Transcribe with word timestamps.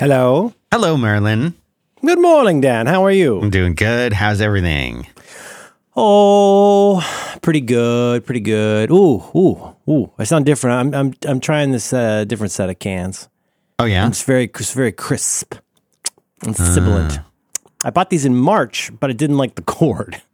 Hello. 0.00 0.54
Hello, 0.72 0.96
Merlin. 0.96 1.52
Good 2.02 2.18
morning, 2.18 2.62
Dan. 2.62 2.86
How 2.86 3.04
are 3.04 3.10
you? 3.10 3.38
I'm 3.38 3.50
doing 3.50 3.74
good. 3.74 4.14
How's 4.14 4.40
everything? 4.40 5.06
Oh, 5.94 7.04
pretty 7.42 7.60
good. 7.60 8.24
Pretty 8.24 8.40
good. 8.40 8.90
Ooh, 8.90 9.22
ooh, 9.36 9.76
ooh. 9.86 10.10
I 10.18 10.24
sound 10.24 10.46
different. 10.46 10.94
I'm 10.94 10.94
I'm 10.94 11.14
I'm 11.28 11.38
trying 11.38 11.72
this 11.72 11.92
uh, 11.92 12.24
different 12.24 12.50
set 12.50 12.70
of 12.70 12.78
cans. 12.78 13.28
Oh 13.78 13.84
yeah. 13.84 14.08
It's 14.08 14.22
very 14.22 14.44
it's 14.44 14.72
very 14.72 14.90
crisp 14.90 15.56
and 16.46 16.56
sibilant. 16.56 17.18
Ah. 17.18 17.26
I 17.84 17.90
bought 17.90 18.08
these 18.08 18.24
in 18.24 18.34
March, 18.34 18.90
but 19.00 19.10
I 19.10 19.12
didn't 19.12 19.36
like 19.36 19.56
the 19.56 19.62
cord. 19.62 20.22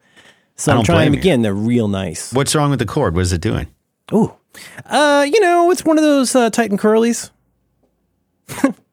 So 0.58 0.72
I'm 0.72 0.84
trying 0.84 0.98
them 1.00 1.12
blame 1.12 1.14
you. 1.14 1.20
again. 1.20 1.42
They're 1.42 1.52
real 1.52 1.86
nice. 1.86 2.32
What's 2.32 2.54
wrong 2.54 2.70
with 2.70 2.78
the 2.78 2.86
cord? 2.86 3.14
What 3.14 3.20
is 3.20 3.32
it 3.34 3.42
doing? 3.42 3.66
Ooh. 4.14 4.32
Uh, 4.86 5.26
you 5.30 5.38
know, 5.40 5.70
it's 5.70 5.84
one 5.84 5.98
of 5.98 6.02
those 6.02 6.34
uh, 6.34 6.48
Titan 6.48 6.78
curlies. 6.78 7.28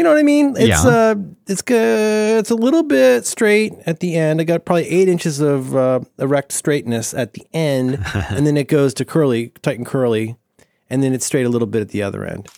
you 0.00 0.04
know 0.04 0.12
what 0.12 0.18
I 0.18 0.22
mean? 0.22 0.56
It's 0.56 0.82
Yeah. 0.82 0.90
uh 0.90 1.14
it's 1.46 1.60
good. 1.60 2.38
It's 2.38 2.48
a 2.50 2.54
little 2.54 2.82
bit 2.82 3.26
straight 3.26 3.74
at 3.84 4.00
the 4.00 4.16
end. 4.16 4.40
I 4.40 4.44
got 4.44 4.64
probably 4.64 4.88
eight 4.88 5.10
inches 5.10 5.40
of 5.40 5.76
uh, 5.76 6.00
erect 6.18 6.52
straightness 6.52 7.12
at 7.12 7.34
the 7.34 7.42
end, 7.52 8.02
and 8.14 8.46
then 8.46 8.56
it 8.56 8.66
goes 8.66 8.94
to 8.94 9.04
curly, 9.04 9.52
tight 9.60 9.76
and 9.76 9.84
curly, 9.84 10.36
and 10.88 11.02
then 11.02 11.12
it's 11.12 11.26
straight 11.26 11.44
a 11.44 11.50
little 11.50 11.66
bit 11.68 11.82
at 11.82 11.90
the 11.90 12.02
other 12.02 12.24
end. 12.24 12.48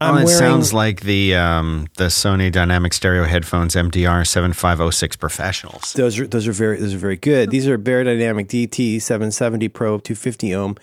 I'm 0.00 0.14
oh, 0.14 0.18
it 0.18 0.24
wearing, 0.26 0.38
sounds 0.38 0.72
like 0.72 1.00
the 1.00 1.34
um, 1.34 1.88
the 1.96 2.04
Sony 2.04 2.52
Dynamic 2.52 2.92
Stereo 2.92 3.24
Headphones 3.24 3.74
MDR 3.74 4.24
7506 4.24 5.16
Professionals. 5.16 5.94
Those 5.94 6.20
are 6.20 6.28
those 6.28 6.46
are 6.46 6.52
very 6.52 6.78
those 6.78 6.94
are 6.94 6.98
very 6.98 7.16
good. 7.16 7.50
These 7.50 7.66
are 7.66 7.76
Dynamic 7.76 8.46
DT 8.46 9.02
770 9.02 9.68
Pro 9.68 9.98
250 9.98 10.54
ohm 10.54 10.76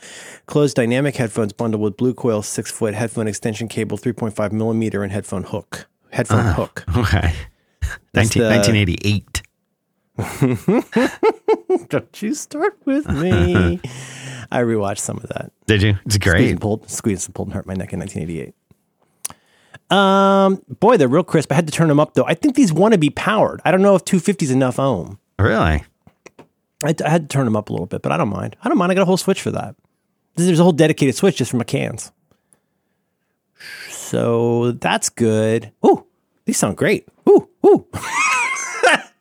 closed 0.46 0.76
dynamic 0.76 1.16
headphones 1.16 1.54
bundled 1.54 1.82
with 1.82 1.96
blue 1.96 2.14
coil 2.14 2.42
six 2.42 2.70
foot 2.70 2.96
headphone 2.96 3.28
extension 3.28 3.70
cable 3.70 3.98
3.5 3.98 4.52
millimeter 4.52 5.04
and 5.04 5.14
headphone 5.14 5.44
hook 5.44 5.88
headphone 6.12 6.40
Ah. 6.46 6.54
hook. 6.54 6.84
Okay. 6.96 7.34
19, 8.14 8.44
the- 8.44 8.50
1988. 8.50 9.42
Don't 11.90 12.22
you 12.22 12.34
start 12.34 12.78
with 12.86 13.08
me. 13.10 13.80
I 14.52 14.60
rewatched 14.62 15.00
some 15.00 15.18
of 15.18 15.28
that. 15.30 15.52
Did 15.66 15.82
you? 15.82 15.98
It's 16.06 16.18
great. 16.18 16.50
and 16.52 16.60
pulled, 16.62 16.90
squeezed 16.90 17.28
and 17.28 17.36
pulled 17.36 17.48
and 17.48 17.56
hurt 17.56 17.66
my 17.66 17.74
neck 17.74 17.94
in 17.94 18.00
1988. 18.00 18.54
Um, 19.96 20.62
boy, 20.80 20.98
they're 20.98 21.08
real 21.08 21.24
crisp. 21.24 21.52
I 21.52 21.56
had 21.56 21.66
to 21.68 21.72
turn 21.74 21.88
them 21.88 22.00
up 22.00 22.14
though. 22.14 22.26
I 22.26 22.34
think 22.34 22.56
these 22.56 22.72
want 22.72 22.94
to 22.94 22.98
be 22.98 23.10
powered. 23.10 23.62
I 23.66 23.72
don't 23.72 23.82
know 23.82 23.96
if 23.96 24.06
250 24.06 24.46
is 24.46 24.52
enough 24.52 24.80
ohm. 24.80 25.20
Really? 25.40 25.84
I, 26.84 26.96
I 27.06 27.10
had 27.10 27.30
to 27.30 27.34
turn 27.34 27.46
them 27.46 27.56
up 27.56 27.70
a 27.70 27.74
little 27.74 27.88
bit, 27.88 28.02
but 28.02 28.12
I 28.12 28.18
don't 28.18 28.30
mind. 28.30 28.56
I 28.64 28.70
don't 28.70 28.78
mind. 28.78 28.92
I 28.92 28.96
got 28.96 29.02
a 29.02 29.06
whole 29.06 29.18
switch 29.18 29.42
for 29.42 29.52
that. 29.52 29.76
There's 30.36 30.60
a 30.60 30.64
whole 30.64 30.72
dedicated 30.72 31.16
switch 31.16 31.38
just 31.38 31.52
for 31.52 31.58
my 31.58 31.64
cans. 31.64 32.12
So 33.90 34.72
that's 34.74 35.10
good. 35.10 35.72
Ooh, 35.86 36.06
these 36.46 36.58
sound 36.58 36.78
great. 36.78 37.08
Ooh, 37.30 37.48
ooh. 37.66 37.86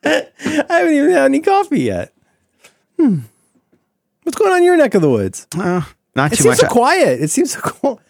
I 0.02 0.26
haven't 0.68 0.94
even 0.94 1.10
had 1.10 1.24
any 1.26 1.40
coffee 1.40 1.80
yet. 1.82 2.12
Hmm. 2.98 3.18
What's 4.22 4.36
going 4.38 4.52
on 4.52 4.58
in 4.58 4.64
your 4.64 4.76
neck 4.76 4.94
of 4.94 5.02
the 5.02 5.10
woods? 5.10 5.46
Uh, 5.56 5.82
not 6.14 6.32
It 6.32 6.36
too 6.36 6.42
seems 6.44 6.62
much. 6.62 6.68
so 6.70 6.74
quiet. 6.74 7.20
It 7.20 7.28
seems 7.30 7.52
so 7.52 7.60
cool. 7.60 8.00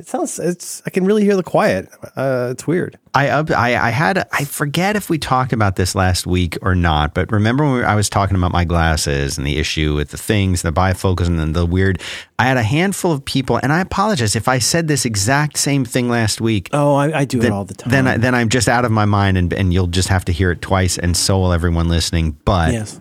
It 0.00 0.08
sounds. 0.08 0.38
It's. 0.38 0.80
I 0.86 0.90
can 0.90 1.04
really 1.04 1.24
hear 1.24 1.36
the 1.36 1.42
quiet. 1.42 1.90
Uh, 2.16 2.48
it's 2.52 2.66
weird. 2.66 2.98
I, 3.12 3.28
up, 3.28 3.50
I 3.50 3.76
I 3.76 3.90
had 3.90 4.26
I 4.32 4.44
forget 4.44 4.96
if 4.96 5.10
we 5.10 5.18
talked 5.18 5.52
about 5.52 5.76
this 5.76 5.94
last 5.94 6.26
week 6.26 6.56
or 6.62 6.74
not, 6.74 7.12
but 7.12 7.30
remember 7.30 7.64
when 7.64 7.74
we- 7.74 7.84
I 7.84 7.94
was 7.96 8.08
talking 8.08 8.34
about 8.34 8.50
my 8.50 8.64
glasses 8.64 9.36
and 9.36 9.46
the 9.46 9.58
issue 9.58 9.94
with 9.94 10.08
the 10.08 10.16
things, 10.16 10.62
the 10.62 10.72
bifocals, 10.72 11.26
and 11.26 11.38
then 11.38 11.52
the 11.52 11.66
weird. 11.66 12.00
I 12.38 12.44
had 12.44 12.56
a 12.56 12.62
handful 12.62 13.12
of 13.12 13.22
people, 13.26 13.60
and 13.62 13.74
I 13.74 13.82
apologize 13.82 14.34
if 14.34 14.48
I 14.48 14.58
said 14.58 14.88
this 14.88 15.04
exact 15.04 15.58
same 15.58 15.84
thing 15.84 16.08
last 16.08 16.40
week. 16.40 16.70
Oh, 16.72 16.94
I, 16.94 17.18
I 17.18 17.24
do 17.26 17.38
then, 17.38 17.52
it 17.52 17.54
all 17.54 17.66
the 17.66 17.74
time. 17.74 17.90
Then 17.90 18.06
I, 18.06 18.16
then 18.16 18.34
I'm 18.34 18.48
just 18.48 18.70
out 18.70 18.86
of 18.86 18.90
my 18.90 19.04
mind, 19.04 19.36
and 19.36 19.52
and 19.52 19.74
you'll 19.74 19.86
just 19.86 20.08
have 20.08 20.24
to 20.24 20.32
hear 20.32 20.50
it 20.50 20.62
twice, 20.62 20.96
and 20.96 21.14
so 21.14 21.40
will 21.40 21.52
everyone 21.52 21.90
listening. 21.90 22.38
But 22.46 22.72
yes. 22.72 22.98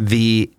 the 0.00 0.50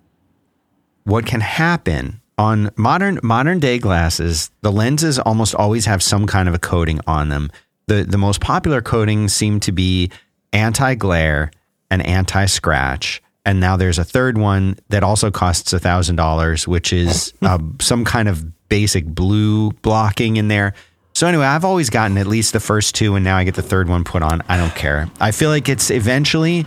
what 1.03 1.25
can 1.25 1.41
happen 1.41 2.20
on 2.41 2.71
modern 2.75 3.19
modern 3.21 3.59
day 3.59 3.77
glasses 3.77 4.49
the 4.61 4.71
lenses 4.71 5.19
almost 5.19 5.53
always 5.55 5.85
have 5.85 6.01
some 6.01 6.25
kind 6.25 6.49
of 6.49 6.55
a 6.55 6.59
coating 6.59 6.99
on 7.05 7.29
them 7.29 7.51
the 7.87 8.03
the 8.03 8.17
most 8.17 8.41
popular 8.41 8.81
coatings 8.81 9.31
seem 9.33 9.59
to 9.59 9.71
be 9.71 10.09
anti 10.51 10.95
glare 10.95 11.51
and 11.91 12.03
anti 12.05 12.45
scratch 12.47 13.21
and 13.45 13.59
now 13.59 13.77
there's 13.77 13.99
a 13.99 14.03
third 14.03 14.37
one 14.37 14.75
that 14.89 15.03
also 15.03 15.29
costs 15.29 15.71
a 15.73 15.79
thousand 15.79 16.15
dollars 16.15 16.67
which 16.67 16.91
is 16.91 17.33
uh, 17.43 17.59
some 17.79 18.03
kind 18.03 18.27
of 18.27 18.43
basic 18.69 19.05
blue 19.05 19.69
blocking 19.83 20.37
in 20.37 20.47
there 20.47 20.73
so 21.13 21.27
anyway 21.27 21.45
i've 21.45 21.65
always 21.65 21.89
gotten 21.91 22.17
at 22.17 22.25
least 22.25 22.53
the 22.53 22.59
first 22.59 22.95
two 22.95 23.15
and 23.15 23.23
now 23.23 23.37
i 23.37 23.43
get 23.43 23.55
the 23.55 23.61
third 23.61 23.87
one 23.87 24.03
put 24.03 24.23
on 24.23 24.41
i 24.47 24.57
don't 24.57 24.73
care 24.75 25.07
i 25.19 25.29
feel 25.31 25.49
like 25.49 25.69
it's 25.69 25.91
eventually 25.91 26.65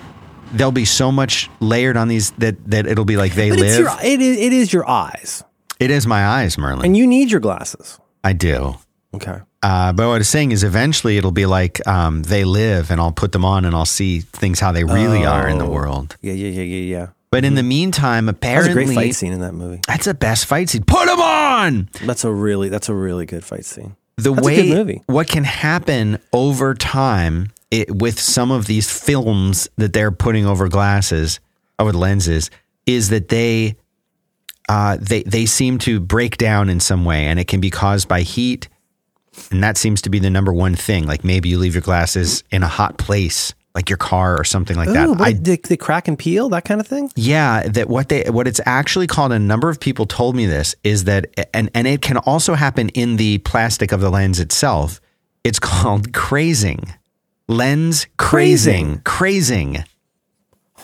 there'll 0.53 0.71
be 0.73 0.85
so 0.85 1.11
much 1.11 1.51
layered 1.61 1.97
on 1.97 2.07
these 2.09 2.31
that 2.33 2.55
that 2.71 2.87
it'll 2.87 3.05
be 3.05 3.17
like 3.17 3.35
they 3.35 3.51
But 3.51 3.59
live. 3.59 3.79
your. 3.81 3.91
It 4.03 4.21
is. 4.21 4.39
It 4.39 4.53
is 4.53 4.73
your 4.73 4.89
eyes, 4.89 5.43
it 5.85 5.91
is 5.91 6.07
my 6.07 6.27
eyes, 6.27 6.57
Merlin. 6.59 6.85
and 6.87 6.97
you 6.97 7.07
need 7.07 7.31
your 7.31 7.41
glasses. 7.41 7.99
I 8.23 8.33
do. 8.33 8.75
Okay. 9.15 9.39
Uh, 9.63 9.93
but 9.93 10.07
what 10.09 10.15
I 10.15 10.19
was 10.19 10.29
saying 10.29 10.53
is, 10.53 10.65
eventually 10.65 11.17
it'll 11.19 11.31
be 11.31 11.47
like 11.47 11.87
um, 11.87 12.23
they 12.25 12.45
live, 12.45 12.91
and 12.91 13.01
I'll 13.01 13.13
put 13.13 13.33
them 13.33 13.45
on, 13.45 13.65
and 13.65 13.75
I'll 13.75 13.85
see 13.87 14.21
things 14.21 14.61
how 14.61 14.73
they 14.73 14.85
really 14.85 15.25
are 15.25 15.49
in 15.49 15.59
the 15.59 15.65
Oh. 15.67 15.71
world. 15.71 16.17
Yeah. 16.21 16.33
Yeah. 16.33 16.49
Yeah. 16.49 16.63
Yeah. 16.63 16.99
Yeah. 16.99 17.07
But 17.31 17.45
in 17.45 17.55
the 17.57 17.63
meantime, 17.63 18.27
That 18.27 18.33
was 18.35 18.37
apparently, 18.67 18.83
a 18.83 18.87
great 18.87 18.95
fight 18.95 19.15
scene 19.17 19.33
in 19.33 19.41
that 19.41 19.55
movie. 19.55 19.81
that's 19.89 20.05
the 20.05 20.15
best 20.15 20.47
fight 20.47 20.69
scene. 20.69 20.85
Put 20.85 21.07
them 21.07 21.21
on. 21.21 21.89
That's 22.05 22.25
a 22.25 22.31
really. 22.33 22.69
That's 22.69 22.89
a 22.89 22.95
really 22.95 23.27
good 23.27 23.45
fight 23.45 23.65
scene. 23.65 23.97
the 24.17 24.31
That's 24.33 24.39
a 24.39 24.47
way 24.47 24.57
good 24.69 24.77
movie. 24.79 25.03
what 25.07 25.27
can 25.29 25.43
happen 25.45 26.19
over 26.33 26.75
time 26.75 27.51
it, 27.73 27.91
with 27.95 28.21
some 28.21 28.53
of 28.53 28.67
these 28.67 28.89
films 28.91 29.69
that 29.77 29.93
they're 29.93 30.13
putting 30.13 30.47
over 30.47 30.69
glasses 30.69 31.41
over 31.81 31.93
lenses 31.93 32.51
is 32.87 33.09
that 33.09 33.29
they 33.31 33.75
uh, 34.69 34.97
they 35.01 35.23
they 35.25 35.47
seem 35.47 35.79
to 35.79 36.01
break 36.01 36.37
down 36.37 36.69
in 36.69 36.81
some 36.81 37.05
way 37.05 37.27
and 37.27 37.39
it 37.39 37.49
can 37.49 37.61
be 37.61 37.71
caused 37.71 38.09
by 38.09 38.23
heat 38.23 38.69
and 39.51 39.63
that 39.63 39.77
seems 39.77 40.01
to 40.03 40.11
be 40.11 40.19
the 40.19 40.31
number 40.31 40.53
one 40.53 40.75
thing 40.75 41.07
like 41.07 41.25
maybe 41.25 41.49
you 41.49 41.59
leave 41.59 41.75
your 41.75 41.83
glasses 41.83 42.45
in 42.51 42.63
a 42.63 42.69
hot 42.69 42.97
place 42.99 43.53
like 43.75 43.91
your 43.91 43.97
car 43.97 44.39
or 44.39 44.45
something 44.45 44.77
like 44.77 44.89
that 44.91 45.09
Ooh, 45.09 45.13
what, 45.15 45.21
I 45.21 45.33
they, 45.33 45.57
they 45.57 45.77
crack 45.77 46.07
and 46.07 46.19
peel 46.19 46.49
that 46.51 46.65
kind 46.65 46.81
of 46.81 46.87
thing. 46.87 47.11
yeah, 47.17 47.65
that 47.67 47.89
what 47.89 48.09
they 48.09 48.25
what 48.31 48.47
it's 48.47 48.61
actually 48.65 49.09
called. 49.09 49.33
A 49.33 49.39
number 49.39 49.69
of 49.69 49.81
people 49.81 50.07
told 50.07 50.37
me 50.37 50.47
this 50.47 50.77
is 50.85 51.05
that, 51.05 51.27
and 51.53 51.71
and 51.75 51.87
it 51.89 52.01
can 52.01 52.19
also 52.19 52.55
happen 52.55 52.89
in 52.91 53.17
the 53.17 53.39
plastic 53.39 53.91
of 53.91 54.01
the 54.01 54.11
lens 54.11 54.39
itself. 54.39 55.01
It's 55.43 55.59
called 55.61 56.13
crazing, 56.13 56.95
lens 57.49 58.07
crazing, 58.17 59.01
crazing, 59.05 59.85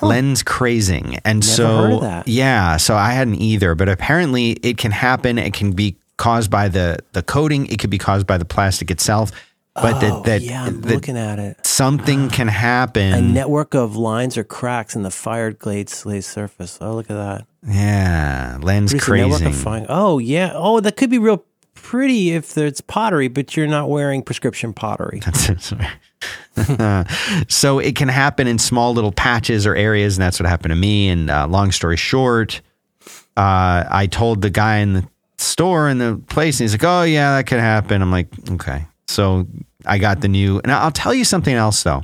lens 0.02 0.42
crazing, 0.42 1.18
and 1.24 1.40
Never 1.40 1.42
so 1.52 1.66
heard 1.76 1.92
of 1.92 2.00
that. 2.02 2.28
yeah, 2.28 2.76
so 2.76 2.94
I 2.96 3.12
hadn't 3.12 3.36
either, 3.36 3.74
but 3.74 3.88
apparently 3.88 4.52
it 4.62 4.76
can 4.78 4.90
happen. 4.92 5.38
It 5.38 5.52
can 5.54 5.72
be 5.72 5.96
caused 6.16 6.50
by 6.50 6.68
the 6.68 6.98
the 7.12 7.22
coating. 7.22 7.66
It 7.66 7.78
could 7.78 7.90
be 7.90 7.98
caused 7.98 8.26
by 8.26 8.38
the 8.38 8.44
plastic 8.44 8.90
itself. 8.90 9.30
But 9.74 9.94
oh, 9.96 10.00
that 10.00 10.24
that, 10.24 10.40
yeah, 10.42 10.64
I'm 10.64 10.80
that 10.82 10.94
looking 10.94 11.16
at 11.16 11.38
it. 11.38 11.64
something 11.64 12.28
can 12.28 12.48
happen. 12.70 13.14
A 13.14 13.20
network 13.22 13.74
of 13.74 13.96
lines 13.96 14.36
or 14.36 14.44
cracks 14.44 14.96
in 14.96 15.02
the 15.02 15.10
fired 15.10 15.58
glazed 15.58 15.90
surface. 16.24 16.76
Oh, 16.80 16.94
look 16.94 17.08
at 17.10 17.14
that. 17.14 17.46
yeah, 17.66 18.58
lens 18.60 18.92
crazing. 18.94 19.52
fine. 19.52 19.86
Oh, 19.88 20.18
yeah. 20.18 20.52
Oh, 20.54 20.80
that 20.80 20.96
could 20.96 21.08
be 21.10 21.18
real 21.18 21.44
pretty 21.74 22.32
if 22.32 22.58
it's 22.58 22.80
pottery, 22.80 23.28
but 23.28 23.56
you're 23.56 23.66
not 23.68 23.88
wearing 23.88 24.22
prescription 24.22 24.72
pottery. 24.74 25.20
so 27.48 27.78
it 27.78 27.96
can 27.96 28.08
happen 28.08 28.46
in 28.46 28.58
small 28.58 28.92
little 28.92 29.12
patches 29.12 29.66
or 29.66 29.74
areas, 29.74 30.16
and 30.16 30.22
that's 30.22 30.40
what 30.40 30.48
happened 30.48 30.72
to 30.72 30.76
me. 30.76 31.08
And 31.08 31.30
uh, 31.30 31.46
long 31.46 31.72
story 31.72 31.96
short, 31.96 32.60
uh, 33.36 33.84
I 33.88 34.08
told 34.10 34.42
the 34.42 34.50
guy 34.50 34.78
in 34.78 34.92
the 34.94 35.08
store 35.38 35.88
in 35.88 35.98
the 35.98 36.20
place, 36.28 36.60
and 36.60 36.64
he's 36.64 36.74
like, 36.74 36.84
"Oh 36.84 37.02
yeah, 37.02 37.36
that 37.36 37.46
could 37.46 37.60
happen." 37.60 38.02
I'm 38.02 38.10
like, 38.10 38.28
"Okay." 38.50 38.86
So 39.08 39.46
I 39.86 39.98
got 39.98 40.20
the 40.20 40.28
new, 40.28 40.60
and 40.60 40.70
I'll 40.70 40.90
tell 40.90 41.14
you 41.14 41.24
something 41.24 41.54
else 41.54 41.82
though. 41.82 42.02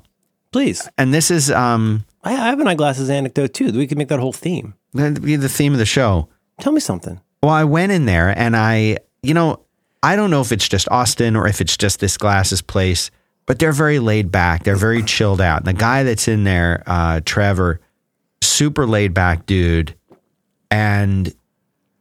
Please. 0.52 0.88
And 0.96 1.12
this 1.12 1.30
is 1.30 1.50
um, 1.50 2.04
I 2.24 2.32
have 2.32 2.60
an 2.60 2.66
eyeglasses 2.66 3.10
anecdote 3.10 3.54
too. 3.54 3.70
We 3.72 3.86
could 3.86 3.98
make 3.98 4.08
that 4.08 4.18
whole 4.18 4.32
theme. 4.32 4.74
Be 4.94 5.36
the 5.36 5.48
theme 5.48 5.72
of 5.72 5.78
the 5.78 5.86
show. 5.86 6.28
Tell 6.60 6.72
me 6.72 6.80
something. 6.80 7.20
Well, 7.42 7.52
I 7.52 7.64
went 7.64 7.92
in 7.92 8.06
there 8.06 8.36
and 8.36 8.56
I, 8.56 8.98
you 9.22 9.34
know, 9.34 9.60
I 10.02 10.16
don't 10.16 10.30
know 10.30 10.40
if 10.40 10.50
it's 10.50 10.68
just 10.68 10.88
Austin 10.90 11.36
or 11.36 11.46
if 11.46 11.60
it's 11.60 11.76
just 11.76 12.00
this 12.00 12.16
glasses 12.16 12.62
place, 12.62 13.10
but 13.46 13.58
they're 13.58 13.72
very 13.72 13.98
laid 14.00 14.30
back. 14.30 14.64
They're 14.64 14.76
very 14.76 15.02
chilled 15.02 15.40
out. 15.40 15.58
And 15.58 15.66
the 15.66 15.72
guy 15.72 16.02
that's 16.02 16.28
in 16.28 16.44
there, 16.44 16.82
uh, 16.86 17.20
Trevor, 17.24 17.80
super 18.42 18.86
laid 18.86 19.14
back 19.14 19.46
dude. 19.46 19.94
And 20.70 21.32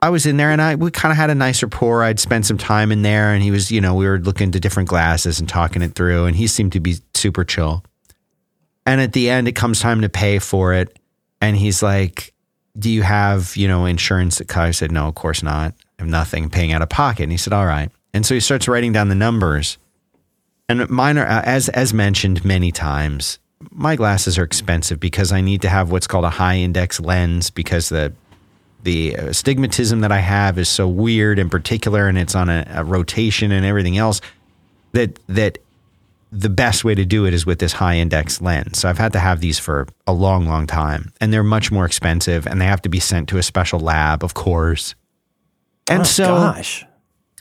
I 0.02 0.10
was 0.10 0.26
in 0.26 0.38
there 0.38 0.52
and 0.52 0.62
I 0.62 0.76
we 0.76 0.92
kind 0.92 1.12
of 1.12 1.18
had 1.18 1.30
a 1.30 1.36
nice 1.36 1.64
rapport. 1.64 2.04
I'd 2.04 2.20
spent 2.20 2.46
some 2.46 2.58
time 2.58 2.92
in 2.92 3.04
there 3.04 3.34
and 3.34 3.42
he 3.42 3.52
was, 3.52 3.72
you 3.72 3.80
know, 3.80 3.96
we 3.96 4.08
were 4.08 4.20
looking 4.20 4.52
to 4.52 4.60
different 4.60 4.90
glasses 4.90 5.40
and 5.40 5.48
talking 5.48 5.82
it 5.82 5.96
through 5.96 6.26
and 6.26 6.36
he 6.36 6.48
seemed 6.48 6.74
to 6.74 6.80
be 6.80 6.98
super 7.14 7.44
chill. 7.44 7.84
And 8.86 9.02
at 9.02 9.14
the 9.14 9.30
end 9.30 9.48
it 9.48 9.56
comes 9.56 9.80
time 9.80 10.02
to 10.02 10.10
pay 10.10 10.40
for 10.40 10.74
it 10.74 10.98
and 11.42 11.56
he's 11.56 11.82
like, 11.82 12.34
"Do 12.78 12.90
you 12.90 13.04
have, 13.04 13.56
you 13.56 13.68
know, 13.68 13.86
insurance 13.86 14.38
that 14.40 14.48
covers?" 14.48 14.70
I 14.70 14.72
said, 14.72 14.92
"No, 14.92 15.08
of 15.08 15.16
course 15.16 15.44
not. 15.44 15.74
I 16.00 16.04
have 16.04 16.10
nothing 16.10 16.50
paying 16.50 16.72
out 16.72 16.82
of 16.82 16.90
pocket." 16.90 17.24
And 17.24 17.32
he 17.32 17.38
said, 17.38 17.54
"All 17.54 17.66
right." 17.66 17.90
And 18.14 18.26
so 18.26 18.34
he 18.34 18.40
starts 18.40 18.68
writing 18.68 18.94
down 18.94 19.10
the 19.10 19.16
numbers. 19.16 19.78
And 20.68 20.90
mine 20.90 21.18
are, 21.18 21.26
uh, 21.28 21.42
as 21.44 21.70
as 21.70 21.94
mentioned 21.94 22.44
many 22.44 22.72
times, 22.72 23.40
my 23.72 23.96
glasses 23.96 24.38
are 24.38 24.44
expensive 24.44 25.00
because 25.00 25.32
I 25.32 25.42
need 25.42 25.62
to 25.62 25.70
have 25.70 25.92
what's 25.92 26.08
called 26.08 26.26
a 26.26 26.30
high 26.30 26.58
index 26.58 27.00
lens 27.00 27.50
because 27.50 27.90
the 27.90 28.14
the 28.84 29.14
astigmatism 29.16 30.02
that 30.02 30.12
I 30.12 30.20
have 30.20 30.58
is 30.60 30.70
so 30.70 30.88
weird 30.88 31.40
in 31.40 31.50
particular, 31.50 32.08
and 32.08 32.18
it's 32.18 32.36
on 32.36 32.50
a, 32.50 32.66
a 32.70 32.84
rotation 32.84 33.52
and 33.52 33.66
everything 33.66 33.98
else. 33.98 34.22
That 34.94 35.20
that 35.28 35.58
the 36.32 36.50
best 36.50 36.84
way 36.84 36.96
to 36.96 37.06
do 37.06 37.26
it 37.26 37.34
is 37.34 37.46
with 37.46 37.60
this 37.60 37.74
high 37.74 37.96
index 37.98 38.42
lens. 38.42 38.80
So 38.80 38.90
I've 38.90 38.98
had 38.98 39.14
to 39.14 39.20
have 39.20 39.40
these 39.42 39.58
for 39.60 39.88
a 40.08 40.14
long, 40.14 40.48
long 40.48 40.66
time, 40.68 41.14
and 41.22 41.32
they're 41.32 41.44
much 41.44 41.72
more 41.72 41.86
expensive, 41.86 42.46
and 42.48 42.60
they 42.60 42.66
have 42.66 42.82
to 42.82 42.90
be 42.90 43.00
sent 43.00 43.30
to 43.30 43.38
a 43.38 43.44
special 43.44 43.80
lab, 43.80 44.24
of 44.24 44.34
course. 44.34 44.96
And 45.88 46.02
Oh, 46.02 46.06
so, 46.06 46.26
gosh, 46.26 46.84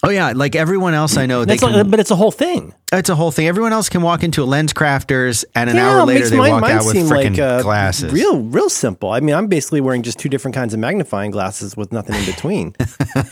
oh 0.03 0.11
yeah, 0.11 0.33
like 0.37 0.55
everyone 0.55 0.93
else 0.95 1.17
I 1.17 1.27
know, 1.27 1.45
they 1.45 1.57
can, 1.57 1.73
like- 1.73 1.91
but 1.91 1.99
it's 2.01 2.11
a 2.11 2.17
whole 2.17 2.31
thing. 2.31 2.75
It's 2.99 3.09
a 3.11 3.15
whole 3.15 3.31
thing. 3.31 3.47
Everyone 3.49 3.73
else 3.73 3.89
can 3.89 4.03
walk 4.03 4.23
into 4.23 4.43
a 4.43 4.47
LensCrafters, 4.47 5.45
and 5.55 5.69
an 5.71 5.77
Yeah, 5.77 5.89
hour 5.91 6.05
later 6.07 6.29
they 6.29 6.37
mine- 6.37 6.53
walk 6.53 6.61
mine 6.63 6.73
out 6.73 6.85
with 6.87 6.97
freaking 6.97 7.39
uh, 7.39 7.63
glasses. 7.63 8.13
Real, 8.13 8.41
real 8.41 8.69
simple. 8.71 9.11
I 9.11 9.21
mean, 9.21 9.35
I'm 9.35 9.47
basically 9.49 9.81
wearing 9.81 10.03
just 10.03 10.19
two 10.19 10.29
different 10.29 10.55
kinds 10.55 10.75
of 10.75 10.81
magnifying 10.81 11.31
glasses 11.31 11.77
with 11.77 11.93
nothing 11.93 12.15
in 12.17 12.25
between. 12.25 12.75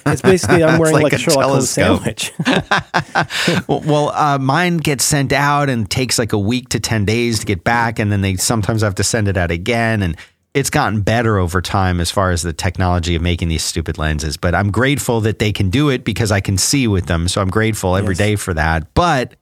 it's 0.07 0.23
basically 0.23 0.63
I'm 0.65 0.79
wearing 0.79 0.95
like 0.95 1.05
like, 1.05 1.13
a 1.15 1.19
Sherlock 1.19 1.45
Holmes 1.45 1.71
sandwich. 1.71 2.33
Well, 3.69 4.11
uh, 4.11 4.39
mine 4.39 4.79
gets 4.79 5.05
sent 5.05 5.33
out 5.33 5.69
and 5.69 5.89
takes 5.91 6.19
like 6.19 6.33
a 6.33 6.39
week 6.39 6.69
to 6.71 6.81
10 6.81 7.05
days 7.05 7.41
to 7.41 7.47
get 7.47 7.65
back. 7.65 7.99
And 7.99 8.11
then 8.13 8.21
they 8.21 8.37
sometimes 8.37 8.83
have 8.83 8.95
to 8.97 9.05
send 9.05 9.29
it 9.29 9.37
out 9.37 9.51
again. 9.51 10.03
And 10.03 10.17
it's 10.55 10.71
gotten 10.71 11.01
better 11.01 11.39
over 11.39 11.61
time 11.63 12.01
as 12.01 12.11
far 12.11 12.31
as 12.31 12.43
the 12.43 12.53
technology 12.53 13.15
of 13.15 13.23
making 13.23 13.49
these 13.49 13.63
stupid 13.65 13.99
lenses. 13.99 14.37
But 14.37 14.55
I'm 14.55 14.71
grateful 14.71 15.21
that 15.23 15.39
they 15.39 15.53
can 15.53 15.71
do 15.71 15.89
it 15.89 16.05
because 16.05 16.31
I 16.31 16.41
can 16.41 16.59
see 16.59 16.87
with 16.87 17.07
them. 17.07 17.29
So 17.29 17.41
I'm 17.41 17.49
grateful 17.51 17.97
every 17.97 18.13
Yes. 18.13 18.19
day 18.19 18.37
for 18.37 18.55
that. 18.55 18.93
But 18.95 19.35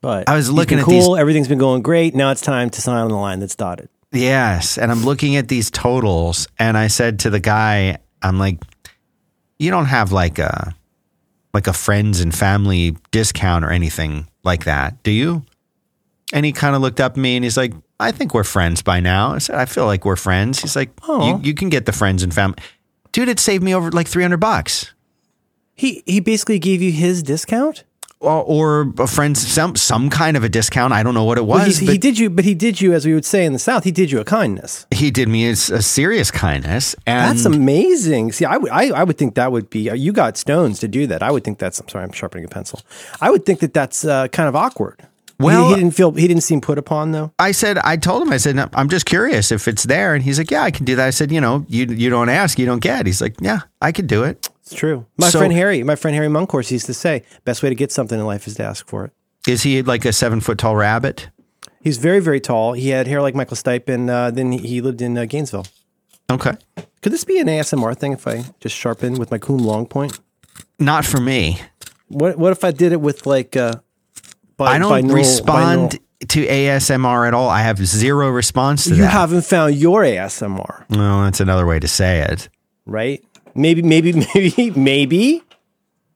But 0.00 0.28
I 0.28 0.36
was 0.36 0.50
looking 0.50 0.78
at 0.78 0.84
cool. 0.84 1.16
Everything's 1.16 1.48
been 1.48 1.58
going 1.58 1.82
great. 1.82 2.14
Now 2.14 2.30
it's 2.30 2.40
time 2.40 2.70
to 2.70 2.80
sign 2.80 2.98
on 3.02 3.08
the 3.10 3.16
line 3.16 3.40
that's 3.40 3.56
dotted. 3.56 3.88
yes, 4.12 4.78
and 4.78 4.90
I'm 4.90 5.04
looking 5.04 5.36
at 5.36 5.48
these 5.48 5.70
totals. 5.70 6.48
And 6.58 6.76
I 6.78 6.86
said 6.86 7.20
to 7.20 7.30
the 7.30 7.40
guy, 7.40 7.98
I'm 8.22 8.38
like, 8.38 8.58
you 9.58 9.70
don't 9.70 9.86
have 9.86 10.10
like 10.12 10.38
a 10.38 10.74
like 11.52 11.66
a 11.66 11.72
friends 11.72 12.20
and 12.20 12.34
family 12.34 12.96
discount 13.10 13.64
or 13.64 13.70
anything 13.70 14.28
like 14.44 14.64
that, 14.64 15.02
do 15.02 15.10
you? 15.10 15.44
And 16.32 16.46
he 16.46 16.52
kind 16.52 16.76
of 16.76 16.80
looked 16.80 17.00
up 17.00 17.12
at 17.12 17.18
me 17.18 17.36
and 17.36 17.44
he's 17.44 17.56
like, 17.56 17.72
I 17.98 18.12
think 18.12 18.32
we're 18.34 18.44
friends 18.44 18.82
by 18.82 19.00
now. 19.00 19.32
I 19.32 19.38
said, 19.38 19.56
I 19.56 19.64
feel 19.66 19.84
like 19.84 20.04
we're 20.04 20.16
friends. 20.16 20.60
He's 20.60 20.76
like, 20.76 20.90
Aw. 21.02 21.26
you, 21.38 21.40
you 21.42 21.54
can 21.54 21.68
get 21.68 21.86
the 21.86 21.92
friends 21.92 22.22
and 22.22 22.32
family. 22.32 22.56
Dude, 23.12 23.28
it 23.28 23.40
saved 23.40 23.64
me 23.64 23.74
over 23.74 23.90
like 23.90 24.06
300 24.06 24.38
bucks. 24.38 24.94
He 25.74 26.02
he 26.06 26.20
basically 26.20 26.58
gave 26.58 26.80
you 26.80 26.92
his 26.92 27.22
discount. 27.22 27.84
Or, 28.22 28.42
or 28.42 28.92
a 28.98 29.06
friend, 29.06 29.34
some 29.36 29.76
some 29.76 30.10
kind 30.10 30.36
of 30.36 30.44
a 30.44 30.48
discount. 30.50 30.92
I 30.92 31.02
don't 31.02 31.14
know 31.14 31.24
what 31.24 31.38
it 31.38 31.46
Well, 31.46 31.64
was, 31.66 31.78
he, 31.78 31.86
but 31.86 31.92
he 31.92 31.98
did 31.98 32.18
you, 32.18 32.28
but 32.28 32.44
he 32.44 32.54
did 32.54 32.78
you, 32.78 32.92
as 32.92 33.06
we 33.06 33.14
would 33.14 33.24
say 33.24 33.46
in 33.46 33.54
the 33.54 33.58
South, 33.58 33.82
he 33.84 33.90
did 33.90 34.10
you 34.10 34.20
a 34.20 34.24
kindness. 34.26 34.86
he 34.90 35.10
did 35.10 35.26
me 35.26 35.46
a, 35.48 35.52
a 35.52 35.80
serious 35.80 36.30
kindness. 36.30 36.94
And 37.06 37.30
That's 37.38 37.46
amazing. 37.46 38.32
See, 38.32 38.44
I 38.44 38.58
would, 38.58 38.70
I, 38.70 38.90
I 38.90 39.04
would 39.04 39.16
think 39.16 39.36
that 39.36 39.52
would 39.52 39.70
be. 39.70 39.88
Uh, 39.88 39.94
you 39.94 40.12
got 40.12 40.36
stones 40.36 40.80
to 40.80 40.88
do 40.88 41.06
that. 41.06 41.22
I 41.22 41.30
would 41.30 41.44
think 41.44 41.58
that's. 41.58 41.80
I'm 41.80 41.88
sorry, 41.88 42.04
I'm 42.04 42.12
sharpening 42.12 42.44
a 42.44 42.48
pencil. 42.48 42.80
I 43.22 43.30
would 43.30 43.46
think 43.46 43.60
that 43.60 43.72
that's 43.72 44.04
uh, 44.04 44.28
kind 44.28 44.50
of 44.50 44.54
awkward. 44.54 45.00
Well- 45.38 45.62
he, 45.62 45.68
he 45.68 45.72
uh, 45.72 45.76
didn't 45.78 45.92
feel. 45.92 46.10
He 46.12 46.28
didn't 46.28 46.42
seem 46.42 46.60
put 46.60 46.76
upon 46.76 47.12
though. 47.12 47.32
I 47.38 47.52
said, 47.52 47.78
I 47.78 47.96
told 47.96 48.20
him, 48.22 48.30
I 48.34 48.36
said, 48.36 48.54
"No, 48.54 48.68
I'm 48.74 48.90
just 48.90 49.06
curious 49.06 49.50
if 49.50 49.66
it's 49.66 49.84
there. 49.84 50.14
And 50.14 50.22
he's 50.22 50.36
like, 50.36 50.50
yeah, 50.50 50.62
I 50.62 50.70
can 50.70 50.84
do 50.84 50.94
that. 50.96 51.06
I 51.06 51.10
said, 51.10 51.32
you 51.32 51.40
know, 51.40 51.64
you 51.68 51.86
you 51.86 52.10
don't 52.10 52.28
ask, 52.28 52.58
you 52.58 52.66
don't 52.66 52.82
get. 52.82 53.06
He's 53.06 53.22
like, 53.22 53.36
yeah, 53.40 53.60
I 53.80 53.92
could 53.92 54.06
do 54.08 54.24
it. 54.24 54.46
It's 54.70 54.78
true. 54.78 55.06
My 55.18 55.28
So- 55.30 55.38
friend 55.38 55.52
Harry, 55.52 55.82
my 55.82 55.96
friend 55.96 56.14
Harry 56.14 56.28
Munkhorst 56.28 56.70
used 56.70 56.86
to 56.86 56.94
say, 56.94 57.22
best 57.44 57.62
way 57.62 57.68
to 57.70 57.74
get 57.74 57.90
something 57.90 58.18
in 58.18 58.24
life 58.26 58.46
is 58.46 58.54
to 58.54 58.62
ask 58.62 58.86
for 58.86 59.04
it. 59.06 59.12
Is 59.48 59.62
he 59.62 59.82
like 59.82 60.04
a 60.04 60.12
seven 60.12 60.40
foot 60.40 60.58
tall 60.58 60.76
rabbit? 60.76 61.28
He's 61.80 61.96
very, 61.98 62.20
very 62.20 62.40
tall. 62.40 62.74
He 62.74 62.90
had 62.90 63.06
hair 63.06 63.22
like 63.22 63.34
Michael 63.34 63.56
Stipe, 63.56 63.88
and 63.88 64.08
uh, 64.10 64.30
then 64.30 64.52
he, 64.52 64.80
lived 64.82 65.00
in 65.00 65.16
uh, 65.16 65.24
Gainesville. 65.24 65.66
Okay. 66.30 66.52
Could 67.02 67.12
this 67.12 67.24
be 67.24 67.38
an 67.38 67.46
ASMR 67.48 67.96
thing 67.96 68.12
if 68.12 68.28
I 68.28 68.44
just 68.60 68.76
sharpen 68.76 69.14
with 69.14 69.30
my 69.30 69.38
Kum 69.38 69.58
long 69.58 69.86
point? 69.86 70.20
Not 70.78 71.04
for 71.06 71.20
me. 71.20 71.58
What 72.08 72.38
What 72.38 72.52
if 72.52 72.62
I 72.64 72.70
did 72.70 72.92
it 72.92 73.00
with 73.00 73.26
like? 73.26 73.56
Uh, 73.56 73.74
I 74.58 74.78
don't 74.78 74.92
binaural- 75.06 75.14
respond 75.14 75.90
binaural- 75.92 76.28
to 76.28 76.46
ASMR 76.46 77.26
at 77.26 77.32
all. 77.34 77.48
I 77.48 77.62
have 77.62 77.78
zero 77.84 78.28
response 78.28 78.84
to 78.84 78.90
You 78.90 78.96
that. 78.96 79.02
You 79.02 79.08
haven't 79.08 79.44
found 79.46 79.74
your 79.76 80.02
ASMR, 80.02 80.84
well, 80.90 81.22
that's 81.22 81.40
another 81.40 81.66
way 81.66 81.80
to 81.80 81.88
say 81.88 82.20
it. 82.20 82.48
right? 82.84 83.24
Maybe, 83.54 83.82
maybe, 83.82 84.12
maybe, 84.34 84.70
maybe, 84.70 85.42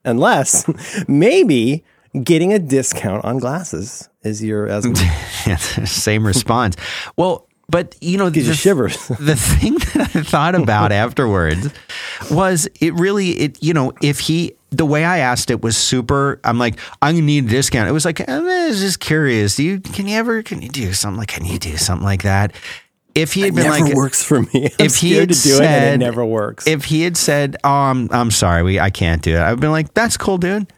unless 0.05 0.65
maybe 1.09 1.85
getting 2.23 2.53
a 2.53 2.59
discount 2.59 3.25
on 3.25 3.39
glasses 3.39 4.09
is 4.23 4.43
your. 4.43 4.69
Yeah, 5.47 5.57
Same 5.57 6.27
response. 6.27 6.77
Well, 7.17 7.47
but 7.69 7.97
you 8.01 8.17
know, 8.19 8.31
the- 8.31 8.55
shivers. 8.55 8.97
the 9.21 9.37
thing 9.37 9.75
that 9.95 10.11
I 10.15 10.23
thought 10.23 10.55
about 10.55 10.93
afterwards 10.93 11.69
was 12.31 12.69
it 12.81 12.95
really 12.95 13.31
it 13.31 13.63
you 13.63 13.75
know 13.75 13.93
if 14.03 14.21
he 14.21 14.55
the 14.71 14.87
way 14.87 15.05
I 15.05 15.19
asked 15.19 15.51
it 15.51 15.63
was 15.63 15.77
super 15.77 16.41
I'm 16.45 16.59
like 16.59 16.79
I'm 17.03 17.17
need 17.25 17.45
a 17.45 17.49
discount 17.49 17.89
it 17.89 17.93
was 17.93 18.05
like 18.05 18.27
I'm 18.29 18.45
just 18.47 19.01
curious 19.01 19.57
do 19.57 19.65
you 19.65 19.81
can 19.81 20.07
you 20.07 20.17
ever 20.17 20.43
can 20.43 20.63
you 20.63 20.69
do 20.69 20.93
something 20.93 21.19
like 21.19 21.29
can 21.29 21.45
you 21.45 21.59
do 21.59 21.77
something 21.77 22.05
like 22.05 22.23
that 22.23 22.53
if 23.15 23.33
he 23.33 23.43
had 23.43 23.55
been 23.55 23.65
like, 23.69 23.81
never 23.81 23.87
like 23.91 23.95
works 23.97 24.23
for 24.25 24.43
me. 24.43 24.49
I'm 24.79 24.87
if 24.87 24.97
he 24.97 25.13
had 25.13 25.29
to 25.31 25.35
do 25.43 25.55
it, 25.55 25.57
said- 25.59 25.95
it 25.95 25.99
never 25.99 26.25
works. 26.25 26.67
if 26.67 26.85
he 26.87 27.03
had 27.03 27.17
said 27.17 27.57
oh 27.65 27.69
I'm, 27.71 28.09
I'm 28.13 28.31
sorry 28.31 28.63
we 28.63 28.81
I 28.81 28.91
can't 28.91 29.23
do 29.23 29.35
it 29.37 29.41
I've 29.41 29.61
been 29.61 29.71
like 29.71 29.95
that's 29.95 30.17
cool 30.17 30.39
dude 30.39 30.73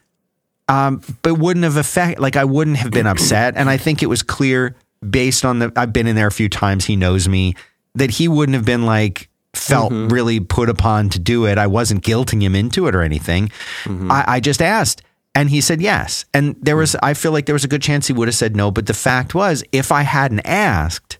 um 0.69 1.01
but 1.21 1.35
wouldn't 1.35 1.63
have 1.63 1.77
affect 1.77 2.19
like 2.19 2.35
I 2.35 2.43
wouldn't 2.45 2.77
have 2.77 2.91
been 2.91 3.07
upset 3.07 3.55
and 3.55 3.69
I 3.69 3.77
think 3.77 4.03
it 4.03 4.07
was 4.07 4.21
clear 4.23 4.75
based 5.07 5.45
on 5.45 5.59
the 5.59 5.71
I've 5.75 5.93
been 5.93 6.07
in 6.07 6.15
there 6.15 6.27
a 6.27 6.31
few 6.31 6.49
times 6.49 6.85
he 6.85 6.95
knows 6.95 7.27
me 7.27 7.55
that 7.95 8.11
he 8.11 8.27
wouldn't 8.27 8.55
have 8.55 8.65
been 8.65 8.85
like 8.85 9.29
felt 9.53 9.91
Mm-hmm. 9.91 10.13
really 10.13 10.39
put 10.39 10.69
upon 10.69 11.09
to 11.09 11.19
do 11.19 11.45
it 11.45 11.57
I 11.57 11.67
wasn't 11.67 12.03
guilting 12.03 12.41
him 12.41 12.53
into 12.55 12.87
it 12.87 12.93
or 12.95 13.01
anything 13.01 13.49
Mm-hmm. 13.85 14.11
I, 14.11 14.25
I 14.27 14.39
just 14.39 14.61
asked 14.61 15.01
and 15.33 15.49
he 15.49 15.61
said 15.61 15.81
yes 15.81 16.25
and 16.33 16.55
there 16.61 16.75
was 16.75 16.95
I 17.01 17.13
feel 17.13 17.31
like 17.31 17.45
there 17.47 17.55
was 17.55 17.63
a 17.63 17.67
good 17.67 17.81
chance 17.81 18.05
he 18.07 18.13
would 18.13 18.27
have 18.27 18.35
said 18.35 18.55
no 18.55 18.69
but 18.69 18.85
the 18.87 18.93
fact 18.93 19.33
was 19.33 19.63
if 19.71 19.91
I 19.91 20.01
hadn't 20.03 20.41
asked 20.41 21.17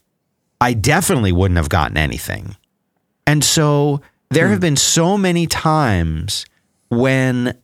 I 0.59 0.73
definitely 0.73 1.31
wouldn't 1.31 1.57
have 1.57 1.69
gotten 1.69 1.97
anything 1.97 2.55
and 3.25 3.43
so 3.43 4.01
there 4.29 4.47
have 4.49 4.59
been 4.59 4.77
so 4.77 5.17
many 5.17 5.47
times 5.47 6.45
when 6.89 7.57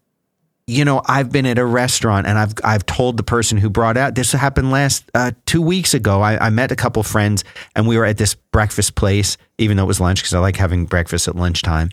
you 0.68 0.86
know 0.86 1.02
I've 1.06 1.32
been 1.32 1.46
at 1.46 1.58
a 1.58 1.66
restaurant 1.66 2.28
and 2.28 2.38
I've 2.38 2.54
I've 2.64 2.86
told 2.86 3.18
the 3.18 3.24
person 3.24 3.58
who 3.58 3.70
brought 3.70 3.98
out 3.98 4.16
this 4.16 4.32
happened 4.32 4.72
last 4.72 5.10
uh, 5.14 5.32
two 5.46 5.62
weeks 5.62 5.94
ago. 5.94 6.22
I, 6.22 6.48
I 6.48 6.50
met 6.50 6.72
a 6.72 6.76
couple 6.76 7.04
friends 7.04 7.44
and 7.76 7.88
we 7.88 7.98
were 7.98 8.06
at 8.06 8.18
this 8.18 8.36
breakfast 8.36 8.96
place, 8.96 9.38
even 9.58 9.78
though 9.78 9.84
it 9.84 9.88
was 9.88 10.00
lunch 10.00 10.22
because 10.22 10.34
I 10.34 10.40
like 10.40 10.56
having 10.56 10.86
breakfast 10.86 11.28
at 11.28 11.36
lunchtime. 11.36 11.90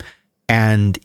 And 0.47 0.97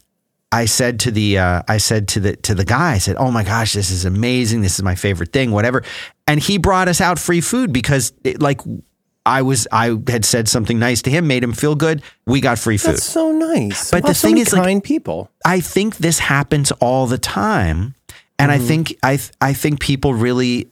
I 0.52 0.66
said 0.66 1.00
to 1.00 1.10
the 1.10 1.38
uh, 1.38 1.62
I 1.68 1.78
said 1.78 2.08
to 2.08 2.20
the 2.20 2.36
to 2.36 2.54
the 2.54 2.64
guy, 2.64 2.92
I 2.92 2.98
said, 2.98 3.16
"Oh 3.18 3.30
my 3.30 3.42
gosh, 3.42 3.72
this 3.72 3.90
is 3.90 4.04
amazing! 4.04 4.60
This 4.60 4.74
is 4.74 4.82
my 4.82 4.94
favorite 4.94 5.32
thing, 5.32 5.50
whatever." 5.50 5.82
And 6.28 6.40
he 6.40 6.58
brought 6.58 6.88
us 6.88 7.00
out 7.00 7.18
free 7.18 7.40
food 7.40 7.72
because, 7.72 8.12
it, 8.24 8.40
like, 8.42 8.60
I 9.26 9.42
was 9.42 9.66
I 9.72 9.98
had 10.08 10.24
said 10.24 10.48
something 10.48 10.78
nice 10.78 11.02
to 11.02 11.10
him, 11.10 11.26
made 11.26 11.42
him 11.42 11.52
feel 11.52 11.74
good. 11.74 12.00
We 12.26 12.40
got 12.40 12.58
free 12.58 12.78
food. 12.78 12.92
That's 12.94 13.04
so 13.04 13.32
nice. 13.32 13.90
But 13.90 14.04
Wow, 14.04 14.08
the 14.10 14.14
so 14.14 14.28
thing 14.28 14.38
is, 14.38 14.52
like- 14.52 14.62
kind 14.62 14.82
people. 14.82 15.30
I 15.44 15.60
think 15.60 15.96
this 15.98 16.18
happens 16.20 16.70
all 16.80 17.06
the 17.06 17.18
time, 17.18 17.94
and 18.38 18.50
I 18.52 18.58
think 18.58 18.96
I 19.02 19.18
I 19.40 19.52
think 19.52 19.80
people 19.80 20.14
really, 20.14 20.68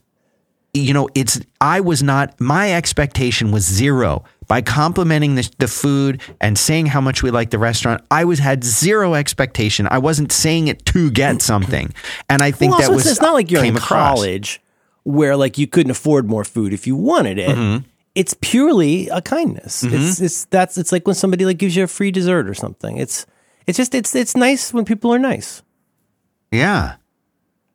you 0.72 0.94
know, 0.94 1.08
it's 1.14 1.40
I 1.60 1.80
was 1.80 2.02
not 2.02 2.40
my 2.40 2.72
expectation 2.72 3.50
was 3.50 3.64
zero 3.64 4.24
by 4.46 4.60
complimenting 4.60 5.36
the, 5.36 5.50
the 5.58 5.66
food 5.68 6.20
and 6.40 6.58
saying 6.58 6.86
how 6.86 7.00
much 7.00 7.22
we 7.22 7.30
like 7.30 7.48
the 7.50 7.58
restaurant. 7.58 8.02
I 8.10 8.24
was 8.24 8.38
had 8.40 8.62
zero 8.62 9.14
expectation. 9.14 9.88
I 9.90 9.98
wasn't 9.98 10.30
saying 10.32 10.68
it 10.68 10.84
to 10.86 11.10
get 11.10 11.40
something, 11.42 11.92
and 12.28 12.42
I 12.42 12.50
think 12.50 12.70
Well, 12.72 12.80
that 12.80 12.86
also, 12.90 12.96
was 12.96 13.06
it's 13.06 13.20
not 13.22 13.34
like 13.34 13.50
you're 13.50 13.64
in 13.64 13.76
across. 13.76 14.18
college 14.18 14.60
where 15.04 15.36
like 15.36 15.58
you 15.58 15.66
couldn't 15.66 15.90
afford 15.90 16.28
more 16.28 16.44
food 16.44 16.72
if 16.72 16.86
you 16.86 16.94
wanted 16.96 17.38
it. 17.38 17.56
Mm-hmm. 17.56 17.86
It's 18.14 18.34
purely 18.40 19.08
a 19.08 19.20
kindness. 19.20 19.82
It's 19.82 20.20
it's 20.20 20.44
that's 20.46 20.78
it's 20.78 20.92
like 20.92 21.06
when 21.06 21.16
somebody 21.16 21.44
like 21.44 21.58
gives 21.58 21.74
you 21.74 21.82
a 21.84 21.88
free 21.88 22.10
dessert 22.10 22.48
or 22.48 22.54
something. 22.54 22.96
It's 22.96 23.26
it's 23.66 23.76
just 23.76 23.94
it's 23.94 24.14
it's 24.14 24.36
nice 24.36 24.72
when 24.72 24.84
people 24.84 25.12
are 25.12 25.18
nice. 25.18 25.62
Yeah, 26.52 26.96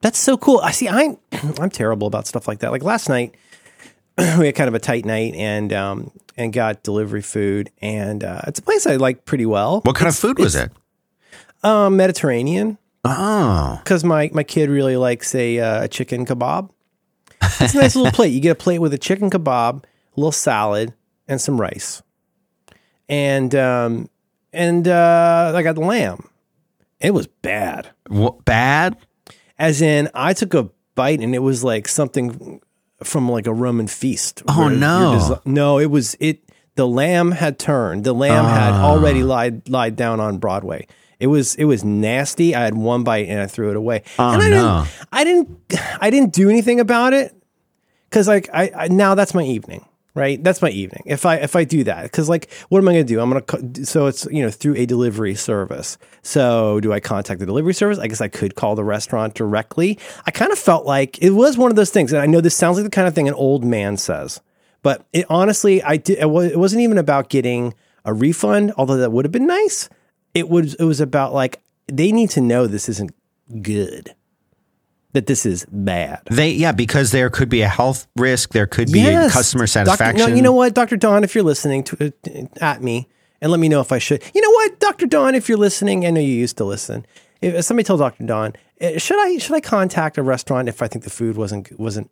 That's 0.01 0.17
so 0.17 0.37
cool. 0.37 0.59
I 0.63 0.71
see. 0.71 0.87
I'm 0.87 1.17
I'm 1.59 1.69
terrible 1.69 2.07
about 2.07 2.25
stuff 2.27 2.47
like 2.47 2.59
that. 2.59 2.71
Like 2.71 2.83
last 2.83 3.09
night, 3.09 3.35
we 4.17 4.45
had 4.45 4.55
kind 4.55 4.69
of 4.69 4.75
a 4.75 4.79
tight 4.79 5.03
night 5.03 5.35
and 5.35 5.73
um 5.73 6.11
and 6.37 6.53
got 6.53 6.83
delivery 6.83 7.21
food 7.21 7.69
and 7.81 8.23
uh, 8.23 8.39
it's 8.47 8.59
a 8.59 8.61
place 8.61 8.87
I 8.87 8.95
like 8.95 9.25
pretty 9.25 9.45
well. 9.45 9.81
what 9.81 9.97
kind 9.97 10.07
of 10.07 10.15
food 10.15 10.39
was 10.39 10.55
it? 10.55 10.71
Um, 11.63 11.97
Mediterranean. 11.97 12.77
Oh, 13.03 13.79
because 13.83 14.05
my, 14.05 14.29
my 14.33 14.43
kid 14.43 14.69
really 14.69 14.95
likes 14.95 15.35
a, 15.35 15.59
uh, 15.59 15.83
a 15.83 15.87
chicken 15.89 16.25
kebab. 16.25 16.69
It's 17.59 17.73
a 17.73 17.77
nice 17.77 17.95
little 17.97 18.11
plate. 18.13 18.31
You 18.31 18.39
get 18.39 18.51
a 18.51 18.55
plate 18.55 18.79
with 18.79 18.93
a 18.93 18.97
chicken 18.97 19.29
kebab, 19.29 19.83
little 20.19 20.31
salad, 20.31 20.93
and 21.27 21.39
some 21.41 21.59
rice. 21.59 22.01
And 23.07 23.53
um, 23.55 24.09
and 24.53 24.87
uh, 24.87 25.53
I 25.55 25.63
got 25.63 25.75
the 25.75 25.81
lamb. 25.81 26.27
It 26.99 27.11
was 27.13 27.27
bad. 27.27 27.89
Wha- 28.09 28.31
bad. 28.45 28.97
As 29.57 29.81
in, 29.81 30.09
I 30.13 30.33
took 30.33 30.53
a 30.53 30.69
bite, 30.95 31.19
and 31.21 31.33
it 31.33 31.39
was 31.39 31.63
like 31.63 31.87
something 31.87 32.61
from 33.03 33.29
like 33.29 33.47
a 33.47 33.53
Roman 33.53 33.87
feast. 33.87 34.43
Oh, 34.47 34.67
no. 34.69 35.17
desi- 35.19 35.45
no, 35.45 35.79
it 35.79 35.89
was 35.89 36.15
it. 36.19 36.43
The 36.75 36.87
lamb 36.87 37.31
had 37.31 37.59
turned. 37.59 38.03
The 38.05 38.13
lamb 38.13 38.45
had 38.45 38.71
Ah. 38.73 38.85
already 38.85 39.23
lied 39.23 39.67
lied 39.67 39.95
down 39.95 40.19
on 40.19 40.37
Broadway. 40.37 40.87
It 41.19 41.27
was 41.27 41.55
it 41.55 41.65
was 41.65 41.83
nasty. 41.83 42.55
I 42.55 42.61
had 42.63 42.75
one 42.77 43.03
bite 43.03 43.27
and 43.27 43.41
I 43.41 43.47
threw 43.47 43.69
it 43.69 43.75
away. 43.75 44.03
Oh, 44.17 44.31
and 44.31 44.41
I 44.41 44.49
no. 44.49 44.85
didn't 44.85 45.07
I 45.11 45.23
didn't 45.25 45.59
I 46.01 46.09
didn't 46.09 46.31
do 46.33 46.49
anything 46.49 46.79
about 46.79 47.11
it 47.11 47.35
because 48.09 48.29
like 48.29 48.49
I, 48.53 48.71
I 48.73 48.87
now 48.87 49.15
that's 49.15 49.33
my 49.33 49.43
evening 49.43 49.85
right? 50.15 50.43
That's 50.43 50.61
my 50.61 50.69
evening. 50.69 51.03
If 51.05 51.25
i 51.25 51.35
if 51.35 51.55
i 51.55 51.63
do 51.63 51.83
that 51.85 52.03
because 52.03 52.29
like 52.29 52.51
what 52.69 52.79
am 52.79 52.87
i 52.87 52.93
going 52.93 53.05
to 53.05 53.13
do? 53.13 53.19
I'm 53.19 53.29
going 53.29 53.73
to 53.73 53.85
so 53.85 54.07
it's 54.07 54.25
you 54.31 54.43
know 54.43 54.51
through 54.51 54.75
a 54.75 54.85
delivery 54.85 55.35
service. 55.35 55.97
So 56.21 56.79
do 56.79 56.91
i 56.93 56.99
contact 56.99 57.39
the 57.39 57.45
delivery 57.45 57.73
service? 57.73 57.99
I 57.99 58.07
guess 58.07 58.21
i 58.21 58.27
could 58.27 58.55
call 58.55 58.75
the 58.75 58.83
restaurant 58.83 59.33
directly. 59.35 59.97
I 60.25 60.31
kind 60.31 60.51
of 60.51 60.59
felt 60.59 60.85
like 60.85 61.21
it 61.21 61.31
was 61.31 61.57
one 61.57 61.71
of 61.71 61.75
those 61.75 61.91
things 61.91 62.11
and 62.11 62.21
i 62.21 62.25
know 62.25 62.41
this 62.41 62.55
sounds 62.55 62.77
like 62.77 62.83
the 62.83 62.89
kind 62.89 63.07
of 63.07 63.15
thing 63.15 63.27
an 63.27 63.33
old 63.33 63.63
man 63.63 63.97
says 63.97 64.41
but 64.81 65.05
it 65.13 65.25
honestly 65.29 65.81
i 65.83 65.97
did 65.97 66.17
it, 66.19 66.29
was, 66.29 66.51
it 66.51 66.59
wasn't 66.59 66.81
even 66.81 66.97
about 66.97 67.29
getting 67.29 67.73
a 68.05 68.13
refund 68.13 68.73
although 68.77 68.97
that 68.97 69.11
would 69.11 69.25
have 69.25 69.31
been 69.31 69.47
nice. 69.47 69.89
It 70.33 70.49
was 70.49 70.75
it 70.75 70.83
was 70.83 71.01
about 71.01 71.33
like 71.33 71.61
they 71.87 72.11
need 72.11 72.29
to 72.31 72.41
know 72.41 72.67
this 72.67 72.89
isn't 72.89 73.11
good 73.61 74.15
that 75.13 75.25
this 75.25 75.45
is 75.45 75.65
bad 75.71 76.21
They 76.29 76.51
yeah, 76.51 76.71
because 76.71 77.11
there 77.11 77.29
could 77.29 77.49
be 77.49 77.61
a 77.61 77.67
health 77.67 78.07
risk, 78.15 78.51
there 78.53 78.67
could 78.67 78.91
be 78.91 78.99
a 79.01 79.11
Yes. 79.11 79.33
customer 79.33 79.65
Doctor- 79.65 79.91
satisfaction. 79.91 80.29
no, 80.29 80.35
you 80.35 80.41
know 80.41 80.51
what, 80.53 80.73
Dr. 80.73 80.97
Don, 80.97 81.23
if 81.23 81.33
you're 81.35 81.43
listening 81.43 81.83
to 81.85 82.07
uh, 82.07 82.45
at 82.61 82.81
me, 82.83 83.07
and 83.41 83.51
let 83.51 83.59
me 83.59 83.69
know 83.69 83.79
if 83.81 83.91
I 83.91 83.99
should. 83.99 84.21
You 84.35 84.41
know 84.41 84.51
what, 84.51 84.79
Dr. 84.79 85.05
Don, 85.05 85.33
if 85.33 85.47
you're 85.47 85.57
listening, 85.57 86.05
I 86.05 86.09
know 86.11 86.19
you 86.19 86.33
used 86.33 86.57
to 86.57 86.65
listen. 86.65 87.05
If 87.41 87.63
somebody 87.63 87.85
told 87.85 88.01
Dr. 88.01 88.25
Don, 88.25 88.53
uh, 88.81 88.97
should 88.97 89.17
I 89.17 89.37
should 89.37 89.55
I 89.55 89.61
contact 89.61 90.17
a 90.17 90.23
restaurant 90.23 90.67
if 90.67 90.81
I 90.81 90.87
think 90.87 91.03
the 91.05 91.09
food 91.09 91.37
wasn't 91.37 91.77
wasn't 91.79 92.09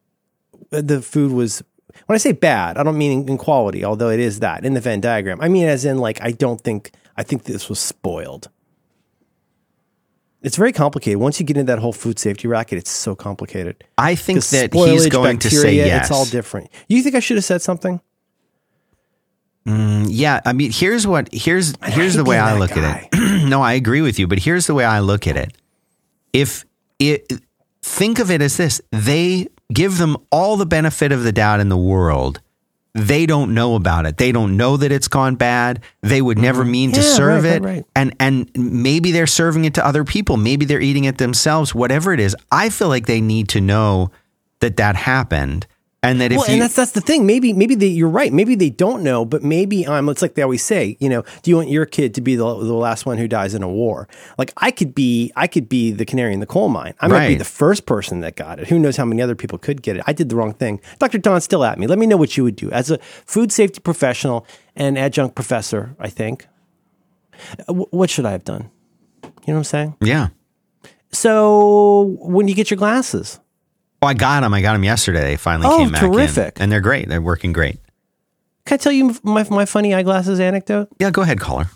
uh, 0.71 0.81
the 0.81 1.01
food 1.01 1.31
was 1.33 1.61
when 2.05 2.15
I 2.15 2.17
say 2.19 2.31
bad, 2.31 2.77
I 2.77 2.83
don't 2.83 2.97
mean 2.97 3.27
in 3.27 3.37
quality, 3.37 3.83
although 3.83 4.09
it 4.09 4.19
is 4.21 4.39
that 4.39 4.65
in 4.65 4.73
the 4.73 4.79
Venn 4.81 5.01
diagram. 5.01 5.39
I 5.41 5.49
mean 5.49 5.67
as 5.67 5.83
in 5.85 5.97
like 5.97 6.19
I 6.21 6.31
don't 6.31 6.61
think 6.61 6.91
I 7.17 7.23
think 7.23 7.43
this 7.43 7.67
was 7.69 7.79
spoiled. 7.79 8.49
It's 10.47 10.55
very 10.55 10.71
complicated. 10.71 11.19
Once 11.19 11.41
you 11.41 11.45
get 11.45 11.57
into 11.57 11.69
that 11.73 11.79
whole 11.79 11.91
food 11.91 12.17
safety 12.17 12.47
racket, 12.47 12.77
it's 12.77 12.89
so 12.89 13.17
complicated. 13.17 13.83
I 13.97 14.15
think 14.15 14.41
that 14.45 14.73
he's 14.73 15.07
going 15.07 15.39
to 15.39 15.49
say 15.49 15.57
bacteria, 15.57 15.85
yes. 15.85 16.05
It's 16.05 16.11
all 16.17 16.23
different. 16.23 16.69
You 16.87 17.03
think 17.03 17.15
I 17.15 17.19
should 17.19 17.35
have 17.35 17.43
said 17.43 17.61
something? 17.61 17.99
Mm, 19.65 20.07
yeah, 20.09 20.39
I 20.45 20.53
mean, 20.53 20.71
here's 20.71 21.05
what 21.05 21.27
here's 21.33 21.73
here's 21.83 22.13
the 22.13 22.23
way 22.23 22.37
I 22.39 22.57
look 22.57 22.71
at 22.71 23.09
it. 23.11 23.45
no, 23.49 23.61
I 23.61 23.73
agree 23.73 23.99
with 23.99 24.19
you, 24.19 24.25
but 24.25 24.39
here's 24.39 24.67
the 24.67 24.73
way 24.73 24.85
I 24.85 25.01
look 25.01 25.27
at 25.27 25.35
it. 25.35 25.51
If 26.31 26.63
it 26.97 27.29
think 27.81 28.19
of 28.19 28.31
it 28.31 28.41
as 28.41 28.55
this, 28.55 28.81
they 28.91 29.49
give 29.73 29.97
them 29.97 30.15
all 30.31 30.55
the 30.55 30.65
benefit 30.65 31.11
of 31.11 31.23
the 31.23 31.33
doubt 31.33 31.59
in 31.59 31.67
the 31.67 31.75
world. 31.75 32.39
They 32.97 33.27
don't 33.27 33.53
know 33.53 33.75
about 33.75 34.07
it. 34.07 34.17
They 34.17 34.31
don't 34.31 34.57
know 34.57 34.75
that 34.77 34.91
it's 34.91 35.07
gone 35.07 35.35
bad. 35.35 35.81
They 36.01 36.21
would 36.21 36.39
never 36.39 36.65
mean 36.65 36.91
to 36.93 36.99
Mm-hmm. 36.99 37.07
Yeah, 37.09 37.15
serve 37.15 37.43
right, 37.43 37.53
it. 37.53 37.61
right, 37.61 37.75
right. 37.75 37.85
And 37.95 38.15
and 38.19 38.49
maybe 38.55 39.11
they're 39.11 39.27
serving 39.27 39.65
it 39.65 39.75
to 39.75 39.85
other 39.85 40.03
people. 40.03 40.35
Maybe 40.37 40.65
they're 40.65 40.81
eating 40.81 41.03
it 41.05 41.19
themselves. 41.19 41.75
Whatever 41.75 42.11
it 42.13 42.19
is, 42.19 42.35
I 42.51 42.69
feel 42.69 42.87
like 42.87 43.05
they 43.05 43.21
need 43.21 43.49
to 43.49 43.61
know 43.61 44.09
that 44.61 44.77
that 44.77 44.95
happened, 44.95 45.67
and 46.03 46.21
that 46.21 46.31
if 46.31 46.37
well, 46.37 46.47
you 46.47 46.53
and 46.53 46.61
that's 46.61 46.75
that's 46.75 46.91
the 46.91 47.01
thing. 47.01 47.25
Maybe 47.25 47.53
maybe 47.53 47.73
they, 47.75 47.87
you're 47.87 48.07
right. 48.07 48.31
Maybe 48.31 48.53
they 48.55 48.69
don't 48.69 49.01
know, 49.03 49.25
but 49.25 49.43
maybe 49.43 49.85
I'm. 49.87 49.93
um, 50.05 50.09
it's 50.09 50.21
like 50.21 50.35
they 50.35 50.43
always 50.43 50.63
say. 50.63 50.95
You 50.99 51.09
know, 51.09 51.23
do 51.41 51.49
you 51.49 51.55
want 51.57 51.69
your 51.69 51.85
kid 51.87 52.13
to 52.15 52.21
be 52.21 52.35
the, 52.35 52.43
the 52.43 52.73
last 52.73 53.05
one 53.05 53.17
who 53.17 53.27
dies 53.27 53.53
in 53.55 53.63
a 53.63 53.67
war? 53.67 54.07
Like 54.37 54.53
I 54.57 54.69
could 54.71 54.93
be, 54.93 55.31
I 55.35 55.47
could 55.47 55.67
be 55.67 55.91
the 55.91 56.05
canary 56.05 56.33
in 56.33 56.39
the 56.39 56.45
coal 56.45 56.69
mine. 56.69 56.93
I 56.99 57.07
might 57.07 57.27
be 57.29 57.35
the 57.35 57.43
first 57.45 57.85
person 57.87 58.21
that 58.21 58.35
got 58.35 58.59
it. 58.59 58.67
Who 58.67 58.77
knows 58.79 58.95
how 58.95 59.05
many 59.05 59.21
other 59.21 59.35
people 59.35 59.57
could 59.57 59.81
get 59.81 59.97
it? 59.97 60.03
I 60.05 60.13
did 60.13 60.29
the 60.29 60.35
wrong 60.35 60.53
thing. 60.53 60.79
Dr. 60.99 61.17
Don's 61.17 61.43
still 61.43 61.63
at 61.63 61.79
me. 61.79 61.87
Let 61.87 61.97
me 61.97 62.05
know 62.05 62.17
what 62.17 62.37
you 62.37 62.43
would 62.43 62.55
do 62.55 62.69
as 62.71 62.91
a 62.91 62.99
food 63.25 63.51
safety 63.51 63.79
professional 63.79 64.45
and 64.75 64.97
adjunct 64.97 65.35
professor. 65.35 65.95
I 65.99 66.09
think. 66.09 66.47
Uh, 67.67 67.73
wh- 67.73 67.93
What 67.93 68.09
should 68.11 68.25
I 68.25 68.31
have 68.31 68.43
done? 68.43 68.69
You 69.23 69.29
know 69.47 69.53
what 69.53 69.57
I'm 69.57 69.63
saying? 69.63 69.95
yeah. 70.01 70.27
So 71.11 72.17
when 72.19 72.47
you 72.47 72.53
get 72.55 72.69
your 72.69 72.77
glasses, 72.77 73.39
Oh, 74.01 74.07
I 74.07 74.13
got 74.13 74.41
them. 74.41 74.53
I 74.53 74.61
got 74.61 74.73
them 74.73 74.83
yesterday. 74.83 75.21
They 75.21 75.37
finally 75.37 75.67
Oh, 75.69 75.77
came 75.79 75.91
back 75.91 76.03
in. 76.03 76.11
terrific. 76.11 76.57
and 76.59 76.71
they're 76.71 76.81
great. 76.81 77.09
They're 77.09 77.21
working 77.21 77.51
great. 77.53 77.79
can 78.65 78.75
I 78.75 78.77
tell 78.77 78.91
you 78.91 79.15
my 79.23 79.43
my 79.49 79.65
funny 79.65 79.93
eyeglasses 79.93 80.39
anecdote? 80.39 80.89
Yeah, 80.99 81.09
go 81.11 81.21
ahead, 81.23 81.39
caller. 81.39 81.69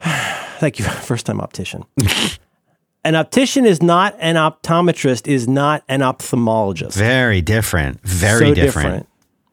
Thank 0.00 0.78
you. 0.78 0.84
First 1.10 1.26
time 1.26 1.40
optician. 1.40 1.84
an 3.04 3.14
optician 3.14 3.66
is 3.66 3.82
not 3.82 4.14
an 4.20 4.36
optometrist, 4.36 5.26
is 5.28 5.46
not 5.48 5.82
an 5.88 6.00
ophthalmologist. 6.00 6.94
Very 6.94 7.40
different. 7.42 8.00
Very 8.02 8.48
So 8.48 8.54
different. 8.54 8.64
different. 8.88 9.08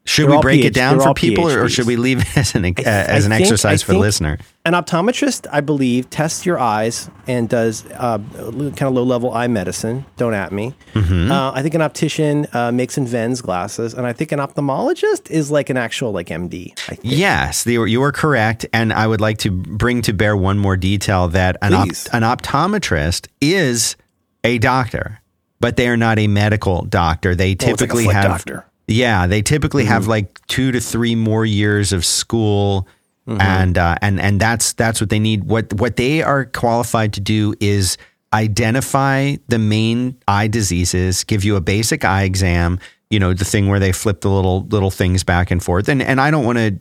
Should 0.05 0.27
They're 0.27 0.35
we 0.35 0.41
break 0.41 0.61
PhD 0.61 0.65
it 0.65 0.73
down 0.73 0.97
they're 0.97 1.07
for 1.07 1.13
people, 1.13 1.49
or, 1.49 1.63
or 1.63 1.69
should 1.69 1.87
we 1.87 1.95
leave 1.95 2.19
it 2.19 2.37
as 2.37 2.55
an 2.55 2.65
uh, 2.65 2.81
as 2.85 3.25
an 3.25 3.31
think- 3.31 3.43
exercise 3.43 3.81
for 3.81 3.93
the 3.93 3.99
listener? 3.99 4.37
An 4.65 4.73
optometrist, 4.73 5.45
I 5.51 5.61
believe, 5.61 6.09
tests 6.09 6.45
your 6.45 6.57
eyes 6.59 7.09
and 7.27 7.47
does 7.49 7.85
uh, 7.91 8.17
kind 8.17 8.81
of 8.81 8.93
low 8.93 9.03
level 9.03 9.33
eye 9.33 9.47
medicine. 9.47 10.05
Don't 10.17 10.33
at 10.33 10.51
me. 10.51 10.73
Mm-hmm. 10.93 11.31
Uh, 11.31 11.51
I 11.53 11.61
think 11.61 11.73
an 11.73 11.81
optician 11.81 12.47
uh, 12.53 12.71
makes 12.71 12.97
and 12.97 13.07
vends 13.07 13.41
glasses, 13.41 13.93
and 13.93 14.05
I 14.05 14.11
think 14.11 14.31
an 14.33 14.39
ophthalmologist 14.39 15.31
is 15.31 15.51
like 15.51 15.69
an 15.69 15.77
actual 15.77 16.11
like 16.11 16.27
MD. 16.27 16.71
I 16.89 16.95
think. 16.95 17.01
Yes, 17.03 17.65
you 17.65 17.81
are, 17.81 17.87
you 17.87 18.03
are 18.03 18.11
correct, 18.11 18.65
and 18.73 18.91
I 18.91 19.07
would 19.07 19.21
like 19.21 19.37
to 19.39 19.51
bring 19.51 20.01
to 20.03 20.13
bear 20.13 20.35
one 20.35 20.59
more 20.59 20.75
detail 20.75 21.29
that 21.29 21.55
an 21.61 21.73
op- 21.73 21.87
an 21.87 22.23
optometrist 22.23 23.27
is 23.39 23.95
a 24.43 24.57
doctor, 24.59 25.21
but 25.61 25.77
they 25.77 25.87
are 25.87 25.97
not 25.97 26.19
a 26.19 26.27
medical 26.27 26.83
doctor. 26.83 27.35
They 27.35 27.51
like 27.51 27.61
a 27.61 27.65
typically 27.65 28.05
foot 28.05 28.15
have 28.15 28.25
doctor. 28.25 28.65
Mm-hmm. 28.87 28.99
Yeah, 28.99 29.27
they 29.27 29.41
typically 29.41 29.85
have 29.85 30.07
like 30.07 30.45
two 30.47 30.71
to 30.71 30.79
three 30.79 31.15
more 31.15 31.45
years 31.45 31.93
of 31.93 32.03
school, 32.05 32.87
Mm-hmm. 33.25 33.39
and 33.39 33.77
uh, 33.77 33.95
and 34.01 34.19
and 34.19 34.37
that's 34.37 34.73
that's 34.73 34.99
what 34.99 35.09
they 35.09 35.19
need. 35.19 35.45
What 35.45 35.71
what 35.75 35.95
they 35.95 36.21
are 36.21 36.43
qualified 36.43 37.13
to 37.13 37.21
do 37.21 37.53
is 37.61 37.97
identify 38.33 39.35
the 39.47 39.59
main 39.59 40.17
eye 40.27 40.47
diseases, 40.47 41.23
give 41.23 41.43
you 41.45 41.55
a 41.55 41.61
basic 41.61 42.03
eye 42.03 42.23
exam. 42.23 42.79
You 43.09 43.19
know, 43.19 43.33
the 43.33 43.45
thing 43.45 43.69
where 43.69 43.79
they 43.79 43.91
flip 43.93 44.21
the 44.21 44.29
little 44.29 44.65
little 44.65 44.91
things 44.91 45.23
back 45.23 45.51
and 45.51 45.63
forth. 45.63 45.87
And 45.87 46.01
and 46.01 46.19
I 46.19 46.31
don't 46.31 46.45
want 46.45 46.57
to. 46.57 46.79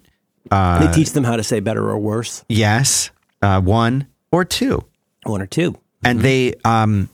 Uh, 0.50 0.86
they 0.86 0.92
teach 0.92 1.12
them 1.12 1.22
how 1.24 1.36
to 1.36 1.44
say 1.44 1.60
better 1.60 1.88
or 1.88 1.96
worse, 1.98 2.44
yes, 2.48 3.10
uh, 3.42 3.60
one 3.60 4.08
or 4.32 4.44
two, 4.44 4.82
one 5.24 5.40
or 5.42 5.46
two. 5.46 5.76
and 6.04 6.18
Mm-hmm. 6.18 6.22
they 6.24 6.54
um, 6.64 7.08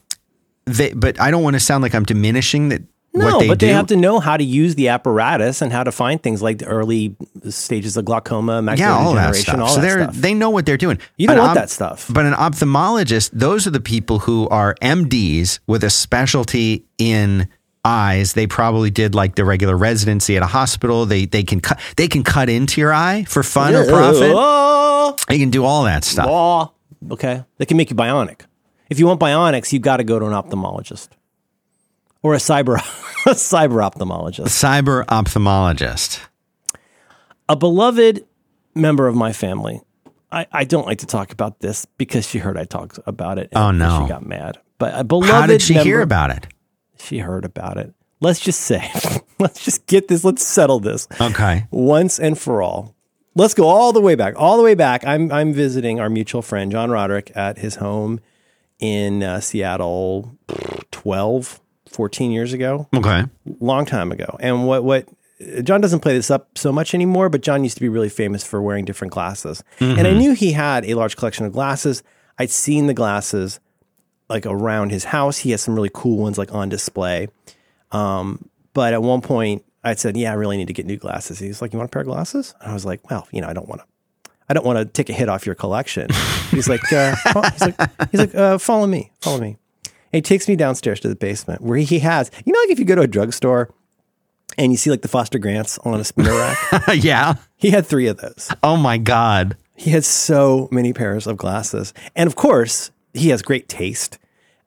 they. 0.64 0.92
But 0.94 1.20
I 1.20 1.30
don't 1.30 1.42
want 1.42 1.54
to 1.54 1.60
sound 1.60 1.82
like 1.82 1.94
I'm 1.94 2.04
diminishing 2.04 2.70
that. 2.70 2.82
No, 3.18 3.38
they 3.40 3.48
but 3.48 3.58
do. 3.58 3.66
they 3.66 3.72
have 3.72 3.86
to 3.88 3.96
know 3.96 4.20
how 4.20 4.36
to 4.36 4.44
use 4.44 4.74
the 4.74 4.88
apparatus 4.88 5.60
and 5.62 5.72
how 5.72 5.84
to 5.84 5.92
find 5.92 6.22
things 6.22 6.42
like 6.42 6.58
the 6.58 6.66
early 6.66 7.16
stages 7.50 7.96
of 7.96 8.04
glaucoma, 8.04 8.60
macular 8.62 8.78
yeah, 8.78 8.92
all 8.96 9.14
that 9.14 9.32
degeneration, 9.34 9.42
stuff. 9.54 9.60
all 9.60 9.68
so 9.68 9.74
that 9.80 9.86
they're 9.86 10.02
stuff. 10.04 10.14
they 10.16 10.34
know 10.34 10.50
what 10.50 10.66
they're 10.66 10.76
doing. 10.76 10.98
You 11.16 11.26
don't 11.26 11.36
An 11.38 11.42
want 11.42 11.54
that 11.56 11.70
stuff. 11.70 12.06
But 12.12 12.26
an 12.26 12.32
ophthalmologist, 12.34 13.30
those 13.32 13.66
are 13.66 13.70
the 13.70 13.80
people 13.80 14.20
who 14.20 14.48
are 14.48 14.74
MDs 14.82 15.58
with 15.66 15.84
a 15.84 15.90
specialty 15.90 16.84
in 16.98 17.48
eyes. 17.84 18.32
They 18.34 18.46
probably 18.46 18.90
did 18.90 19.14
like 19.14 19.34
the 19.36 19.44
regular 19.44 19.76
residency 19.76 20.36
at 20.36 20.42
a 20.42 20.46
hospital. 20.46 21.06
They 21.06 21.26
they 21.26 21.42
can 21.42 21.60
cut 21.60 21.78
they 21.96 22.08
can 22.08 22.22
cut 22.24 22.48
into 22.48 22.80
your 22.80 22.92
eye 22.92 23.24
for 23.28 23.42
fun 23.42 23.74
or 23.74 23.86
profit. 23.86 24.32
Oh, 24.34 25.16
They 25.28 25.38
can 25.38 25.50
do 25.50 25.64
all 25.64 25.84
that 25.84 26.04
stuff. 26.04 26.26
oh. 26.28 26.72
Okay, 27.12 27.44
they 27.58 27.64
can 27.64 27.76
make 27.76 27.90
you 27.90 27.96
bionic. 27.96 28.40
If 28.90 28.98
you 28.98 29.06
want 29.06 29.20
bionics, 29.20 29.72
you've 29.72 29.82
got 29.82 29.98
to 29.98 30.04
go 30.04 30.18
to 30.18 30.26
an 30.26 30.32
ophthalmologist 30.32 31.10
or 32.22 32.34
a 32.34 32.38
cyber 32.38 32.76
a 33.26 33.30
cyber 33.34 33.80
ophthalmologist. 33.88 34.46
Cyber 34.46 35.04
ophthalmologist. 35.06 36.20
A 37.48 37.56
beloved 37.56 38.26
member 38.74 39.06
of 39.08 39.14
my 39.14 39.32
family. 39.32 39.80
I, 40.30 40.46
I 40.52 40.64
don't 40.64 40.86
like 40.86 40.98
to 40.98 41.06
talk 41.06 41.32
about 41.32 41.60
this 41.60 41.86
because 41.96 42.28
she 42.28 42.38
heard 42.38 42.58
I 42.58 42.64
talked 42.64 42.98
about 43.06 43.38
it. 43.38 43.48
and 43.52 43.58
Oh, 43.58 43.70
no. 43.70 44.02
she 44.04 44.08
got 44.08 44.26
mad. 44.26 44.58
But 44.78 44.92
a 44.94 45.02
beloved 45.04 45.30
How 45.32 45.46
did 45.46 45.62
she 45.62 45.74
member, 45.74 45.84
hear 45.88 46.00
about 46.02 46.30
it? 46.30 46.46
She 47.00 47.18
heard 47.18 47.44
about 47.46 47.78
it. 47.78 47.94
Let's 48.20 48.38
just 48.40 48.60
say, 48.60 48.90
let's 49.38 49.64
just 49.64 49.86
get 49.86 50.08
this. 50.08 50.24
Let's 50.24 50.44
settle 50.44 50.80
this. 50.80 51.08
Okay. 51.20 51.66
once 51.70 52.18
and 52.18 52.38
for 52.38 52.60
all. 52.62 52.94
Let's 53.34 53.54
go 53.54 53.66
all 53.68 53.92
the 53.92 54.00
way 54.00 54.16
back. 54.16 54.34
All 54.36 54.56
the 54.56 54.62
way 54.64 54.74
back. 54.74 55.06
I'm 55.06 55.30
I'm 55.32 55.52
visiting 55.52 56.00
our 56.00 56.10
mutual 56.10 56.42
friend 56.42 56.72
John 56.72 56.90
Roderick 56.90 57.30
at 57.36 57.58
his 57.58 57.76
home 57.76 58.20
in 58.80 59.22
uh, 59.22 59.38
Seattle 59.40 60.36
12, 60.90 61.60
14 61.88 62.30
years 62.30 62.52
ago. 62.52 62.88
Okay. 62.94 63.24
Long 63.60 63.84
time 63.84 64.12
ago. 64.12 64.36
And 64.40 64.66
what 64.66 64.84
what 64.84 65.08
John 65.62 65.80
doesn't 65.80 66.00
play 66.00 66.14
this 66.14 66.30
up 66.30 66.58
so 66.58 66.72
much 66.72 66.94
anymore, 66.94 67.28
but 67.28 67.42
John 67.42 67.62
used 67.62 67.76
to 67.76 67.80
be 67.80 67.88
really 67.88 68.08
famous 68.08 68.44
for 68.44 68.60
wearing 68.60 68.84
different 68.84 69.12
glasses. 69.12 69.62
And 69.78 70.06
I 70.06 70.12
knew 70.12 70.32
he 70.32 70.52
had 70.52 70.84
a 70.84 70.94
large 70.94 71.16
collection 71.16 71.46
of 71.46 71.52
glasses. 71.52 72.02
I'd 72.38 72.50
seen 72.50 72.86
the 72.88 72.94
glasses 72.94 73.60
like 74.28 74.46
around 74.46 74.90
his 74.90 75.04
house. 75.04 75.38
He 75.38 75.52
has 75.52 75.62
some 75.62 75.74
really 75.74 75.90
cool 75.92 76.18
ones 76.18 76.38
like 76.38 76.52
on 76.52 76.68
display. 76.68 77.28
Um, 77.92 78.48
but 78.74 78.92
at 78.92 79.02
one 79.02 79.20
point, 79.20 79.64
I 79.84 79.94
said, 79.94 80.16
"Yeah, 80.16 80.32
I 80.32 80.34
really 80.34 80.56
need 80.56 80.66
to 80.66 80.72
get 80.72 80.86
new 80.86 80.96
glasses." 80.96 81.38
He's 81.38 81.62
like, 81.62 81.72
"You 81.72 81.78
want 81.78 81.90
a 81.90 81.92
pair 81.92 82.02
of 82.02 82.08
glasses?" 82.08 82.54
And 82.60 82.70
I 82.70 82.74
was 82.74 82.84
like, 82.84 83.08
"Well, 83.10 83.26
you 83.30 83.40
know, 83.40 83.48
I 83.48 83.52
don't 83.52 83.68
want 83.68 83.80
to. 83.80 83.86
I 84.48 84.54
don't 84.54 84.66
want 84.66 84.78
to 84.78 84.84
take 84.84 85.08
a 85.08 85.12
hit 85.12 85.28
off 85.28 85.46
your 85.46 85.54
collection." 85.54 86.08
he's 86.50 86.68
like, 86.68 86.92
uh, 86.92 87.14
"He's 87.52 87.60
like, 87.60 88.10
he's 88.10 88.20
like, 88.20 88.34
uh, 88.34 88.58
follow 88.58 88.86
me, 88.86 89.12
follow 89.20 89.40
me." 89.40 89.56
He 90.12 90.22
takes 90.22 90.48
me 90.48 90.56
downstairs 90.56 91.00
to 91.00 91.08
the 91.08 91.16
basement 91.16 91.60
where 91.60 91.78
he 91.78 91.98
has, 92.00 92.30
you 92.44 92.52
know, 92.52 92.58
like 92.60 92.70
if 92.70 92.78
you 92.78 92.84
go 92.84 92.94
to 92.94 93.02
a 93.02 93.06
drugstore 93.06 93.72
and 94.56 94.72
you 94.72 94.78
see 94.78 94.90
like 94.90 95.02
the 95.02 95.08
Foster 95.08 95.38
Grants 95.38 95.78
on 95.78 96.00
a 96.00 96.04
spinner 96.04 96.32
rack, 96.32 96.58
yeah. 96.94 97.34
he 97.56 97.70
had 97.70 97.86
three 97.86 98.06
of 98.06 98.18
those. 98.18 98.50
Oh 98.62 98.76
my 98.76 98.98
God. 98.98 99.56
He 99.76 99.90
had 99.90 100.04
so 100.04 100.68
many 100.72 100.92
pairs 100.92 101.26
of 101.26 101.36
glasses. 101.36 101.94
And 102.16 102.26
of 102.26 102.34
course, 102.34 102.90
he 103.14 103.28
has 103.28 103.42
great 103.42 103.68
taste. 103.68 104.18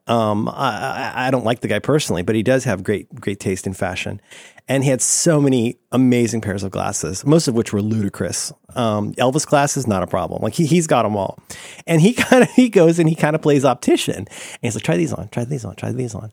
Um, 0.06 0.48
I, 0.48 1.12
I, 1.14 1.28
I 1.28 1.30
don't 1.30 1.44
like 1.44 1.60
the 1.60 1.68
guy 1.68 1.78
personally, 1.78 2.22
but 2.22 2.34
he 2.34 2.42
does 2.42 2.64
have 2.64 2.82
great, 2.82 3.14
great 3.14 3.38
taste 3.38 3.66
in 3.66 3.72
fashion. 3.72 4.20
And 4.68 4.84
he 4.84 4.90
had 4.90 5.02
so 5.02 5.40
many 5.40 5.78
amazing 5.90 6.40
pairs 6.40 6.62
of 6.62 6.70
glasses, 6.70 7.26
most 7.26 7.48
of 7.48 7.54
which 7.54 7.72
were 7.72 7.82
ludicrous. 7.82 8.52
Um, 8.74 9.12
Elvis 9.14 9.46
glasses, 9.46 9.86
not 9.86 10.02
a 10.02 10.06
problem. 10.06 10.42
Like 10.42 10.54
he, 10.54 10.66
he's 10.66 10.86
got 10.86 11.02
them 11.02 11.16
all. 11.16 11.38
And 11.86 12.00
he 12.00 12.12
kind 12.14 12.42
of, 12.44 12.50
he 12.50 12.68
goes 12.68 12.98
and 12.98 13.08
he 13.08 13.14
kind 13.14 13.34
of 13.34 13.42
plays 13.42 13.64
optician. 13.64 14.14
And 14.16 14.28
he's 14.62 14.74
like, 14.74 14.84
try 14.84 14.96
these 14.96 15.12
on, 15.12 15.28
try 15.28 15.44
these 15.44 15.64
on, 15.64 15.74
try 15.76 15.92
these 15.92 16.14
on. 16.14 16.30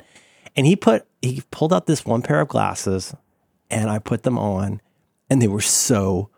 And 0.56 0.66
he 0.66 0.76
put, 0.76 1.06
he 1.22 1.42
pulled 1.52 1.74
out 1.74 1.88
this 1.88 2.06
one 2.06 2.22
pair 2.22 2.42
of 2.42 2.48
glasses 2.48 3.16
and 3.70 3.90
I 3.90 4.00
put 4.00 4.24
them 4.24 4.38
on 4.38 4.82
and 5.30 5.42
they 5.42 5.48
were 5.48 5.62
so 5.62 6.30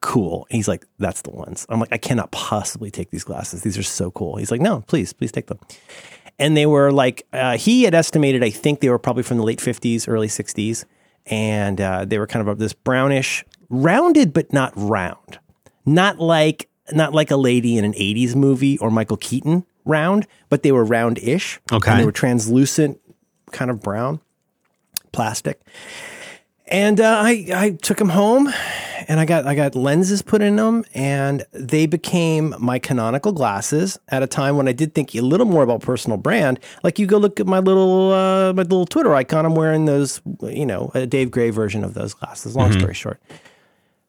cool. 0.00 0.46
And 0.50 0.56
he's 0.56 0.68
like, 0.68 0.86
that's 0.98 1.22
the 1.22 1.30
ones. 1.30 1.66
I'm 1.68 1.80
like, 1.80 1.92
I 1.92 1.98
cannot 1.98 2.30
possibly 2.30 2.90
take 2.90 3.10
these 3.10 3.24
glasses. 3.24 3.62
These 3.62 3.78
are 3.78 3.82
so 3.82 4.10
cool. 4.10 4.36
He's 4.36 4.50
like, 4.50 4.60
no, 4.60 4.82
please, 4.82 5.12
please 5.12 5.32
take 5.32 5.46
them. 5.46 5.58
And 6.38 6.56
they 6.56 6.66
were 6.66 6.92
like, 6.92 7.26
uh, 7.32 7.56
he 7.56 7.84
had 7.84 7.94
estimated, 7.94 8.42
I 8.42 8.50
think 8.50 8.80
they 8.80 8.90
were 8.90 8.98
probably 8.98 9.22
from 9.22 9.38
the 9.38 9.44
late 9.44 9.60
50s, 9.60 10.06
early 10.06 10.28
60s. 10.28 10.84
And 11.26 11.80
uh, 11.80 12.04
they 12.04 12.18
were 12.18 12.26
kind 12.26 12.46
of 12.46 12.58
this 12.58 12.72
brownish, 12.72 13.44
rounded, 13.70 14.32
but 14.32 14.52
not 14.52 14.72
round. 14.76 15.38
Not 15.86 16.18
like, 16.18 16.68
not 16.92 17.14
like 17.14 17.30
a 17.30 17.36
lady 17.36 17.78
in 17.78 17.84
an 17.84 17.92
80s 17.92 18.34
movie 18.34 18.78
or 18.78 18.90
Michael 18.90 19.16
Keaton 19.16 19.64
round, 19.84 20.26
but 20.48 20.62
they 20.62 20.72
were 20.72 20.84
round-ish. 20.84 21.60
Okay. 21.72 21.90
And 21.90 22.00
they 22.00 22.04
were 22.04 22.12
translucent, 22.12 23.00
kind 23.52 23.70
of 23.70 23.80
brown, 23.80 24.20
plastic. 25.12 25.60
And 26.66 27.00
uh, 27.00 27.20
I 27.22 27.46
I 27.54 27.70
took 27.82 27.98
them 27.98 28.08
home, 28.08 28.50
and 29.08 29.20
I 29.20 29.24
got 29.24 29.46
I 29.46 29.54
got 29.54 29.74
lenses 29.74 30.22
put 30.22 30.42
in 30.42 30.56
them, 30.56 30.84
and 30.94 31.44
they 31.52 31.86
became 31.86 32.54
my 32.58 32.78
canonical 32.78 33.32
glasses 33.32 33.98
at 34.08 34.22
a 34.22 34.26
time 34.26 34.56
when 34.56 34.68
I 34.68 34.72
did 34.72 34.94
think 34.94 35.14
a 35.14 35.20
little 35.20 35.46
more 35.46 35.62
about 35.62 35.80
personal 35.80 36.16
brand. 36.16 36.60
Like 36.82 36.98
you 36.98 37.06
go 37.06 37.18
look 37.18 37.40
at 37.40 37.46
my 37.46 37.58
little 37.58 38.12
uh, 38.12 38.52
my 38.52 38.62
little 38.62 38.86
Twitter 38.86 39.14
icon. 39.14 39.46
I'm 39.46 39.54
wearing 39.54 39.84
those, 39.84 40.20
you 40.42 40.66
know, 40.66 40.90
a 40.94 41.06
Dave 41.06 41.30
Gray 41.30 41.50
version 41.50 41.84
of 41.84 41.94
those 41.94 42.14
glasses. 42.14 42.56
Long 42.56 42.72
story 42.72 42.94
short, 42.94 43.20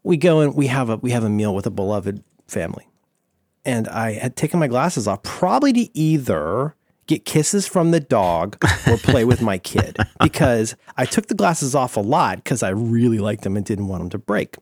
we 0.04 0.18
go 0.18 0.40
and 0.40 0.56
we 0.56 0.68
have 0.68 0.90
a 0.90 0.98
we 0.98 1.12
have 1.12 1.24
a 1.24 1.30
meal 1.30 1.54
with 1.54 1.66
a 1.66 1.72
beloved 1.72 2.24
family, 2.48 2.88
and 3.64 3.88
I 3.88 4.14
had 4.14 4.36
taken 4.36 4.60
my 4.60 4.68
glasses 4.68 5.08
off, 5.08 5.24
probably 5.24 5.74
to 5.74 5.98
either 5.98 6.76
get 7.08 7.26
kisses 7.26 7.68
from 7.68 7.92
the 7.92 8.00
dog 8.00 8.58
or 8.88 8.98
play 8.98 9.26
with 9.26 9.42
my 9.42 9.58
kid 9.58 9.98
because 10.22 10.76
I 10.98 11.06
took 11.06 11.28
the 11.28 11.36
glasses 11.36 11.76
off 11.76 11.98
a 11.98 12.02
lot 12.02 12.38
because 12.38 12.64
I 12.64 12.70
really 12.70 13.20
liked 13.20 13.44
them 13.44 13.56
and 13.56 13.66
didn't 13.66 13.88
want 13.88 14.02
them 14.02 14.10
to 14.12 14.18
break. 14.18 14.56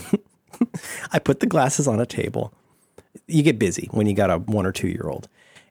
I 1.12 1.18
put 1.18 1.40
the 1.40 1.46
glasses 1.46 1.88
on 1.88 2.00
a 2.00 2.06
table. 2.06 2.52
You 3.26 3.42
get 3.42 3.58
busy 3.58 3.88
when 3.92 4.06
you 4.06 4.14
got 4.14 4.30
a 4.30 4.38
one 4.38 4.66
or 4.66 4.72
two 4.72 4.88
year 4.88 5.08
old. 5.08 5.28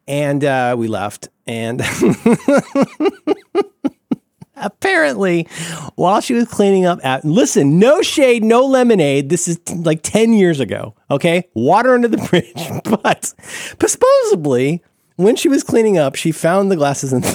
And 0.08 0.44
uh, 0.44 0.76
we 0.78 0.88
left. 0.88 1.30
And 1.46 1.82
apparently, 4.56 5.48
while 5.96 6.22
she 6.22 6.34
was 6.34 6.48
cleaning 6.48 6.86
up, 6.86 7.00
at, 7.04 7.26
listen, 7.26 7.80
no 7.80 8.02
shade, 8.02 8.44
no 8.44 8.66
lemonade. 8.66 9.30
This 9.30 9.48
is 9.48 9.60
t- 9.60 9.76
like 9.76 10.02
10 10.04 10.34
years 10.34 10.60
ago. 10.60 10.96
Okay. 11.12 11.48
Water 11.54 11.94
under 11.94 12.08
the 12.08 12.18
bridge. 12.30 13.02
But 13.04 13.34
supposedly, 13.90 14.84
when 15.16 15.36
she 15.36 15.50
was 15.50 15.64
cleaning 15.64 15.98
up, 15.98 16.16
she 16.16 16.32
found 16.32 16.72
the 16.72 16.76
glasses 16.76 17.14
and 17.14 17.26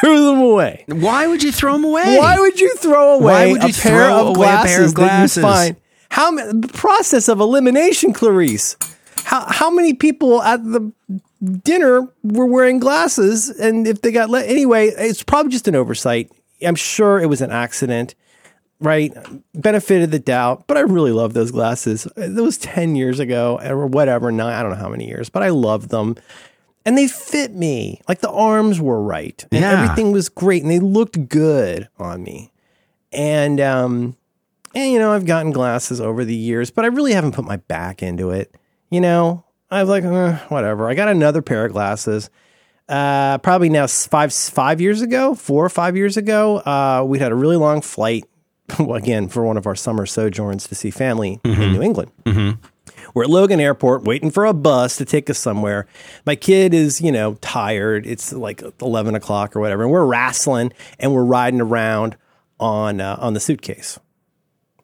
threw 0.00 0.26
them 0.26 0.40
away. 0.40 0.84
Why 0.88 1.26
would 1.26 1.42
you 1.42 1.52
throw 1.52 1.74
them 1.74 1.84
away? 1.84 2.16
Why 2.18 2.38
would 2.38 2.60
you 2.60 2.74
throw 2.76 3.14
away 3.14 3.24
Why 3.24 3.46
would 3.52 3.62
you 3.62 3.70
a 3.70 3.72
pair 3.72 4.08
throw 4.08 4.28
away 4.28 4.30
a 4.30 4.34
glasses, 4.34 4.76
pair 4.76 4.84
of 4.84 4.94
glasses? 4.94 5.34
that 5.34 5.40
you 5.40 5.54
find? 5.54 5.76
How 6.14 6.30
the 6.30 6.68
process 6.72 7.28
of 7.28 7.40
elimination, 7.40 8.12
Clarice? 8.12 8.76
How 9.24 9.44
how 9.48 9.68
many 9.68 9.94
people 9.94 10.40
at 10.42 10.62
the 10.62 10.92
dinner 11.64 12.08
were 12.22 12.46
wearing 12.46 12.78
glasses, 12.78 13.48
and 13.50 13.86
if 13.88 14.00
they 14.02 14.12
got 14.12 14.30
let 14.30 14.48
anyway, 14.48 14.88
it's 14.96 15.24
probably 15.24 15.50
just 15.50 15.66
an 15.66 15.74
oversight. 15.74 16.30
I'm 16.64 16.76
sure 16.76 17.18
it 17.20 17.26
was 17.28 17.40
an 17.40 17.50
accident, 17.50 18.14
right? 18.78 19.12
Benefit 19.54 20.02
of 20.02 20.12
the 20.12 20.20
doubt, 20.20 20.68
but 20.68 20.76
I 20.76 20.82
really 20.82 21.10
love 21.10 21.34
those 21.34 21.50
glasses. 21.50 22.06
It 22.16 22.40
was 22.40 22.58
ten 22.58 22.94
years 22.94 23.18
ago 23.18 23.58
or 23.64 23.86
whatever. 23.88 24.30
Nine, 24.30 24.52
I 24.54 24.62
don't 24.62 24.70
know 24.70 24.78
how 24.78 24.88
many 24.90 25.08
years, 25.08 25.28
but 25.30 25.42
I 25.42 25.48
love 25.48 25.88
them 25.88 26.14
and 26.86 26.96
they 26.96 27.08
fit 27.08 27.54
me. 27.54 28.00
Like 28.08 28.20
the 28.20 28.30
arms 28.30 28.80
were 28.80 29.02
right, 29.02 29.44
and 29.50 29.62
Yeah. 29.62 29.82
everything 29.82 30.12
was 30.12 30.28
great, 30.28 30.62
and 30.62 30.70
they 30.70 30.78
looked 30.78 31.28
good 31.28 31.88
on 31.98 32.22
me. 32.22 32.52
And 33.12 33.60
um, 33.60 34.16
and 34.74 34.92
you 34.92 34.98
know, 34.98 35.12
I've 35.12 35.26
gotten 35.26 35.52
glasses 35.52 36.00
over 36.00 36.24
the 36.24 36.34
years, 36.34 36.70
but 36.70 36.84
I 36.84 36.88
really 36.88 37.12
haven't 37.12 37.32
put 37.32 37.44
my 37.44 37.56
back 37.56 38.02
into 38.02 38.30
it. 38.30 38.54
You 38.90 39.00
know, 39.00 39.44
I 39.70 39.82
was 39.82 39.88
like, 39.88 40.04
eh, 40.04 40.36
whatever. 40.48 40.88
I 40.88 40.94
got 40.94 41.08
another 41.08 41.42
pair 41.42 41.64
of 41.64 41.72
glasses. 41.72 42.30
Uh, 42.88 43.38
probably 43.38 43.70
now 43.70 43.86
five 43.86 44.32
five 44.32 44.80
years 44.80 45.00
ago, 45.00 45.34
four 45.34 45.64
or 45.64 45.70
five 45.70 45.96
years 45.96 46.16
ago. 46.16 46.58
Uh, 46.58 47.04
we 47.06 47.18
had 47.18 47.32
a 47.32 47.34
really 47.34 47.56
long 47.56 47.80
flight. 47.80 48.24
Again, 48.78 49.28
for 49.28 49.44
one 49.44 49.58
of 49.58 49.66
our 49.66 49.74
summer 49.74 50.06
sojourns 50.06 50.66
to 50.68 50.74
see 50.74 50.90
family 50.90 51.38
in 51.44 51.72
New 51.72 51.82
England. 51.82 52.10
We're 53.14 53.24
at 53.24 53.30
Logan 53.30 53.60
Airport 53.60 54.04
waiting 54.04 54.30
for 54.30 54.44
a 54.46 54.54
bus 54.54 54.96
to 54.96 55.04
take 55.04 55.28
us 55.28 55.38
somewhere. 55.38 55.86
My 56.26 56.34
kid 56.34 56.72
is, 56.72 57.00
you 57.00 57.12
know, 57.12 57.34
tired. 57.42 58.06
It's 58.06 58.32
like 58.32 58.62
11 58.80 59.14
o'clock 59.14 59.54
or 59.54 59.60
whatever. 59.60 59.82
And 59.82 59.92
we're 59.92 60.06
wrestling 60.06 60.72
and 60.98 61.12
we're 61.12 61.24
riding 61.24 61.60
around 61.60 62.16
on, 62.58 63.00
uh, 63.00 63.16
on 63.20 63.34
the 63.34 63.40
suitcase. 63.40 64.00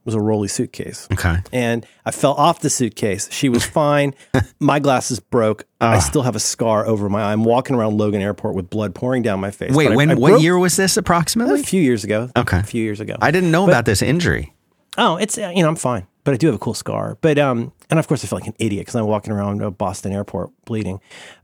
Was 0.07 0.15
a 0.15 0.21
rolly 0.21 0.49
suitcase. 0.49 1.07
Okay. 1.13 1.37
And 1.53 1.87
I 2.07 2.11
fell 2.11 2.33
off 2.33 2.61
the 2.61 2.71
suitcase. 2.71 3.29
She 3.31 3.49
was 3.51 3.65
fine. 3.81 4.15
my 4.59 4.79
glasses 4.79 5.21
broke. 5.21 5.65
I 5.81 5.99
still 5.99 6.23
have 6.23 6.35
a 6.35 6.41
scar 6.41 6.87
over 6.87 7.09
my 7.11 7.21
eye. 7.23 7.33
I'm 7.33 7.45
walking 7.45 7.77
around 7.77 7.99
Logan 7.99 8.23
Airport 8.23 8.55
with 8.55 8.71
blood 8.71 8.95
pouring 8.95 9.23
down 9.23 9.41
my 9.41 9.51
face. 9.51 9.73
Wait, 9.75 9.89
But 9.89 9.97
when 9.97 10.11
I 10.11 10.15
what 10.15 10.31
broke- 10.31 10.43
year 10.43 10.59
was 10.59 10.77
this 10.77 10.97
approximately? 10.97 11.61
A 11.61 11.63
few 11.63 11.83
years 11.83 12.03
ago. 12.03 12.31
Okay. 12.35 12.59
A 12.59 12.63
few 12.63 12.83
years 12.83 12.99
ago. 13.01 13.17
I 13.21 13.31
didn't 13.31 13.51
know 13.51 13.67
about 13.69 13.85
this 13.85 14.01
injury. 14.01 14.55
Oh, 14.99 15.17
it's 15.17 15.37
uh, 15.39 15.53
you 15.55 15.63
know 15.63 15.69
I'm 15.69 15.77
fine, 15.77 16.07
but 16.25 16.35
I 16.35 16.37
do 16.37 16.47
have 16.49 16.57
a 16.57 16.59
cool 16.59 16.75
scar. 16.75 17.17
But 17.21 17.39
um, 17.39 17.73
and 17.91 17.99
of 18.01 18.09
course 18.09 18.25
I 18.25 18.27
feel 18.27 18.39
like 18.39 18.49
an 18.49 18.55
idiot 18.59 18.87
because 18.87 18.97
I'm 18.97 19.07
walking 19.07 19.33
around 19.33 19.63
uh, 19.63 19.71
Boston 19.71 20.13
Airport 20.13 20.51
bleeding. 20.65 20.99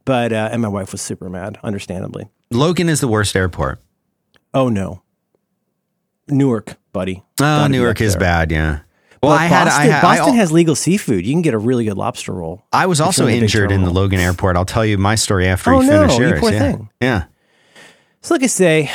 But 0.05 0.33
uh, 0.33 0.49
and 0.51 0.61
my 0.62 0.69
wife 0.69 0.90
was 0.92 1.01
super 1.03 1.29
mad, 1.31 1.59
understandably. 1.62 2.27
Logan 2.51 2.88
is 2.88 3.01
the 3.01 3.09
worst 3.09 3.37
airport. 3.37 3.81
Oh 4.53 4.69
no, 4.69 5.03
Newark, 6.29 6.77
buddy. 6.93 7.23
Oh, 7.41 7.67
Newark 7.69 8.01
is 8.01 8.17
bad. 8.17 8.51
Yeah. 8.51 8.81
Well, 9.23 9.33
Well, 9.33 9.33
I 9.33 9.47
had, 9.47 9.65
Boston, 9.65 9.83
I 9.83 9.87
had, 9.87 10.03
Boston 10.03 10.35
I, 10.35 10.37
has 10.37 10.53
legal 10.53 10.75
seafood. 10.75 11.25
You 11.27 11.33
can 11.33 11.43
get 11.43 11.55
a 11.55 11.59
really 11.59 11.85
good 11.85 11.97
lobster 11.97 12.33
roll. 12.33 12.65
I 12.73 12.87
was 12.87 13.01
also 13.01 13.23
you're 13.23 13.31
in 13.31 13.35
the 13.35 13.41
big 13.41 13.43
injured 13.45 13.73
in 13.73 13.83
the. 13.83 13.91
Logan 13.91 14.21
airport. 14.21 14.57
I'll 14.57 14.65
tell 14.65 14.85
you 14.85 14.99
my 14.99 15.15
story 15.15 15.47
after 15.47 15.73
Oh, 15.73 15.81
you 15.81 15.89
no, 15.89 16.01
finish 16.03 16.19
you 16.19 16.29
yours. 16.29 16.41
poor 16.41 16.53
yeah. 16.53 16.59
thing. 16.73 16.91
Yeah. 17.01 17.25
So 18.23 18.35
like 18.35 18.43
I 18.43 18.47
say, 18.47 18.91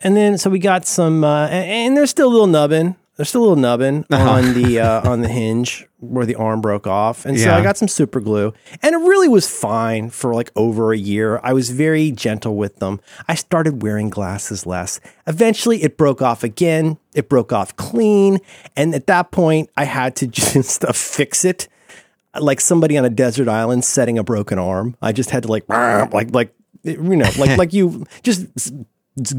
and 0.00 0.16
then 0.16 0.38
so 0.38 0.48
we 0.50 0.58
got 0.58 0.86
some, 0.86 1.24
uh, 1.24 1.48
and, 1.48 1.70
and 1.70 1.96
there's 1.96 2.10
still 2.10 2.28
a 2.28 2.30
little 2.30 2.46
nubbin. 2.46 2.96
There's 3.18 3.28
still 3.28 3.40
a 3.40 3.42
little 3.42 3.56
nubbin 3.56 4.06
on 4.12 4.54
the 4.54 4.78
uh, 4.78 5.10
on 5.10 5.20
the 5.22 5.28
hinge 5.28 5.86
where 5.98 6.24
the 6.24 6.36
arm 6.36 6.60
broke 6.60 6.86
off, 6.86 7.26
and 7.26 7.36
so 7.36 7.46
Yeah. 7.46 7.56
I 7.56 7.62
got 7.64 7.76
some 7.76 7.88
super 7.88 8.20
glue, 8.20 8.54
and 8.80 8.94
it 8.94 8.98
really 8.98 9.26
was 9.28 9.48
fine 9.48 10.08
for 10.10 10.32
like 10.32 10.52
over 10.54 10.92
a 10.92 10.96
year. 10.96 11.40
I 11.42 11.52
was 11.52 11.70
very 11.70 12.12
gentle 12.12 12.54
with 12.56 12.76
them. 12.76 13.00
I 13.26 13.34
started 13.34 13.82
wearing 13.82 14.08
glasses 14.08 14.64
less. 14.66 15.00
Eventually, 15.26 15.82
it 15.82 15.96
broke 15.96 16.22
off 16.22 16.44
again. 16.44 16.96
It 17.12 17.28
broke 17.28 17.52
off 17.52 17.74
clean, 17.74 18.38
and 18.76 18.94
at 18.94 19.08
that 19.08 19.32
point, 19.32 19.68
I 19.76 19.82
had 19.84 20.14
to 20.16 20.26
just 20.40 20.84
uh, 20.84 20.92
fix 20.92 21.44
it 21.44 21.66
like 22.38 22.60
somebody 22.60 22.96
on 22.96 23.04
a 23.04 23.10
desert 23.10 23.48
island 23.48 23.84
setting 23.84 24.16
a 24.16 24.22
broken 24.22 24.60
arm. 24.60 24.96
I 25.02 25.10
just 25.10 25.30
had 25.30 25.42
to 25.42 25.48
like 25.48 25.68
like 25.68 26.32
like 26.32 26.54
you 26.84 27.16
know 27.16 27.28
like 27.36 27.58
like 27.58 27.72
you 27.72 28.04
just 28.22 28.46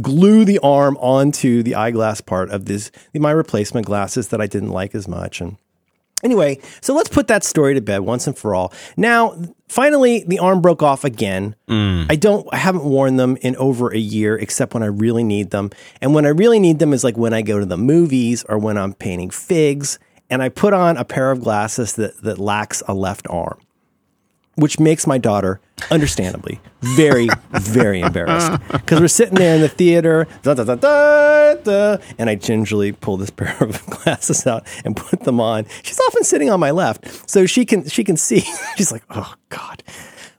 glue 0.01 0.45
the 0.45 0.59
arm 0.59 0.97
onto 0.97 1.63
the 1.63 1.75
eyeglass 1.75 2.21
part 2.21 2.49
of 2.51 2.65
this 2.65 2.91
my 3.13 3.31
replacement 3.31 3.85
glasses 3.85 4.29
that 4.29 4.41
I 4.41 4.47
didn't 4.47 4.69
like 4.69 4.95
as 4.95 5.07
much 5.07 5.41
and 5.41 5.57
Anyway, 6.21 6.59
so 6.81 6.93
let's 6.93 7.09
put 7.09 7.27
that 7.27 7.43
story 7.43 7.73
to 7.73 7.81
bed 7.81 7.99
once 8.01 8.27
and 8.27 8.37
for 8.37 8.53
all. 8.53 8.73
Now, 8.97 9.41
finally, 9.69 10.25
the 10.27 10.39
arm 10.39 10.61
broke 10.61 10.83
off 10.83 11.05
again. 11.05 11.55
Mm. 11.69 12.07
I 12.09 12.15
don't, 12.17 12.45
I 12.51 12.57
haven't 12.57 12.83
worn 12.83 13.15
them 13.15 13.37
in 13.37 13.55
over 13.55 13.93
a 13.93 13.97
year, 13.97 14.37
except 14.37 14.73
when 14.73 14.83
I 14.83 14.87
really 14.87 15.23
need 15.23 15.51
them. 15.51 15.69
And 16.01 16.13
when 16.13 16.25
I 16.25 16.29
really 16.29 16.59
need 16.59 16.79
them 16.79 16.91
is 16.91 17.05
like 17.05 17.17
when 17.17 17.33
I 17.33 17.41
go 17.41 17.59
to 17.59 17.65
the 17.65 17.77
movies 17.77 18.43
or 18.49 18.57
when 18.57 18.77
I'm 18.77 18.93
painting 18.93 19.29
figs. 19.29 19.97
And 20.29 20.43
I 20.43 20.49
put 20.49 20.73
on 20.73 20.97
a 20.97 21.05
pair 21.05 21.31
of 21.31 21.41
glasses 21.41 21.93
that, 21.93 22.21
that 22.21 22.37
lacks 22.37 22.83
a 22.87 22.93
left 22.93 23.25
arm, 23.29 23.59
which 24.55 24.77
makes 24.77 25.07
my 25.07 25.17
daughter, 25.17 25.61
understandably, 25.91 26.59
very, 26.81 27.27
very 27.51 28.01
embarrassed. 28.01 28.61
Because 28.71 28.99
we're 28.99 29.07
sitting 29.07 29.35
there 29.35 29.55
in 29.55 29.61
the 29.61 29.69
theater, 29.69 30.27
da, 30.43 30.53
da, 30.53 30.75
da, 30.75 31.97
and 32.17 32.29
I 32.29 32.35
gingerly 32.35 32.91
pull 32.91 33.17
this 33.17 33.29
pair 33.35 33.55
of 33.61 33.85
glasses 33.85 34.45
out 34.47 34.67
and 34.85 34.95
put 34.95 35.21
them 35.21 35.39
on. 35.39 35.65
She's 35.83 35.99
often 35.99 36.23
sitting 36.23 36.49
on 36.49 36.59
my 36.59 36.71
left, 36.71 37.29
so 37.29 37.45
she 37.45 37.65
can 37.65 37.87
she 37.87 38.03
can 38.03 38.17
see. 38.17 38.41
She's 38.77 38.91
like, 38.91 39.03
"Oh 39.09 39.33
God, 39.49 39.83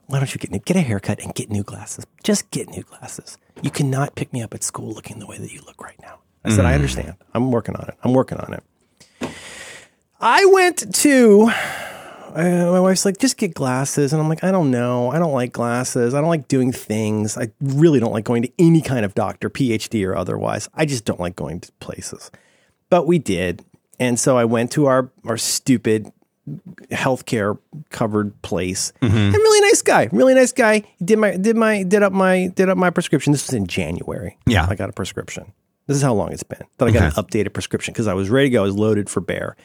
why 0.06 0.18
don't 0.18 0.32
you 0.34 0.38
get 0.38 0.50
new, 0.50 0.58
get 0.58 0.76
a 0.76 0.80
haircut 0.80 1.20
and 1.22 1.34
get 1.34 1.50
new 1.50 1.62
glasses? 1.62 2.06
Just 2.24 2.50
get 2.50 2.68
new 2.68 2.82
glasses. 2.82 3.38
You 3.62 3.70
cannot 3.70 4.14
pick 4.14 4.32
me 4.32 4.42
up 4.42 4.54
at 4.54 4.62
school 4.62 4.92
looking 4.92 5.18
the 5.18 5.26
way 5.26 5.38
that 5.38 5.52
you 5.52 5.60
look 5.66 5.82
right 5.82 6.00
now. 6.00 6.18
I 6.44 6.50
said, 6.50 6.64
I 6.64 6.72
mm. 6.72 6.76
understand. 6.76 7.14
I'm 7.34 7.52
working 7.52 7.76
on 7.76 7.86
it. 7.88 7.96
I'm 8.02 8.14
working 8.14 8.38
on 8.38 8.54
it. 8.54 8.64
I 10.20 10.44
went 10.46 10.94
to 10.94 11.50
uh, 12.34 12.72
my 12.72 12.80
wife's 12.80 13.04
like, 13.04 13.18
just 13.18 13.36
get 13.36 13.54
glasses. 13.54 14.12
And 14.12 14.20
I'm 14.20 14.28
like, 14.28 14.44
I 14.44 14.50
don't 14.50 14.70
know. 14.70 15.10
I 15.10 15.18
don't 15.18 15.32
like 15.32 15.52
glasses. 15.52 16.14
I 16.14 16.20
don't 16.20 16.28
like 16.28 16.48
doing 16.48 16.72
things. 16.72 17.36
I 17.36 17.50
really 17.60 18.00
don't 18.00 18.12
like 18.12 18.24
going 18.24 18.42
to 18.42 18.52
any 18.58 18.80
kind 18.80 19.04
of 19.04 19.14
doctor, 19.14 19.50
PhD 19.50 20.06
or 20.06 20.16
otherwise. 20.16 20.68
I 20.74 20.86
just 20.86 21.04
don't 21.04 21.20
like 21.20 21.36
going 21.36 21.60
to 21.60 21.72
places. 21.80 22.30
But 22.88 23.06
we 23.06 23.18
did. 23.18 23.64
And 23.98 24.18
so 24.18 24.36
I 24.38 24.44
went 24.44 24.72
to 24.72 24.86
our, 24.86 25.10
our 25.26 25.36
stupid 25.36 26.12
healthcare 26.90 27.58
covered 27.90 28.40
place. 28.42 28.92
And 29.02 29.34
really 29.34 29.60
nice 29.68 29.82
guy. 29.82 30.08
Really 30.10 30.34
nice 30.34 30.52
guy. 30.52 30.80
He 30.98 31.04
did 31.04 31.18
my 31.18 31.36
did 31.36 31.56
my 31.56 31.82
did 31.82 32.02
up 32.02 32.12
my 32.12 32.48
did 32.48 32.68
up 32.68 32.78
my 32.78 32.90
prescription. 32.90 33.32
This 33.32 33.46
was 33.46 33.54
in 33.54 33.66
January. 33.66 34.36
Yeah. 34.46 34.66
I 34.68 34.74
got 34.74 34.88
a 34.88 34.92
prescription. 34.92 35.52
This 35.90 35.96
is 35.96 36.04
how 36.04 36.14
long 36.14 36.32
it's 36.32 36.44
been 36.44 36.62
that 36.78 36.86
I 36.86 36.92
got 36.92 37.02
an 37.02 37.10
updated 37.24 37.52
prescription 37.52 37.92
because 37.92 38.06
I 38.06 38.14
was 38.14 38.30
ready 38.30 38.48
to 38.48 38.52
go. 38.52 38.60
I 38.60 38.66
was 38.66 38.76
loaded 38.76 39.10
for 39.10 39.20
bear. 39.20 39.56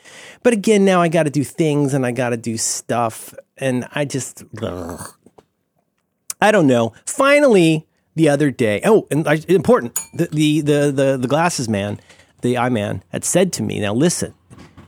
But 0.42 0.54
again, 0.54 0.84
now 0.84 1.00
I 1.00 1.08
got 1.08 1.24
to 1.24 1.30
do 1.30 1.44
things 1.44 1.94
and 1.94 2.04
I 2.04 2.14
got 2.14 2.30
to 2.30 2.38
do 2.38 2.58
stuff. 2.58 3.36
And 3.58 3.88
I 3.92 4.06
just, 4.06 4.44
ugh. 4.60 5.08
I 6.42 6.52
don't 6.52 6.66
know. 6.66 6.94
Finally, 7.06 7.86
the 8.16 8.28
other 8.28 8.50
day, 8.50 8.82
oh, 8.86 9.06
and 9.12 9.28
I, 9.28 9.40
important, 9.48 10.00
the, 10.16 10.26
the, 10.32 10.62
the, 10.62 10.92
the, 10.92 11.18
the 11.22 11.28
glasses 11.28 11.70
man, 11.70 12.00
the 12.42 12.58
eye 12.58 12.70
man 12.70 13.04
had 13.10 13.24
said 13.24 13.54
to 13.54 13.62
me, 13.62 13.80
now 13.80 13.94
listen, 13.94 14.34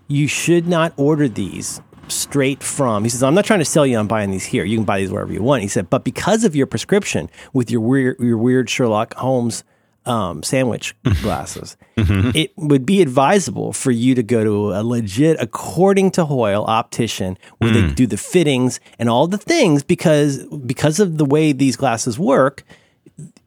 you 0.07 0.27
should 0.27 0.67
not 0.67 0.91
order 0.97 1.27
these 1.27 1.81
straight 2.07 2.63
from. 2.63 3.03
He 3.03 3.11
says, 3.11 3.21
I'm 3.21 3.35
not 3.35 3.45
trying 3.45 3.59
to 3.59 3.65
sell 3.65 3.85
you 3.85 3.97
on 3.97 4.07
buying 4.07 4.31
these 4.31 4.45
here. 4.45 4.65
You 4.65 4.77
can 4.77 4.85
buy 4.85 5.01
these 5.01 5.11
wherever 5.11 5.31
you 5.31 5.43
want. 5.43 5.61
He 5.61 5.67
said, 5.67 5.87
but 5.91 6.03
because 6.03 6.43
of 6.45 6.55
your 6.55 6.65
prescription 6.65 7.29
with 7.53 7.69
your 7.69 7.81
weird, 7.81 8.19
your 8.19 8.39
weird 8.39 8.71
Sherlock 8.71 9.13
Holmes 9.13 9.63
um, 10.07 10.41
sandwich 10.43 10.95
glasses, 11.21 11.75
it 11.97 12.51
would 12.57 12.85
be 12.85 13.01
advisable 13.01 13.73
for 13.73 13.91
you 13.91 14.15
to 14.15 14.23
go 14.23 14.43
to 14.43 14.71
a 14.73 14.81
legit, 14.83 15.37
according 15.39 16.11
to 16.11 16.25
Hoyle, 16.25 16.63
optician 16.65 17.37
where 17.57 17.71
they 17.71 17.87
do 17.93 18.07
the 18.07 18.17
fittings 18.17 18.79
and 18.99 19.09
all 19.09 19.27
the 19.27 19.37
things 19.37 19.83
because 19.83 20.43
because 20.65 20.99
of 20.99 21.17
the 21.17 21.25
way 21.25 21.51
these 21.51 21.75
glasses 21.75 22.17
work. 22.17 22.63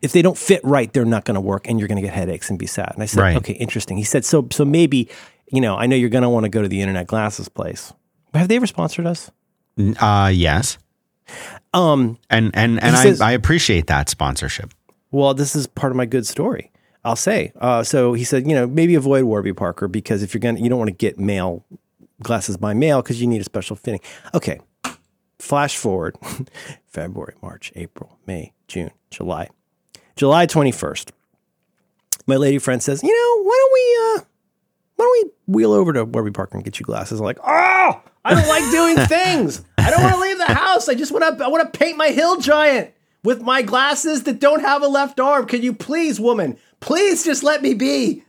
If 0.03 0.12
they 0.12 0.23
don't 0.23 0.37
fit 0.38 0.61
right, 0.64 0.90
they're 0.92 1.05
not 1.05 1.25
going 1.27 1.35
to 1.37 1.40
work, 1.42 1.68
and 1.68 1.79
you're 1.79 1.87
going 1.87 2.01
to 2.01 2.03
get 2.03 2.14
headaches 2.14 2.49
and 2.51 2.59
be 2.59 2.66
sad. 2.66 2.90
And 2.94 3.03
I 3.03 3.07
said, 3.07 3.20
Right. 3.20 3.37
okay, 3.37 3.53
interesting. 3.53 3.96
He 3.99 4.03
said, 4.05 4.25
so 4.25 4.49
so 4.51 4.64
maybe 4.64 5.09
you 5.53 5.61
know, 5.61 5.77
I 5.77 5.87
know 5.87 5.94
you're 5.96 6.09
going 6.09 6.23
to 6.23 6.29
want 6.31 6.44
to 6.44 6.49
go 6.49 6.62
to 6.62 6.68
the 6.68 6.81
internet 6.81 7.07
glasses 7.07 7.49
place. 7.49 7.92
Have 8.35 8.49
they 8.49 8.57
ever 8.57 8.66
sponsored 8.66 9.07
us? 9.07 9.31
Uh, 10.01 10.31
yes. 10.33 10.79
Um, 11.73 12.18
And 12.29 12.51
and 12.55 12.83
and 12.83 12.96
I, 12.96 13.03
says- 13.03 13.20
I 13.20 13.33
appreciate 13.33 13.87
that 13.88 14.09
sponsorship. 14.09 14.73
Well, 15.11 15.35
this 15.35 15.57
is 15.57 15.66
part 15.66 15.92
of 15.92 15.96
my 15.96 16.07
good 16.07 16.27
story. 16.27 16.70
I'll 17.05 17.16
say. 17.16 17.53
Uh, 17.59 17.83
so 17.83 18.12
he 18.12 18.25
said, 18.25 18.46
you 18.46 18.55
know, 18.55 18.66
maybe 18.66 18.94
avoid 18.94 19.25
Warby 19.25 19.55
Parker 19.55 19.88
because 19.88 20.23
if 20.23 20.35
you're 20.35 20.40
gonna, 20.40 20.61
you 20.61 20.68
don't 20.68 20.79
want 20.79 20.88
to 20.88 20.96
get 20.96 21.18
mail 21.18 21.64
glasses 22.23 22.57
by 22.57 22.75
mail 22.75 23.01
because 23.03 23.20
you 23.20 23.27
need 23.27 23.40
a 23.40 23.44
special 23.44 23.75
fitting. 23.77 24.01
Okay. 24.35 24.61
Flash 25.38 25.79
forward, 25.79 26.18
February, 26.88 27.35
March, 27.40 27.73
April, 27.75 28.18
May, 28.27 28.53
June, 28.68 28.90
July, 29.11 29.49
July 30.14 30.44
twenty 30.44 30.70
first. 30.70 31.12
My 32.27 32.37
lady 32.37 32.59
friend 32.59 32.83
says, 32.83 33.03
you 33.03 33.09
know, 33.09 33.42
why 33.44 33.57
don't 33.59 33.73
we, 33.73 34.20
uh, 34.23 34.27
why 34.96 35.05
don't 35.07 35.33
we 35.49 35.55
wheel 35.55 35.73
over 35.73 35.94
to 35.94 36.05
Warby 36.05 36.33
Parker 36.33 36.57
and 36.59 36.64
get 36.64 36.79
you 36.79 36.85
glasses? 36.85 37.18
I'm 37.20 37.25
like, 37.25 37.38
oh, 37.42 38.01
I 38.23 38.35
don't 38.35 38.46
like 38.49 38.70
doing 38.70 38.96
things. 39.09 39.64
I 39.79 39.90
don't 39.90 40.03
want 40.03 40.14
to 40.16 40.20
leave 40.20 40.37
the 40.37 40.53
house. 40.53 40.90
I 40.90 40.94
just 40.94 41.11
want 41.11 41.38
to, 41.38 41.42
I 41.44 41.49
want 41.49 41.73
to 41.73 41.79
paint 41.79 41.96
my 41.96 42.09
hill 42.09 42.37
giant 42.38 42.92
with 43.22 43.42
my 43.42 43.62
glasses 43.62 44.24
that 44.24 44.40
don't 44.40 44.61
have 44.61 44.83
a 44.83 44.88
left 44.88 45.20
arm. 45.20 45.46
Can 45.46 45.62
you 45.62 45.72
please, 45.72 46.20
woman, 46.20 46.59
please 46.80 47.24
just 47.24 47.42
let 47.42 47.62
me 47.62 47.74
be? 47.74 48.24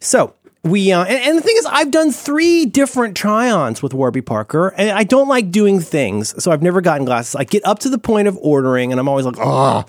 So 0.00 0.34
we, 0.64 0.92
uh, 0.92 1.04
and, 1.04 1.18
and 1.18 1.38
the 1.38 1.42
thing 1.42 1.56
is, 1.58 1.66
I've 1.66 1.90
done 1.90 2.12
three 2.12 2.66
different 2.66 3.16
try-ons 3.16 3.82
with 3.82 3.92
Warby 3.92 4.22
Parker, 4.22 4.68
and 4.76 4.90
I 4.90 5.02
don't 5.02 5.28
like 5.28 5.50
doing 5.50 5.80
things, 5.80 6.40
so 6.42 6.52
I've 6.52 6.62
never 6.62 6.80
gotten 6.80 7.04
glasses. 7.04 7.34
I 7.34 7.44
get 7.44 7.66
up 7.66 7.80
to 7.80 7.88
the 7.88 7.98
point 7.98 8.28
of 8.28 8.38
ordering, 8.40 8.92
and 8.92 9.00
I'm 9.00 9.08
always 9.08 9.26
like, 9.26 9.38
oh, 9.38 9.84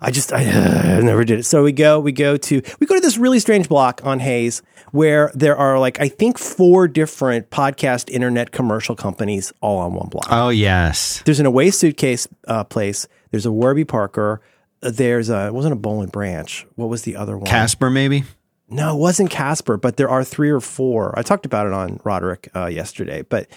I 0.00 0.10
just, 0.10 0.32
I, 0.32 0.46
uh, 0.46 1.00
never 1.02 1.24
did 1.24 1.40
it. 1.40 1.44
So 1.44 1.62
we 1.62 1.72
go, 1.72 2.00
we 2.00 2.12
go 2.12 2.36
to, 2.38 2.62
we 2.80 2.86
go 2.86 2.94
to 2.94 3.00
this 3.00 3.18
really 3.18 3.38
strange 3.38 3.68
block 3.68 4.00
on 4.04 4.20
Hayes 4.20 4.62
where 4.94 5.32
there 5.34 5.56
are 5.56 5.76
like 5.80 6.00
I 6.00 6.06
think 6.06 6.38
four 6.38 6.86
different 6.86 7.50
podcast 7.50 8.08
internet 8.10 8.52
commercial 8.52 8.94
companies 8.94 9.52
all 9.60 9.78
on 9.78 9.92
one 9.92 10.08
block. 10.08 10.28
Oh 10.30 10.50
yes. 10.50 11.20
There's 11.24 11.40
an 11.40 11.46
away 11.46 11.72
suitcase 11.72 12.28
uh, 12.46 12.62
place. 12.62 13.08
There's 13.34 13.46
a 13.46 13.50
Warby 13.50 13.84
Parker. 13.84 14.40
Uh, 14.80 14.92
There's 14.92 15.28
a 15.28 15.48
it 15.48 15.54
wasn't 15.54 15.72
a 15.72 15.76
Boll 15.76 16.02
and 16.02 16.12
Branch. 16.12 16.64
What 16.76 16.88
was 16.88 17.02
the 17.02 17.16
other 17.16 17.36
one? 17.36 17.46
Casper 17.46 17.90
maybe. 17.90 18.22
No, 18.68 18.94
it 18.94 19.00
wasn't 19.00 19.28
Casper, 19.30 19.76
but 19.76 19.96
there 19.96 20.08
are 20.08 20.22
three 20.22 20.50
or 20.50 20.60
four. 20.60 21.18
I 21.18 21.22
talked 21.22 21.44
about 21.44 21.66
it 21.66 21.72
on 21.72 21.98
Roderick 22.04 22.48
uh, 22.54 22.66
yesterday. 22.66 23.22
But 23.22 23.48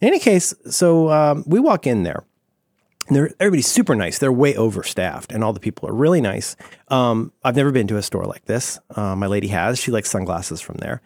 in 0.00 0.08
any 0.08 0.18
case, 0.18 0.54
so 0.70 1.10
um, 1.10 1.44
we 1.46 1.60
walk 1.60 1.86
in 1.86 2.04
there. 2.04 2.24
And 3.06 3.16
they're, 3.16 3.30
everybody's 3.38 3.66
super 3.66 3.94
nice. 3.94 4.18
They're 4.18 4.32
way 4.32 4.54
overstaffed, 4.54 5.30
and 5.30 5.44
all 5.44 5.52
the 5.52 5.60
people 5.60 5.88
are 5.90 5.94
really 5.94 6.22
nice. 6.22 6.56
Um, 6.88 7.30
I've 7.44 7.56
never 7.56 7.70
been 7.70 7.86
to 7.88 7.98
a 7.98 8.02
store 8.02 8.24
like 8.24 8.46
this. 8.46 8.78
Uh, 8.96 9.14
my 9.14 9.26
lady 9.26 9.48
has. 9.48 9.78
She 9.78 9.90
likes 9.90 10.10
sunglasses 10.10 10.62
from 10.62 10.76
there. 10.76 11.02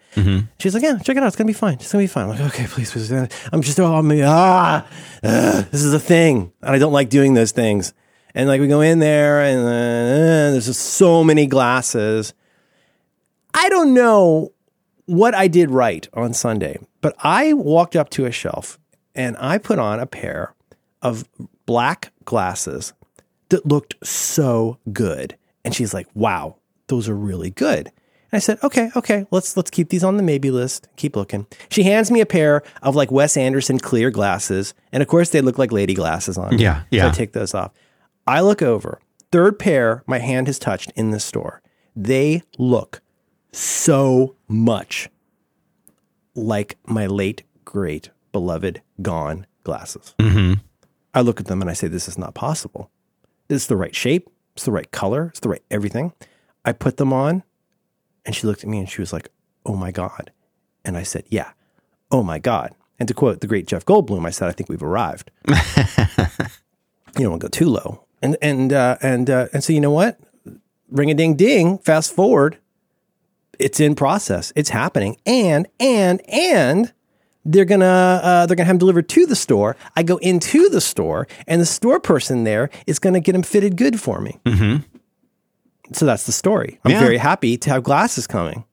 She's 0.59 0.73
like, 0.73 0.83
"Yeah, 0.83 0.97
check 0.97 1.17
it 1.17 1.23
out. 1.23 1.27
It's 1.27 1.35
gonna 1.35 1.47
be 1.47 1.53
fine. 1.53 1.73
It's 1.73 1.91
gonna 1.91 2.03
be 2.03 2.07
fine." 2.07 2.23
I'm 2.23 2.29
like, 2.29 2.41
"Okay, 2.53 2.67
please, 2.67 2.89
please." 2.91 3.11
I'm 3.51 3.61
just, 3.61 3.79
oh, 3.81 3.95
I'm, 3.95 4.09
ah, 4.23 4.85
ugh, 5.23 5.65
this 5.71 5.83
is 5.83 5.93
a 5.93 5.99
thing, 5.99 6.53
and 6.61 6.73
I 6.73 6.79
don't 6.79 6.93
like 6.93 7.09
doing 7.09 7.33
those 7.33 7.51
things. 7.51 7.93
And 8.35 8.47
like, 8.47 8.59
we 8.61 8.67
go 8.67 8.81
in 8.81 8.99
there, 8.99 9.41
and 9.41 9.59
uh, 9.59 10.51
there's 10.51 10.65
just 10.65 10.81
so 10.81 11.23
many 11.23 11.45
glasses. 11.45 12.33
I 13.53 13.69
don't 13.69 13.93
know 13.93 14.51
what 15.05 15.35
I 15.35 15.47
did 15.47 15.69
right 15.69 16.07
on 16.13 16.33
Sunday, 16.33 16.79
but 17.01 17.15
I 17.19 17.53
walked 17.53 17.95
up 17.95 18.09
to 18.11 18.25
a 18.25 18.31
shelf 18.31 18.79
and 19.13 19.35
I 19.39 19.57
put 19.57 19.77
on 19.77 19.99
a 19.99 20.05
pair 20.05 20.55
of 21.01 21.25
black 21.65 22.11
glasses 22.25 22.93
that 23.49 23.65
looked 23.65 23.95
so 24.03 24.79
good. 24.91 25.37
And 25.63 25.75
she's 25.75 25.93
like, 25.93 26.07
"Wow, 26.15 26.55
those 26.87 27.07
are 27.07 27.15
really 27.15 27.51
good." 27.51 27.87
And 27.87 28.37
I 28.37 28.39
said, 28.39 28.57
"Okay, 28.63 28.89
okay, 28.95 29.27
let's 29.29 29.55
let's 29.55 29.69
keep 29.69 29.89
these 29.89 30.03
on 30.03 30.17
the 30.17 30.23
maybe 30.23 30.49
list. 30.49 30.87
Keep 30.95 31.15
looking." 31.15 31.45
She 31.69 31.83
hands 31.83 32.09
me 32.09 32.21
a 32.21 32.25
pair 32.25 32.63
of 32.81 32.95
like 32.95 33.11
Wes 33.11 33.37
Anderson 33.37 33.77
clear 33.79 34.09
glasses, 34.09 34.73
and 34.91 35.03
of 35.03 35.09
course 35.09 35.29
they 35.29 35.41
look 35.41 35.57
like 35.59 35.71
lady 35.71 35.93
glasses 35.93 36.37
on. 36.37 36.55
me. 36.55 36.63
Yeah, 36.63 36.79
So 36.81 36.85
yeah. 36.89 37.07
I 37.07 37.11
take 37.11 37.33
those 37.33 37.53
off. 37.53 37.71
I 38.25 38.41
look 38.41 38.61
over. 38.61 38.99
Third 39.31 39.59
pair 39.59 40.03
my 40.07 40.19
hand 40.19 40.47
has 40.47 40.59
touched 40.59 40.91
in 40.95 41.11
this 41.11 41.25
store. 41.25 41.61
They 41.95 42.43
look 42.57 43.01
so 43.51 44.35
much 44.47 45.09
like 46.35 46.77
my 46.85 47.05
late, 47.05 47.43
great, 47.65 48.09
beloved, 48.31 48.81
gone 49.01 49.45
glasses. 49.63 50.15
Mm-hmm. 50.19 50.53
I 51.13 51.21
look 51.21 51.39
at 51.39 51.47
them 51.47 51.61
and 51.61 51.69
I 51.69 51.73
say, 51.73 51.87
This 51.87 52.07
is 52.07 52.17
not 52.17 52.33
possible. 52.33 52.89
It's 53.49 53.67
the 53.67 53.77
right 53.77 53.95
shape. 53.95 54.29
It's 54.55 54.65
the 54.65 54.71
right 54.71 54.89
color. 54.91 55.27
It's 55.27 55.39
the 55.39 55.49
right 55.49 55.63
everything. 55.69 56.13
I 56.65 56.71
put 56.71 56.97
them 56.97 57.13
on 57.13 57.43
and 58.25 58.35
she 58.35 58.47
looked 58.47 58.63
at 58.63 58.69
me 58.69 58.79
and 58.79 58.89
she 58.89 59.01
was 59.01 59.13
like, 59.13 59.29
Oh 59.65 59.75
my 59.75 59.91
God. 59.91 60.31
And 60.83 60.97
I 60.97 61.03
said, 61.03 61.25
Yeah. 61.29 61.51
Oh 62.11 62.23
my 62.23 62.39
God. 62.39 62.73
And 62.99 63.07
to 63.07 63.13
quote 63.13 63.41
the 63.41 63.47
great 63.47 63.67
Jeff 63.67 63.85
Goldblum, 63.85 64.25
I 64.25 64.29
said, 64.29 64.47
I 64.47 64.51
think 64.51 64.69
we've 64.69 64.83
arrived. 64.83 65.31
you 65.47 65.55
don't 67.15 67.31
want 67.31 67.41
to 67.41 67.45
go 67.45 67.49
too 67.49 67.69
low. 67.69 68.02
And 68.23 68.37
and 68.41 68.71
uh, 68.73 68.97
and 69.01 69.29
uh, 69.29 69.47
and 69.53 69.63
so 69.63 69.73
you 69.73 69.81
know 69.81 69.91
what? 69.91 70.17
Ring 70.89 71.11
a 71.11 71.13
ding 71.13 71.35
ding. 71.35 71.77
Fast 71.79 72.15
forward. 72.15 72.57
It's 73.59 73.79
in 73.79 73.93
process. 73.95 74.51
It's 74.55 74.69
happening. 74.69 75.17
And 75.25 75.67
and 75.79 76.21
and 76.29 76.91
they're 77.45 77.65
gonna 77.65 77.85
uh, 78.23 78.45
they're 78.45 78.55
gonna 78.55 78.65
have 78.67 78.75
them 78.75 78.79
delivered 78.79 79.09
to 79.09 79.25
the 79.25 79.35
store. 79.35 79.75
I 79.97 80.03
go 80.03 80.17
into 80.17 80.69
the 80.69 80.79
store, 80.79 81.27
and 81.47 81.59
the 81.61 81.65
store 81.65 81.99
person 81.99 82.45
there 82.45 82.69
is 82.87 82.97
gonna 82.97 83.19
get 83.19 83.33
them 83.33 83.43
fitted 83.43 83.75
good 83.75 83.99
for 83.99 84.21
me. 84.21 84.39
Mm-hmm. 84.45 84.83
So 85.91 86.05
that's 86.05 86.25
the 86.25 86.31
story. 86.31 86.79
I'm 86.85 86.91
Yeah. 86.91 86.99
very 87.01 87.17
happy 87.17 87.57
to 87.57 87.69
have 87.71 87.83
glasses 87.83 88.25
coming, 88.25 88.63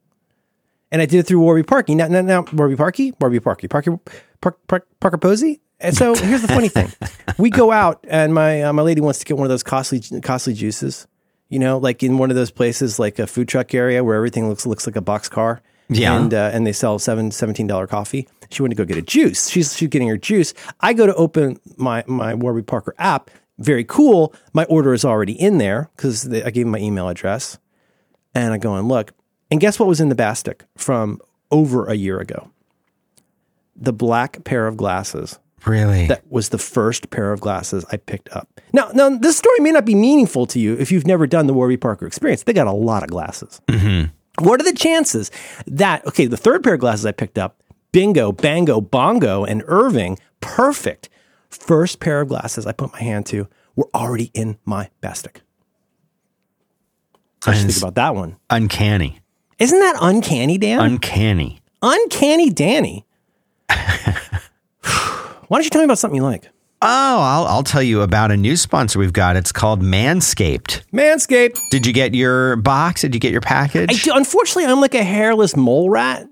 and 0.92 1.02
I 1.02 1.06
did 1.06 1.18
it 1.18 1.26
through 1.26 1.40
Warby 1.40 1.64
Parky. 1.64 1.96
Now, 1.96 2.06
now, 2.06 2.20
now 2.22 2.44
Warby 2.52 2.76
Parky, 2.76 3.12
Warby 3.20 3.40
Parky, 3.40 3.66
Parker, 3.66 3.98
Park, 4.40 4.58
Park, 4.68 4.86
Parker 5.00 5.18
Posey. 5.18 5.60
And 5.80 5.96
so 5.96 6.14
here's 6.14 6.42
the 6.42 6.48
funny 6.48 6.68
thing: 6.68 6.92
we 7.38 7.50
go 7.50 7.72
out, 7.72 8.04
and 8.08 8.34
my 8.34 8.62
uh, 8.62 8.72
my 8.72 8.82
lady 8.82 9.00
wants 9.00 9.18
to 9.20 9.24
get 9.24 9.36
one 9.36 9.46
of 9.46 9.48
those 9.48 9.62
costly 9.62 10.00
costly 10.22 10.54
juices. 10.54 11.06
You 11.48 11.58
know, 11.58 11.78
like 11.78 12.02
in 12.02 12.18
one 12.18 12.30
of 12.30 12.36
those 12.36 12.50
places, 12.50 12.98
like 12.98 13.18
a 13.18 13.26
food 13.26 13.48
truck 13.48 13.74
area 13.74 14.04
where 14.04 14.14
everything 14.14 14.48
looks 14.48 14.66
looks 14.66 14.86
like 14.86 14.96
a 14.96 15.00
box 15.00 15.28
car. 15.28 15.62
Yeah. 15.92 16.16
and 16.16 16.32
uh, 16.32 16.50
and 16.52 16.66
they 16.66 16.72
sell 16.72 16.98
seven 16.98 17.30
seventeen 17.30 17.66
dollar 17.66 17.86
coffee. 17.86 18.28
She 18.50 18.62
went 18.62 18.70
to 18.70 18.76
go 18.76 18.84
get 18.84 18.96
a 18.96 19.02
juice. 19.02 19.48
She's 19.48 19.76
she's 19.76 19.88
getting 19.88 20.08
her 20.08 20.16
juice. 20.16 20.54
I 20.80 20.92
go 20.92 21.06
to 21.06 21.14
open 21.14 21.58
my 21.76 22.04
my 22.06 22.34
Warby 22.34 22.62
Parker 22.62 22.94
app. 22.98 23.30
Very 23.58 23.84
cool. 23.84 24.32
My 24.52 24.64
order 24.64 24.94
is 24.94 25.04
already 25.04 25.32
in 25.32 25.58
there 25.58 25.90
because 25.96 26.28
I 26.28 26.50
gave 26.50 26.64
them 26.64 26.70
my 26.70 26.78
email 26.78 27.08
address, 27.08 27.58
and 28.34 28.52
I 28.54 28.58
go 28.58 28.74
and 28.74 28.88
look. 28.88 29.12
And 29.50 29.60
guess 29.60 29.78
what 29.80 29.88
was 29.88 30.00
in 30.00 30.10
the 30.10 30.14
basket 30.14 30.62
from 30.76 31.20
over 31.50 31.86
a 31.86 31.94
year 31.94 32.20
ago? 32.20 32.50
The 33.74 33.92
black 33.92 34.44
pair 34.44 34.68
of 34.68 34.76
glasses 34.76 35.40
Really? 35.66 36.06
That 36.06 36.22
was 36.30 36.48
the 36.48 36.58
first 36.58 37.10
pair 37.10 37.32
of 37.32 37.40
glasses 37.40 37.84
I 37.92 37.96
picked 37.96 38.30
up. 38.30 38.48
Now, 38.72 38.90
now 38.94 39.10
this 39.10 39.36
story 39.36 39.60
may 39.60 39.72
not 39.72 39.84
be 39.84 39.94
meaningful 39.94 40.46
to 40.46 40.58
you 40.58 40.74
if 40.78 40.90
you've 40.90 41.06
never 41.06 41.26
done 41.26 41.46
the 41.46 41.54
Warby 41.54 41.76
Parker 41.76 42.06
experience. 42.06 42.44
They 42.44 42.52
got 42.52 42.66
a 42.66 42.72
lot 42.72 43.02
of 43.02 43.10
glasses. 43.10 43.60
Mm-hmm. 43.68 44.44
What 44.44 44.60
are 44.60 44.64
the 44.64 44.76
chances 44.76 45.30
that 45.66 46.06
okay, 46.06 46.26
the 46.26 46.36
third 46.36 46.64
pair 46.64 46.74
of 46.74 46.80
glasses 46.80 47.04
I 47.04 47.12
picked 47.12 47.38
up, 47.38 47.62
Bingo, 47.92 48.32
Bango, 48.32 48.80
Bongo, 48.80 49.44
and 49.44 49.62
Irving, 49.66 50.18
perfect. 50.40 51.08
First 51.50 52.00
pair 52.00 52.20
of 52.20 52.28
glasses 52.28 52.66
I 52.66 52.72
put 52.72 52.92
my 52.92 53.02
hand 53.02 53.26
to 53.26 53.48
were 53.74 53.88
already 53.94 54.30
in 54.34 54.56
my 54.64 54.88
bastic. 55.02 55.38
I 57.46 57.52
just 57.52 57.66
think 57.66 57.78
about 57.78 57.94
that 57.94 58.14
one. 58.14 58.36
Uncanny. 58.50 59.20
Isn't 59.58 59.80
that 59.80 59.96
uncanny, 60.00 60.58
Dan? 60.58 60.80
Uncanny. 60.80 61.60
uncanny 61.82 62.50
Danny. 62.50 63.06
Why 65.50 65.56
don't 65.56 65.64
you 65.64 65.70
tell 65.70 65.80
me 65.80 65.86
about 65.86 65.98
something 65.98 66.14
you 66.14 66.22
like? 66.22 66.44
Oh, 66.80 67.20
I'll, 67.20 67.44
I'll 67.46 67.62
tell 67.64 67.82
you 67.82 68.02
about 68.02 68.30
a 68.30 68.36
new 68.36 68.56
sponsor 68.56 69.00
we've 69.00 69.12
got. 69.12 69.34
It's 69.34 69.50
called 69.50 69.82
Manscaped. 69.82 70.82
Manscaped. 70.92 71.58
Did 71.70 71.86
you 71.86 71.92
get 71.92 72.14
your 72.14 72.54
box? 72.54 73.00
Did 73.00 73.14
you 73.14 73.20
get 73.20 73.32
your 73.32 73.40
package? 73.40 73.90
I 73.90 73.94
do, 73.94 74.12
unfortunately, 74.14 74.66
I'm 74.66 74.80
like 74.80 74.94
a 74.94 75.02
hairless 75.02 75.56
mole 75.56 75.90
rat. 75.90 76.28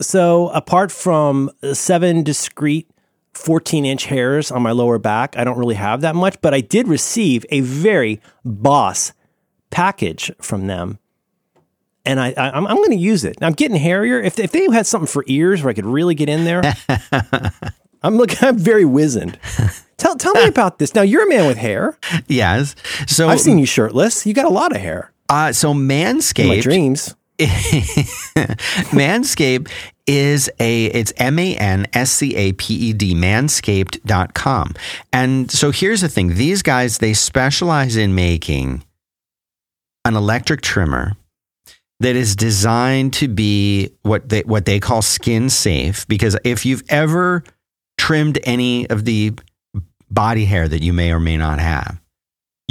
So 0.00 0.50
apart 0.50 0.92
from 0.92 1.50
seven 1.72 2.22
discrete 2.22 2.88
14 3.34 3.84
inch 3.84 4.04
hairs 4.04 4.52
on 4.52 4.62
my 4.62 4.70
lower 4.70 5.00
back, 5.00 5.36
I 5.36 5.42
don't 5.42 5.58
really 5.58 5.74
have 5.74 6.02
that 6.02 6.14
much. 6.14 6.40
But 6.40 6.54
I 6.54 6.60
did 6.60 6.86
receive 6.86 7.44
a 7.50 7.62
very 7.62 8.20
boss 8.44 9.12
package 9.70 10.30
from 10.40 10.68
them. 10.68 11.00
And 12.04 12.20
I, 12.20 12.34
I, 12.36 12.50
I'm, 12.56 12.68
I'm 12.68 12.76
going 12.76 12.92
to 12.92 12.96
use 12.96 13.24
it. 13.24 13.36
I'm 13.42 13.52
getting 13.52 13.76
hairier. 13.76 14.20
If, 14.20 14.38
if 14.38 14.52
they 14.52 14.70
had 14.70 14.86
something 14.86 15.08
for 15.08 15.24
ears 15.26 15.60
where 15.60 15.70
I 15.70 15.74
could 15.74 15.86
really 15.86 16.14
get 16.14 16.28
in 16.28 16.44
there, 16.44 16.62
I'm 18.02 18.16
looking. 18.16 18.38
I'm 18.42 18.58
very 18.58 18.84
wizened. 18.84 19.38
Tell, 19.96 20.16
tell 20.16 20.32
me 20.34 20.44
about 20.48 20.78
this. 20.78 20.94
Now 20.94 21.02
you're 21.02 21.24
a 21.26 21.28
man 21.28 21.46
with 21.46 21.56
hair. 21.58 21.98
yes. 22.26 22.74
So, 23.06 23.28
I've 23.28 23.40
seen 23.40 23.58
you 23.58 23.66
shirtless. 23.66 24.24
You 24.26 24.34
got 24.34 24.46
a 24.46 24.50
lot 24.50 24.74
of 24.74 24.80
hair. 24.80 25.12
uh, 25.28 25.52
so 25.52 25.72
In 25.72 25.86
my 25.86 25.94
Manscaped. 25.94 26.62
dreams. 26.62 27.14
Manscaped 28.90 29.70
is 30.06 30.50
a 30.58 30.86
it's 30.86 31.12
M 31.16 31.38
A 31.38 31.56
N 31.56 31.86
S 31.92 32.10
C 32.12 32.34
A 32.36 32.52
P 32.52 32.74
E 32.74 32.92
D 32.92 33.14
manscaped.com. 33.14 34.74
And 35.12 35.50
so 35.50 35.70
here's 35.70 36.00
the 36.00 36.08
thing. 36.08 36.34
These 36.34 36.62
guys 36.62 36.98
they 36.98 37.14
specialize 37.14 37.96
in 37.96 38.14
making 38.14 38.84
an 40.04 40.16
electric 40.16 40.60
trimmer 40.62 41.12
that 42.00 42.16
is 42.16 42.34
designed 42.36 43.12
to 43.14 43.28
be 43.28 43.90
what 44.02 44.28
they 44.28 44.40
what 44.42 44.64
they 44.66 44.80
call 44.80 45.02
skin 45.02 45.48
safe 45.50 46.06
because 46.08 46.36
if 46.44 46.64
you've 46.66 46.82
ever 46.88 47.44
trimmed 48.10 48.38
any 48.44 48.88
of 48.90 49.04
the 49.04 49.32
body 50.10 50.44
hair 50.44 50.66
that 50.66 50.82
you 50.82 50.92
may 50.92 51.12
or 51.12 51.20
may 51.20 51.36
not 51.36 51.58
have 51.60 52.00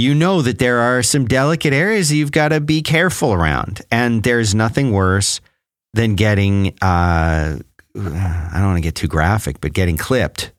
you 0.00 0.14
know 0.14 0.40
that 0.40 0.58
there 0.58 0.78
are 0.78 1.02
some 1.02 1.26
delicate 1.26 1.74
areas 1.74 2.10
you've 2.10 2.32
got 2.32 2.48
to 2.48 2.60
be 2.60 2.80
careful 2.80 3.34
around. 3.34 3.82
And 3.90 4.22
there's 4.22 4.54
nothing 4.54 4.92
worse 4.92 5.42
than 5.92 6.14
getting, 6.14 6.68
uh, 6.80 7.58
I 7.58 8.50
don't 8.54 8.64
want 8.64 8.78
to 8.78 8.80
get 8.80 8.94
too 8.94 9.08
graphic, 9.08 9.60
but 9.60 9.74
getting 9.74 9.98
clipped. 9.98 10.52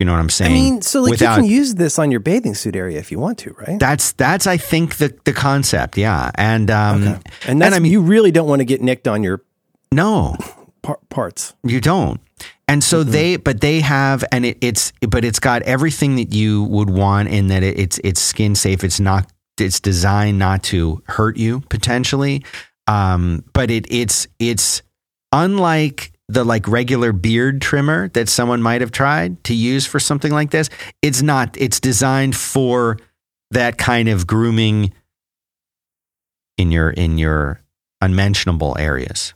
You 0.00 0.06
know 0.06 0.12
what 0.12 0.18
I'm 0.18 0.28
saying? 0.28 0.50
I 0.50 0.54
mean, 0.54 0.82
so 0.82 1.02
like 1.02 1.12
Without- 1.12 1.36
you 1.36 1.42
can 1.42 1.50
use 1.50 1.76
this 1.76 1.98
on 1.98 2.10
your 2.10 2.18
bathing 2.20 2.54
suit 2.54 2.74
area 2.74 2.98
if 2.98 3.12
you 3.12 3.20
want 3.20 3.38
to, 3.38 3.52
right? 3.52 3.78
that's, 3.78 4.12
that's, 4.12 4.48
I 4.48 4.56
think 4.56 4.96
the, 4.96 5.16
the 5.24 5.32
concept. 5.32 5.96
Yeah. 5.96 6.32
And, 6.34 6.68
um, 6.68 7.20
and 7.46 7.62
that's 7.62 7.76
I 7.76 7.78
mean- 7.78 7.92
you 7.92 8.00
really 8.00 8.32
don't 8.32 8.48
want 8.48 8.60
to 8.60 8.64
get 8.64 8.80
nicked 8.80 9.06
on 9.06 9.22
your 9.22 9.42
no, 9.92 10.36
par- 10.82 10.98
parts. 11.08 11.54
You 11.62 11.80
don't. 11.80 12.20
And 12.68 12.84
so 12.84 13.02
they, 13.02 13.36
but 13.36 13.62
they 13.62 13.80
have, 13.80 14.22
and 14.30 14.44
it, 14.44 14.58
it's, 14.60 14.92
but 15.08 15.24
it's 15.24 15.40
got 15.40 15.62
everything 15.62 16.16
that 16.16 16.34
you 16.34 16.64
would 16.64 16.90
want 16.90 17.30
in 17.30 17.48
that 17.48 17.62
it, 17.62 17.78
it's, 17.78 17.98
it's 18.04 18.20
skin 18.20 18.54
safe. 18.54 18.84
It's 18.84 19.00
not, 19.00 19.32
it's 19.58 19.80
designed 19.80 20.38
not 20.38 20.62
to 20.64 21.02
hurt 21.06 21.38
you 21.38 21.60
potentially. 21.70 22.44
Um, 22.86 23.42
but 23.54 23.70
it, 23.70 23.86
it's, 23.90 24.28
it's 24.38 24.82
unlike 25.32 26.12
the 26.28 26.44
like 26.44 26.68
regular 26.68 27.12
beard 27.12 27.62
trimmer 27.62 28.08
that 28.08 28.28
someone 28.28 28.60
might 28.60 28.82
have 28.82 28.92
tried 28.92 29.42
to 29.44 29.54
use 29.54 29.86
for 29.86 29.98
something 29.98 30.30
like 30.30 30.50
this. 30.50 30.68
It's 31.00 31.22
not, 31.22 31.56
it's 31.58 31.80
designed 31.80 32.36
for 32.36 32.98
that 33.50 33.78
kind 33.78 34.10
of 34.10 34.26
grooming 34.26 34.92
in 36.58 36.70
your, 36.70 36.90
in 36.90 37.16
your 37.16 37.62
unmentionable 38.02 38.76
areas 38.78 39.32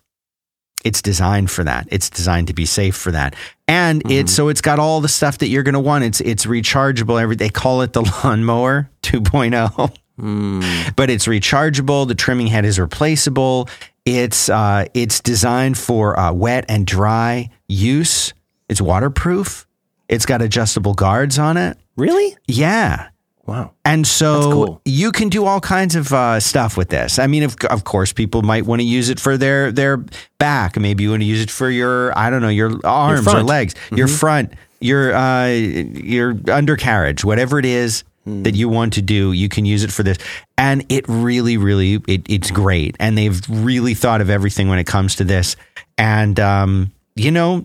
it's 0.85 1.03
designed 1.03 1.51
for 1.51 1.65
that. 1.65 1.87
It's 1.91 2.11
designed 2.11 2.49
to 2.49 2.55
be 2.55 2.67
safe 2.67 2.97
for 2.97 3.13
that. 3.13 3.35
And 3.69 4.03
it's 4.11 4.33
so 4.33 4.49
it's 4.49 4.61
got 4.61 4.79
all 4.79 5.01
the 5.01 5.09
stuff 5.09 5.39
that 5.39 5.49
you're 5.49 5.63
going 5.63 5.75
to 5.75 5.81
want. 5.81 6.05
It's 6.05 6.21
it's 6.21 6.47
rechargeable 6.47 7.21
every 7.21 7.37
they 7.37 7.49
call 7.49 7.83
it 7.83 7.93
the 7.93 8.03
lawnmower 8.03 8.91
2.0. 9.03 10.95
But 10.95 11.11
it's 11.11 11.27
rechargeable. 11.27 12.07
The 12.07 12.15
trimming 12.15 12.49
head 12.49 12.65
is 12.65 12.79
replaceable. 12.79 13.69
It's 14.05 14.49
uh, 14.49 14.87
it's 14.95 15.21
designed 15.21 15.79
for 15.79 16.19
uh, 16.19 16.33
wet 16.33 16.65
and 16.69 16.87
dry 16.87 17.51
use. 17.69 18.35
It's 18.69 18.81
waterproof. 18.81 19.67
It's 20.09 20.27
got 20.27 20.43
adjustable 20.43 20.95
guards 20.95 21.39
on 21.39 21.57
it. 21.57 21.79
Really? 21.97 22.37
Yeah. 22.47 23.09
Wow. 23.47 23.73
And 23.85 24.07
so 24.07 24.53
cool. 24.53 24.81
you 24.85 25.11
can 25.11 25.29
do 25.29 25.45
all 25.47 25.61
kinds 25.61 25.97
of 25.97 26.13
uh, 26.13 26.39
stuff 26.39 26.77
with 26.77 26.91
this. 26.91 27.19
I 27.19 27.27
mean, 27.27 27.43
of, 27.43 27.57
of 27.71 27.85
course, 27.85 28.13
people 28.13 28.43
might 28.43 28.67
want 28.67 28.81
to 28.81 28.87
use 28.87 29.09
it 29.09 29.19
for 29.19 29.37
their 29.37 29.73
their 29.73 30.05
back. 30.39 30.79
Maybe 30.79 31.05
you 31.05 31.11
want 31.11 31.23
to 31.23 31.27
use 31.27 31.43
it 31.43 31.51
for 31.51 31.69
your 31.69 32.17
I 32.17 32.31
don't 32.31 32.43
know 32.43 32.49
your 32.49 32.79
arms 32.85 33.21
or 33.21 33.23
front. 33.23 33.39
Mm-hmm. 33.39 33.49
legs, 33.49 33.75
your 33.91 34.09
front, 34.09 34.53
your 34.81 35.15
uh, 35.15 35.47
your 35.49 36.37
undercarriage, 36.49 37.25
whatever 37.25 37.59
it 37.59 37.65
is 37.65 38.05
Hmm. 38.25 38.45
that 38.45 38.55
you 38.55 38.69
want 38.69 38.93
to 38.93 39.03
do. 39.03 39.33
You 39.33 39.49
can 39.49 39.65
use 39.65 39.83
it 39.83 39.91
for 39.91 40.05
this, 40.05 40.17
and 40.57 40.87
it 40.89 41.05
really, 41.09 41.57
really, 41.57 41.95
it, 42.07 42.23
it's 42.29 42.53
great. 42.53 42.95
And 43.01 43.19
they've 43.19 43.41
really 43.49 43.95
thought 43.95 44.21
of 44.21 44.31
everything 44.31 44.69
when 44.69 44.79
it 44.79 44.87
comes 44.87 45.17
to 45.17 45.25
this. 45.25 45.57
And 45.99 46.39
um, 46.39 46.93
you 47.17 47.33
know, 47.33 47.65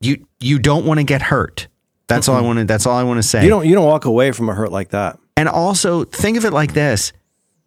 you 0.00 0.26
you 0.40 0.58
don't 0.58 0.84
want 0.84 1.00
to 1.00 1.04
get 1.04 1.22
hurt. 1.22 1.68
That's 2.08 2.28
all 2.28 2.36
I 2.36 2.40
want 2.40 2.58
to. 2.58 2.64
That's 2.64 2.86
all 2.86 2.96
I 2.96 3.04
want 3.04 3.18
to 3.18 3.22
say. 3.22 3.44
You 3.44 3.50
don't 3.50 3.66
you 3.66 3.74
don't 3.74 3.84
walk 3.84 4.06
away 4.06 4.32
from 4.32 4.48
a 4.48 4.54
hurt 4.54 4.72
like 4.72 4.90
that. 4.90 5.18
And 5.36 5.48
also 5.48 6.04
think 6.04 6.36
of 6.36 6.44
it 6.44 6.52
like 6.52 6.72
this. 6.72 7.12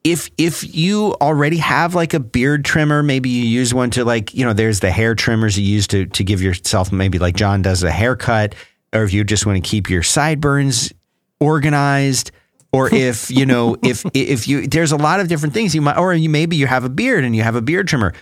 If 0.03 0.29
if 0.37 0.75
you 0.75 1.13
already 1.21 1.57
have 1.57 1.93
like 1.93 2.15
a 2.15 2.19
beard 2.19 2.65
trimmer, 2.65 3.03
maybe 3.03 3.29
you 3.29 3.43
use 3.43 3.71
one 3.73 3.91
to 3.91 4.03
like, 4.03 4.33
you 4.33 4.43
know, 4.43 4.53
there's 4.53 4.79
the 4.79 4.91
hair 4.91 5.13
trimmers 5.13 5.57
you 5.57 5.65
use 5.65 5.85
to 5.87 6.07
to 6.07 6.23
give 6.23 6.41
yourself 6.41 6.91
maybe 6.91 7.19
like 7.19 7.35
John 7.35 7.61
does 7.61 7.83
a 7.83 7.91
haircut, 7.91 8.55
or 8.93 9.03
if 9.03 9.13
you 9.13 9.23
just 9.23 9.45
want 9.45 9.63
to 9.63 9.69
keep 9.69 9.89
your 9.91 10.01
sideburns 10.01 10.91
organized, 11.39 12.31
or 12.73 12.87
if, 12.93 13.29
you 13.29 13.45
know, 13.45 13.77
if 13.83 14.03
if 14.15 14.47
you 14.47 14.65
there's 14.65 14.91
a 14.91 14.97
lot 14.97 15.19
of 15.19 15.27
different 15.27 15.53
things 15.53 15.75
you 15.75 15.81
might 15.81 15.97
or 15.97 16.15
you 16.15 16.29
maybe 16.29 16.55
you 16.55 16.65
have 16.65 16.83
a 16.83 16.89
beard 16.89 17.23
and 17.23 17.35
you 17.35 17.43
have 17.43 17.55
a 17.55 17.61
beard 17.61 17.87
trimmer. 17.87 18.13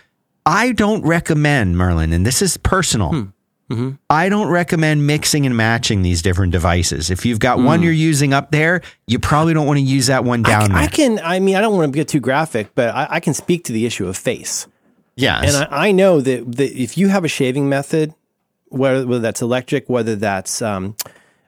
I 0.45 0.71
don't 0.71 1.03
recommend 1.03 1.77
Merlin, 1.77 2.11
and 2.11 2.25
this 2.25 2.41
is 2.41 2.57
personal. 2.57 3.09
Hmm. 3.09 3.23
I 4.09 4.29
don't 4.29 4.47
recommend 4.49 5.05
mixing 5.05 5.45
and 5.45 5.55
matching 5.55 6.01
these 6.01 6.21
different 6.21 6.51
devices. 6.51 7.11
If 7.11 7.25
you've 7.25 7.39
got 7.39 7.59
one 7.59 7.83
you're 7.83 7.91
using 7.93 8.33
up 8.33 8.49
there, 8.51 8.81
you 9.07 9.19
probably 9.19 9.53
don't 9.53 9.67
want 9.67 9.77
to 9.77 9.83
use 9.83 10.07
that 10.07 10.23
one 10.23 10.41
down 10.41 10.71
I 10.71 10.81
there. 10.81 10.89
can 10.89 11.19
I 11.23 11.39
mean 11.39 11.55
I 11.55 11.61
don't 11.61 11.75
want 11.77 11.93
to 11.93 11.95
get 11.95 12.07
too 12.07 12.19
graphic, 12.19 12.73
but 12.73 12.89
I, 12.95 13.07
I 13.09 13.19
can 13.19 13.33
speak 13.33 13.65
to 13.65 13.71
the 13.73 13.85
issue 13.85 14.07
of 14.07 14.17
face. 14.17 14.67
yes. 15.15 15.55
And 15.55 15.71
I, 15.71 15.89
I 15.89 15.91
know 15.91 16.19
that, 16.21 16.55
that 16.57 16.71
if 16.81 16.97
you 16.97 17.09
have 17.09 17.23
a 17.23 17.27
shaving 17.27 17.69
method, 17.69 18.13
whether, 18.69 19.05
whether 19.05 19.21
that's 19.21 19.41
electric, 19.41 19.87
whether 19.89 20.15
that's 20.15 20.61
um, 20.61 20.95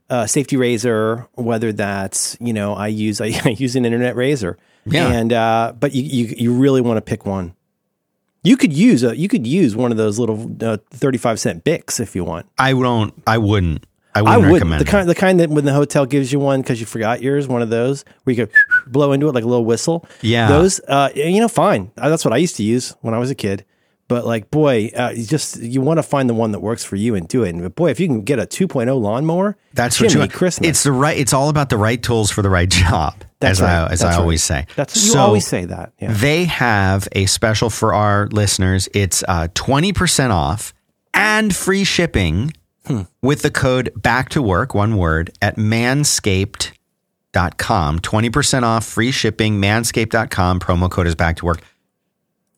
a 0.09 0.27
safety 0.27 0.57
razor, 0.57 1.27
whether 1.35 1.71
that's 1.73 2.37
you 2.39 2.53
know 2.53 2.73
I 2.75 2.87
use 2.87 3.19
I, 3.19 3.27
I 3.45 3.49
use 3.49 3.75
an 3.75 3.85
internet 3.85 4.15
razor, 4.15 4.57
Yeah. 4.85 5.07
And 5.07 5.33
uh, 5.33 5.73
but 5.79 5.93
you, 5.95 6.03
you 6.03 6.35
you 6.37 6.53
really 6.53 6.81
want 6.81 6.97
to 6.97 7.01
pick 7.01 7.25
one. 7.25 7.55
You 8.43 8.57
could 8.57 8.73
use 8.73 9.03
a 9.03 9.15
you 9.15 9.27
could 9.27 9.45
use 9.45 9.75
one 9.75 9.91
of 9.91 9.97
those 9.97 10.17
little 10.17 10.51
uh, 10.61 10.77
thirty 10.89 11.17
five 11.17 11.39
cent 11.39 11.63
Bics 11.63 11.99
if 11.99 12.15
you 12.15 12.23
want. 12.23 12.47
I 12.57 12.71
don't. 12.71 13.13
I 13.27 13.37
wouldn't. 13.37 13.85
I 14.13 14.19
I 14.19 14.21
wouldn't 14.23 14.41
would 14.45 14.53
recommend 14.53 14.81
the 14.81 14.85
kind 14.85 15.07
the 15.09 15.15
kind 15.15 15.39
that 15.39 15.49
when 15.49 15.63
the 15.63 15.73
hotel 15.73 16.05
gives 16.05 16.33
you 16.33 16.39
one 16.39 16.61
because 16.61 16.79
you 16.79 16.85
forgot 16.85 17.21
yours, 17.21 17.47
one 17.47 17.61
of 17.61 17.69
those 17.69 18.03
where 18.23 18.35
you 18.35 18.45
go 18.45 18.51
blow 18.87 19.11
into 19.13 19.29
it 19.29 19.33
like 19.35 19.43
a 19.43 19.47
little 19.47 19.63
whistle. 19.65 20.05
Yeah. 20.21 20.47
those 20.49 20.81
uh, 20.87 21.09
you 21.15 21.39
know, 21.39 21.47
fine. 21.47 21.91
Uh, 21.97 22.09
That's 22.09 22.25
what 22.25 22.33
I 22.33 22.37
used 22.37 22.55
to 22.57 22.63
use 22.63 22.95
when 23.01 23.13
I 23.13 23.19
was 23.19 23.29
a 23.29 23.35
kid. 23.35 23.63
But 24.07 24.25
like, 24.25 24.51
boy, 24.51 24.89
uh, 24.97 25.13
you 25.15 25.25
just 25.25 25.61
you 25.61 25.79
want 25.79 25.99
to 25.99 26.03
find 26.03 26.29
the 26.29 26.33
one 26.33 26.51
that 26.51 26.59
works 26.59 26.83
for 26.83 26.97
you 26.97 27.15
and 27.15 27.25
do 27.29 27.43
it. 27.43 27.55
And 27.55 27.73
boy, 27.73 27.91
if 27.91 27.99
you 28.01 28.07
can 28.07 28.23
get 28.23 28.39
a 28.39 28.45
2.0 28.45 28.99
lawnmower, 28.99 29.55
That's 29.73 30.01
what 30.01 30.13
you 30.13 30.19
want. 30.19 30.33
Christmas. 30.33 30.67
It's 30.67 30.83
the 30.83 30.91
right. 30.91 31.17
It's 31.17 31.31
all 31.31 31.47
about 31.47 31.69
the 31.69 31.77
right 31.77 32.01
tools 32.01 32.29
for 32.29 32.41
the 32.41 32.49
right 32.49 32.69
job. 32.83 33.23
That's 33.41 33.59
as 33.59 33.61
right. 33.61 33.69
I 33.69 33.83
as 33.85 33.89
That's 33.99 34.03
I 34.03 34.09
right. 34.09 34.19
always 34.19 34.43
say. 34.43 34.65
That's 34.75 34.95
you 34.95 35.11
So 35.11 35.19
always 35.19 35.45
say 35.45 35.65
that. 35.65 35.93
Yeah. 35.99 36.13
They 36.13 36.45
have 36.45 37.07
a 37.11 37.25
special 37.25 37.69
for 37.69 37.93
our 37.93 38.27
listeners. 38.27 38.87
It's 38.93 39.23
uh, 39.27 39.49
twenty 39.53 39.91
percent 39.93 40.31
off 40.31 40.73
and 41.13 41.55
free 41.55 41.83
shipping 41.83 42.53
Hmm. 42.87 43.01
with 43.21 43.43
the 43.43 43.51
code 43.51 43.91
back 43.95 44.29
to 44.29 44.41
work, 44.41 44.73
one 44.73 44.97
word, 44.97 45.31
at 45.39 45.55
manscaped.com. 45.55 47.99
20% 47.99 48.63
off, 48.63 48.85
free 48.85 49.11
shipping, 49.11 49.61
manscaped.com. 49.61 50.59
Promo 50.59 50.89
code 50.89 51.05
is 51.07 51.13
back 51.13 51.35
to 51.37 51.45
work. 51.45 51.61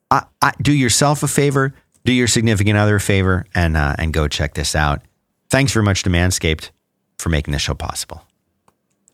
I, 0.10 0.24
I, 0.42 0.54
do 0.62 0.72
yourself 0.72 1.24
a 1.24 1.28
favor, 1.28 1.74
do 2.06 2.14
your 2.14 2.28
significant 2.28 2.78
other 2.78 2.96
a 2.96 3.00
favor, 3.02 3.46
and, 3.54 3.76
uh, 3.76 3.96
and 3.98 4.14
go 4.14 4.30
check 4.30 4.54
this 4.54 4.76
out. 4.78 5.02
Thanks 5.50 5.74
very 5.74 5.84
much 5.84 6.04
to 6.04 6.10
Manscaped. 6.10 6.70
for 7.20 7.28
making 7.30 7.52
this 7.52 7.62
show 7.62 7.74
possible. 7.74 8.24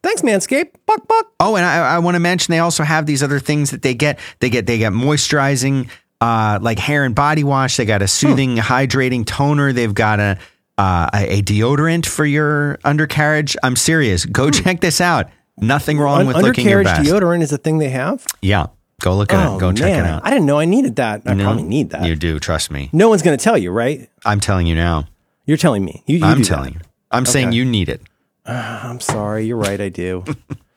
Thanks, 0.01 0.21
Manscaped. 0.21 0.71
Buck, 0.85 1.07
buck. 1.07 1.33
Oh, 1.39 1.55
and 1.55 1.65
I, 1.65 1.95
I 1.95 1.99
want 1.99 2.15
to 2.15 2.19
mention 2.19 2.51
they 2.51 2.59
also 2.59 2.83
have 2.83 3.05
these 3.05 3.21
other 3.21 3.39
things 3.39 3.71
that 3.71 3.81
they 3.81 3.93
get. 3.93 4.19
They 4.39 4.49
get 4.49 4.65
they 4.65 4.77
get 4.77 4.93
moisturizing, 4.93 5.89
uh, 6.21 6.59
like 6.62 6.79
hair 6.79 7.03
and 7.03 7.13
body 7.13 7.43
wash. 7.43 7.77
They 7.77 7.85
got 7.85 8.01
a 8.01 8.07
soothing, 8.07 8.55
hydrating 8.57 9.25
toner. 9.25 9.73
They've 9.73 9.93
got 9.93 10.19
a 10.19 10.38
uh, 10.77 11.09
a, 11.13 11.41
deodorant 11.41 12.05
for 12.05 12.25
your 12.25 12.79
undercarriage. 12.85 13.57
I'm 13.62 13.75
serious. 13.75 14.25
Go 14.25 14.49
check 14.49 14.79
this 14.79 15.01
out. 15.01 15.29
Nothing 15.57 15.99
wrong 15.99 16.21
Un- 16.21 16.27
with 16.27 16.38
looking 16.38 16.69
your 16.69 16.79
undercarriage 16.79 17.07
deodorant 17.09 17.41
is 17.41 17.51
a 17.51 17.57
thing 17.57 17.79
they 17.79 17.89
have. 17.89 18.25
Yeah, 18.41 18.67
go 19.01 19.17
look 19.17 19.33
at 19.33 19.55
it. 19.55 19.59
Go 19.59 19.73
check 19.73 19.93
it 19.93 20.05
out. 20.05 20.21
Oh, 20.23 20.25
I 20.25 20.29
didn't 20.29 20.45
know 20.45 20.57
I 20.57 20.65
needed 20.65 20.95
that. 20.95 21.23
I 21.25 21.33
know? 21.33 21.43
probably 21.43 21.63
need 21.63 21.89
that. 21.89 22.05
You 22.05 22.15
do. 22.15 22.39
Trust 22.39 22.71
me. 22.71 22.89
no 22.93 23.09
one's 23.09 23.21
going 23.21 23.38
to 23.38 23.43
tell 23.43 23.57
you, 23.57 23.71
right? 23.71 24.09
I'm 24.23 24.39
telling 24.39 24.67
you 24.67 24.75
now. 24.75 25.07
You're 25.45 25.57
telling 25.57 25.83
me. 25.83 26.03
You, 26.07 26.19
you 26.19 26.25
I'm 26.25 26.38
do 26.38 26.43
that. 26.43 26.49
telling 26.49 26.73
you. 26.75 26.79
I'm 27.12 27.25
saying 27.25 27.51
you 27.51 27.65
need 27.65 27.89
it. 27.89 28.01
I'm 28.45 28.99
sorry. 28.99 29.45
You're 29.45 29.58
right. 29.58 29.80
I 29.80 29.89
do. 29.89 30.23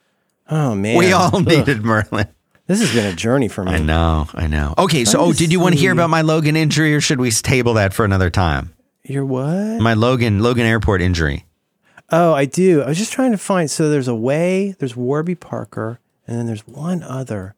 oh 0.51 0.75
man, 0.75 0.97
We 0.97 1.13
all 1.13 1.37
Ugh. 1.37 1.47
needed 1.47 1.83
Merlin. 1.85 2.29
This 2.67 2.81
has 2.81 2.95
been 2.95 3.07
a 3.13 3.15
journey 3.17 3.49
for 3.49 3.65
me. 3.65 3.73
I 3.73 3.79
know. 3.79 4.29
I 4.35 4.47
know. 4.47 4.75
Okay. 4.79 5.05
So, 5.05 5.19
oh, 5.19 5.33
did 5.33 5.53
you 5.53 5.61
want 5.61 5.75
to 5.75 5.81
hear 5.81 5.93
about 5.93 6.11
my 6.11 6.23
Logan 6.23 6.57
injury, 6.57 6.95
or 6.95 7.01
should 7.01 7.21
we 7.21 7.31
table 7.31 7.75
that 7.75 7.93
for 7.93 8.05
another 8.05 8.31
time? 8.31 8.73
You're 9.05 9.27
what? 9.27 9.81
My 9.81 9.95
Logan 9.95 10.41
Logan 10.41 10.65
Airport 10.65 11.03
injury. 11.03 11.45
Oh, 12.11 12.33
I 12.35 12.45
do. 12.45 12.83
I 12.83 12.89
was 12.89 12.99
just 12.99 13.13
trying 13.13 13.33
to 13.33 13.39
find. 13.39 13.71
So 13.71 13.91
there's 13.91 14.09
a 14.09 14.15
way. 14.15 14.75
There's 14.79 14.95
Warby 14.95 15.35
Parker, 15.35 15.99
and 16.27 16.39
then 16.39 16.47
there's 16.47 16.67
one 16.67 17.03
other. 17.03 17.55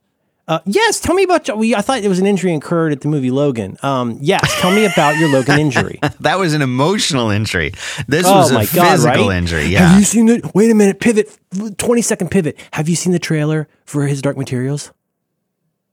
Uh, 0.47 0.59
yes, 0.67 1.01
tell 1.01 1.15
me 1.15 1.23
about. 1.23 1.57
We, 1.57 1.75
I 1.75 1.81
thought 1.81 1.99
it 2.01 2.09
was 2.09 2.19
an 2.19 2.27
injury 2.27 2.53
incurred 2.53 2.93
at 2.93 3.01
the 3.01 3.09
movie 3.09 3.31
Logan. 3.31 3.79
Um, 3.83 4.19
yes, 4.21 4.43
tell 4.61 4.71
me 4.71 4.85
about 4.85 5.17
your 5.17 5.31
Logan 5.31 5.59
injury. 5.59 6.01
That 6.21 6.39
was 6.39 6.55
an 6.55 6.63
emotional 6.63 7.31
injury. 7.31 7.73
This 8.09 8.27
oh 8.27 8.37
was 8.37 8.51
a 8.51 8.75
god! 8.75 8.93
physical 8.93 9.29
right? 9.29 9.37
injury. 9.37 9.73
Have 9.73 9.99
you 9.99 10.05
seen 10.05 10.27
the? 10.27 10.51
Wait 10.55 10.71
a 10.71 10.75
minute. 10.75 11.01
Pivot. 11.01 11.39
Twenty 11.77 12.03
second 12.03 12.31
pivot. 12.31 12.59
Have 12.73 12.89
you 12.89 12.97
seen 12.97 13.13
the 13.13 13.19
trailer 13.19 13.69
for 13.85 14.07
His 14.07 14.23
Dark 14.23 14.37
Materials? 14.37 14.93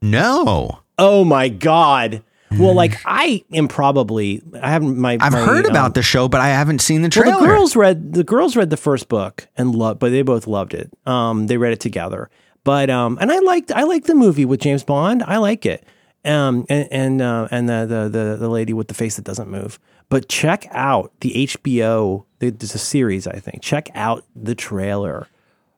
no. 0.02 0.80
Oh 0.98 1.24
my 1.26 1.50
god. 1.50 2.24
Well, 2.58 2.74
like 2.76 2.98
I 3.06 3.44
am 3.54 3.68
probably 3.68 4.42
I 4.62 4.70
haven't 4.70 4.98
my 4.98 5.18
I've 5.20 5.32
my, 5.32 5.40
heard 5.42 5.66
um, 5.66 5.72
about 5.72 5.94
the 5.94 6.04
show, 6.04 6.28
but 6.28 6.42
I 6.42 6.50
haven't 6.50 6.80
seen 6.80 7.02
the 7.02 7.10
trailer. 7.10 7.32
Well, 7.32 7.40
the 7.40 7.48
girls 7.48 7.76
read 7.76 8.14
the 8.14 8.24
girls 8.24 8.56
read 8.56 8.70
the 8.70 8.78
first 8.78 9.08
book 9.08 9.48
and 9.58 9.74
loved, 9.74 10.00
but 10.00 10.12
they 10.12 10.22
both 10.22 10.48
loved 10.48 10.74
it. 10.74 10.92
Um, 11.06 11.48
they 11.48 11.58
read 11.58 11.74
it 11.74 11.80
together. 11.80 12.30
But 12.64 12.90
um, 12.90 13.18
and 13.20 13.32
I 13.32 13.40
liked 13.40 13.72
I 13.72 13.84
liked 13.84 14.08
the 14.08 14.16
movie 14.16 14.46
with 14.46 14.60
James 14.60 14.84
Bond. 14.84 15.24
I 15.24 15.38
like 15.38 15.66
it. 15.66 15.86
Um, 16.24 16.66
and 16.70 16.88
and 16.92 17.22
uh, 17.22 17.48
and 17.50 17.68
the, 17.68 17.86
the 17.88 18.10
the 18.10 18.38
the 18.38 18.50
lady 18.50 18.74
with 18.74 18.88
the 18.88 18.94
face 18.94 19.16
that 19.16 19.26
doesn't 19.26 19.50
move. 19.50 19.80
But 20.10 20.30
check 20.30 20.68
out 20.72 21.12
the 21.22 21.48
HBO. 21.48 22.26
There's 22.40 22.76
a 22.76 22.80
series, 22.80 23.26
I 23.28 23.40
think. 23.40 23.62
Check 23.62 23.90
out 23.96 24.26
the 24.36 24.54
trailer 24.56 25.28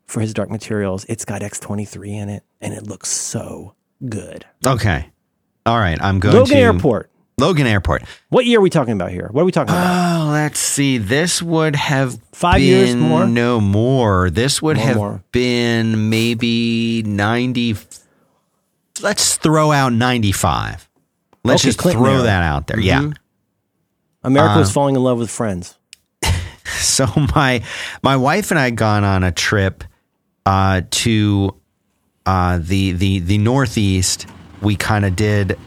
for 0.05 0.19
his 0.19 0.33
Dark 0.33 0.49
Materials. 0.49 1.05
It's 1.07 1.23
got 1.23 1.41
X 1.43 1.59
twenty 1.59 1.85
three 1.85 2.13
in 2.13 2.27
it, 2.29 2.43
and 2.59 2.73
it 2.73 2.87
looks 2.87 3.09
so 3.09 3.75
good. 4.09 4.45
okay. 4.65 5.09
All 5.65 5.79
right. 5.79 5.97
I'm 6.01 6.19
going 6.19 6.35
Logan 6.35 6.57
to 6.57 6.61
Airport. 6.61 7.09
Logan 7.37 7.65
Airport. 7.67 8.03
What 8.29 8.45
year 8.45 8.59
are 8.59 8.61
we 8.61 8.69
talking 8.69 8.93
about 8.93 9.11
here? 9.11 9.27
What 9.31 9.41
are 9.41 9.45
we 9.45 9.51
talking 9.51 9.73
about? 9.73 10.27
Oh, 10.27 10.31
let's 10.31 10.59
see. 10.59 10.97
This 10.99 11.41
would 11.41 11.75
have 11.75 12.19
Five 12.31 12.55
been, 12.57 12.63
years 12.63 12.95
more? 12.95 13.25
No 13.25 13.59
more. 13.59 14.29
This 14.29 14.61
would 14.61 14.77
No 14.77 14.83
have 14.83 14.95
more. 14.97 15.23
been 15.31 16.09
maybe 16.09 17.01
ninety. 17.03 17.75
Let's 19.01 19.37
throw 19.37 19.71
out 19.71 19.93
ninety-five. 19.93 20.87
Let's 21.43 21.61
Okay, 21.63 21.69
just 21.69 21.79
Clinton 21.79 22.03
throw 22.03 22.11
era. 22.11 22.19
Mm-hmm. 22.19 22.25
that 22.27 22.43
out 22.43 22.67
there. 22.67 22.79
Yeah. 22.79 23.09
America 24.23 24.53
uh, 24.55 24.59
was 24.59 24.71
falling 24.71 24.95
in 24.95 25.03
love 25.03 25.17
with 25.17 25.29
Friends. 25.31 25.75
So 26.65 27.07
my 27.35 27.61
my 28.03 28.15
wife 28.17 28.51
and 28.51 28.59
I 28.59 28.65
had 28.65 28.75
gone 28.77 29.03
on 29.03 29.23
a 29.23 29.31
trip 29.31 29.83
uh, 30.45 30.81
to 30.89 31.55
uh, 32.25 32.59
the 32.61 32.91
the 32.93 33.19
the 33.19 33.37
Northeast. 33.37 34.27
We 34.61 34.75
kind 34.75 35.03
of 35.05 35.15
did 35.15 35.57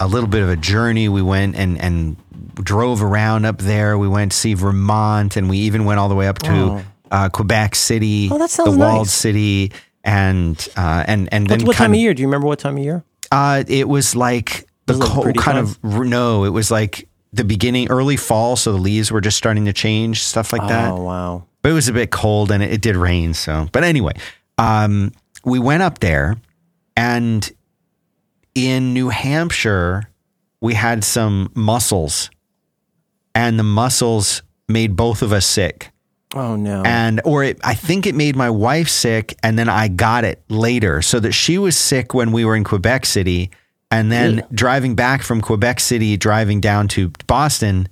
a 0.00 0.06
little 0.08 0.28
bit 0.28 0.42
of 0.42 0.48
a 0.48 0.56
journey. 0.56 1.08
We 1.08 1.22
went 1.22 1.54
and 1.56 1.78
and 1.80 2.16
drove 2.54 3.02
around 3.02 3.44
up 3.44 3.58
there. 3.58 3.96
We 3.98 4.08
went 4.08 4.32
to 4.32 4.36
see 4.38 4.54
Vermont, 4.54 5.36
and 5.36 5.48
we 5.48 5.58
even 5.58 5.84
went 5.84 6.00
all 6.00 6.08
the 6.08 6.14
way 6.14 6.26
up 6.28 6.38
to 6.40 6.50
Oh. 6.52 6.82
uh, 7.10 7.28
Quebec 7.28 7.74
City, 7.74 8.28
Oh, 8.32 8.38
that 8.38 8.50
sounds 8.50 8.72
the 8.72 8.78
walled 8.78 9.06
nice. 9.06 9.12
city, 9.12 9.72
and 10.04 10.56
uh, 10.76 11.04
and 11.06 11.28
and 11.32 11.46
then 11.46 11.60
What, 11.60 11.68
what 11.68 11.76
time 11.76 11.84
kind 11.86 11.94
of 11.94 12.00
year? 12.00 12.14
Do 12.14 12.22
you 12.22 12.28
remember 12.28 12.46
what 12.48 12.58
time 12.58 12.76
of 12.76 12.82
year? 12.82 13.04
uh, 13.32 13.62
it 13.68 13.88
was 13.88 14.16
like 14.16 14.66
the 14.86 14.98
Was 14.98 15.08
cold, 15.08 15.36
kind 15.36 15.58
of 15.58 15.78
no. 15.84 16.44
It 16.44 16.50
was 16.50 16.70
like 16.70 17.08
the 17.32 17.44
beginning, 17.44 17.88
early 17.90 18.16
fall, 18.16 18.56
so 18.56 18.72
the 18.72 18.78
leaves 18.78 19.12
were 19.12 19.20
just 19.20 19.36
starting 19.36 19.66
to 19.66 19.72
change, 19.72 20.22
stuff 20.24 20.52
like 20.52 20.66
that. 20.68 20.90
Oh 20.90 21.02
wow. 21.02 21.44
But 21.62 21.70
it 21.70 21.74
was 21.74 21.88
a 21.88 21.92
bit 21.92 22.10
cold 22.10 22.50
and 22.50 22.62
it, 22.62 22.72
it 22.72 22.80
did 22.80 22.96
rain. 22.96 23.34
So, 23.34 23.68
but 23.72 23.84
anyway, 23.84 24.14
um, 24.58 25.12
we 25.44 25.58
went 25.58 25.82
up 25.82 25.98
there, 26.00 26.36
and 26.96 27.48
in 28.54 28.92
New 28.94 29.08
Hampshire, 29.08 30.08
we 30.60 30.74
had 30.74 31.04
some 31.04 31.50
mussels, 31.54 32.30
and 33.34 33.58
the 33.58 33.62
mussels 33.64 34.42
made 34.68 34.96
both 34.96 35.22
of 35.22 35.32
us 35.32 35.46
sick 35.46 35.90
Oh 36.34 36.54
no. 36.54 36.82
and 36.84 37.20
or 37.24 37.42
it, 37.42 37.58
I 37.64 37.74
think 37.74 38.06
it 38.06 38.14
made 38.14 38.36
my 38.36 38.50
wife 38.50 38.88
sick, 38.88 39.34
and 39.42 39.58
then 39.58 39.68
I 39.68 39.88
got 39.88 40.24
it 40.24 40.42
later, 40.48 41.02
so 41.02 41.18
that 41.20 41.32
she 41.32 41.58
was 41.58 41.76
sick 41.76 42.14
when 42.14 42.30
we 42.32 42.44
were 42.44 42.54
in 42.56 42.62
Quebec 42.64 43.04
City, 43.06 43.50
and 43.90 44.12
then 44.12 44.46
driving 44.52 44.94
back 44.94 45.22
from 45.22 45.40
Quebec 45.40 45.80
City, 45.80 46.16
driving 46.16 46.60
down 46.60 46.86
to 46.88 47.10
Boston 47.26 47.88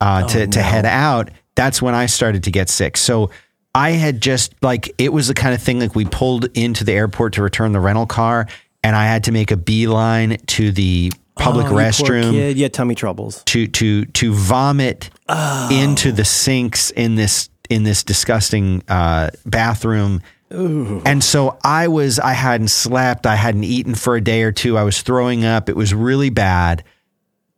uh, 0.00 0.26
to 0.28 0.46
to 0.48 0.62
head 0.62 0.84
out. 0.86 1.30
That's 1.54 1.80
when 1.82 1.94
I 1.94 2.06
started 2.06 2.44
to 2.44 2.50
get 2.50 2.68
sick. 2.70 2.96
So 2.96 3.30
I 3.74 3.90
had 3.90 4.20
just 4.20 4.54
like 4.62 4.92
it 4.98 5.12
was 5.12 5.28
the 5.28 5.34
kind 5.34 5.54
of 5.54 5.62
thing 5.62 5.78
like 5.78 5.94
we 5.94 6.06
pulled 6.06 6.46
into 6.56 6.82
the 6.84 6.92
airport 6.92 7.34
to 7.34 7.42
return 7.42 7.70
the 7.72 7.80
rental 7.80 8.06
car, 8.06 8.48
and 8.82 8.96
I 8.96 9.06
had 9.06 9.24
to 9.24 9.32
make 9.32 9.50
a 9.50 9.56
beeline 9.56 10.38
to 10.48 10.72
the 10.72 11.12
public 11.36 11.66
Oh, 11.66 11.72
restroom 11.72 12.32
Kid. 12.32 12.56
Yeah, 12.58 12.68
tummy 12.68 12.94
troubles. 12.94 13.42
to 13.46 13.66
to 13.66 14.04
to 14.06 14.32
vomit 14.34 15.10
Oh. 15.28 15.68
into 15.72 16.12
the 16.12 16.24
sinks 16.24 16.90
in 16.90 17.14
this 17.14 17.48
in 17.68 17.84
this 17.84 18.02
disgusting 18.02 18.82
uh, 18.88 19.30
bathroom. 19.46 20.20
And 20.52 21.22
so 21.22 21.56
I 21.62 21.86
was 21.86 22.18
I 22.18 22.32
hadn't 22.32 22.68
slept, 22.72 23.24
I 23.24 23.36
hadn't 23.36 23.62
eaten 23.62 23.94
for 23.94 24.16
a 24.16 24.20
day 24.20 24.42
or 24.42 24.50
two. 24.50 24.76
I 24.76 24.82
was 24.82 25.00
throwing 25.00 25.44
up. 25.44 25.68
It 25.68 25.76
was 25.76 25.94
really 25.94 26.30
bad. 26.30 26.82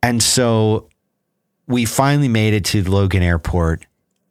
And 0.03 0.21
so 0.21 0.89
we 1.67 1.85
finally 1.85 2.27
made 2.27 2.53
it 2.53 2.65
to 2.65 2.83
Logan 2.87 3.23
Airport. 3.23 3.87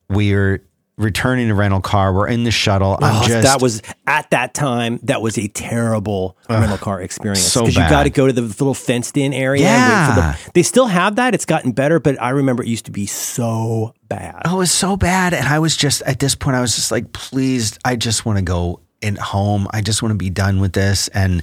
We 0.09 0.33
are 0.35 0.63
returning 0.99 1.49
the 1.49 1.55
rental 1.55 1.81
car. 1.81 2.13
We're 2.13 2.29
in 2.29 2.45
the 2.45 2.51
shuttle. 2.51 2.99
I'm 3.01 3.23
Oh, 3.23 3.27
just 3.27 3.43
that 3.45 3.61
was 3.63 3.83
at 4.07 4.31
that 4.31 4.53
time. 4.55 5.01
That 5.05 5.23
was 5.23 5.39
a 5.39 5.49
terrible 5.49 6.37
rental 6.51 6.77
car 6.79 7.01
experience 7.01 7.41
so 7.43 7.67
you 7.67 7.73
got 7.75 8.03
to 8.05 8.11
go 8.11 8.27
to 8.27 8.33
the 8.33 8.43
little 8.43 8.75
fenced 8.75 9.17
in 9.17 9.33
area. 9.33 9.67
and 9.67 9.83
wait 9.83 10.15
for 10.15 10.21
Yeah. 10.21 10.37
the, 10.45 10.51
they 10.53 10.63
still 10.63 10.87
have 10.87 11.17
that. 11.17 11.35
It's 11.35 11.47
gotten 11.47 11.73
better, 11.73 11.99
but 11.99 12.21
I 12.21 12.31
remember 12.31 12.63
it 12.63 12.69
used 12.69 12.85
to 12.87 12.91
be 12.93 13.07
so 13.07 13.95
bad. 14.09 14.43
Oh, 14.45 14.57
it 14.57 14.59
was 14.59 14.73
so 14.73 14.97
bad. 14.97 15.33
And 15.35 15.47
I 15.49 15.59
was 15.59 15.77
just, 15.77 16.03
at 16.03 16.19
this 16.19 16.35
point, 16.35 16.57
I 16.57 16.61
was 16.61 16.75
just 16.77 16.91
like, 16.93 17.13
please, 17.13 17.79
I 17.85 17.97
just 17.97 18.25
want 18.27 18.39
to 18.39 18.45
go 18.45 18.81
in 19.01 19.17
home. 19.17 19.67
I 19.71 19.81
just 19.81 20.03
want 20.03 20.13
to 20.13 20.19
be 20.19 20.31
done 20.31 20.61
with 20.61 20.73
this 20.75 21.09
and 21.09 21.43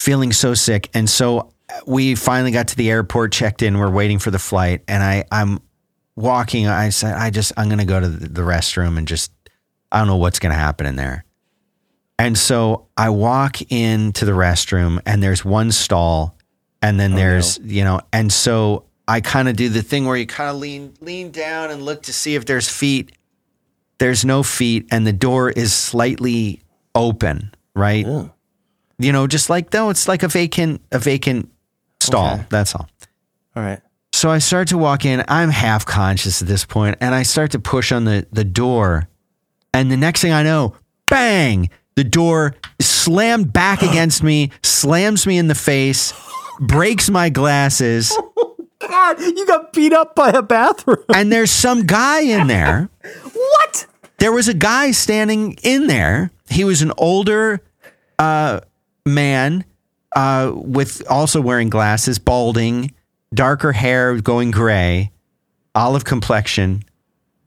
feeling 0.00 0.32
so 0.32 0.54
sick. 0.54 0.88
And 0.94 1.08
so 1.08 1.52
uh, 1.68 1.80
we 1.86 2.14
finally 2.14 2.50
got 2.50 2.68
to 2.68 2.76
the 2.76 2.90
airport, 2.90 3.32
checked 3.32 3.62
in, 3.62 3.78
we're 3.78 3.90
waiting 3.90 4.18
for 4.18 4.30
the 4.30 4.38
flight. 4.38 4.82
And 4.88 5.02
I, 5.02 5.24
I'm 5.30 5.60
walking. 6.16 6.66
I 6.66 6.88
said, 6.88 7.14
I 7.14 7.30
just, 7.30 7.52
I'm 7.56 7.68
going 7.68 7.78
to 7.78 7.84
go 7.84 8.00
to 8.00 8.08
the 8.08 8.42
restroom 8.42 8.98
and 8.98 9.06
just, 9.06 9.30
I 9.92 9.98
don't 9.98 10.08
know 10.08 10.16
what's 10.16 10.38
going 10.38 10.52
to 10.52 10.58
happen 10.58 10.86
in 10.86 10.96
there. 10.96 11.24
And 12.18 12.36
so 12.36 12.86
I 12.96 13.10
walk 13.10 13.60
into 13.70 14.24
the 14.24 14.32
restroom 14.32 15.00
and 15.04 15.22
there's 15.22 15.44
one 15.44 15.70
stall 15.70 16.36
and 16.80 16.98
then 16.98 17.12
oh, 17.12 17.16
there's, 17.16 17.58
you 17.62 17.84
know, 17.84 18.00
and 18.12 18.32
so 18.32 18.84
I 19.06 19.20
kind 19.20 19.48
of 19.48 19.56
do 19.56 19.68
the 19.68 19.82
thing 19.82 20.06
where 20.06 20.16
you 20.16 20.26
kind 20.26 20.50
of 20.50 20.56
lean 20.56 20.94
lean 21.00 21.30
down 21.30 21.70
and 21.70 21.82
look 21.82 22.02
to 22.04 22.12
see 22.12 22.34
if 22.34 22.46
there's 22.46 22.68
feet. 22.68 23.12
There's 23.98 24.24
no 24.24 24.42
feet 24.42 24.86
and 24.90 25.06
the 25.06 25.12
door 25.12 25.50
is 25.50 25.72
slightly 25.72 26.62
open, 26.94 27.54
right? 27.74 28.06
Yeah. 28.06 28.28
You 28.98 29.12
know, 29.12 29.26
just 29.26 29.50
like 29.50 29.70
though 29.70 29.90
it's 29.90 30.08
like 30.08 30.22
a 30.22 30.28
vacant 30.28 30.80
a 30.90 30.98
vacant 30.98 31.50
stall. 32.00 32.34
Okay. 32.34 32.46
That's 32.48 32.74
all. 32.74 32.88
All 33.54 33.62
right. 33.62 33.80
So 34.16 34.30
I 34.30 34.38
start 34.38 34.68
to 34.68 34.78
walk 34.78 35.04
in. 35.04 35.22
I'm 35.28 35.50
half 35.50 35.84
conscious 35.84 36.40
at 36.40 36.48
this 36.48 36.64
point, 36.64 36.96
and 37.02 37.14
I 37.14 37.22
start 37.22 37.50
to 37.50 37.58
push 37.58 37.92
on 37.92 38.06
the, 38.06 38.26
the 38.32 38.44
door. 38.44 39.10
And 39.74 39.92
the 39.92 39.96
next 39.98 40.22
thing 40.22 40.32
I 40.32 40.42
know, 40.42 40.74
bang, 41.10 41.68
the 41.96 42.02
door 42.04 42.54
slammed 42.80 43.52
back 43.52 43.82
against 43.82 44.22
me, 44.22 44.52
slams 44.62 45.26
me 45.26 45.36
in 45.36 45.48
the 45.48 45.54
face, 45.54 46.14
breaks 46.58 47.10
my 47.10 47.28
glasses, 47.28 48.18
God, 48.80 49.20
you 49.20 49.46
got 49.46 49.74
beat 49.74 49.92
up 49.92 50.14
by 50.14 50.30
a 50.30 50.40
bathroom. 50.40 51.04
and 51.14 51.30
there's 51.30 51.50
some 51.50 51.84
guy 51.84 52.20
in 52.20 52.46
there. 52.46 52.88
what? 53.34 53.86
There 54.16 54.32
was 54.32 54.48
a 54.48 54.54
guy 54.54 54.92
standing 54.92 55.58
in 55.62 55.88
there. 55.88 56.30
He 56.48 56.64
was 56.64 56.80
an 56.80 56.92
older 56.96 57.60
uh, 58.18 58.60
man 59.04 59.66
uh, 60.14 60.52
with 60.54 61.02
also 61.10 61.42
wearing 61.42 61.68
glasses, 61.68 62.18
balding, 62.18 62.94
darker 63.36 63.70
hair 63.72 64.20
going 64.20 64.50
gray, 64.50 65.12
olive 65.76 66.04
complexion. 66.04 66.82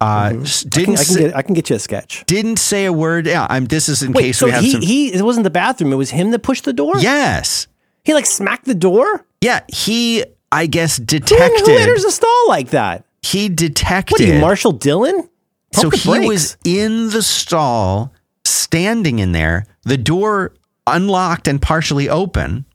Uh, 0.02 0.30
Mm-hmm. 0.30 0.70
Didn't 0.70 0.94
I, 0.94 0.96
can 0.96 1.06
say, 1.06 1.20
get, 1.24 1.36
I 1.36 1.42
can 1.42 1.54
get 1.56 1.70
you 1.70 1.76
a 1.76 1.80
sketch. 1.80 2.24
didn't 2.26 2.56
say 2.58 2.86
a 2.86 2.94
word. 2.94 3.28
Yeah, 3.28 3.46
I'm. 3.50 3.66
This 3.66 3.90
is 3.90 4.02
in 4.02 4.14
Wait, 4.14 4.22
case 4.22 4.38
so 4.38 4.46
we 4.46 4.54
have 4.54 4.64
he, 4.64 4.72
some. 4.72 4.82
he, 4.82 5.14
it 5.14 5.22
wasn't 5.24 5.44
the 5.44 5.50
bathroom. 5.50 5.92
It 5.92 5.98
was 5.98 6.12
him 6.12 6.32
that 6.32 6.40
pushed 6.40 6.64
the 6.64 6.72
door? 6.72 6.94
yes. 7.00 7.68
He 8.06 8.14
like 8.14 8.26
smacked 8.26 8.64
the 8.64 8.74
door? 8.76 9.26
Yeah. 9.42 9.60
He, 9.68 10.24
I 10.54 10.68
guess, 10.68 10.98
Who, 11.00 11.04
detected. 11.04 11.68
who 11.68 11.78
enters 11.78 12.06
a 12.06 12.12
stall 12.12 12.46
like 12.48 12.70
that? 12.70 13.04
he 13.22 13.50
detected. 13.50 14.14
What 14.14 14.22
are 14.22 14.34
you, 14.36 14.40
Marshal 14.40 14.72
Dillon? 14.72 15.30
so 15.74 15.90
Pump 15.90 16.02
the 16.02 16.22
he 16.22 16.28
was 16.30 16.56
in 16.64 17.10
the 17.10 17.22
stall, 17.22 18.14
standing 18.46 19.20
in 19.20 19.34
there. 19.34 19.66
The 19.84 19.98
door 19.98 20.54
unlocked 20.88 21.48
and 21.50 21.62
partially 21.62 22.08
open. 22.08 22.66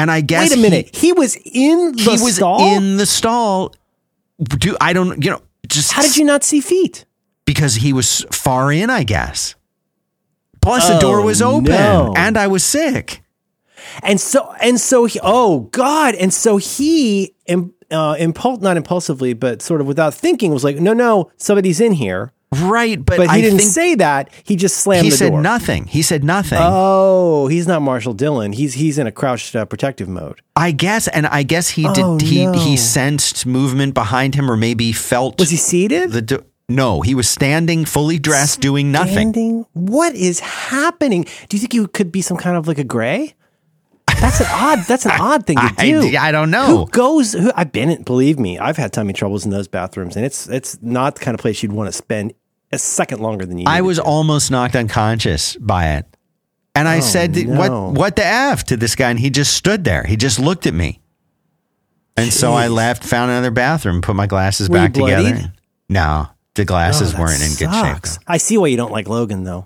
And 0.00 0.10
I 0.10 0.20
guess 0.22 0.50
Wait 0.50 0.58
a 0.58 0.62
minute. 0.62 0.96
He, 0.96 1.12
was 1.12 1.36
in 1.36 1.92
the 1.92 2.02
he 2.02 2.08
was 2.24 2.36
stall? 2.36 2.74
in 2.76 2.96
the 2.96 3.04
stall. 3.06 3.74
Do 4.42 4.76
I 4.80 4.92
don't 4.94 5.22
you 5.22 5.30
know 5.32 5.42
just 5.68 5.92
How 5.92 6.00
did 6.02 6.16
you 6.16 6.24
not 6.24 6.42
see 6.42 6.60
feet? 6.60 7.04
because 7.44 7.74
he 7.74 7.92
was 7.92 8.24
far 8.32 8.72
in, 8.72 8.88
I 8.90 9.02
guess. 9.04 9.56
Plus 10.62 10.88
the 10.88 10.98
door 10.98 11.20
Oh, 11.20 11.24
was 11.26 11.42
open 11.42 11.64
no. 11.72 12.14
and 12.16 12.36
I 12.38 12.46
was 12.46 12.62
sick. 12.64 13.22
And 14.02 14.20
so 14.20 14.54
and 14.62 14.80
so 14.80 15.04
he 15.04 15.18
oh 15.22 15.60
god 15.72 16.14
and 16.14 16.32
so 16.32 16.56
he 16.58 17.34
im, 17.46 17.74
uh 17.90 18.14
impul- 18.14 18.60
not 18.62 18.76
impulsively 18.76 19.32
but 19.34 19.62
sort 19.62 19.80
of 19.80 19.86
without 19.86 20.14
thinking 20.14 20.52
was 20.52 20.64
like 20.64 20.76
no 20.76 20.92
no 20.92 21.30
somebody's 21.36 21.80
in 21.80 21.92
here 21.92 22.32
Right, 22.52 22.98
but, 23.04 23.16
but 23.18 23.30
he 23.30 23.36
I 23.38 23.40
didn't 23.40 23.60
say 23.60 23.94
that 23.94 24.28
he 24.42 24.56
just 24.56 24.78
slammed 24.78 25.04
he 25.04 25.10
said 25.12 25.30
door. 25.30 25.40
nothing. 25.40 25.86
He 25.86 26.02
said 26.02 26.24
nothing. 26.24 26.58
Oh, 26.60 27.46
he's 27.46 27.68
not 27.68 27.80
Marshal 27.80 28.12
Dillon. 28.12 28.52
He's 28.52 28.74
he's 28.74 28.98
in 28.98 29.06
a 29.06 29.12
crouched 29.12 29.54
uh, 29.54 29.64
protective 29.66 30.08
mode. 30.08 30.40
I 30.56 30.72
guess 30.72 31.06
and 31.06 31.28
I 31.28 31.44
guess 31.44 31.68
he 31.68 31.82
did 31.92 31.98
Oh, 32.04 32.18
he 32.18 32.46
no. 32.46 32.52
he 32.52 32.76
sensed 32.76 33.46
movement 33.46 33.94
behind 33.94 34.34
him 34.34 34.50
or 34.50 34.56
maybe 34.56 34.90
felt 34.90 35.38
Was 35.38 35.50
he 35.50 35.56
seated? 35.56 36.10
the 36.10 36.22
do- 36.22 36.44
no, 36.68 37.02
he 37.02 37.14
was 37.14 37.28
standing 37.28 37.84
fully 37.84 38.18
dressed 38.18 38.60
doing 38.60 38.90
nothing. 38.90 39.64
What 39.72 40.14
is 40.16 40.40
happening? 40.40 41.26
Do 41.48 41.56
you 41.56 41.60
think 41.60 41.74
you 41.74 41.86
could 41.88 42.10
be 42.12 42.20
some 42.22 42.36
kind 42.36 42.56
of 42.56 42.66
like 42.68 42.78
a 42.78 42.84
gray? 42.84 43.34
That's 44.20 44.40
an 44.40 44.46
odd. 44.50 44.78
That's 44.86 45.06
an 45.06 45.12
odd 45.20 45.46
thing 45.46 45.56
to 45.56 45.62
I, 45.78 45.86
do. 45.86 46.16
I 46.18 46.30
don't 46.30 46.50
know. 46.50 46.66
Who 46.84 46.86
goes? 46.90 47.32
Who, 47.32 47.50
I've 47.56 47.72
been 47.72 47.90
in. 47.90 48.02
Believe 48.02 48.38
me, 48.38 48.58
I've 48.58 48.76
had 48.76 48.92
tummy 48.92 49.12
troubles 49.12 49.44
in 49.44 49.50
those 49.50 49.66
bathrooms, 49.66 50.14
and 50.14 50.24
it's 50.26 50.48
it's 50.48 50.78
not 50.82 51.14
the 51.14 51.20
kind 51.24 51.34
of 51.34 51.40
place 51.40 51.62
you'd 51.62 51.72
want 51.72 51.88
to 51.88 51.92
spend 51.92 52.34
a 52.72 52.78
second 52.78 53.20
longer 53.20 53.44
than 53.46 53.58
you. 53.58 53.64
I 53.66 53.80
was 53.82 53.98
to. 53.98 54.02
almost 54.04 54.50
knocked 54.50 54.76
unconscious 54.76 55.56
by 55.56 55.94
it. 55.94 56.06
And 56.74 56.86
I 56.86 57.00
said, 57.00 57.36
Oh, 57.36 57.42
no. 57.42 57.58
"What 57.58 57.98
what 57.98 58.16
the 58.16 58.24
f?" 58.24 58.64
to 58.66 58.76
this 58.76 58.94
guy 58.94 59.10
and 59.10 59.18
he 59.18 59.28
just 59.30 59.54
stood 59.54 59.82
there. 59.84 60.04
He 60.04 60.16
just 60.16 60.38
looked 60.38 60.66
at 60.66 60.74
me. 60.74 61.00
And 62.16 62.32
so 62.32 62.52
I 62.52 62.68
left, 62.68 63.02
found 63.04 63.30
another 63.30 63.50
bathroom, 63.50 64.02
put 64.02 64.14
my 64.14 64.26
glasses 64.26 64.68
Were 64.68 64.74
back 64.76 64.92
together. 64.94 65.52
No, 65.88 66.28
the 66.54 66.64
glasses 66.64 67.14
Oh, 67.14 67.18
weren't 67.20 67.40
in 67.42 67.50
good 67.50 67.72
shape. 67.72 67.94
sucks. 67.94 68.18
I 68.26 68.36
see 68.36 68.58
why 68.58 68.66
you 68.68 68.76
don't 68.76 68.92
like 68.92 69.08
Logan, 69.08 69.44
though. 69.44 69.64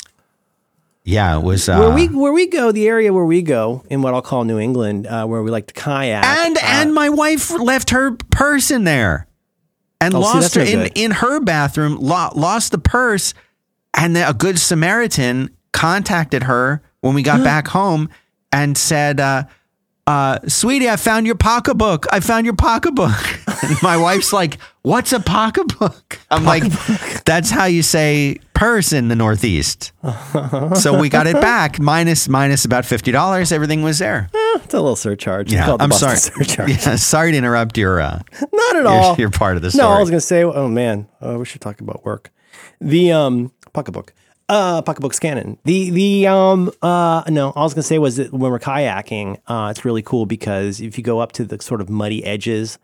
Yeah, 1.05 1.37
it 1.37 1.43
was 1.43 1.69
uh, 1.69 1.77
where 1.79 1.91
we 1.95 2.09
where 2.09 2.33
we 2.33 2.47
go, 2.47 2.73
the 2.73 2.89
area 2.89 3.13
where 3.13 3.27
we 3.27 3.43
go 3.43 3.85
in 3.91 4.01
what 4.01 4.15
I'll 4.15 4.23
call 4.23 4.45
New 4.45 4.59
England, 4.59 5.07
uh, 5.07 5.27
where 5.27 5.43
we 5.43 5.51
like 5.51 5.67
to 5.67 5.75
kayak, 5.75 6.25
and 6.25 6.57
uh, 6.57 6.61
and 6.65 6.95
my 6.95 7.11
wife 7.11 7.51
left 7.51 7.91
her 7.91 8.13
purse 8.31 8.71
in 8.71 8.85
there 8.85 9.27
and 10.05 10.15
Oh, 10.15 10.21
lost 10.21 10.55
her 10.55 10.63
in 10.63 10.81
good. 10.85 10.93
in 10.95 11.11
her 11.11 11.41
bathroom 11.41 11.97
lost 11.97 12.73
the 12.73 12.79
purse 12.79 13.35
and 13.97 14.15
then 14.17 14.29
a 14.29 14.35
good 14.35 14.59
samaritan 14.59 15.51
contacted 15.73 16.45
her 16.45 16.83
when 17.01 17.15
we 17.15 17.23
got 17.23 17.43
back 17.53 17.69
home 17.69 18.09
and 18.53 18.77
said 18.79 19.21
uh 19.21 19.45
uh, 20.07 20.39
sweetie, 20.47 20.89
I 20.89 20.97
found 20.97 21.27
your 21.27 21.35
pocketbook. 21.35 22.07
I 22.13 22.21
found 22.21 22.45
your 22.47 22.57
pocketbook. 22.57 23.13
And 23.65 23.83
my 23.83 23.97
wife's 23.97 24.31
like, 24.31 24.59
"What's 24.83 25.15
a 25.15 25.21
pocketbook?" 25.21 26.19
I'm 26.31 26.45
like, 26.45 26.65
"That's 27.25 27.49
how 27.49 27.65
you 27.65 27.83
say 27.83 28.41
purse 28.53 28.93
in 28.93 29.09
the 29.09 29.17
Northeast." 29.17 29.93
so 30.75 30.99
we 31.01 31.09
got 31.09 31.27
it 31.27 31.41
back, 31.41 31.81
minus 31.81 32.29
minus 32.29 32.67
about 32.67 32.85
fifty 32.85 33.11
dollars. 33.11 33.53
Everything 33.53 33.81
was 33.83 34.01
there. 34.01 34.29
it's 34.35 34.75
a 34.75 34.81
little 34.81 34.97
surcharge. 34.97 35.51
Yeah, 35.51 35.65
call 35.65 35.77
it 35.77 35.79
the 35.79 35.85
I'm 35.85 35.91
Boston 35.91 36.17
sorry. 36.17 36.45
Surcharge. 36.45 36.69
Yeah, 36.71 36.97
sorry 36.97 37.33
to 37.33 37.39
interrupt 37.39 37.79
your. 37.79 38.03
Uh, 38.03 38.21
Not 38.53 38.77
at 38.77 38.85
all. 38.85 39.17
you're 39.17 39.31
part 39.31 39.57
of 39.57 39.63
the 39.63 39.73
No, 39.75 39.89
I 39.89 40.01
was 40.01 40.11
going 40.11 40.21
to 40.21 40.27
say, 40.27 40.43
oh 40.45 40.69
man, 40.69 41.09
oh, 41.23 41.39
we 41.39 41.47
should 41.47 41.63
talk 41.63 41.81
about 41.81 42.05
work. 42.05 42.31
The 42.83 43.13
um 43.13 43.51
pocketbook, 43.73 44.13
uh, 44.49 44.83
pocketbook 44.83 45.15
scanning. 45.15 45.59
The 45.65 45.91
the 45.91 46.27
um 46.27 46.71
uh 46.83 47.23
no, 47.29 47.51
all 47.51 47.63
I 47.63 47.63
was 47.65 47.75
going 47.75 47.83
to 47.83 47.87
say 47.89 47.99
was 47.99 48.17
that 48.17 48.33
when 48.33 48.51
we're 48.51 48.59
kayaking, 48.59 49.39
uh, 49.47 49.69
it's 49.71 49.85
really 49.85 50.03
cool 50.03 50.27
because 50.27 50.81
if 50.81 50.99
you 50.99 51.05
go 51.05 51.21
up 51.21 51.33
to 51.33 51.45
the 51.45 51.61
sort 51.63 51.81
of 51.81 51.89
muddy 51.89 52.25
edges 52.25 52.79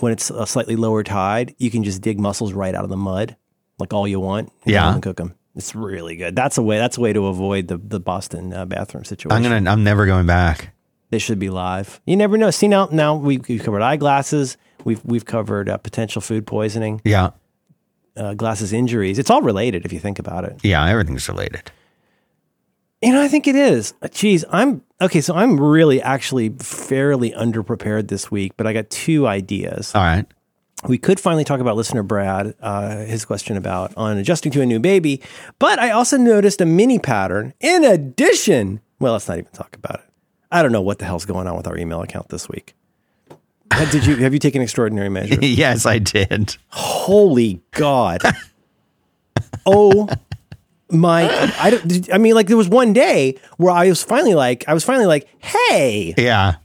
when 0.00 0.12
it's 0.12 0.30
a 0.30 0.46
slightly 0.46 0.76
lower 0.76 1.02
tide, 1.02 1.54
you 1.58 1.70
can 1.70 1.82
just 1.84 2.02
dig 2.02 2.18
mussels 2.20 2.52
right 2.52 2.74
out 2.74 2.84
of 2.84 2.90
the 2.90 2.96
mud, 2.96 3.36
like 3.78 3.92
all 3.92 4.06
you 4.06 4.20
want. 4.20 4.52
and 4.64 4.72
Yeah. 4.72 4.92
and 4.92 5.02
cook 5.02 5.16
them. 5.16 5.34
It's 5.54 5.74
really 5.74 6.16
good. 6.16 6.36
That's 6.36 6.58
a 6.58 6.62
way. 6.62 6.76
That's 6.78 6.98
a 6.98 7.00
way 7.00 7.12
to 7.14 7.26
avoid 7.26 7.68
the 7.68 7.78
the 7.78 7.98
Boston 8.00 8.52
uh, 8.52 8.66
bathroom 8.66 9.04
situation. 9.04 9.36
I'm 9.36 9.42
gonna. 9.42 9.70
I'm 9.70 9.84
never 9.84 10.04
going 10.06 10.26
back. 10.26 10.74
They 11.10 11.18
should 11.18 11.38
be 11.38 11.50
live. 11.50 12.00
You 12.04 12.16
never 12.16 12.36
know. 12.36 12.50
See 12.50 12.68
now, 12.68 12.88
now 12.90 13.14
we, 13.14 13.38
we've 13.38 13.62
covered 13.62 13.80
eyeglasses. 13.80 14.56
We've 14.84 15.00
we've 15.04 15.24
covered 15.24 15.68
uh, 15.68 15.78
potential 15.78 16.20
food 16.20 16.46
poisoning, 16.46 17.00
Yeah, 17.04 17.30
uh, 18.16 18.34
glasses 18.34 18.72
injuries. 18.72 19.18
It's 19.18 19.30
all 19.30 19.42
related 19.42 19.84
if 19.84 19.92
you 19.92 19.98
think 20.00 20.18
about 20.18 20.44
it. 20.44 20.58
yeah. 20.62 20.84
Everything's 20.86 21.28
related. 21.28 21.70
You 23.02 23.12
know, 23.12 23.22
I 23.22 23.28
think 23.28 23.46
it 23.46 23.54
is. 23.56 23.92
Geez, 24.12 24.44
I'm 24.50 24.82
okay. 25.00 25.20
So 25.20 25.34
I'm 25.34 25.60
really 25.60 26.00
actually 26.00 26.48
fairly 26.58 27.30
underprepared 27.32 28.08
this 28.08 28.30
week, 28.30 28.52
but 28.56 28.66
I 28.66 28.72
got 28.72 28.88
two 28.88 29.26
ideas. 29.26 29.94
All 29.94 30.02
right. 30.02 30.26
We 30.86 30.98
could 30.98 31.18
finally 31.20 31.44
talk 31.44 31.60
about 31.60 31.76
listener 31.76 32.02
Brad, 32.02 32.54
uh, 32.60 32.98
his 32.98 33.24
question 33.24 33.56
about 33.56 33.92
on 33.96 34.18
adjusting 34.18 34.52
to 34.52 34.60
a 34.62 34.66
new 34.66 34.78
baby, 34.78 35.22
but 35.58 35.78
I 35.78 35.90
also 35.90 36.16
noticed 36.16 36.60
a 36.60 36.66
mini 36.66 36.98
pattern. 36.98 37.54
In 37.60 37.84
addition, 37.84 38.80
well, 38.98 39.12
let's 39.14 39.28
not 39.28 39.38
even 39.38 39.52
talk 39.52 39.74
about 39.76 39.96
it. 40.00 40.06
I 40.50 40.62
don't 40.62 40.72
know 40.72 40.82
what 40.82 40.98
the 40.98 41.04
hell's 41.04 41.24
going 41.24 41.46
on 41.46 41.56
with 41.56 41.66
our 41.66 41.76
email 41.76 42.02
account 42.02 42.28
this 42.28 42.48
week. 42.48 42.74
Did 43.90 44.06
you 44.06 44.16
have 44.16 44.32
you 44.32 44.38
taken 44.38 44.62
extraordinary 44.62 45.08
measures? 45.08 45.38
yes, 45.42 45.86
I 45.86 45.98
did. 45.98 46.56
Holy 46.68 47.60
God! 47.72 48.20
oh 49.66 50.08
my! 50.90 51.28
I 51.60 51.70
don't. 51.70 51.86
did- 51.88 52.10
I 52.10 52.18
mean, 52.18 52.34
like 52.34 52.46
there 52.46 52.56
was 52.56 52.68
one 52.68 52.92
day 52.92 53.38
where 53.56 53.72
I 53.72 53.88
was 53.88 54.02
finally 54.02 54.34
like, 54.34 54.64
I 54.68 54.74
was 54.74 54.84
finally 54.84 55.06
like, 55.06 55.28
hey, 55.38 56.14
Yeah. 56.16 56.56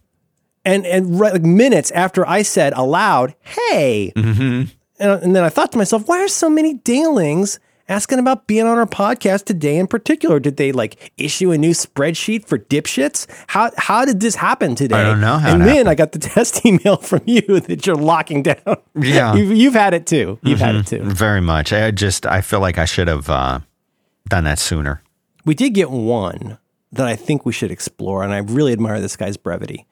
and 0.63 0.85
and 0.85 1.19
right, 1.19 1.33
like 1.33 1.43
minutes 1.43 1.91
after 1.91 2.25
I 2.27 2.43
said 2.43 2.73
aloud, 2.75 3.35
"Hey," 3.41 4.13
mm-hmm. 4.15 4.71
and, 4.99 5.23
and 5.23 5.35
then 5.35 5.43
I 5.43 5.49
thought 5.49 5.71
to 5.73 5.77
myself, 5.77 6.07
"Why 6.07 6.19
are 6.21 6.27
so 6.27 6.49
many 6.49 6.75
Dalings 6.75 7.59
asking 7.91 8.19
about 8.19 8.47
being 8.47 8.65
on 8.65 8.77
our 8.77 8.85
podcast 8.85 9.45
today? 9.45 9.77
In 9.77 9.85
particular, 9.85 10.39
did 10.39 10.57
they 10.57 10.71
like 10.71 11.11
issue 11.17 11.51
a 11.51 11.57
new 11.57 11.71
spreadsheet 11.71 12.45
for 12.45 12.57
dipshits? 12.57 13.27
How 13.47 13.71
how 13.77 14.05
did 14.05 14.21
this 14.21 14.35
happen 14.35 14.75
today? 14.75 14.95
I 14.95 15.03
don't 15.03 15.21
know 15.21 15.37
how 15.37 15.53
and 15.53 15.61
then 15.61 15.87
I 15.87 15.95
got 15.95 16.13
the 16.13 16.19
test 16.33 16.65
email 16.65 16.97
from 16.97 17.21
you 17.25 17.59
that 17.59 17.85
you're 17.85 17.95
locking 17.95 18.43
down. 18.43 18.77
Yeah. 18.95 19.35
you've, 19.35 19.51
you've 19.51 19.73
had 19.73 19.93
it 19.93 20.07
too. 20.07 20.39
You've 20.41 20.59
had 20.59 20.75
it 20.75 20.87
too. 20.87 21.03
Very 21.03 21.41
much. 21.41 21.73
I 21.73 21.91
just. 21.91 22.25
I 22.25 22.41
feel 22.41 22.61
like 22.61 22.77
I 22.77 22.85
should 22.85 23.09
have 23.09 23.29
uh, 23.29 23.59
done 24.29 24.45
that 24.45 24.59
sooner. 24.59 25.03
We 25.45 25.53
did 25.53 25.73
get 25.73 25.91
one 25.91 26.57
that 26.93 27.07
I 27.07 27.15
think 27.15 27.45
we 27.45 27.53
should 27.53 27.71
explore, 27.71 28.23
and 28.23 28.33
I 28.33 28.37
really 28.37 28.73
admire 28.73 29.01
this 29.01 29.15
guy's 29.15 29.37
brevity. 29.37 29.85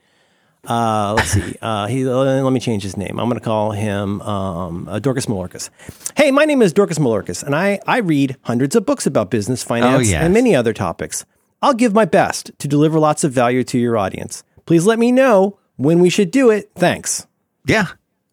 Uh, 0.68 1.14
let's 1.16 1.30
see. 1.30 1.56
Uh, 1.62 1.88
he, 1.88 2.08
uh, 2.08 2.12
let 2.44 2.52
me 2.52 2.60
change 2.60 2.84
his 2.84 2.98
name. 2.98 3.18
I'm 3.20 3.28
going 3.30 3.40
to 3.40 3.44
call 3.44 3.72
him 3.72 4.22
um, 4.22 4.88
uh, 4.90 5.00
Dorcas 5.00 5.26
Malorcas. 5.26 5.70
Hey, 6.18 6.32
my 6.32 6.46
name 6.46 6.62
is 6.62 6.74
Dorcas 6.74 7.00
Malorcas, 7.00 7.44
and 7.44 7.56
I, 7.56 7.80
I 7.88 8.00
read 8.00 8.36
hundreds 8.42 8.76
of 8.76 8.86
books 8.86 9.06
about 9.08 9.32
business, 9.32 9.64
finance, 9.64 10.08
Oh, 10.08 10.12
yes. 10.12 10.22
and 10.24 10.34
many 10.34 10.56
other 10.56 10.74
topics. 10.74 11.26
I'll 11.62 11.74
give 11.74 11.94
my 11.94 12.06
best 12.06 12.52
to 12.60 12.68
deliver 12.68 13.00
lots 13.00 13.24
of 13.24 13.32
value 13.32 13.64
to 13.66 13.78
your 13.80 13.98
audience. 13.98 14.44
Please 14.66 14.86
let 14.86 15.00
me 15.00 15.12
know 15.12 15.58
when 15.78 16.00
we 16.00 16.10
should 16.10 16.30
do 16.32 16.50
it. 16.50 16.72
Thanks. 16.76 17.26
Yeah. 17.66 17.88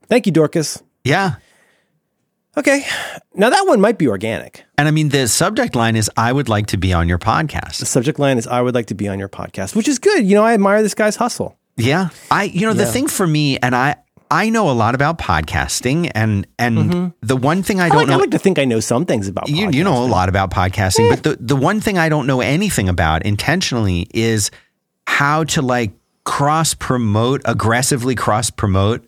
Thank 0.08 0.26
you, 0.26 0.32
Dorcas. 0.32 0.82
Yeah. 1.04 1.36
Okay. 2.56 2.84
Now, 3.34 3.50
that 3.50 3.66
one 3.66 3.80
might 3.80 3.98
be 3.98 4.08
organic. 4.08 4.64
And 4.78 4.88
I 4.88 4.90
mean, 4.90 5.10
the 5.10 5.28
subject 5.28 5.74
line 5.76 5.94
is 5.96 6.10
"I 6.16 6.32
would 6.32 6.48
like 6.48 6.66
to 6.68 6.76
be 6.76 6.92
on 6.92 7.08
your 7.08 7.18
podcast." 7.18 7.78
The 7.80 7.86
subject 7.86 8.18
line 8.18 8.38
is 8.38 8.46
I 8.46 8.60
would 8.62 8.74
like 8.74 8.86
to 8.86 8.94
be 8.94 9.08
on 9.08 9.18
your 9.18 9.28
podcast, 9.28 9.74
which 9.76 9.88
is 9.88 9.98
good. 9.98 10.24
You 10.26 10.34
know, 10.36 10.44
I 10.44 10.54
admire 10.54 10.82
this 10.82 10.94
guy's 10.94 11.16
hustle. 11.16 11.58
Yeah. 11.76 12.08
I. 12.30 12.44
You 12.44 12.66
know, 12.66 12.72
the 12.72 12.86
thing 12.86 13.08
for 13.08 13.26
me, 13.26 13.58
and 13.58 13.74
I. 13.74 13.96
I 14.28 14.50
know 14.50 14.68
a 14.68 14.72
lot 14.72 14.96
about 14.96 15.18
podcasting, 15.18 16.10
and 16.12 16.48
and 16.58 16.78
mm-hmm. 16.78 17.08
the 17.20 17.36
one 17.36 17.62
thing 17.62 17.80
I 17.80 17.84
I 17.84 17.88
don't 17.90 17.98
like, 17.98 18.06
know. 18.08 18.14
I 18.14 18.16
like 18.16 18.32
to 18.32 18.40
think 18.40 18.58
I 18.58 18.64
know 18.64 18.80
some 18.80 19.06
things 19.06 19.28
about 19.28 19.48
you, 19.48 19.70
you 19.70 19.84
know 19.84 20.02
a 20.02 20.08
lot 20.08 20.28
about 20.28 20.50
podcasting, 20.50 21.08
but 21.08 21.22
the, 21.22 21.36
the 21.38 21.54
one 21.54 21.80
thing 21.80 21.96
I 21.96 22.08
don't 22.08 22.26
know 22.26 22.40
anything 22.40 22.88
about 22.88 23.24
intentionally 23.24 24.08
is 24.12 24.50
how 25.06 25.44
to 25.44 25.62
like 25.62 25.92
cross 26.24 26.74
promote 26.74 27.40
aggressively 27.44 28.16
cross 28.16 28.50
promote 28.50 29.06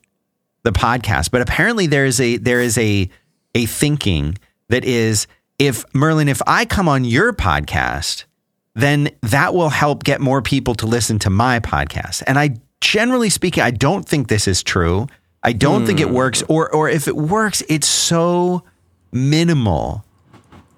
the 0.62 0.71
podcast. 0.71 1.31
But 1.31 1.43
apparently 1.43 1.87
there 1.89 2.05
is 2.05 2.21
a 2.21 2.37
there 2.37 2.61
is 2.61 2.79
a 2.79 3.11
a 3.55 3.66
thinking 3.66 4.39
that 4.69 4.85
is 4.85 5.27
if 5.59 5.85
Merlin, 5.95 6.29
if 6.29 6.41
I 6.47 6.64
come 6.64 6.89
on 6.89 7.05
your 7.05 7.33
podcast, 7.33 8.25
then 8.79 9.11
that 9.22 9.55
will 9.55 9.70
help 9.70 10.05
get 10.05 10.20
more 10.20 10.41
people 10.41 10.72
to 10.76 10.87
listen 10.87 11.18
to 11.18 11.31
my 11.31 11.59
podcast. 11.59 12.22
And 12.29 12.39
I 12.39 12.57
generally 12.81 13.29
speaking, 13.29 13.62
I 13.62 13.72
don't 13.72 14.09
think 14.09 14.29
this 14.29 14.47
is 14.47 14.62
true. 14.62 15.09
I 15.43 15.53
don't 15.53 15.85
think 15.85 15.99
it 16.01 16.09
hmm. 16.09 16.14
works, 16.14 16.43
or 16.49 16.72
or 16.72 16.89
if 16.89 17.09
it 17.09 17.16
works, 17.16 17.62
it's 17.68 17.89
so 17.89 18.62
minimal. 19.12 20.05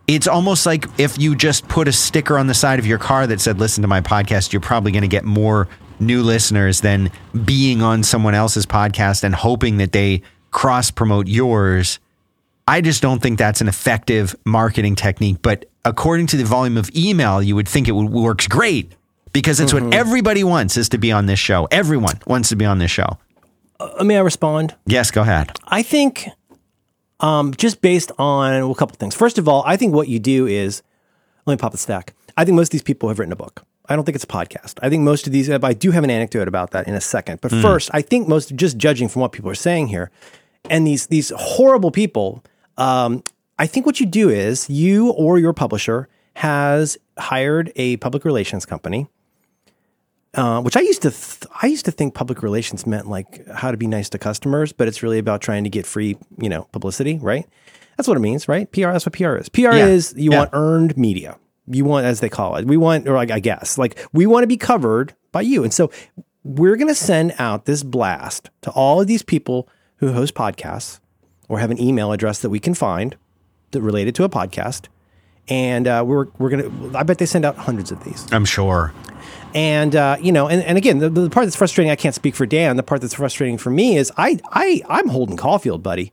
It's 0.07 0.27
almost 0.27 0.67
like 0.67 0.87
if 0.99 1.19
you 1.19 1.37
just 1.37 1.69
put 1.69 1.89
a 1.89 1.93
sticker 1.93 2.39
on 2.39 2.47
the 2.47 2.55
side 2.55 2.79
of 2.79 2.87
your 2.87 2.99
car 2.99 3.27
that 3.27 3.41
said, 3.41 3.59
listen 3.59 3.83
to 3.83 3.89
my 3.89 4.01
podcast, 4.01 4.53
you're 4.53 4.61
probably 4.61 4.93
going 4.93 5.03
to 5.03 5.09
get 5.09 5.25
more 5.25 5.69
new 6.01 6.23
listeners 6.23 6.81
than 6.81 7.13
being 7.45 7.83
on 7.83 8.03
someone 8.03 8.35
else's 8.35 8.67
podcast 8.67 9.23
and 9.23 9.35
hoping 9.35 9.77
that 9.77 9.93
they 9.93 10.23
cross 10.51 10.91
promote 10.91 11.29
yours. 11.29 12.01
I 12.67 12.81
just 12.81 13.03
don't 13.03 13.23
think 13.23 13.39
that's 13.39 13.61
an 13.61 13.69
effective 13.69 14.35
marketing 14.45 14.97
technique. 14.97 15.39
But 15.43 15.70
according 15.85 16.27
to 16.29 16.37
the 16.37 16.45
volume 16.45 16.77
of 16.77 16.91
email, 16.95 17.43
you 17.43 17.55
would 17.55 17.69
think 17.69 17.89
it 17.89 17.93
would, 17.93 18.11
works 18.11 18.47
great 18.47 18.95
because 19.33 19.61
it's 19.61 19.73
what 19.73 19.95
everybody 19.95 20.45
wants 20.45 20.77
is 20.77 20.89
to 20.91 20.99
be 20.99 21.13
on 21.13 21.27
this 21.27 21.39
show. 21.39 21.69
Everyone 21.71 22.19
wants 22.27 22.49
to 22.51 22.57
be 22.57 22.65
on 22.65 22.79
this 22.79 22.91
show. 22.91 23.19
Uh, 23.79 24.05
may 24.05 24.17
I 24.17 24.21
respond? 24.21 24.75
Yes, 24.87 25.11
go 25.11 25.23
ahead. 25.23 25.59
I 25.67 25.83
think 25.83 26.29
um, 27.21 27.55
just 27.55 27.81
based 27.81 28.13
on 28.19 28.63
well, 28.63 28.73
a 28.73 28.75
couple 28.75 28.97
things. 28.97 29.15
First 29.15 29.39
of 29.39 29.49
all, 29.49 29.63
I 29.67 29.77
think 29.77 29.95
what 29.95 30.09
you 30.09 30.19
do 30.19 30.47
is 30.47 30.83
let 31.47 31.55
me 31.55 31.59
pop 31.59 31.73
the 31.73 31.79
stack. 31.79 32.15
I 32.37 32.45
think 32.45 32.57
most 32.57 32.69
of 32.69 32.73
these 32.73 32.83
people 32.83 33.09
have 33.09 33.19
written 33.19 33.33
a 33.33 33.37
book. 33.37 33.65
I 33.89 33.97
don't 33.97 34.05
think 34.05 34.15
it's 34.15 34.25
a 34.25 34.29
podcast. 34.29 34.79
I 34.83 34.89
think 34.89 35.03
most 35.03 35.27
of 35.27 35.33
these, 35.33 35.51
I 35.51 35.73
do 35.73 35.91
have 35.91 36.05
an 36.05 36.11
anecdote 36.11 36.47
about 36.47 36.71
that 36.71 36.87
in 36.87 36.95
a 36.95 37.01
second. 37.01 37.41
But 37.41 37.51
first, 37.51 37.91
I 37.93 38.03
think 38.03 38.29
most, 38.29 38.55
just 38.55 38.77
judging 38.77 39.09
from 39.09 39.21
what 39.21 39.33
people 39.33 39.51
are 39.51 39.55
saying 39.57 39.89
here, 39.89 40.13
and 40.69 40.87
these 40.87 41.09
these 41.09 41.33
horrible 41.37 41.91
people, 41.91 42.45
um, 42.77 43.25
I 43.61 43.67
think 43.67 43.85
what 43.87 44.01
you 44.01 44.07
do 44.07 44.29
is 44.31 44.69
you 44.71 45.11
or 45.11 45.39
your 45.39 45.53
publisher 45.53 46.09
has 46.37 46.97
hired 47.19 47.71
a 47.77 47.97
public 47.99 48.25
relations 48.25 48.65
company 48.67 49.07
uh, 50.35 50.61
which 50.63 50.77
I 50.77 50.81
used 50.81 51.03
to 51.03 51.11
th- 51.11 51.51
I 51.61 51.67
used 51.67 51.85
to 51.87 51.91
think 51.91 52.15
public 52.15 52.41
relations 52.43 52.87
meant 52.87 53.09
like 53.09 53.45
how 53.49 53.73
to 53.73 53.77
be 53.77 53.89
nice 53.89 54.09
to 54.11 54.19
customers, 54.19 54.73
but 54.73 54.87
it's 54.87 55.03
really 55.03 55.19
about 55.19 55.41
trying 55.41 55.65
to 55.65 55.71
get 55.71 55.87
free, 55.87 56.17
you 56.39 56.49
know, 56.49 56.69
publicity, 56.71 57.19
right? 57.21 57.47
That's 57.97 58.07
what 58.07 58.17
it 58.17 58.21
means, 58.21 58.47
right? 58.47 58.71
PR. 58.71 58.93
That's 58.93 59.05
what 59.05 59.13
PR 59.13 59.35
is. 59.37 59.49
PR 59.49 59.61
Yeah. 59.75 59.87
is 59.87 60.15
you 60.17 60.31
Yeah. 60.31 60.39
want 60.39 60.51
earned 60.53 60.97
media. 60.97 61.37
You 61.67 61.85
want, 61.85 62.07
as 62.07 62.21
they 62.21 62.29
call 62.29 62.55
it, 62.57 62.67
we 62.67 62.77
want, 62.77 63.09
or 63.09 63.15
like 63.15 63.33
I 63.33 63.41
guess, 63.41 63.77
like 63.77 63.99
we 64.13 64.25
want 64.25 64.45
to 64.45 64.47
be 64.47 64.57
covered 64.57 65.15
by 65.33 65.41
you, 65.41 65.65
and 65.65 65.75
so 65.75 65.91
we're 66.45 66.77
going 66.77 66.87
to 66.87 66.95
send 66.95 67.35
out 67.41 67.65
this 67.65 67.83
blast 67.83 68.51
to 68.63 68.71
all 68.71 69.01
of 69.01 69.09
these 69.09 69.25
people 69.25 69.69
who 69.97 70.13
host 70.13 70.35
podcasts 70.35 71.01
or 71.49 71.59
have 71.59 71.73
an 71.73 71.81
email 71.83 72.13
address 72.13 72.39
that 72.43 72.51
we 72.51 72.61
can 72.61 72.75
find 72.75 73.17
that 73.73 73.81
related 73.83 74.15
to 74.17 74.25
a 74.25 74.29
podcast, 74.29 74.87
and 75.49 75.87
uh, 75.87 76.05
we're 76.07 76.27
we're 76.39 76.51
gonna. 76.51 76.97
I 76.97 77.03
bet 77.03 77.19
they 77.19 77.27
send 77.27 77.45
out 77.45 77.57
hundreds 77.57 77.91
of 77.93 78.03
these. 78.05 78.27
I'm 78.33 78.45
sure. 78.45 78.93
And 79.55 79.97
uh, 79.97 80.17
you 80.21 80.31
know, 80.33 80.49
and, 80.49 80.63
and 80.63 80.79
again, 80.79 80.99
the, 80.99 81.09
the 81.11 81.29
part 81.31 81.47
that's 81.47 81.57
frustrating, 81.57 81.91
I 81.91 81.97
can't 81.97 82.15
speak 82.15 82.35
for 82.37 82.47
Dan. 82.47 82.77
The 82.77 82.83
part 82.85 83.01
that's 83.01 83.15
frustrating 83.15 83.59
for 83.59 83.71
me 83.71 83.97
is 83.97 84.13
I 84.17 84.39
I 84.53 84.83
I'm 84.89 85.09
Holden 85.09 85.37
Caulfield, 85.37 85.83
buddy. 85.83 86.13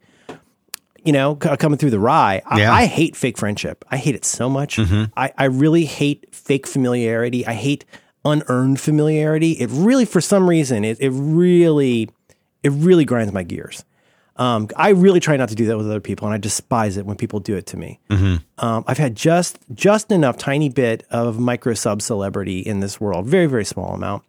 You 1.04 1.14
know, 1.14 1.38
c- 1.42 1.56
coming 1.58 1.78
through 1.78 1.92
the 1.92 2.00
rye. 2.00 2.42
I, 2.46 2.60
Yeah. 2.60 2.74
I 2.74 2.86
hate 2.86 3.16
fake 3.16 3.38
friendship. 3.38 3.86
I 3.90 3.98
hate 3.98 4.16
it 4.16 4.26
so 4.26 4.50
much. 4.50 4.78
I, 5.16 5.32
I 5.38 5.46
really 5.46 5.86
hate 5.86 6.34
fake 6.36 6.68
familiarity. 6.68 7.46
I 7.48 7.54
hate 7.54 7.86
unearned 8.26 8.82
familiarity. 8.82 9.52
It 9.54 9.70
really, 9.72 10.04
for 10.04 10.20
some 10.20 10.50
reason, 10.50 10.84
it 10.84 11.00
it 11.00 11.12
really 11.12 12.10
it 12.64 12.72
really 12.72 13.06
grinds 13.06 13.32
my 13.32 13.44
gears. 13.44 13.86
Um, 14.38 14.70
I 14.76 14.90
really 14.90 15.20
try 15.20 15.36
not 15.36 15.50
to 15.50 15.56
do 15.56 15.66
that 15.66 15.78
with 15.78 15.88
other 15.88 16.00
people, 16.00 16.28
and 16.28 16.34
I 16.34 16.38
despise 16.38 16.98
it 16.98 17.06
when 17.06 17.18
people 17.18 17.40
do 17.40 17.56
it 17.56 17.66
to 17.68 17.78
me. 17.78 18.00
Um, 18.60 18.84
I've 18.88 18.98
had 18.98 19.16
just 19.16 19.58
just 19.74 20.12
enough 20.12 20.38
tiny 20.38 20.70
bit 20.70 21.06
of 21.10 21.40
micro 21.40 21.74
sub 21.74 22.02
celebrity 22.02 22.60
in 22.60 22.80
this 22.80 23.02
world, 23.02 23.26
very 23.26 23.48
very 23.48 23.66
small 23.66 23.94
amount, 23.94 24.24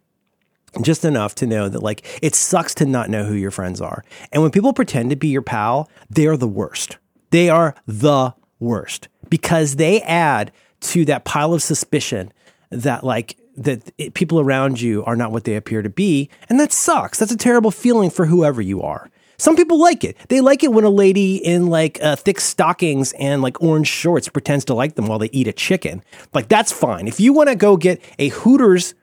just 0.81 1.05
enough 1.05 1.35
to 1.35 1.45
know 1.45 1.69
that 1.69 1.83
like 1.83 2.05
it 2.23 2.35
sucks 2.35 2.73
to 2.75 2.85
not 2.85 3.09
know 3.09 3.23
who 3.23 3.35
your 3.35 3.51
friends 3.51 3.81
are. 3.81 4.03
And 4.31 4.41
when 4.41 4.51
people 4.51 4.73
pretend 4.73 5.11
to 5.11 5.15
be 5.15 5.27
your 5.27 5.41
pal, 5.41 5.89
they 6.09 6.27
are 6.27 6.37
the 6.37 6.47
worst. 6.47 6.97
They 7.29 7.49
are 7.49 7.75
the 7.85 8.33
worst 8.59 9.07
because 9.29 9.75
they 9.75 10.01
add 10.01 10.51
to 10.81 11.05
that 11.05 11.23
pile 11.25 11.53
of 11.53 11.61
suspicion 11.61 12.31
that 12.71 13.03
like 13.03 13.37
that 13.57 13.91
it, 13.97 14.13
people 14.13 14.39
around 14.39 14.79
you 14.81 15.03
are 15.05 15.15
not 15.15 15.31
what 15.31 15.43
they 15.43 15.55
appear 15.55 15.81
to 15.81 15.89
be, 15.89 16.29
and 16.49 16.59
that 16.59 16.71
sucks. 16.71 17.19
That's 17.19 17.31
a 17.31 17.37
terrible 17.37 17.71
feeling 17.71 18.09
for 18.09 18.25
whoever 18.25 18.61
you 18.61 18.81
are. 18.81 19.09
Some 19.39 19.55
people 19.55 19.79
like 19.79 20.03
it. 20.03 20.17
They 20.27 20.41
like 20.41 20.63
it 20.63 20.71
when 20.71 20.83
a 20.83 20.89
lady 20.89 21.37
in 21.37 21.67
like 21.67 21.97
uh, 22.03 22.15
thick 22.17 22.39
stockings 22.39 23.13
and 23.13 23.41
like 23.41 23.61
orange 23.63 23.87
shorts 23.87 24.27
pretends 24.27 24.65
to 24.65 24.73
like 24.73 24.95
them 24.95 25.07
while 25.07 25.17
they 25.17 25.29
eat 25.31 25.47
a 25.47 25.53
chicken. 25.53 26.03
Like 26.33 26.49
that's 26.49 26.71
fine. 26.71 27.07
If 27.07 27.19
you 27.19 27.33
want 27.33 27.49
to 27.49 27.55
go 27.55 27.77
get 27.77 28.01
a 28.19 28.27
Hooters 28.29 28.93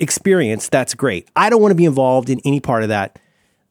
experience, 0.00 0.68
that's 0.68 0.94
great. 0.94 1.28
I 1.36 1.50
don't 1.50 1.60
want 1.60 1.70
to 1.72 1.76
be 1.76 1.84
involved 1.84 2.30
in 2.30 2.40
any 2.44 2.60
part 2.60 2.82
of 2.82 2.88
that. 2.88 3.18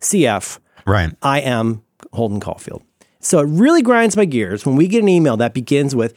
CF, 0.02 0.60
Right. 0.86 1.16
I 1.22 1.42
am 1.42 1.84
Holden 2.12 2.40
Caulfield. 2.40 2.84
So 3.20 3.40
it 3.40 3.48
really 3.48 3.82
grinds 3.82 4.16
my 4.18 4.26
gears 4.26 4.66
when 4.66 4.76
we 4.76 4.88
get 4.88 5.02
an 5.02 5.10
email 5.10 5.38
that 5.38 5.54
begins 5.54 5.96
with, 5.96 6.14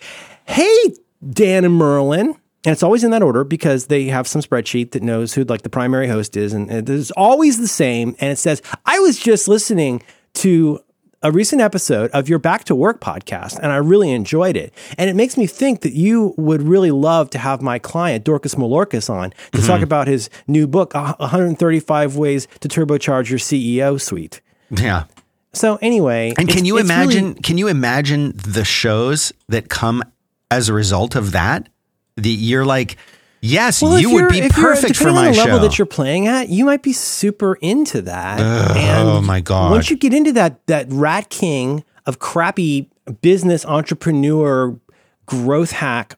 Hey, 0.46 0.94
Dan 1.28 1.64
and 1.64 1.74
Merlin. 1.74 2.36
And 2.66 2.72
it's 2.72 2.82
always 2.82 3.04
in 3.04 3.12
that 3.12 3.22
order 3.22 3.44
because 3.44 3.86
they 3.86 4.06
have 4.06 4.26
some 4.26 4.42
spreadsheet 4.42 4.90
that 4.90 5.02
knows 5.02 5.34
who 5.34 5.44
like 5.44 5.62
the 5.62 5.70
primary 5.70 6.08
host 6.08 6.36
is. 6.36 6.52
And 6.52 6.68
it's 6.90 7.12
always 7.12 7.58
the 7.58 7.68
same. 7.68 8.16
And 8.18 8.32
it 8.32 8.38
says, 8.38 8.60
I 8.84 8.98
was 8.98 9.20
just 9.20 9.46
listening 9.46 10.02
to 10.34 10.80
a 11.22 11.30
recent 11.30 11.62
episode 11.62 12.10
of 12.10 12.28
your 12.28 12.40
Back 12.40 12.64
to 12.64 12.74
Work 12.74 13.00
podcast, 13.00 13.58
and 13.58 13.72
I 13.72 13.76
really 13.76 14.10
enjoyed 14.10 14.56
it. 14.56 14.74
And 14.98 15.08
it 15.08 15.14
makes 15.14 15.36
me 15.36 15.46
think 15.46 15.80
that 15.80 15.92
you 15.92 16.34
would 16.36 16.62
really 16.62 16.90
love 16.90 17.30
to 17.30 17.38
have 17.38 17.62
my 17.62 17.78
client, 17.78 18.24
Dorcas 18.24 18.56
Malorcas, 18.56 19.08
on 19.08 19.30
to 19.52 19.60
talk 19.62 19.76
mm-hmm. 19.76 19.84
about 19.84 20.08
his 20.08 20.28
new 20.46 20.66
book, 20.66 20.92
135 20.94 22.16
Ways 22.16 22.46
to 22.60 22.68
Turbocharge 22.68 23.30
Your 23.30 23.38
CEO 23.38 24.00
Suite. 24.00 24.40
Yeah. 24.70 25.04
So 25.52 25.78
anyway, 25.80 26.34
And 26.36 26.48
can 26.48 26.64
you 26.64 26.76
it's 26.78 26.88
really- 26.88 27.04
imagine? 27.04 27.34
can 27.34 27.58
you 27.58 27.68
imagine 27.68 28.32
the 28.36 28.64
shows 28.64 29.32
that 29.48 29.68
come 29.68 30.02
as 30.50 30.68
a 30.68 30.74
result 30.74 31.14
of 31.14 31.32
that? 31.32 31.68
The 32.16 32.30
you're 32.30 32.64
like, 32.64 32.96
yes, 33.40 33.82
Well, 33.82 33.98
you 34.00 34.12
would 34.14 34.28
be 34.30 34.48
perfect 34.48 34.96
for 34.96 35.12
my 35.12 35.26
on 35.28 35.32
the 35.32 35.38
level 35.38 35.58
show. 35.58 35.62
that 35.62 35.78
you're 35.78 35.86
playing 35.86 36.26
at. 36.28 36.48
You 36.48 36.64
might 36.64 36.82
be 36.82 36.92
super 36.92 37.56
into 37.56 38.02
that. 38.02 38.40
and 38.40 39.08
oh 39.08 39.20
my 39.20 39.40
God. 39.40 39.70
Once 39.70 39.90
you 39.90 39.96
get 39.96 40.14
into 40.14 40.32
that 40.32 40.66
that 40.66 40.86
rat 40.90 41.28
king 41.30 41.84
of 42.06 42.18
crappy 42.18 42.88
business 43.20 43.64
entrepreneur 43.66 44.78
growth 45.26 45.72
hack 45.72 46.16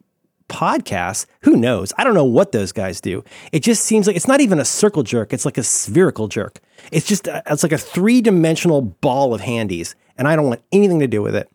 podcasts, 0.49 1.27
who 1.43 1.57
knows? 1.57 1.93
I 1.99 2.05
don't 2.05 2.15
know 2.15 2.25
what 2.25 2.53
those 2.53 2.73
guys 2.73 3.01
do. 3.01 3.23
It 3.53 3.61
just 3.61 3.85
seems 3.85 4.07
like 4.07 4.17
it's 4.17 4.29
not 4.29 4.41
even 4.41 4.59
a 4.59 4.65
circle 4.65 5.03
jerk. 5.03 5.33
It's 5.33 5.45
like 5.45 5.59
a 5.59 5.63
spherical 5.63 6.29
jerk. 6.29 6.59
It's 6.93 7.07
just 7.07 7.27
a, 7.27 7.43
it's 7.47 7.63
like 7.63 7.73
a 7.73 7.79
three 7.79 8.21
dimensional 8.23 8.81
ball 8.81 9.35
of 9.35 9.41
handies, 9.41 9.95
and 10.17 10.27
I 10.29 10.37
don't 10.37 10.47
want 10.47 10.63
anything 10.73 11.01
to 11.01 11.07
do 11.09 11.21
with 11.23 11.35
it. 11.35 11.51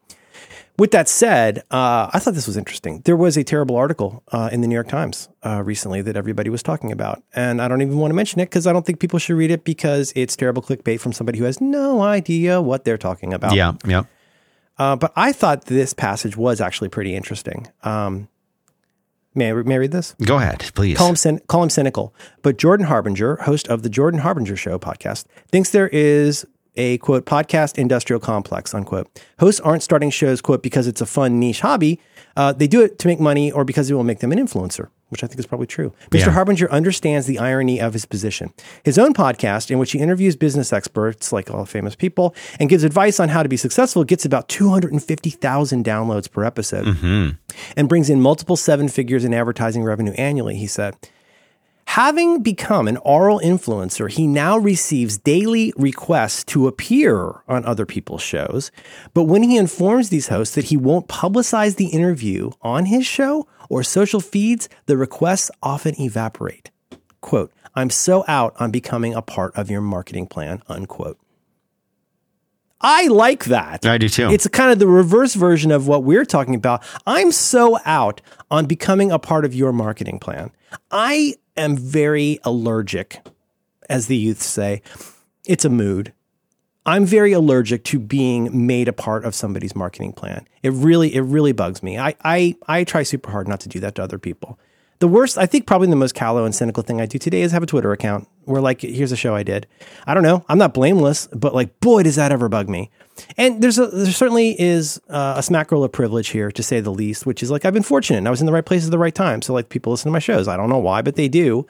With 0.80 0.90
that 0.92 1.08
said, 1.08 1.60
uh, 1.70 2.10
I 2.12 2.18
thought 2.20 2.34
this 2.34 2.48
was 2.48 2.58
interesting. 2.58 3.02
There 3.06 3.16
was 3.16 3.38
a 3.38 3.44
terrible 3.44 3.76
article 3.76 4.24
uh, 4.32 4.50
in 4.52 4.62
the 4.62 4.68
New 4.68 4.74
York 4.74 4.88
Times 4.88 5.30
uh, 5.46 5.62
recently 5.64 6.02
that 6.02 6.16
everybody 6.18 6.50
was 6.50 6.64
talking 6.64 6.92
about. 6.92 7.22
And 7.36 7.62
I 7.62 7.68
don't 7.68 7.84
even 7.84 7.98
want 8.00 8.10
to 8.10 8.16
mention 8.16 8.42
it 8.42 8.46
because 8.46 8.66
I 8.66 8.74
don't 8.74 8.84
think 8.84 9.00
people 9.00 9.20
should 9.20 9.36
read 9.36 9.52
it 9.52 9.64
because 9.64 10.12
it's 10.16 10.36
terrible 10.36 10.64
clickbait 10.64 11.00
from 11.00 11.14
somebody 11.14 11.38
who 11.38 11.46
has 11.46 11.62
no 11.62 12.02
idea 12.02 12.60
what 12.60 12.86
they're 12.86 12.98
talking 12.98 13.34
about. 13.34 13.54
yeah, 13.54 13.74
yeah. 13.86 14.04
Uh, 14.80 14.96
but 14.96 15.14
I 15.16 15.32
thought 15.32 15.66
this 15.66 15.94
passage 15.94 16.36
was 16.36 16.60
actually 16.60 16.90
pretty 16.90 17.14
interesting. 17.16 17.68
Um, 17.84 18.28
may, 19.36 19.52
I, 19.52 19.54
may 19.54 19.76
I 19.76 19.78
read 19.78 19.92
this? 19.92 20.16
Go 20.26 20.38
ahead, 20.38 20.72
please. 20.74 20.98
Call 20.98 21.10
him, 21.10 21.16
cyn- 21.16 21.46
call 21.46 21.62
him 21.62 21.70
cynical. 21.70 22.16
But 22.42 22.58
Jordan 22.58 22.88
Harbinger, 22.88 23.36
host 23.44 23.68
of 23.68 23.84
the 23.84 23.90
Jordan 23.90 24.22
Harbinger 24.22 24.56
Show 24.56 24.80
podcast, 24.80 25.26
thinks 25.52 25.70
there 25.70 25.90
is 25.90 26.48
a 26.76 26.98
quote 27.00 27.26
podcast 27.26 27.78
industrial 27.78 28.20
complex 28.20 28.74
unquote. 28.74 29.08
Hosts 29.40 29.62
aren't 29.62 29.84
starting 29.84 30.10
shows 30.10 30.42
quote 30.42 30.64
because 30.64 30.88
it's 30.88 31.02
a 31.02 31.06
fun 31.06 31.40
niche 31.40 31.62
hobby. 31.62 32.00
Uh, 32.36 32.52
they 32.52 32.68
do 32.68 32.82
it 32.82 32.98
to 33.00 33.08
make 33.08 33.20
money 33.20 33.52
or 33.52 33.64
because 33.64 33.90
it 33.90 33.94
will 33.94 34.04
make 34.04 34.20
them 34.20 34.32
an 34.32 34.40
influencer, 34.40 34.88
which 35.10 35.24
I 35.24 35.28
think 35.28 35.40
is 35.40 35.46
probably 35.46 35.68
true. 35.68 35.94
Mr. 36.10 36.20
Yeah. 36.26 36.32
Harbinger 36.32 36.72
understands 36.72 37.28
the 37.28 37.38
irony 37.38 37.80
of 37.80 37.94
his 37.94 38.06
position. 38.06 38.52
His 38.84 38.98
own 38.98 39.14
podcast, 39.14 39.70
in 39.70 39.78
which 39.78 39.92
he 39.92 40.00
interviews 40.00 40.36
business 40.36 40.74
experts 40.74 41.32
like 41.32 41.52
all 41.52 41.66
famous 41.66 41.94
people 41.96 42.34
and 42.60 42.70
gives 42.70 42.84
advice 42.84 43.20
on 43.20 43.30
how 43.30 43.44
to 43.44 43.50
be 43.50 43.58
successful, 43.58 44.04
gets 44.04 44.26
about 44.26 44.50
250,000 44.50 45.86
downloads 45.86 46.32
per 46.32 46.44
episode 46.44 46.88
and 47.78 47.88
brings 47.90 48.10
in 48.10 48.20
multiple 48.20 48.56
seven 48.56 48.88
figures 48.88 49.24
in 49.24 49.34
advertising 49.34 49.84
revenue 49.84 50.14
annually, 50.14 50.56
he 50.56 50.66
said. 50.68 50.96
Having 51.88 52.42
become 52.42 52.88
an 52.88 52.98
oral 52.98 53.40
influencer, 53.40 54.10
he 54.10 54.26
now 54.26 54.58
receives 54.58 55.18
daily 55.18 55.74
requests 55.78 56.44
to 56.46 56.68
appear 56.68 57.44
on 57.48 57.66
other 57.66 57.86
people's 57.86 58.24
shows. 58.24 58.72
But 59.14 59.26
when 59.26 59.44
he 59.44 59.58
informs 59.58 60.10
these 60.10 60.30
hosts 60.30 60.56
that 60.56 60.66
he 60.66 60.78
won't 60.78 61.08
publicize 61.08 61.76
the 61.76 61.88
interview 61.88 62.52
on 62.62 62.86
his 62.86 63.06
show 63.06 63.48
or 63.70 63.84
social 63.84 64.20
feeds, 64.20 64.70
the 64.88 64.98
requests 64.98 65.52
often 65.62 66.00
evaporate. 66.00 66.72
Quote, 67.22 67.52
I'm 67.76 67.90
so 67.90 68.24
out 68.28 68.56
on 68.60 68.72
becoming 68.72 69.14
a 69.14 69.22
part 69.22 69.56
of 69.56 69.70
your 69.70 69.82
marketing 69.82 70.28
plan, 70.28 70.64
unquote. 70.68 71.20
I 72.82 73.08
like 73.08 73.46
that. 73.46 73.86
I 73.86 73.98
do 73.98 74.10
too. 74.10 74.30
It's 74.30 74.46
kind 74.48 74.72
of 74.72 74.78
the 74.78 74.88
reverse 74.88 75.36
version 75.36 75.72
of 75.72 75.88
what 75.88 76.04
we're 76.04 76.26
talking 76.26 76.54
about. 76.54 76.84
I'm 77.08 77.32
so 77.32 77.80
out 77.86 78.20
on 78.52 78.66
becoming 78.66 79.10
a 79.10 79.18
part 79.18 79.46
of 79.46 79.56
your 79.56 79.72
marketing 79.72 80.20
plan. 80.20 80.52
I 80.92 81.36
am 81.56 81.78
very 81.78 82.40
allergic, 82.44 83.26
as 83.90 84.08
the 84.08 84.18
youth 84.18 84.42
say. 84.42 84.82
It's 85.46 85.66
a 85.66 85.70
mood. 85.70 86.14
I'm 86.86 87.06
very 87.06 87.32
allergic 87.32 87.84
to 87.86 88.00
being 88.00 88.68
made 88.68 88.88
a 88.88 88.94
part 88.94 89.24
of 89.24 89.34
somebody's 89.34 89.76
marketing 89.76 90.14
plan. 90.14 90.46
It 90.64 90.74
really, 90.74 91.16
it 91.16 91.22
really 91.22 91.54
bugs 91.54 91.82
me. 91.82 91.98
I, 91.98 92.16
I, 92.24 92.56
I 92.68 92.84
try 92.84 93.04
super 93.04 93.32
hard 93.32 93.48
not 93.48 93.62
to 93.62 93.70
do 93.70 93.80
that 93.80 93.96
to 93.96 94.04
other 94.04 94.20
people. 94.20 94.60
The 95.04 95.10
worst, 95.10 95.38
I 95.38 95.46
think, 95.48 95.68
probably 95.68 95.90
the 95.90 95.98
most 95.98 96.16
callow 96.16 96.46
and 96.46 96.56
cynical 96.56 96.82
thing 96.82 97.02
I 97.02 97.06
do 97.06 97.18
today 97.18 97.42
is 97.42 97.52
have 97.52 97.62
a 97.62 97.66
Twitter 97.66 97.92
account 97.92 98.26
where, 98.46 98.62
like, 98.62 98.80
here's 98.80 99.12
a 99.12 99.18
show 99.18 99.36
I 99.36 99.44
did. 99.44 99.68
I 100.08 100.14
don't 100.14 100.24
know. 100.24 100.46
I'm 100.48 100.58
not 100.58 100.74
blameless, 100.74 101.28
but 101.34 101.54
like, 101.54 101.78
boy, 101.82 102.04
does 102.04 102.16
that 102.16 102.32
ever 102.32 102.48
bug 102.48 102.70
me. 102.70 102.90
And 103.36 103.62
there's 103.62 103.78
a, 103.78 103.88
there 103.88 104.14
certainly 104.14 104.56
is 104.58 105.02
uh, 105.10 105.34
a 105.36 105.42
smackroll 105.42 105.84
of 105.84 105.92
privilege 105.92 106.30
here, 106.30 106.54
to 106.54 106.64
say 106.64 106.80
the 106.80 106.90
least, 106.90 107.26
which 107.26 107.44
is 107.44 107.52
like 107.52 107.66
I've 107.66 107.74
been 107.74 107.84
fortunate. 107.84 108.26
I 108.26 108.30
was 108.30 108.40
in 108.40 108.46
the 108.46 108.54
right 108.54 108.66
place 108.66 108.86
at 108.86 108.92
the 108.92 108.98
right 108.98 109.14
time. 109.14 109.42
So 109.42 109.52
like 109.54 109.68
people 109.68 109.92
listen 109.92 110.08
to 110.08 110.14
my 110.14 110.20
shows. 110.20 110.48
I 110.48 110.56
don't 110.56 110.70
know 110.70 110.78
why, 110.78 111.02
but 111.02 111.16
they 111.16 111.28
do. 111.28 111.68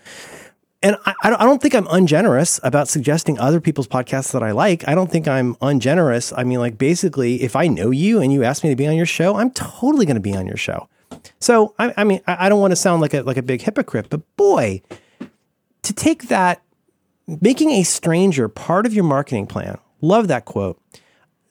And 0.83 0.95
I 1.03 1.15
I 1.23 1.43
don't 1.43 1.59
think 1.59 1.73
I'm 1.73 1.87
ungenerous 1.89 2.59
about 2.61 2.87
suggesting 2.87 3.39
other 3.39 3.59
people's 3.59 3.87
podcasts 3.87 4.31
that 4.33 4.43
I 4.43 4.51
like. 4.51 4.87
I 4.87 4.93
don't 4.93 5.09
think 5.09 5.27
I'm 5.27 5.57
ungenerous. 5.59 6.31
I 6.37 6.43
mean, 6.43 6.59
like 6.59 6.77
basically, 6.77 7.41
if 7.41 7.55
I 7.55 7.65
know 7.65 7.89
you 7.89 8.21
and 8.21 8.31
you 8.31 8.43
ask 8.43 8.63
me 8.63 8.69
to 8.69 8.75
be 8.75 8.85
on 8.85 8.95
your 8.95 9.07
show, 9.07 9.37
I'm 9.37 9.49
totally 9.49 10.05
going 10.05 10.17
to 10.17 10.21
be 10.21 10.35
on 10.35 10.45
your 10.45 10.57
show. 10.57 10.87
So 11.39 11.73
I, 11.79 11.93
I 11.97 12.03
mean, 12.03 12.21
I, 12.27 12.45
I 12.45 12.49
don't 12.49 12.59
want 12.61 12.71
to 12.71 12.75
sound 12.75 13.01
like 13.01 13.13
a 13.13 13.21
like 13.23 13.37
a 13.37 13.41
big 13.41 13.61
hypocrite, 13.61 14.07
but 14.09 14.21
boy, 14.37 14.81
to 15.83 15.93
take 15.93 16.27
that, 16.29 16.61
making 17.41 17.71
a 17.71 17.83
stranger 17.83 18.47
part 18.47 18.85
of 18.85 18.93
your 18.93 19.03
marketing 19.03 19.47
plan. 19.47 19.77
Love 20.01 20.27
that 20.27 20.45
quote 20.45 20.79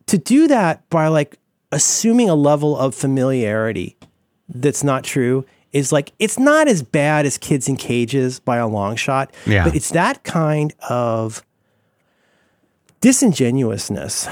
to 0.07 0.19
do 0.19 0.47
that 0.49 0.87
by 0.91 1.09
like 1.09 1.39
assuming 1.71 2.29
a 2.29 2.35
level 2.35 2.77
of 2.77 2.95
familiarity 2.95 3.97
that's 4.49 4.85
not 4.85 5.05
true 5.05 5.47
is 5.73 5.91
like 5.91 6.13
it's 6.19 6.39
not 6.39 6.69
as 6.69 6.83
bad 6.83 7.25
as 7.25 7.39
kids 7.39 7.67
in 7.67 7.77
cages 7.77 8.39
by 8.41 8.59
a 8.59 8.69
long 8.69 8.95
shot 8.95 9.33
Yeah. 9.47 9.65
but 9.65 9.75
it's 9.75 9.91
that 9.93 10.23
kind 10.25 10.75
of 10.91 11.43
disingenuousness 13.03 14.27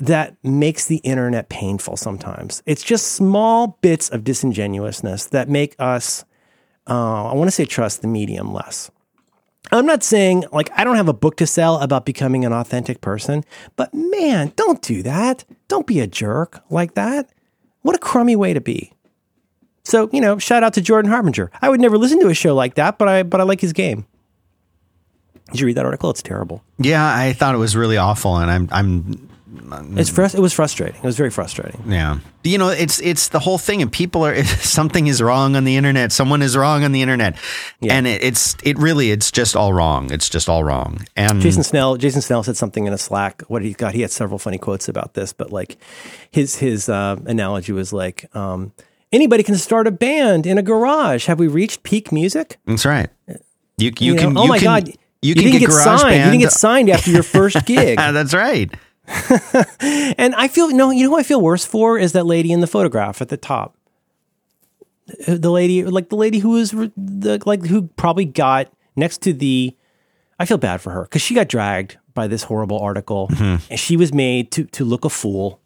that 0.00 0.36
makes 0.42 0.86
the 0.86 0.96
internet 0.98 1.50
painful 1.50 1.96
sometimes 1.96 2.62
it's 2.64 2.82
just 2.82 3.12
small 3.12 3.78
bits 3.82 4.08
of 4.08 4.24
disingenuousness 4.24 5.26
that 5.26 5.48
make 5.48 5.76
us 5.78 6.24
uh, 6.88 7.26
i 7.26 7.34
want 7.34 7.46
to 7.48 7.52
say 7.52 7.66
trust 7.66 8.00
the 8.00 8.08
medium 8.08 8.54
less 8.54 8.90
I'm 9.70 9.86
not 9.86 10.02
saying 10.02 10.44
like 10.52 10.70
I 10.76 10.84
don't 10.84 10.96
have 10.96 11.08
a 11.08 11.14
book 11.14 11.36
to 11.36 11.46
sell 11.46 11.78
about 11.78 12.04
becoming 12.04 12.44
an 12.44 12.52
authentic 12.52 13.00
person, 13.00 13.42
but 13.76 13.94
man, 13.94 14.52
don't 14.54 14.82
do 14.82 15.02
that. 15.02 15.44
Don't 15.68 15.86
be 15.86 16.00
a 16.00 16.06
jerk 16.06 16.62
like 16.68 16.94
that. 16.94 17.32
What 17.80 17.96
a 17.96 17.98
crummy 17.98 18.36
way 18.36 18.52
to 18.52 18.60
be. 18.60 18.92
So, 19.84 20.10
you 20.12 20.20
know, 20.20 20.38
shout 20.38 20.62
out 20.62 20.74
to 20.74 20.80
Jordan 20.80 21.10
Harbinger. 21.10 21.50
I 21.60 21.68
would 21.68 21.80
never 21.80 21.96
listen 21.96 22.20
to 22.20 22.28
a 22.28 22.34
show 22.34 22.54
like 22.54 22.74
that, 22.74 22.98
but 22.98 23.08
I 23.08 23.22
but 23.22 23.40
I 23.40 23.44
like 23.44 23.60
his 23.60 23.72
game. 23.72 24.06
Did 25.52 25.60
you 25.60 25.66
read 25.66 25.76
that 25.76 25.84
article? 25.84 26.10
It's 26.10 26.22
terrible. 26.22 26.62
Yeah, 26.78 27.04
I 27.06 27.32
thought 27.32 27.54
it 27.54 27.58
was 27.58 27.76
really 27.76 27.96
awful, 27.98 28.36
and 28.38 28.50
I'm 28.50 28.68
I'm 28.72 29.28
It's 29.98 30.10
frus- 30.10 30.34
it 30.34 30.40
was 30.40 30.52
frustrating. 30.52 30.96
It 30.96 31.04
was 31.06 31.16
very 31.16 31.30
frustrating. 31.30 31.82
yeah. 31.86 32.18
You 32.44 32.58
know, 32.58 32.70
it's 32.70 33.00
it's 33.00 33.28
the 33.28 33.38
whole 33.38 33.58
thing, 33.58 33.82
and 33.82 33.92
people 33.92 34.24
are 34.26 34.42
something 34.44 35.06
is 35.06 35.20
wrong 35.22 35.54
on 35.54 35.64
the 35.64 35.76
internet. 35.76 36.10
Someone 36.10 36.42
is 36.42 36.56
wrong 36.56 36.82
on 36.84 36.92
the 36.92 37.02
internet, 37.02 37.36
Yeah. 37.80 37.94
and 37.94 38.06
it, 38.06 38.24
it's 38.24 38.56
it 38.64 38.76
really 38.78 39.10
it's 39.12 39.30
just 39.30 39.54
all 39.54 39.72
wrong. 39.72 40.10
It's 40.10 40.28
just 40.28 40.48
all 40.48 40.64
wrong. 40.64 41.06
And 41.16 41.40
Jason 41.40 41.62
Snell, 41.62 41.96
Jason 41.96 42.20
Snell 42.22 42.42
said 42.42 42.56
something 42.56 42.86
in 42.86 42.92
a 42.92 42.98
Slack. 42.98 43.42
What 43.48 43.62
he 43.62 43.74
got, 43.74 43.94
he 43.94 44.00
had 44.02 44.10
several 44.10 44.38
funny 44.38 44.58
quotes 44.58 44.88
about 44.88 45.14
this, 45.14 45.32
but 45.32 45.52
like 45.52 45.76
his 46.30 46.56
his 46.56 46.88
uh, 46.88 47.16
analogy 47.26 47.72
was 47.72 47.92
like, 47.92 48.24
um, 48.34 48.72
anybody 49.12 49.42
can 49.44 49.54
start 49.56 49.86
a 49.86 49.92
band 49.92 50.46
in 50.46 50.58
a 50.58 50.62
garage. 50.62 51.26
Have 51.26 51.38
we 51.38 51.46
reached 51.46 51.82
peak 51.84 52.10
music? 52.10 52.56
that's 52.66 52.84
right. 52.86 53.08
You 53.28 53.36
you, 53.78 53.92
You 54.00 54.14
know, 54.14 54.20
can 54.22 54.36
oh 54.38 54.42
you 54.44 54.48
my 54.48 54.58
can, 54.58 54.64
god, 54.64 54.90
you 55.22 55.34
can 55.34 55.44
didn't 55.44 55.60
get, 55.60 55.66
get 55.66 55.72
signed. 55.72 56.02
band. 56.02 56.24
You 56.24 56.30
didn't 56.32 56.40
get 56.40 56.52
signed 56.52 56.90
after 56.90 57.10
your 57.10 57.22
first 57.22 57.56
gig. 57.66 57.98
Ah, 57.98 58.12
that's 58.12 58.34
right. 58.34 58.72
and 59.80 60.34
I 60.34 60.48
feel 60.48 60.68
no, 60.70 60.90
you 60.90 61.04
know 61.04 61.10
who 61.10 61.18
I 61.18 61.22
feel 61.22 61.40
worse 61.40 61.64
for 61.64 61.98
is 61.98 62.12
that 62.12 62.24
lady 62.24 62.52
in 62.52 62.60
the 62.60 62.66
photograph 62.66 63.20
at 63.20 63.28
the 63.28 63.36
top. 63.36 63.76
The 65.26 65.50
lady, 65.50 65.84
like 65.84 66.08
the 66.08 66.16
lady 66.16 66.38
who 66.38 66.50
was 66.50 66.70
the 66.70 67.42
like 67.44 67.66
who 67.66 67.82
probably 67.96 68.24
got 68.24 68.72
next 68.96 69.22
to 69.22 69.32
the. 69.32 69.76
I 70.38 70.44
feel 70.44 70.58
bad 70.58 70.80
for 70.80 70.90
her 70.90 71.02
because 71.02 71.22
she 71.22 71.34
got 71.34 71.48
dragged 71.48 71.98
by 72.14 72.26
this 72.26 72.44
horrible 72.44 72.78
article, 72.80 73.28
and 73.38 73.78
she 73.78 73.96
was 73.96 74.12
made 74.12 74.50
to 74.52 74.64
to 74.66 74.84
look 74.84 75.04
a 75.04 75.10
fool. 75.10 75.60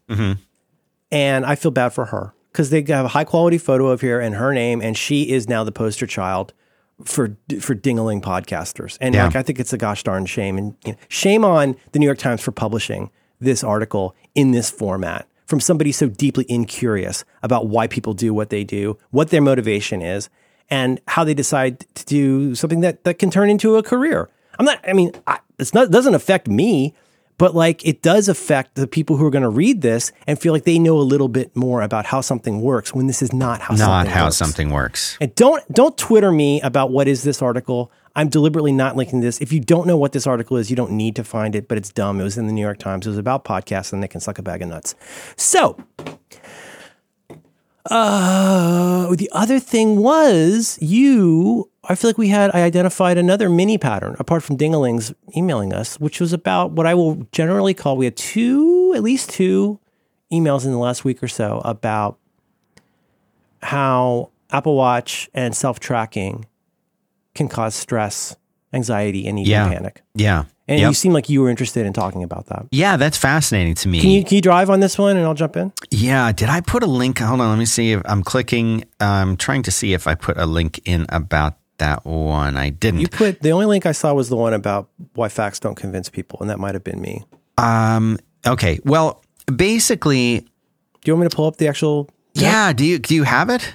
And 1.13 1.47
I 1.47 1.55
feel 1.55 1.71
bad 1.71 1.91
for 1.91 2.07
her 2.07 2.35
because 2.51 2.71
they 2.71 2.83
have 2.89 3.05
a 3.05 3.09
high 3.09 3.25
quality 3.25 3.59
photo 3.59 3.89
of 3.89 4.01
her 4.01 4.19
and 4.21 4.35
her 4.35 4.53
name, 4.53 4.81
and 4.81 4.97
she 4.97 5.31
is 5.31 5.49
now 5.49 5.63
the 5.63 5.73
poster 5.73 6.07
child 6.07 6.53
for 7.05 7.37
for 7.61 7.75
dingling 7.75 8.21
podcasters. 8.23 8.97
And 9.01 9.15
Yeah. 9.15 9.27
like 9.27 9.37
I 9.37 9.43
think 9.43 9.61
it's 9.61 9.73
a 9.73 9.79
gosh 9.79 10.03
darn 10.03 10.27
shame, 10.27 10.57
and 10.59 10.75
you 10.85 10.93
know, 10.93 10.99
shame 11.09 11.45
on 11.45 11.77
the 11.93 11.99
New 11.99 12.07
York 12.07 12.19
Times 12.19 12.41
for 12.41 12.53
publishing 12.53 13.11
this 13.41 13.63
article 13.63 14.15
in 14.35 14.53
this 14.53 14.71
format 14.71 15.27
from 15.47 15.61
somebody 15.61 15.93
so 15.93 16.09
deeply 16.09 16.45
incurious 16.49 17.25
about 17.43 17.69
why 17.69 17.87
people 17.87 18.15
do 18.15 18.33
what 18.35 18.51
they 18.51 18.65
do, 18.65 18.99
what 19.11 19.29
their 19.31 19.43
motivation 19.43 20.01
is, 20.03 20.29
and 20.71 21.01
how 21.09 21.23
they 21.23 21.35
decide 21.35 21.81
to 21.95 22.05
do 22.07 22.55
something 22.55 22.81
that 22.81 23.05
that 23.05 23.19
can 23.19 23.31
turn 23.31 23.51
into 23.51 23.77
a 23.77 23.83
career. 23.83 24.29
I'm 24.59 24.65
not. 24.65 24.79
I 24.89 24.95
mean, 24.95 25.13
I, 25.27 25.39
it's 25.59 25.75
not. 25.75 25.85
It 25.87 25.91
doesn't 25.93 26.15
affect 26.15 26.49
me. 26.49 26.95
But 27.39 27.55
like 27.55 27.85
it 27.87 28.01
does 28.03 28.29
affect 28.29 28.77
the 28.77 28.87
people 28.87 29.17
who 29.19 29.27
are 29.27 29.31
going 29.31 29.43
to 29.43 29.49
read 29.51 29.83
this 29.83 30.11
and 30.27 30.39
feel 30.39 30.53
like 30.55 30.65
they 30.65 30.79
know 30.79 30.99
a 30.99 31.03
little 31.03 31.29
bit 31.29 31.55
more 31.55 31.83
about 31.83 32.07
how 32.07 32.21
something 32.23 32.63
works 32.63 32.95
when 32.95 33.07
this 33.09 33.21
is 33.21 33.33
not 33.33 33.61
how 33.61 33.75
Not 33.75 33.79
something 34.07 34.13
how 34.13 34.25
works. 34.25 34.37
something 34.37 34.71
works. 34.71 35.19
And 35.21 35.35
don't 35.35 35.63
don't 35.73 35.97
Twitter 35.99 36.33
me 36.33 36.61
about 36.63 36.91
what 36.91 37.09
is 37.09 37.23
this 37.25 37.43
article. 37.43 37.93
I'm 38.15 38.31
deliberately 38.31 38.73
not 38.73 38.97
linking 38.97 39.21
this. 39.21 39.39
If 39.43 39.53
you 39.53 39.61
don't 39.61 39.87
know 39.87 39.99
what 39.99 40.13
this 40.13 40.27
article 40.27 40.57
is, 40.57 40.71
you 40.71 40.77
don't 40.77 40.93
need 40.93 41.15
to 41.17 41.25
find 41.25 41.55
it, 41.55 41.69
but 41.69 41.77
it's 41.77 41.91
dumb. 41.93 42.19
It 42.19 42.25
was 42.25 42.39
in 42.39 42.47
the 42.47 42.53
New 42.55 42.63
York 42.63 42.79
Times. 42.79 43.07
It 43.07 43.11
was 43.11 43.19
about 43.19 43.45
podcasts 43.45 43.93
and 43.93 44.03
they 44.03 44.09
can 44.09 44.21
suck 44.23 44.39
a 44.39 44.43
bag 44.43 44.63
of 44.63 44.69
nuts. 44.69 44.95
So, 45.37 45.77
uh, 47.91 49.15
the 49.15 49.29
other 49.33 49.61
thing 49.61 49.97
was 49.97 50.79
you. 50.81 51.71
I 51.89 51.95
feel 51.95 52.09
like 52.11 52.19
we 52.19 52.29
had. 52.29 52.51
I 52.55 52.63
identified 52.63 53.17
another 53.19 53.49
mini 53.49 53.79
pattern 53.79 54.17
apart 54.19 54.43
from 54.43 54.57
Dinglings 54.57 55.15
emailing 55.37 55.73
us, 55.73 55.99
which 56.01 56.21
was 56.21 56.33
about 56.33 56.73
what 56.73 56.87
I 56.87 56.95
will 56.95 57.27
generally 57.33 57.75
call. 57.75 57.97
We 57.97 58.07
had 58.07 58.17
two, 58.17 58.93
at 58.97 59.03
least 59.03 59.31
two, 59.31 59.79
emails 60.33 60.65
in 60.65 60.73
the 60.73 60.79
last 60.79 61.05
week 61.05 61.23
or 61.23 61.29
so 61.29 61.63
about 61.65 62.19
how 63.63 64.31
Apple 64.51 64.77
Watch 64.77 65.29
and 65.35 65.55
self 65.55 65.81
tracking 65.81 66.47
can 67.35 67.49
cause 67.49 67.75
stress, 67.75 68.37
anxiety, 68.73 69.27
and 69.27 69.39
even 69.39 69.51
Yeah. 69.51 69.69
panic. 69.69 70.03
Yeah. 70.15 70.45
And 70.69 70.81
Yep. 70.81 70.89
you 70.89 70.95
seem 70.95 71.13
like 71.13 71.29
you 71.29 71.43
were 71.43 71.49
interested 71.49 71.87
in 71.87 71.93
talking 71.93 72.25
about 72.25 72.47
that. 72.47 72.67
yeah, 72.73 72.97
that's 72.97 73.17
fascinating 73.17 73.75
to 73.77 73.89
me. 73.89 74.01
Can 74.01 74.11
you, 74.11 74.25
can 74.25 74.35
you 74.35 74.41
drive 74.41 74.69
on 74.69 74.81
this 74.81 74.99
one 74.99 75.17
and 75.17 75.25
I'll 75.25 75.35
jump 75.35 75.57
in? 75.57 75.73
Yeah, 75.93 76.33
did 76.33 76.49
I 76.49 76.61
put 76.61 76.83
a 76.83 76.87
link? 76.87 77.19
Hold 77.21 77.41
on, 77.41 77.51
let 77.51 77.59
me 77.59 77.67
see 77.67 77.93
if 77.93 78.03
I'm 78.05 78.25
clicking. 78.25 78.85
I'm 78.99 79.37
trying 79.37 79.63
to 79.63 79.71
see 79.71 79.93
if 79.93 80.09
I 80.09 80.17
put 80.17 80.37
a 80.37 80.47
link 80.47 80.81
in 80.85 81.07
about 81.11 81.55
that 81.79 82.05
one. 82.05 82.57
I 82.57 82.71
didn't. 82.71 83.01
You 83.01 83.09
put 83.09 83.41
the 83.43 83.51
only 83.51 83.67
link 83.67 83.87
I 83.87 83.93
saw 83.93 84.15
was 84.15 84.29
the 84.29 84.37
one 84.37 84.55
about 84.55 84.89
why 85.15 85.29
facts 85.29 85.61
don't 85.61 85.75
convince 85.77 86.09
people, 86.09 86.39
and 86.41 86.49
that 86.51 86.59
might 86.59 86.75
have 86.75 86.85
been 86.85 87.01
me. 87.01 87.25
um. 87.59 88.19
Okay. 88.47 88.79
Well, 88.85 89.23
basically, 89.55 90.41
Do 90.41 90.47
you 91.07 91.15
want 91.15 91.25
me 91.25 91.29
to 91.29 91.37
pull 91.37 91.47
up 91.47 91.57
the 91.57 91.69
actual? 91.69 92.09
yeah. 92.35 92.73
Do 92.73 92.85
you 92.85 92.99
do 92.99 93.15
you 93.15 93.25
have 93.25 93.51
it? 93.51 93.73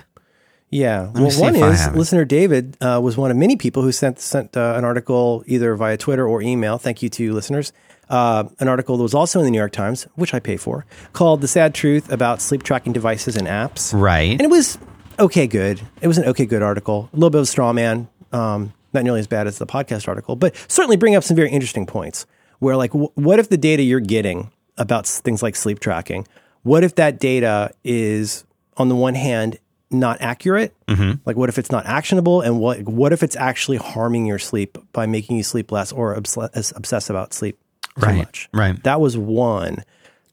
Yeah. 0.69 1.11
me 1.13 1.23
well, 1.23 1.39
one 1.41 1.55
is 1.55 1.87
listener 1.89 2.23
David 2.23 2.77
uh, 2.79 3.01
was 3.03 3.17
one 3.17 3.29
of 3.31 3.35
many 3.35 3.57
people 3.57 3.83
who 3.83 3.91
sent 3.91 4.19
sent 4.21 4.55
uh, 4.55 4.75
an 4.77 4.85
article 4.85 5.43
either 5.45 5.75
via 5.75 5.97
Twitter 5.97 6.25
or 6.25 6.41
email. 6.41 6.77
Thank 6.77 7.03
you 7.03 7.09
to 7.09 7.33
listeners. 7.33 7.73
Uh, 8.09 8.45
an 8.59 8.67
article 8.67 8.97
that 8.97 9.03
was 9.03 9.13
also 9.13 9.39
in 9.39 9.45
the 9.45 9.51
New 9.51 9.57
York 9.57 9.71
Times, 9.71 10.05
which 10.15 10.33
I 10.33 10.39
pay 10.39 10.57
for, 10.57 10.85
called 11.13 11.41
"The 11.41 11.47
Sad 11.47 11.73
Truth 11.73 12.11
About 12.11 12.41
Sleep 12.41 12.63
Tracking 12.63 12.93
Devices 12.93 13.35
and 13.35 13.47
Apps." 13.47 13.93
Right. 13.93 14.31
And 14.31 14.41
it 14.41 14.49
was 14.49 14.77
okay, 15.21 15.47
good. 15.47 15.81
It 16.01 16.07
was 16.07 16.17
an 16.17 16.25
okay, 16.25 16.45
good 16.45 16.61
article. 16.61 17.09
A 17.13 17.15
little 17.15 17.29
bit 17.29 17.41
of 17.41 17.47
straw 17.47 17.71
man, 17.73 18.07
um, 18.31 18.73
not 18.93 19.03
nearly 19.03 19.19
as 19.19 19.27
bad 19.27 19.47
as 19.47 19.57
the 19.57 19.65
podcast 19.67 20.07
article, 20.07 20.35
but 20.35 20.55
certainly 20.67 20.97
bring 20.97 21.15
up 21.15 21.23
some 21.23 21.35
very 21.35 21.49
interesting 21.49 21.85
points. 21.85 22.25
Where, 22.59 22.75
like, 22.75 22.91
w- 22.91 23.11
what 23.15 23.39
if 23.39 23.49
the 23.49 23.57
data 23.57 23.81
you're 23.81 23.99
getting 23.99 24.51
about 24.77 25.07
things 25.07 25.41
like 25.41 25.55
sleep 25.55 25.79
tracking, 25.79 26.27
what 26.63 26.83
if 26.83 26.95
that 26.95 27.19
data 27.19 27.71
is, 27.83 28.43
on 28.77 28.87
the 28.89 28.95
one 28.95 29.15
hand, 29.15 29.57
not 29.89 30.17
accurate? 30.21 30.75
Mm-hmm. 30.87 31.21
Like, 31.25 31.35
what 31.37 31.49
if 31.49 31.57
it's 31.57 31.71
not 31.71 31.85
actionable? 31.87 32.41
And 32.41 32.59
what 32.59 32.83
what 32.83 33.13
if 33.13 33.23
it's 33.23 33.35
actually 33.35 33.77
harming 33.77 34.25
your 34.27 34.37
sleep 34.39 34.77
by 34.93 35.05
making 35.07 35.37
you 35.37 35.43
sleep 35.43 35.71
less 35.71 35.91
or 35.91 36.15
obs- 36.15 36.37
obsess 36.75 37.09
about 37.09 37.33
sleep 37.33 37.57
too 37.95 38.05
Right, 38.05 38.17
much? 38.17 38.47
right. 38.53 38.81
That 38.83 39.01
was 39.01 39.17
one. 39.17 39.83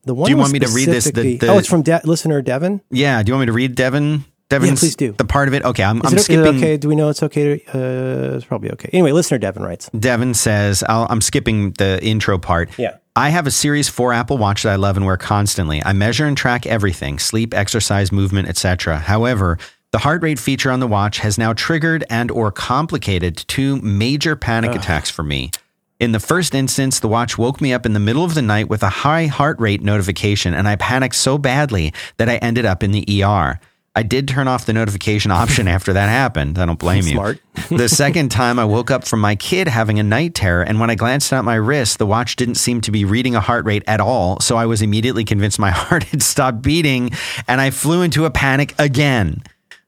The 0.05 0.15
one 0.15 0.27
Do 0.27 0.31
you 0.33 0.37
want 0.37 0.53
me 0.53 0.59
to 0.61 0.69
read 0.69 0.87
this? 0.89 1.11
The- 1.11 1.39
the- 1.39 1.49
oh, 1.49 1.59
it's 1.59 1.69
from 1.69 1.83
De- 1.83 2.01
listener 2.05 2.43
Devin. 2.43 2.81
yeah. 2.91 3.23
Do 3.23 3.31
you 3.31 3.35
want 3.35 3.43
me 3.43 3.47
to 3.47 3.53
read 3.53 3.75
Devin? 3.75 4.25
Devin's 4.49 4.81
please 4.81 4.97
do. 4.97 5.13
The 5.13 5.25
part 5.25 5.49
of 5.49 5.55
it. 5.55 5.65
Okay. 5.65 5.83
I'm, 5.83 6.01
I'm 6.05 6.15
it, 6.15 6.21
skipping. 6.21 6.57
okay? 6.57 6.77
Do 6.77 6.89
we 6.89 6.97
know 6.97 7.09
it's 7.11 7.23
okay? 7.23 7.59
To, 7.59 8.33
uh, 8.33 8.37
it's 8.37 8.47
probably 8.47 8.71
okay. 8.73 8.89
Anyway, 8.93 9.13
listener 9.13 9.39
Devin 9.39 9.63
writes. 9.63 9.91
Devin 9.91 10.35
says, 10.35 10.83
I'll, 10.89 11.07
I'm 11.11 11.21
skipping 11.21 11.73
the 11.73 12.03
intro 12.03 12.39
part. 12.39 12.71
Yeah. 12.79 12.97
I 13.15 13.31
have 13.31 13.47
a 13.47 13.51
Series 13.51 13.89
4 13.89 14.13
Apple 14.13 14.39
Watch 14.39 14.63
that 14.63 14.73
I 14.73 14.77
love 14.77 14.97
and 14.97 15.05
wear 15.05 15.17
constantly. 15.17 15.83
I 15.85 15.93
measure 15.93 16.25
and 16.25 16.37
track 16.37 16.67
everything 16.67 17.19
sleep, 17.19 17.53
exercise, 17.53 18.13
movement, 18.13 18.49
etc. 18.49 18.99
However, 18.99 19.59
the 19.91 19.99
heart 19.99 20.23
rate 20.23 20.39
feature 20.39 20.71
on 20.71 20.81
the 20.81 20.87
watch 20.87 21.19
has 21.19 21.37
now 21.37 21.53
triggered 21.53 22.05
and 22.09 22.31
or 22.31 22.53
complicated 22.53 23.37
two 23.37 23.77
major 23.83 24.37
panic 24.37 24.75
attacks 24.75 25.11
for 25.11 25.23
me. 25.23 25.51
In 25.99 26.13
the 26.13 26.21
first 26.21 26.55
instance, 26.55 27.01
the 27.01 27.09
watch 27.09 27.37
woke 27.37 27.61
me 27.61 27.73
up 27.73 27.85
in 27.85 27.93
the 27.93 28.01
middle 28.01 28.23
of 28.23 28.35
the 28.35 28.43
night 28.43 28.69
with 28.69 28.85
a 28.85 28.89
high 28.89 29.27
heart 29.27 29.59
rate 29.59 29.83
notification, 29.83 30.55
and 30.55 30.69
I 30.69 30.77
panicked 30.77 31.17
so 31.17 31.39
badly 31.39 31.93
that 32.19 32.29
I 32.29 32.37
ended 32.37 32.67
up 32.67 32.85
in 32.85 32.93
the 32.93 33.25
ER. 33.25 33.59
I 33.99 34.05
did 34.05 34.29
turn 34.29 34.47
off 34.47 34.65
the 34.65 34.73
notification 34.73 35.33
option 35.33 35.67
after 35.77 35.93
that 35.93 36.09
happened. 36.09 36.57
I 36.57 36.67
don't 36.67 36.79
blame 36.79 37.03
you. 37.03 37.15
Smart. 37.15 37.41
the 37.69 37.89
second 37.89 38.29
time 38.29 38.61
I 38.61 38.65
woke 38.65 38.93
up 38.93 39.05
from 39.05 39.19
my 39.19 39.35
kid 39.35 39.67
having 39.67 39.99
a 39.99 40.05
night 40.05 40.37
terror, 40.37 40.63
and 40.63 40.79
when 40.79 40.89
I 40.89 40.95
glanced 40.95 41.33
at 41.33 41.45
my 41.45 41.57
wrist, 41.57 41.99
the 41.99 42.07
watch 42.07 42.37
didn't 42.37 42.55
seem 42.55 42.81
to 42.83 42.93
be 42.93 43.05
reading 43.05 43.35
a 43.35 43.41
heart 43.41 43.65
rate 43.65 43.83
at 43.89 44.01
all. 44.01 44.39
So 44.39 44.57
I 44.57 44.67
was 44.67 44.83
immediately 44.83 45.25
convinced 45.25 45.59
my 45.59 45.71
heart 45.73 46.05
had 46.05 46.23
stopped 46.23 46.63
beating, 46.63 47.11
and 47.49 47.61
I 47.61 47.71
flew 47.71 48.03
into 48.03 48.25
a 48.25 48.31
panic 48.31 48.73
again. 48.79 49.43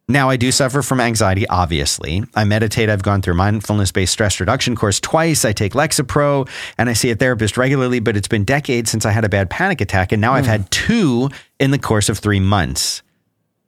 Now, 0.09 0.29
I 0.29 0.37
do 0.37 0.51
suffer 0.51 0.83
from 0.83 0.99
anxiety, 0.99 1.47
obviously. 1.47 2.25
I 2.35 2.43
meditate. 2.43 2.91
I've 2.91 3.05
gone 3.05 3.23
through 3.23 3.35
mindfulness 3.35 3.93
based 3.93 4.13
stress 4.13 4.41
reduction 4.41 4.75
course 4.75 4.99
twice. 4.99 5.45
I 5.45 5.53
take 5.53 5.75
Lexapro 5.75 6.49
and 6.77 6.91
I 6.91 6.95
see 6.95 7.13
a 7.13 7.15
therapist 7.15 7.57
regularly, 7.57 8.01
but 8.01 8.17
it's 8.17 8.27
been 8.27 8.43
decades 8.43 8.91
since 8.91 9.07
I 9.07 9.13
had 9.13 9.25
a 9.25 9.29
bad 9.29 9.51
panic 9.51 9.81
attack. 9.81 10.11
And 10.11 10.21
now 10.21 10.33
I've 10.33 10.47
hmm. 10.47 10.51
had 10.51 10.71
two 10.73 11.31
in 11.61 11.71
the 11.71 11.79
course 11.79 12.09
of 12.09 12.19
three 12.19 12.41
months. 12.41 13.05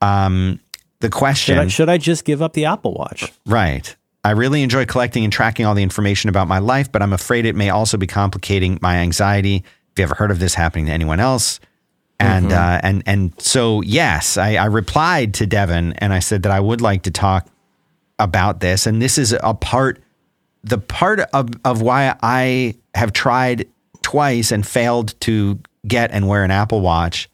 Um, 0.02 0.60
the 1.00 1.08
question 1.08 1.56
Should 1.56 1.64
I, 1.64 1.68
should 1.68 1.88
I 1.88 1.98
just 1.98 2.24
give 2.24 2.42
up 2.42 2.52
the 2.52 2.66
Apple 2.66 2.94
Watch? 2.94 3.32
Right. 3.46 3.94
I 4.24 4.30
really 4.32 4.62
enjoy 4.62 4.86
collecting 4.86 5.24
and 5.24 5.32
tracking 5.32 5.66
all 5.66 5.74
the 5.74 5.82
information 5.82 6.28
about 6.28 6.46
my 6.46 6.58
life, 6.58 6.92
but 6.92 7.02
I'm 7.02 7.12
afraid 7.12 7.44
it 7.44 7.56
may 7.56 7.70
also 7.70 7.96
be 7.96 8.06
complicating 8.06 8.78
my 8.80 8.96
anxiety. 8.96 9.56
Have 9.56 9.98
you 9.98 10.04
ever 10.04 10.14
heard 10.14 10.30
of 10.30 10.38
this 10.38 10.54
happening 10.54 10.86
to 10.86 10.92
anyone 10.92 11.18
else? 11.18 11.58
And 12.20 12.52
uh, 12.52 12.80
and 12.84 13.02
and 13.04 13.32
so 13.40 13.80
yes, 13.82 14.36
I, 14.36 14.54
I 14.54 14.66
replied 14.66 15.34
to 15.34 15.46
Devin 15.46 15.94
and 15.94 16.12
I 16.12 16.20
said 16.20 16.44
that 16.44 16.52
I 16.52 16.60
would 16.60 16.80
like 16.80 17.02
to 17.02 17.10
talk 17.10 17.48
about 18.20 18.60
this. 18.60 18.86
And 18.86 19.02
this 19.02 19.18
is 19.18 19.34
a 19.42 19.54
part, 19.54 20.00
the 20.62 20.78
part 20.78 21.18
of 21.18 21.50
of 21.64 21.82
why 21.82 22.14
I 22.22 22.76
have 22.94 23.12
tried 23.12 23.68
twice 24.02 24.52
and 24.52 24.64
failed 24.64 25.18
to 25.22 25.58
get 25.86 26.12
and 26.12 26.28
wear 26.28 26.44
an 26.44 26.52
Apple 26.52 26.80
Watch. 26.80 27.28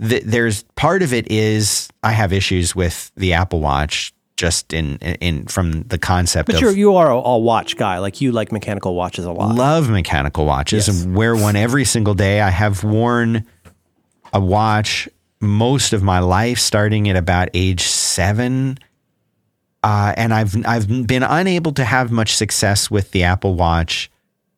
Th- 0.00 0.22
there's 0.24 0.62
part 0.76 1.02
of 1.02 1.12
it 1.12 1.30
is 1.30 1.88
I 2.02 2.12
have 2.12 2.32
issues 2.32 2.74
with 2.74 3.12
the 3.16 3.32
Apple 3.34 3.60
Watch 3.60 4.12
just 4.36 4.72
in 4.72 4.96
in 4.98 5.46
from 5.46 5.82
the 5.84 5.98
concept 5.98 6.46
But 6.46 6.56
of 6.56 6.60
you're, 6.62 6.72
you 6.72 6.96
are 6.96 7.10
a, 7.12 7.16
a 7.16 7.38
watch 7.38 7.76
guy. 7.76 7.98
Like 7.98 8.20
you 8.20 8.32
like 8.32 8.50
mechanical 8.50 8.94
watches 8.96 9.24
a 9.24 9.30
lot. 9.32 9.54
love 9.54 9.88
mechanical 9.88 10.44
watches 10.44 10.88
Yes. 10.88 11.04
and 11.04 11.14
wear 11.14 11.36
one 11.36 11.54
every 11.54 11.84
single 11.84 12.14
day. 12.14 12.40
I 12.40 12.50
have 12.50 12.82
worn 12.82 13.46
a 14.32 14.40
watch 14.40 15.08
most 15.40 15.92
of 15.92 16.02
my 16.02 16.18
life, 16.18 16.58
starting 16.58 17.08
at 17.08 17.14
about 17.16 17.48
age 17.54 17.82
seven. 17.82 18.78
Uh, 19.84 20.14
and 20.16 20.34
I've 20.34 20.56
I've 20.66 20.88
been 21.06 21.22
unable 21.22 21.70
to 21.72 21.84
have 21.84 22.10
much 22.10 22.34
success 22.34 22.90
with 22.90 23.12
the 23.12 23.22
Apple 23.24 23.54
Watch 23.54 24.10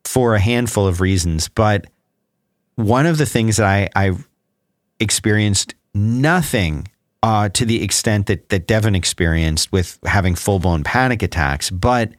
for 0.04 0.34
a 0.36 0.40
handful 0.40 0.86
of 0.86 1.00
reasons. 1.02 1.48
But 1.48 1.86
one 2.76 3.04
of 3.06 3.18
the 3.18 3.26
things 3.26 3.56
that 3.58 3.66
I, 3.66 3.88
I 3.94 4.16
experienced 5.00 5.74
nothing 5.94 6.88
uh, 7.22 7.48
to 7.50 7.64
the 7.64 7.82
extent 7.82 8.26
that 8.26 8.48
that 8.50 8.66
Devin 8.66 8.94
experienced 8.94 9.72
with 9.72 9.98
having 10.04 10.34
full 10.34 10.58
blown 10.58 10.84
panic 10.84 11.22
attacks, 11.22 11.70
but 11.70 12.12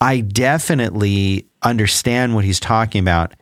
I 0.00 0.20
definitely 0.20 1.46
understand 1.62 2.34
what 2.34 2.44
he's 2.44 2.60
talking 2.60 3.00
about 3.00 3.32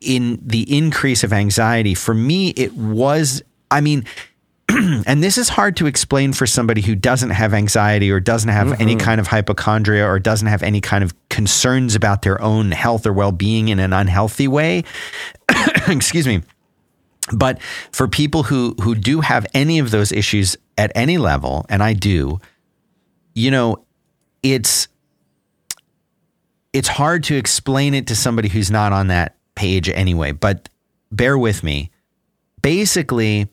in 0.00 0.38
the 0.42 0.76
increase 0.76 1.24
of 1.24 1.32
anxiety. 1.32 1.94
For 1.94 2.14
me, 2.14 2.50
it 2.50 2.74
was, 2.74 3.42
I 3.70 3.80
mean, 3.80 4.04
and 4.68 5.22
this 5.22 5.36
is 5.36 5.48
hard 5.48 5.76
to 5.76 5.86
explain 5.86 6.32
for 6.32 6.46
somebody 6.46 6.80
who 6.80 6.94
doesn't 6.94 7.30
have 7.30 7.52
anxiety 7.52 8.10
or 8.10 8.20
doesn't 8.20 8.50
have 8.50 8.80
any 8.80 8.94
kind 8.96 9.20
of 9.20 9.26
hypochondria 9.26 10.06
or 10.06 10.18
doesn't 10.18 10.48
have 10.48 10.62
any 10.62 10.80
kind 10.80 11.02
of 11.02 11.12
concerns 11.28 11.94
about 11.94 12.22
their 12.22 12.40
own 12.40 12.70
health 12.70 13.06
or 13.06 13.12
well 13.12 13.32
being 13.32 13.68
in 13.68 13.78
an 13.78 13.92
unhealthy 13.92 14.46
way. 14.46 14.84
Excuse 15.88 16.26
me. 16.26 16.42
But 17.32 17.60
for 17.92 18.08
people 18.08 18.42
who 18.42 18.74
who 18.80 18.94
do 18.94 19.20
have 19.20 19.46
any 19.54 19.78
of 19.78 19.90
those 19.90 20.12
issues 20.12 20.56
at 20.76 20.92
any 20.94 21.18
level, 21.18 21.66
and 21.68 21.82
I 21.82 21.92
do, 21.92 22.40
you 23.34 23.50
know, 23.50 23.84
it's 24.42 24.88
it's 26.72 26.88
hard 26.88 27.24
to 27.24 27.36
explain 27.36 27.94
it 27.94 28.06
to 28.08 28.16
somebody 28.16 28.48
who's 28.48 28.70
not 28.70 28.92
on 28.92 29.08
that 29.08 29.36
page 29.54 29.88
anyway, 29.88 30.32
but 30.32 30.68
bear 31.10 31.36
with 31.36 31.62
me. 31.62 31.90
Basically, 32.62 33.48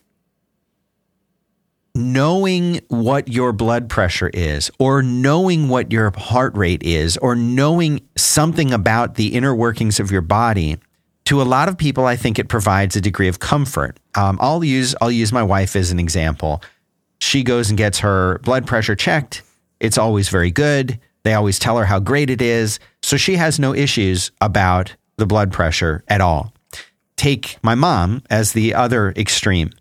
knowing 1.96 2.80
what 2.90 3.28
your 3.28 3.52
blood 3.52 3.90
pressure 3.90 4.30
is, 4.34 4.70
or 4.80 5.02
knowing 5.02 5.68
what 5.68 5.92
your 5.92 6.12
heart 6.16 6.56
rate 6.56 6.84
is, 6.84 7.18
or 7.18 7.36
knowing 7.36 8.02
something 8.16 8.72
about 8.72 9.16
the 9.16 9.34
inner 9.34 9.56
workings 9.56 10.00
of 10.00 10.12
your 10.12 10.22
body, 10.22 10.78
to 11.28 11.42
a 11.42 11.44
lot 11.44 11.68
of 11.68 11.78
people, 11.78 12.06
I 12.06 12.16
think 12.16 12.40
it 12.40 12.48
provides 12.48 12.96
a 12.96 13.02
degree 13.02 13.28
of 13.28 13.40
comfort. 13.40 14.00
Um, 14.16 14.38
I'll 14.40 14.64
use 14.64 14.96
I'll 15.02 15.12
use 15.12 15.34
my 15.34 15.44
wife 15.44 15.76
as 15.76 15.92
an 15.92 16.00
example. 16.00 16.64
She 17.20 17.44
goes 17.44 17.68
and 17.70 17.78
gets 17.78 18.00
her 18.00 18.40
blood 18.40 18.66
pressure 18.66 18.96
checked. 18.96 19.44
It's 19.82 19.98
always 19.98 20.30
very 20.30 20.52
good. 20.52 21.00
They 21.24 21.34
always 21.34 21.60
tell 21.60 21.78
her 21.78 21.84
how 21.84 22.00
great 22.00 22.30
it 22.30 22.42
is. 22.42 22.80
So 23.02 23.18
she 23.18 23.36
has 23.36 23.60
no 23.60 23.76
issues 23.76 24.32
about 24.40 24.96
the 25.18 25.26
blood 25.26 25.52
pressure 25.52 26.02
at 26.08 26.22
all. 26.22 26.54
Take 27.18 27.58
my 27.62 27.76
mom 27.76 28.24
as 28.30 28.54
the 28.54 28.74
other 28.74 29.12
extreme. 29.18 29.72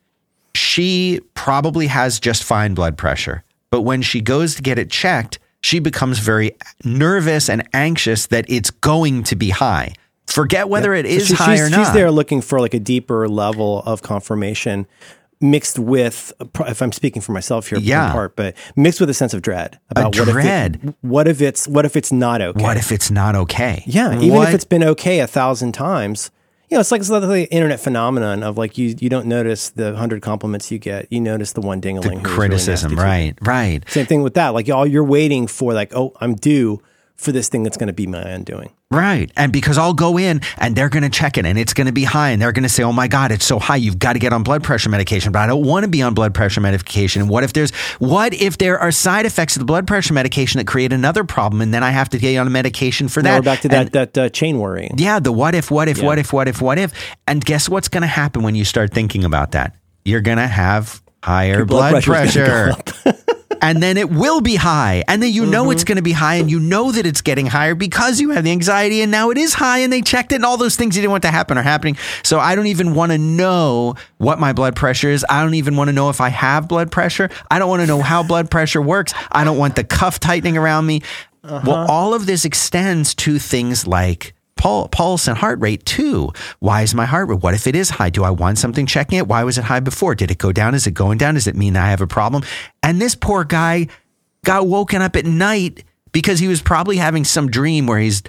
She 0.56 1.20
probably 1.34 1.86
has 1.86 2.18
just 2.18 2.42
fine 2.42 2.74
blood 2.74 2.98
pressure, 2.98 3.44
but 3.70 3.82
when 3.82 4.02
she 4.02 4.20
goes 4.20 4.56
to 4.56 4.62
get 4.62 4.80
it 4.80 4.90
checked, 4.90 5.38
she 5.60 5.78
becomes 5.78 6.18
very 6.18 6.56
nervous 6.82 7.48
and 7.48 7.68
anxious 7.72 8.26
that 8.28 8.46
it's 8.48 8.70
going 8.70 9.22
to 9.24 9.36
be 9.36 9.50
high. 9.50 9.94
Forget 10.36 10.68
whether 10.68 10.92
it 10.94 11.06
is 11.06 11.28
So 11.28 11.34
she- 11.34 11.42
high 11.42 11.56
she's, 11.56 11.66
or 11.66 11.70
not. 11.70 11.78
She's 11.86 11.92
there 11.94 12.10
looking 12.10 12.40
for 12.42 12.60
like 12.60 12.74
a 12.74 12.78
deeper 12.78 13.26
level 13.28 13.82
of 13.86 14.02
confirmation 14.02 14.86
mixed 15.40 15.78
with, 15.78 16.32
if 16.66 16.80
I'm 16.82 16.92
speaking 16.92 17.20
for 17.22 17.32
myself 17.32 17.68
here, 17.68 17.78
in 17.78 17.84
Yeah. 17.84 18.12
part, 18.12 18.36
but 18.36 18.54
mixed 18.76 19.00
with 19.00 19.08
a 19.10 19.14
sense 19.14 19.32
of 19.34 19.42
dread 19.42 19.78
about 19.90 20.16
what 20.16 20.28
dread. 20.28 20.76
if 20.82 20.88
it, 20.90 20.94
what 21.00 21.26
if 21.28 21.40
it's 21.42 21.66
what 21.66 21.84
if 21.86 21.96
it's 21.96 22.12
not 22.12 22.40
okay? 22.42 22.62
What 22.62 22.76
if 22.76 22.92
it's 22.92 23.10
not 23.10 23.34
okay? 23.34 23.82
Yeah, 23.86 24.14
even 24.14 24.30
What- 24.30 24.48
if 24.48 24.54
it's 24.54 24.64
been 24.64 24.84
okay 24.84 25.20
a 25.20 25.26
thousand 25.26 25.72
times, 25.72 26.30
you 26.68 26.76
know, 26.76 26.80
it's 26.80 26.90
like 26.90 27.00
it's 27.00 27.10
like 27.10 27.22
the 27.22 27.50
internet 27.52 27.80
phenomenon 27.80 28.42
of 28.42 28.58
like 28.58 28.76
you 28.78 28.94
you 28.98 29.08
don't 29.08 29.26
notice 29.26 29.70
the 29.70 29.94
hundred 29.96 30.20
compliments 30.22 30.70
you 30.70 30.78
get, 30.78 31.06
you 31.10 31.20
notice 31.20 31.52
the 31.52 31.60
one 31.62 31.80
dingling 31.80 32.18
who's 32.20 32.24
really 32.24 32.34
criticism, 32.36 32.92
you. 32.92 32.98
right? 32.98 33.38
Right. 33.42 33.82
Same 33.88 34.04
thing 34.06 34.22
with 34.22 34.34
that. 34.34 34.48
Like 34.54 34.68
all 34.70 34.86
you're 34.86 35.04
waiting 35.04 35.46
for, 35.46 35.72
like 35.74 35.94
oh, 35.94 36.12
I'm 36.20 36.34
due 36.34 36.80
for 37.16 37.32
this 37.32 37.48
thing 37.48 37.62
that's 37.62 37.76
going 37.76 37.86
to 37.86 37.92
be 37.92 38.06
my 38.06 38.20
undoing. 38.20 38.70
Right. 38.90 39.32
And 39.36 39.52
because 39.52 39.78
I'll 39.78 39.94
go 39.94 40.16
in 40.18 40.42
and 40.58 40.76
they're 40.76 40.88
going 40.88 41.02
to 41.02 41.08
check 41.08 41.38
it 41.38 41.44
and 41.46 41.58
it's 41.58 41.74
going 41.74 41.86
to 41.88 41.92
be 41.92 42.04
high 42.04 42.30
and 42.30 42.40
they're 42.40 42.52
going 42.52 42.62
to 42.62 42.68
say, 42.68 42.82
oh 42.84 42.92
my 42.92 43.08
God, 43.08 43.32
it's 43.32 43.44
so 43.44 43.58
high. 43.58 43.76
You've 43.76 43.98
got 43.98 44.12
to 44.12 44.18
get 44.20 44.32
on 44.32 44.42
blood 44.44 44.62
pressure 44.62 44.90
medication. 44.90 45.32
But 45.32 45.40
I 45.40 45.46
don't 45.48 45.64
want 45.64 45.84
to 45.84 45.88
be 45.88 46.02
on 46.02 46.14
blood 46.14 46.34
pressure 46.34 46.60
medication. 46.60 47.22
And 47.22 47.30
what 47.30 47.42
if 47.42 47.52
there's, 47.52 47.72
what 47.98 48.32
if 48.34 48.58
there 48.58 48.78
are 48.78 48.92
side 48.92 49.26
effects 49.26 49.56
of 49.56 49.60
the 49.60 49.64
blood 49.66 49.86
pressure 49.86 50.14
medication 50.14 50.58
that 50.58 50.66
create 50.66 50.92
another 50.92 51.24
problem 51.24 51.62
and 51.62 51.74
then 51.74 51.82
I 51.82 51.90
have 51.90 52.08
to 52.10 52.18
get 52.18 52.36
on 52.36 52.46
a 52.46 52.50
medication 52.50 53.08
for 53.08 53.22
Now 53.22 53.30
that? 53.30 53.36
we're 53.38 53.42
back 53.42 53.60
to 53.62 53.74
And- 53.74 53.88
that 53.90 54.12
that 54.14 54.26
uh, 54.26 54.28
chain 54.28 54.58
worrying. 54.58 54.94
yeah, 54.98 55.18
the 55.18 55.32
what 55.32 55.54
if, 55.56 55.70
what 55.70 55.88
if, 55.88 56.00
what 56.02 56.18
if, 56.18 56.32
what 56.32 56.46
if, 56.46 56.62
what 56.62 56.78
if. 56.78 56.92
And 57.26 57.44
guess 57.44 57.68
what's 57.68 57.88
going 57.88 58.02
to 58.02 58.06
happen 58.06 58.42
when 58.42 58.54
you 58.54 58.64
start 58.64 58.92
thinking 58.92 59.24
about 59.24 59.52
that? 59.52 59.74
You're 60.04 60.20
going 60.20 60.38
to 60.38 60.46
have 60.46 61.02
higher 61.24 61.64
blood, 61.64 61.90
blood 61.90 62.02
pressure. 62.04 62.72
and 63.62 63.82
then 63.82 63.96
it 63.96 64.10
will 64.10 64.40
be 64.40 64.56
high. 64.56 65.02
And 65.08 65.22
then 65.22 65.32
you 65.32 65.46
know 65.46 65.70
it's 65.70 65.82
Mm-hmm. 65.82 65.88
going 65.88 65.96
to 65.96 66.02
be 66.02 66.12
high 66.12 66.34
and 66.36 66.50
you 66.50 66.58
know 66.60 66.92
that 66.92 67.06
it's 67.06 67.20
getting 67.20 67.46
higher 67.46 67.74
because 67.74 68.20
you 68.20 68.30
have 68.30 68.44
the 68.44 68.50
anxiety 68.50 69.02
and 69.02 69.10
now 69.10 69.30
it 69.30 69.38
is 69.38 69.54
high 69.54 69.78
and 69.78 69.92
they 69.92 70.02
checked 70.02 70.32
it 70.32 70.36
and 70.36 70.44
all 70.44 70.56
those 70.56 70.76
things 70.76 70.96
you 70.96 71.02
didn't 71.02 71.10
want 71.12 71.22
to 71.22 71.30
happen 71.30 71.58
are 71.58 71.62
happening. 71.62 71.96
So 72.22 72.38
I 72.38 72.54
don't 72.54 72.66
even 72.66 72.94
want 72.94 73.12
to 73.12 73.18
know 73.18 73.94
what 74.18 74.38
my 74.38 74.52
blood 74.52 74.76
pressure 74.76 75.10
is. 75.10 75.24
I 75.28 75.42
don't 75.42 75.54
even 75.54 75.76
want 75.76 75.88
to 75.88 75.92
know 75.92 76.08
if 76.10 76.20
I 76.20 76.28
have 76.28 76.68
blood 76.68 76.90
pressure. 76.90 77.30
I 77.50 77.58
don't 77.58 77.68
want 77.68 77.82
to 77.82 77.86
know 77.86 78.00
how 78.02 78.22
blood 78.32 78.50
pressure 78.50 78.80
works. 78.82 79.12
I 79.32 79.44
don't 79.44 79.58
want 79.58 79.76
the 79.76 79.84
cuff 79.84 80.20
tightening 80.20 80.56
around 80.56 80.86
me. 80.86 81.02
Uh-huh. 81.44 81.62
Well, 81.64 81.86
all 81.90 82.14
of 82.14 82.26
this 82.26 82.44
extends 82.44 83.14
to 83.16 83.38
things 83.38 83.86
like 83.86 84.34
pulse 84.56 85.28
and 85.28 85.36
heart 85.36 85.60
rate 85.60 85.84
too. 85.84 86.32
Why 86.58 86.82
is 86.82 86.94
my 86.94 87.04
heart 87.04 87.28
rate? 87.28 87.42
What 87.42 87.54
if 87.54 87.66
it 87.66 87.76
is 87.76 87.90
high? 87.90 88.10
Do 88.10 88.24
I 88.24 88.30
want 88.30 88.58
something 88.58 88.86
checking 88.86 89.18
it? 89.18 89.28
Why 89.28 89.44
was 89.44 89.58
it 89.58 89.64
high 89.64 89.80
before? 89.80 90.14
Did 90.14 90.30
it 90.30 90.38
go 90.38 90.52
down? 90.52 90.74
Is 90.74 90.86
it 90.86 90.92
going 90.92 91.18
down? 91.18 91.34
Does 91.34 91.46
it 91.46 91.56
mean 91.56 91.76
I 91.76 91.90
have 91.90 92.00
a 92.00 92.06
problem? 92.06 92.42
And 92.82 93.00
this 93.00 93.14
poor 93.14 93.44
guy 93.44 93.88
got 94.44 94.66
woken 94.66 95.02
up 95.02 95.16
at 95.16 95.26
night 95.26 95.84
because 96.12 96.38
he 96.38 96.48
was 96.48 96.62
probably 96.62 96.96
having 96.96 97.24
some 97.24 97.50
dream 97.50 97.86
where 97.86 97.98
he's 97.98 98.22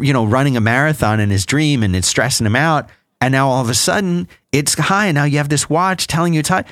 you 0.00 0.12
know 0.14 0.24
running 0.24 0.56
a 0.56 0.60
marathon 0.60 1.20
in 1.20 1.28
his 1.28 1.44
dream 1.44 1.82
and 1.82 1.94
it's 1.94 2.08
stressing 2.08 2.46
him 2.46 2.56
out 2.56 2.88
and 3.20 3.32
now 3.32 3.48
all 3.48 3.60
of 3.60 3.68
a 3.68 3.74
sudden 3.74 4.26
it's 4.50 4.74
high 4.74 5.06
and 5.06 5.16
now 5.16 5.24
you 5.24 5.36
have 5.36 5.50
this 5.50 5.68
watch 5.68 6.06
telling 6.06 6.32
you 6.32 6.40
it's 6.40 6.48
high 6.48 6.64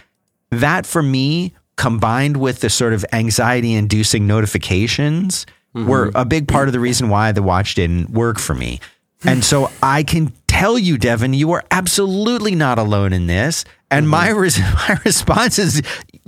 that 0.50 0.86
for 0.86 1.02
me 1.02 1.52
combined 1.76 2.38
with 2.38 2.60
the 2.60 2.70
sort 2.70 2.94
of 2.94 3.04
anxiety 3.12 3.74
inducing 3.74 4.26
notifications 4.26 5.44
were 5.74 6.08
mm-hmm. 6.08 6.16
a 6.16 6.24
big 6.24 6.48
part 6.48 6.68
of 6.68 6.72
the 6.72 6.80
reason 6.80 7.08
why 7.08 7.32
the 7.32 7.42
watch 7.42 7.74
didn't 7.74 8.10
work 8.10 8.38
for 8.38 8.54
me 8.54 8.80
and 9.24 9.44
so 9.44 9.70
i 9.82 10.02
can 10.02 10.32
tell 10.46 10.78
you 10.78 10.98
devin 10.98 11.32
you 11.34 11.52
are 11.52 11.64
absolutely 11.70 12.54
not 12.54 12.78
alone 12.78 13.12
in 13.12 13.26
this 13.26 13.64
and 13.90 14.08
my, 14.08 14.28
mm-hmm. 14.28 14.38
res- 14.38 14.58
my 14.88 14.98
response 15.04 15.58
is 15.58 15.82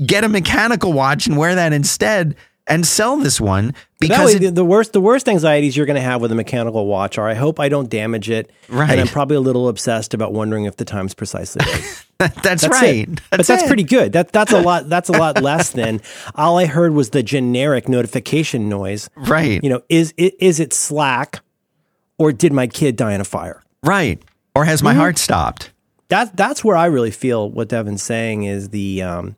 get 0.05 0.25
a 0.25 0.29
mechanical 0.29 0.93
watch 0.93 1.27
and 1.27 1.37
wear 1.37 1.55
that 1.55 1.73
instead 1.73 2.37
and 2.67 2.87
sell 2.87 3.17
this 3.17 3.41
one 3.41 3.75
because 4.01 4.39
way, 4.39 4.47
it- 4.47 4.55
the, 4.55 4.65
worst 4.65 4.93
the 4.93 5.01
worst 5.01 5.29
anxieties 5.29 5.77
you're 5.77 5.87
going 5.87 5.97
to 5.97 6.03
have 6.03 6.21
with 6.21 6.33
a 6.33 6.35
mechanical 6.35 6.87
watch 6.87 7.19
are 7.19 7.29
I 7.29 7.35
hope 7.35 7.61
I 7.61 7.69
don't 7.69 7.91
damage 7.91 8.31
it, 8.31 8.51
Right. 8.69 8.91
And 8.91 9.01
I'm 9.01 9.09
probably 9.09 9.37
a 9.37 9.41
little 9.41 9.69
obsessed 9.69 10.15
about 10.15 10.33
wondering 10.33 10.65
if 10.65 10.77
the 10.77 10.85
time's 10.85 11.15
precisely 11.15 11.65
right. 11.67 12.05
that's, 12.19 12.63
That's 12.63 12.69
right. 12.69 13.09
it. 13.09 13.21
but 13.31 13.47
that's 13.47 13.65
it. 13.65 13.67
pretty 13.67 13.83
good. 13.83 14.13
That 14.13 14.33
that's 14.33 14.53
a 14.53 14.61
lot. 14.61 14.89
That's 14.95 15.09
a 15.09 15.13
lot 15.13 15.43
less 15.43 15.71
than 15.71 16.01
all 16.35 16.59
I 16.59 16.67
heard 16.67 16.93
was 16.95 17.11
the 17.11 17.23
generic 17.23 17.89
notification 17.89 18.69
noise. 18.69 19.11
right. 19.17 19.63
You 19.63 19.69
know, 19.71 19.83
is 19.89 20.15
is 20.17 20.61
it 20.61 20.73
Slack, 20.73 21.41
or 22.19 22.33
did 22.33 22.53
my 22.53 22.67
kid 22.67 22.97
die 22.97 23.13
in 23.15 23.21
a 23.21 23.25
fire? 23.25 23.63
right. 23.85 24.23
Or 24.57 24.65
has 24.65 24.83
my 24.85 24.93
Mm-hmm. 24.93 25.01
heart 25.01 25.19
stopped? 25.19 25.73
That 26.09 26.37
that's 26.37 26.63
where 26.63 26.77
I 26.77 26.87
really 26.87 27.11
feel 27.11 27.51
what 27.51 27.69
Devin's 27.69 28.03
saying 28.05 28.45
is 28.45 28.69
the 28.69 29.03
um, 29.03 29.37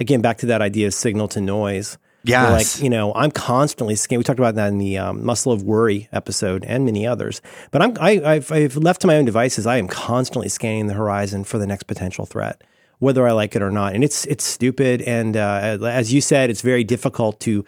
again 0.00 0.20
back 0.20 0.38
to 0.38 0.46
that 0.46 0.60
idea 0.60 0.88
of 0.88 0.94
signal 0.94 1.28
to 1.28 1.40
noise. 1.40 1.98
Yes. 2.24 2.74
like 2.76 2.82
you 2.82 2.90
know, 2.90 3.14
I'm 3.14 3.30
constantly 3.30 3.94
scanning. 3.94 4.18
We 4.18 4.24
talked 4.24 4.40
about 4.40 4.56
that 4.56 4.68
in 4.72 4.78
the 4.78 4.98
um, 4.98 5.24
Muscle 5.24 5.52
of 5.52 5.62
Worry 5.62 6.08
episode 6.10 6.64
and 6.64 6.84
many 6.84 7.06
others. 7.06 7.40
But 7.70 7.82
I'm 7.82 7.96
I, 8.00 8.20
I've, 8.24 8.50
I've 8.50 8.76
left 8.76 9.02
to 9.02 9.06
my 9.06 9.14
own 9.16 9.24
devices. 9.24 9.64
I 9.68 9.76
am 9.76 9.86
constantly 9.86 10.48
scanning 10.48 10.88
the 10.88 10.94
horizon 10.94 11.44
for 11.44 11.58
the 11.58 11.66
next 11.68 11.84
potential 11.84 12.26
threat, 12.26 12.64
whether 12.98 13.24
I 13.28 13.30
like 13.30 13.54
it 13.54 13.62
or 13.62 13.70
not. 13.70 13.94
And 13.94 14.02
it's 14.02 14.24
it's 14.24 14.42
stupid. 14.42 15.02
And 15.02 15.36
uh, 15.36 15.78
as 15.84 16.12
you 16.12 16.20
said, 16.20 16.50
it's 16.50 16.62
very 16.62 16.82
difficult 16.82 17.38
to 17.40 17.64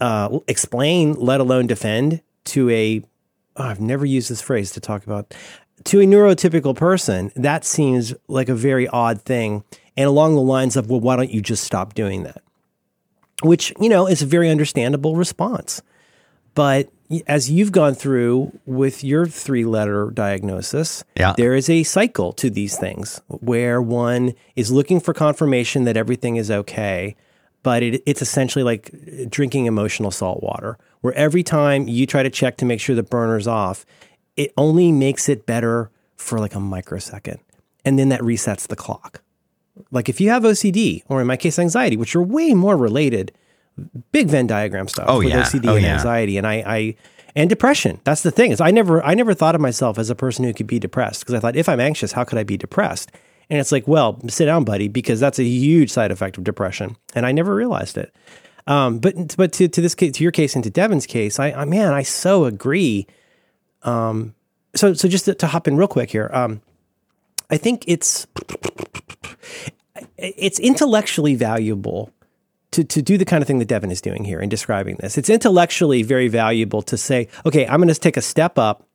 uh, 0.00 0.38
explain, 0.48 1.12
let 1.12 1.40
alone 1.42 1.66
defend 1.66 2.22
to 2.46 2.70
a. 2.70 3.02
oh, 3.58 3.64
I've 3.64 3.80
never 3.80 4.06
used 4.06 4.30
this 4.30 4.40
phrase 4.40 4.70
to 4.72 4.80
talk 4.80 5.04
about 5.04 5.34
to 5.84 6.00
a 6.00 6.04
neurotypical 6.04 6.74
person. 6.74 7.30
That 7.36 7.64
seems 7.64 8.14
like 8.28 8.48
a 8.48 8.54
very 8.54 8.88
odd 8.88 9.20
thing, 9.22 9.64
and 9.96 10.06
along 10.06 10.34
the 10.34 10.40
lines 10.42 10.76
of, 10.76 10.88
well, 10.90 11.00
why 11.00 11.16
don't 11.16 11.30
you 11.30 11.40
just 11.42 11.64
stop 11.64 11.94
doing 11.94 12.22
that? 12.24 12.42
which 13.44 13.72
you 13.80 13.88
know 13.88 14.08
is 14.08 14.20
a 14.20 14.26
very 14.26 14.50
understandable 14.50 15.14
response. 15.14 15.80
But 16.54 16.90
as 17.28 17.48
you've 17.48 17.70
gone 17.70 17.94
through 17.94 18.50
with 18.66 19.04
your 19.04 19.26
three 19.26 19.64
letter 19.64 20.10
diagnosis, 20.12 21.04
Yeah. 21.16 21.34
there 21.36 21.54
is 21.54 21.70
a 21.70 21.84
cycle 21.84 22.32
to 22.32 22.50
these 22.50 22.76
things 22.76 23.20
where 23.28 23.80
one 23.80 24.34
is 24.56 24.72
looking 24.72 24.98
for 24.98 25.14
confirmation 25.14 25.84
that 25.84 25.96
everything 25.96 26.34
is 26.34 26.50
okay, 26.50 27.14
but 27.62 27.84
it, 27.84 28.02
it's 28.06 28.22
essentially 28.22 28.64
like 28.64 28.90
drinking 29.30 29.66
emotional 29.66 30.10
salt 30.10 30.42
water, 30.42 30.76
where 31.00 31.14
every 31.14 31.42
time 31.42 31.86
you 31.88 32.06
try 32.06 32.22
to 32.22 32.30
check 32.30 32.56
to 32.58 32.64
make 32.64 32.80
sure 32.80 32.94
the 32.96 33.02
burner's 33.02 33.46
off, 33.46 33.84
it 34.36 34.52
only 34.56 34.92
makes 34.92 35.28
it 35.28 35.46
better 35.46 35.90
for 36.16 36.38
like 36.38 36.54
a 36.54 36.60
microsecond. 36.60 37.38
And 37.84 37.98
then 37.98 38.08
that 38.10 38.20
resets 38.20 38.66
the 38.66 38.76
clock. 38.76 39.22
Like 39.90 40.08
if 40.08 40.20
you 40.20 40.30
have 40.30 40.42
OCD, 40.42 41.02
or 41.08 41.20
in 41.20 41.26
my 41.26 41.36
case, 41.36 41.58
anxiety, 41.58 41.96
which 41.96 42.14
are 42.16 42.22
way 42.22 42.52
more 42.54 42.76
related, 42.76 43.32
big 44.12 44.28
Venn 44.28 44.46
diagram 44.46 44.88
stuff 44.88 45.06
Oh, 45.08 45.18
with 45.18 45.28
yeah. 45.28 45.42
OCD 45.42 45.68
Oh, 45.68 45.76
and 45.76 45.84
yeah. 45.84 45.94
anxiety, 45.94 46.36
and 46.36 46.46
I, 46.46 46.54
I 46.66 46.94
and 47.36 47.48
depression. 47.48 48.00
That's 48.04 48.22
the 48.22 48.32
thing 48.32 48.50
is 48.50 48.60
I 48.60 48.72
never 48.72 49.02
I 49.04 49.14
never 49.14 49.34
thought 49.34 49.54
of 49.54 49.60
myself 49.60 49.98
as 49.98 50.10
a 50.10 50.16
person 50.16 50.44
who 50.44 50.52
could 50.52 50.66
be 50.66 50.80
depressed 50.80 51.20
because 51.20 51.34
I 51.34 51.38
thought 51.40 51.54
if 51.56 51.68
I'm 51.68 51.78
anxious, 51.80 52.12
how 52.12 52.24
could 52.24 52.38
I 52.38 52.42
be 52.42 52.56
depressed? 52.56 53.12
And 53.48 53.58
it's 53.60 53.70
like, 53.72 53.86
well, 53.88 54.18
sit 54.28 54.44
down, 54.46 54.64
buddy, 54.64 54.88
because 54.88 55.20
that's 55.20 55.38
a 55.38 55.44
huge 55.44 55.90
side 55.90 56.10
effect 56.10 56.36
of 56.36 56.44
depression, 56.44 56.96
and 57.14 57.24
I 57.24 57.32
never 57.32 57.54
realized 57.54 57.96
it. 57.96 58.12
Um, 58.68 58.98
but 58.98 59.34
but 59.36 59.52
to, 59.54 59.66
to 59.66 59.80
this 59.80 59.94
case, 59.94 60.12
to 60.12 60.22
your 60.22 60.30
case, 60.30 60.54
and 60.54 60.62
to 60.62 60.70
Devin's 60.70 61.06
case, 61.06 61.40
I, 61.40 61.52
I 61.52 61.64
man, 61.64 61.92
I 61.92 62.02
so 62.02 62.44
agree. 62.44 63.06
Um, 63.82 64.34
so 64.76 64.92
so 64.92 65.08
just 65.08 65.24
to, 65.24 65.34
to 65.34 65.46
hop 65.46 65.66
in 65.66 65.76
real 65.76 65.88
quick 65.88 66.10
here, 66.10 66.30
um, 66.32 66.60
I 67.50 67.56
think 67.56 67.84
it's 67.88 68.26
it's 70.18 70.60
intellectually 70.60 71.34
valuable 71.34 72.12
to, 72.72 72.84
to 72.84 73.00
do 73.00 73.16
the 73.16 73.24
kind 73.24 73.42
of 73.42 73.46
thing 73.46 73.58
that 73.60 73.68
Devin 73.68 73.90
is 73.90 74.02
doing 74.02 74.24
here 74.24 74.40
in 74.40 74.50
describing 74.50 74.96
this. 74.96 75.16
It's 75.16 75.30
intellectually 75.30 76.02
very 76.02 76.28
valuable 76.28 76.82
to 76.82 76.98
say, 76.98 77.28
okay, 77.46 77.66
I'm 77.66 77.78
going 77.78 77.88
to 77.88 77.94
take 77.94 78.18
a 78.18 78.22
step 78.22 78.58
up 78.58 78.86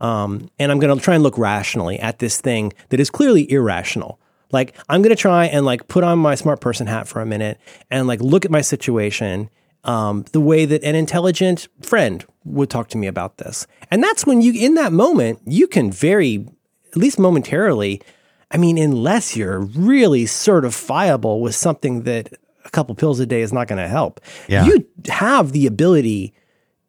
um, 0.00 0.48
and 0.58 0.70
I'm 0.70 0.78
going 0.78 0.96
to 0.96 1.02
try 1.02 1.14
and 1.14 1.22
look 1.22 1.36
rationally 1.36 1.98
at 1.98 2.20
this 2.20 2.40
thing 2.40 2.72
that 2.90 3.00
is 3.00 3.10
clearly 3.10 3.50
irrational. 3.50 4.19
Like 4.52 4.76
I'm 4.88 5.02
going 5.02 5.14
to 5.14 5.20
try 5.20 5.46
and 5.46 5.64
like 5.64 5.88
put 5.88 6.04
on 6.04 6.18
my 6.18 6.34
smart 6.34 6.60
person 6.60 6.86
hat 6.86 7.06
for 7.08 7.20
a 7.20 7.26
minute 7.26 7.58
and 7.90 8.06
like 8.06 8.20
look 8.20 8.44
at 8.44 8.50
my 8.50 8.60
situation 8.60 9.48
um, 9.84 10.24
the 10.32 10.40
way 10.40 10.64
that 10.66 10.82
an 10.84 10.94
intelligent 10.94 11.68
friend 11.80 12.24
would 12.44 12.68
talk 12.68 12.88
to 12.88 12.98
me 12.98 13.06
about 13.06 13.38
this. 13.38 13.66
And 13.90 14.02
that's 14.02 14.26
when 14.26 14.42
you, 14.42 14.52
in 14.52 14.74
that 14.74 14.92
moment, 14.92 15.40
you 15.46 15.66
can 15.66 15.90
very, 15.90 16.46
at 16.90 16.96
least 16.96 17.18
momentarily, 17.18 18.02
I 18.50 18.56
mean, 18.58 18.76
unless 18.76 19.36
you're 19.36 19.60
really 19.60 20.24
certifiable 20.24 21.40
with 21.40 21.54
something 21.54 22.02
that 22.02 22.32
a 22.64 22.70
couple 22.70 22.94
pills 22.94 23.20
a 23.20 23.26
day 23.26 23.40
is 23.40 23.52
not 23.52 23.68
going 23.68 23.80
to 23.80 23.88
help, 23.88 24.20
Yeah. 24.48 24.66
you 24.66 24.86
have 25.08 25.52
the 25.52 25.66
ability 25.66 26.34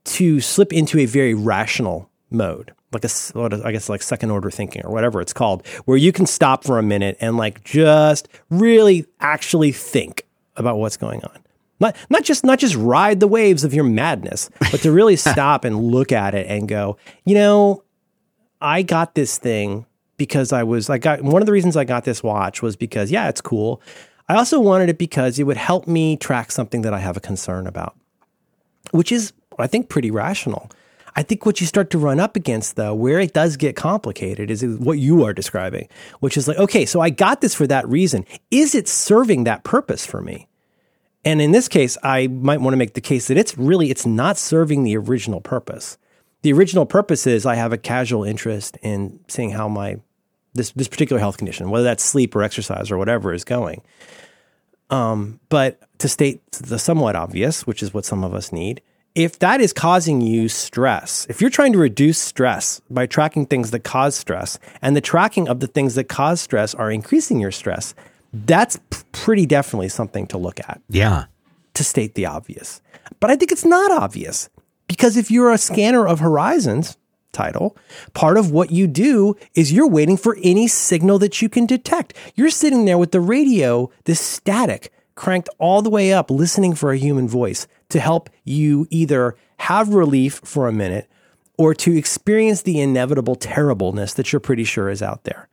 to 0.04 0.42
slip 0.42 0.74
into 0.74 1.00
a 1.00 1.06
very 1.06 1.34
rational 1.34 2.10
mode, 2.30 2.74
like 2.92 3.04
a, 3.04 3.08
s- 3.08 3.34
what 3.34 3.54
is- 3.54 3.62
I 3.62 3.72
guess 3.72 3.90
like 3.90 4.02
second 4.02 4.32
order 4.32 4.50
thinking 4.52 4.84
or 4.86 4.92
whatever 4.92 5.22
it's 5.22 5.34
called, 5.34 5.66
where 5.86 5.98
you 5.98 6.12
can 6.12 6.26
stop 6.26 6.64
for 6.64 6.78
a 6.80 6.84
minute 6.84 7.18
and 7.22 7.38
like 7.38 7.64
just 7.64 8.28
really 8.50 9.06
actually 9.20 9.72
think 9.72 10.26
about 10.58 10.78
what's 10.78 10.98
going 10.98 11.24
on. 11.24 11.38
Not, 11.80 11.96
not 12.12 12.24
just 12.24 12.44
not 12.44 12.60
just 12.60 12.76
ride 12.76 13.20
the 13.20 13.28
waves 13.28 13.64
of 13.64 13.74
your 13.74 13.84
madness, 13.84 14.50
but 14.72 14.82
to 14.82 14.92
really 14.92 15.16
stop 15.32 15.66
and 15.66 15.82
look 15.84 16.12
at 16.12 16.36
it 16.36 16.46
and 16.48 16.68
go, 16.68 16.98
you 17.26 17.34
know, 17.34 17.84
I 18.62 18.84
got 18.84 19.16
this 19.16 19.38
thing 19.40 19.86
because 20.18 20.54
I 20.54 20.62
was 20.62 20.90
I 20.90 21.00
got 21.00 21.24
one 21.24 21.42
of 21.42 21.48
the 21.48 21.52
reasons 21.52 21.76
I 21.76 21.84
got 21.84 22.04
this 22.04 22.22
watch 22.22 22.62
was 22.62 22.76
because 22.76 23.10
yeah, 23.10 23.30
it's 23.30 23.42
cool. 23.42 23.82
I 24.30 24.36
also 24.36 24.60
wanted 24.60 24.90
it 24.90 24.98
because 25.00 25.40
it 25.40 25.44
would 25.46 25.58
help 25.58 25.88
me 25.88 26.16
track 26.18 26.52
something 26.52 26.84
that 26.84 26.94
I 26.94 27.00
have 27.00 27.18
a 27.18 27.20
concern 27.20 27.66
about, 27.66 27.96
which 28.92 29.12
is 29.12 29.34
I 29.58 29.66
think 29.66 29.90
pretty 29.90 30.12
rational. 30.12 30.70
I 31.16 31.24
think 31.24 31.46
what 31.46 31.60
you 31.60 31.68
start 31.68 31.90
to 31.92 31.98
run 31.98 32.20
up 32.20 32.36
against 32.36 32.76
though, 32.76 32.94
where 32.94 33.20
it 33.20 33.34
does 33.34 33.58
get 33.58 33.76
complicated 33.76 34.50
is 34.50 34.64
what 34.64 35.00
you 35.00 35.24
are 35.24 35.34
describing, 35.34 35.88
which 36.20 36.38
is 36.38 36.48
like, 36.48 36.58
okay, 36.58 36.86
so 36.86 37.02
I 37.02 37.10
got 37.10 37.42
this 37.42 37.54
for 37.54 37.68
that 37.68 37.88
reason. 37.88 38.26
Is 38.50 38.76
it 38.76 38.88
serving 38.88 39.44
that 39.44 39.64
purpose 39.64 40.06
for 40.06 40.22
me? 40.22 40.48
And 41.24 41.42
in 41.42 41.52
this 41.52 41.68
case, 41.68 41.98
I 42.04 42.28
might 42.28 42.62
want 42.62 42.74
to 42.74 42.78
make 42.78 42.94
the 42.94 43.02
case 43.02 43.28
that 43.28 43.38
it's 43.38 43.58
really 43.58 43.92
it's 43.92 44.06
not 44.06 44.38
serving 44.38 44.84
the 44.84 44.98
original 44.98 45.42
purpose. 45.42 45.98
The 46.42 46.54
original 46.54 46.86
purpose 46.86 47.28
is 47.28 47.46
I 47.46 47.56
have 47.56 47.74
a 47.74 47.78
casual 47.78 48.24
interest 48.24 48.78
in 48.82 49.20
seeing 49.28 49.52
how 49.52 49.68
my 49.68 49.98
this 50.54 50.72
this 50.72 50.88
particular 50.88 51.20
health 51.20 51.38
condition, 51.38 51.70
whether 51.70 51.84
that's 51.84 52.04
sleep 52.04 52.36
or 52.36 52.44
exercise 52.44 52.90
or 52.90 52.98
whatever, 52.98 53.34
is 53.34 53.44
going. 53.44 53.82
Um, 54.90 55.40
but 55.50 55.80
to 56.00 56.10
state 56.10 56.42
the 56.52 56.80
somewhat 56.80 57.16
obvious, 57.16 57.66
which 57.66 57.82
is 57.82 57.94
what 57.94 58.06
some 58.06 58.24
of 58.24 58.34
us 58.34 58.52
need, 58.52 58.82
if 59.16 59.40
that 59.40 59.60
is 59.62 59.74
causing 59.74 60.22
you 60.22 60.48
stress, 60.48 61.28
if 61.30 61.42
you're 61.42 61.50
trying 61.50 61.74
to 61.74 61.80
reduce 61.80 62.18
stress 62.20 62.82
by 62.90 63.06
tracking 63.06 63.46
things 63.46 63.72
that 63.72 63.82
cause 63.84 64.16
stress, 64.16 64.58
and 64.82 64.96
the 64.96 65.02
tracking 65.02 65.48
of 65.50 65.60
the 65.60 65.68
things 65.68 65.96
that 65.96 66.06
cause 66.06 66.40
stress 66.40 66.74
are 66.74 66.90
increasing 66.92 67.40
your 67.40 67.52
stress, 67.52 67.94
that's 68.34 68.78
p- 68.90 69.00
pretty 69.12 69.46
definitely 69.46 69.90
something 69.90 70.26
to 70.28 70.38
look 70.38 70.60
at 70.62 70.82
Yeah. 70.90 71.26
to 71.74 71.84
state 71.84 72.16
the 72.16 72.26
obvious. 72.26 72.82
But 73.20 73.30
I 73.32 73.36
think 73.36 73.52
it's 73.52 73.66
not 73.66 73.92
obvious 73.92 74.50
because 74.88 75.18
if 75.18 75.30
you're 75.30 75.52
a 75.52 75.58
scanner 75.58 76.08
of 76.08 76.20
horizons 76.20 76.98
title, 77.34 77.76
part 78.14 78.38
of 78.38 78.52
what 78.52 78.72
you 78.72 78.88
do 78.88 79.36
is 79.56 79.72
you're 79.74 79.88
waiting 79.88 80.18
for 80.18 80.38
any 80.44 80.68
signal 80.68 81.20
that 81.20 81.42
you 81.42 81.50
can 81.50 81.66
detect. 81.66 82.14
You're 82.36 82.50
sitting 82.50 82.86
there 82.86 82.98
with 82.98 83.12
the 83.12 83.20
radio, 83.22 83.90
this 84.06 84.20
static 84.22 84.92
cranked 85.16 85.50
all 85.60 85.82
the 85.82 85.90
way 85.90 86.14
up, 86.14 86.32
listening 86.32 86.74
for 86.76 86.92
a 86.92 86.98
human 86.98 87.28
voice 87.28 87.68
to 87.92 88.00
help 88.00 88.30
you 88.44 88.88
either 88.90 89.36
have 89.58 89.90
relief 89.94 90.42
for 90.44 90.68
a 90.68 90.72
minute 90.74 91.10
or 91.58 91.74
to 91.76 91.96
experience 91.96 92.64
the 92.64 92.80
inevitable 92.82 93.36
terribleness 93.36 94.14
that 94.16 94.32
you're 94.34 94.40
pretty 94.40 94.64
sure 94.64 94.90
is 94.90 95.02
out 95.02 95.24
there. 95.26 95.48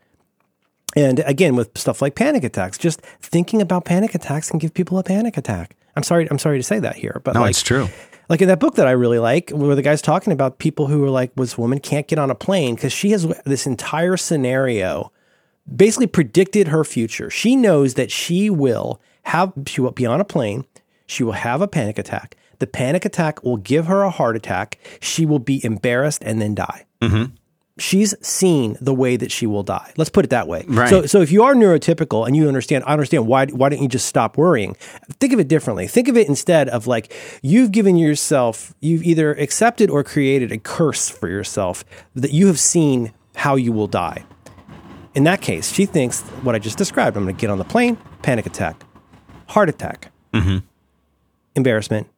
And 0.97 1.21
again, 1.21 1.55
with 1.55 1.77
stuff 1.77 2.01
like 2.01 2.15
panic 2.15 2.45
attacks, 2.45 2.79
just 2.79 3.01
thinking 3.21 3.61
about 3.61 3.85
panic 3.85 4.15
attacks 4.15 4.51
can 4.51 4.59
give 4.59 4.73
people 4.73 4.99
a 4.99 5.03
panic 5.03 5.37
attack. 5.37 5.77
I'm 5.97 6.03
sorry, 6.03 6.29
I'm 6.31 6.39
sorry 6.39 6.59
to 6.59 6.63
say 6.63 6.79
that 6.81 6.97
here, 6.97 7.21
but 7.25 7.35
No, 7.35 7.41
like, 7.43 7.51
it's 7.51 7.63
true. 7.63 7.89
like 8.29 8.41
in 8.41 8.49
that 8.49 8.59
book 8.61 8.77
that 8.77 8.87
I 8.87 8.93
really 8.93 9.19
like, 9.19 9.51
where 9.51 9.75
the 9.75 9.83
guy's 9.83 10.01
talking 10.01 10.33
about 10.33 10.59
people 10.59 10.87
who 10.87 11.05
are 11.05 11.11
like, 11.11 11.35
this 11.35 11.59
woman 11.59 11.79
can't 11.79 12.09
get 12.09 12.19
on 12.19 12.31
a 12.31 12.35
plane 12.35 12.75
because 12.75 12.93
she 12.93 13.11
has 13.11 13.27
this 13.45 13.67
entire 13.67 14.17
scenario 14.17 15.13
basically 15.77 16.07
predicted 16.07 16.69
her 16.69 16.85
future. 16.85 17.29
She 17.29 17.55
knows 17.55 17.95
that 17.95 18.11
she 18.11 18.49
will 18.49 19.01
have, 19.25 19.53
she 19.67 19.83
will 19.83 19.91
be 19.91 20.07
on 20.07 20.21
a 20.21 20.25
plane, 20.25 20.65
she 21.09 21.25
will 21.25 21.33
have 21.33 21.61
a 21.61 21.67
panic 21.67 21.99
attack. 21.99 22.37
The 22.61 22.69
panic 22.69 23.05
attack 23.05 23.43
will 23.43 23.57
give 23.57 23.87
her 23.87 24.03
a 24.03 24.11
heart 24.11 24.37
attack. 24.37 24.79
She 25.01 25.27
will 25.27 25.39
be 25.41 25.65
embarrassed 25.65 26.23
and 26.25 26.41
then 26.41 26.55
die. 26.55 26.87
Mm-hmm. 27.01 27.35
She's 27.79 28.15
seen 28.27 28.77
the 28.81 28.93
way 28.93 29.17
that 29.17 29.31
she 29.31 29.47
will 29.47 29.63
die. 29.63 29.93
Let's 29.97 30.11
put 30.11 30.25
it 30.25 30.31
that 30.31 30.49
way. 30.49 30.65
Right. 30.67 30.91
So, 30.91 31.07
so 31.07 31.21
if 31.21 31.31
you 31.31 31.45
are 31.45 31.55
neurotypical 31.55 32.27
and 32.27 32.35
you 32.35 32.49
understand, 32.49 32.83
I 32.87 32.93
understand 32.93 33.29
why. 33.29 33.47
Why 33.47 33.69
don't 33.69 33.81
you 33.81 33.89
just 33.89 34.07
stop 34.07 34.37
worrying? 34.37 34.75
Think 35.21 35.33
of 35.33 35.39
it 35.39 35.47
differently. 35.47 35.87
Think 35.87 36.09
of 36.09 36.17
it 36.17 36.29
instead 36.29 36.69
of 36.69 36.89
like 36.89 37.15
you've 37.41 37.71
given 37.71 37.97
yourself, 37.97 38.75
you've 38.81 39.05
either 39.05 39.33
accepted 39.35 39.91
or 39.91 40.03
created 40.03 40.51
a 40.51 40.59
curse 40.59 41.09
for 41.09 41.29
yourself 41.29 41.85
that 42.17 42.33
you 42.33 42.49
have 42.49 42.59
seen 42.59 43.13
how 43.37 43.55
you 43.55 43.73
will 43.73 43.87
die. 43.87 44.25
In 45.15 45.23
that 45.25 45.41
case, 45.41 45.73
she 45.73 45.87
thinks 45.87 46.23
what 46.43 46.57
I 46.57 46.59
just 46.59 46.79
described. 46.79 47.17
I'm 47.17 47.25
going 47.25 47.35
to 47.37 47.41
get 47.41 47.49
on 47.49 47.59
the 47.59 47.65
plane, 47.65 47.97
panic 48.23 48.47
attack, 48.47 48.83
heart 49.47 49.69
attack, 49.69 50.11
mm-hmm. 50.33 50.59
Embarrassment, 51.55 52.09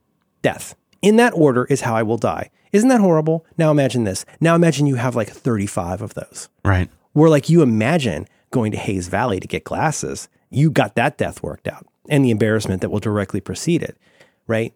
death. 0.42 0.74
In 1.02 1.16
that 1.16 1.32
order 1.34 1.64
is 1.66 1.82
how 1.82 1.94
I 1.94 2.02
will 2.02 2.18
die. 2.18 2.50
Isn't 2.72 2.88
that 2.88 3.00
horrible? 3.00 3.44
Now 3.58 3.70
imagine 3.70 4.04
this. 4.04 4.24
Now 4.40 4.54
imagine 4.54 4.86
you 4.86 4.96
have 4.96 5.16
like 5.16 5.28
35 5.28 6.02
of 6.02 6.14
those. 6.14 6.48
Right. 6.64 6.88
Where 7.12 7.30
like 7.30 7.48
you 7.48 7.62
imagine 7.62 8.26
going 8.50 8.72
to 8.72 8.78
Hayes 8.78 9.08
Valley 9.08 9.40
to 9.40 9.48
get 9.48 9.64
glasses, 9.64 10.28
you 10.50 10.70
got 10.70 10.94
that 10.96 11.18
death 11.18 11.42
worked 11.42 11.68
out 11.68 11.86
and 12.08 12.24
the 12.24 12.30
embarrassment 12.30 12.82
that 12.82 12.90
will 12.90 13.00
directly 13.00 13.40
precede 13.40 13.82
it, 13.82 13.96
right? 14.46 14.74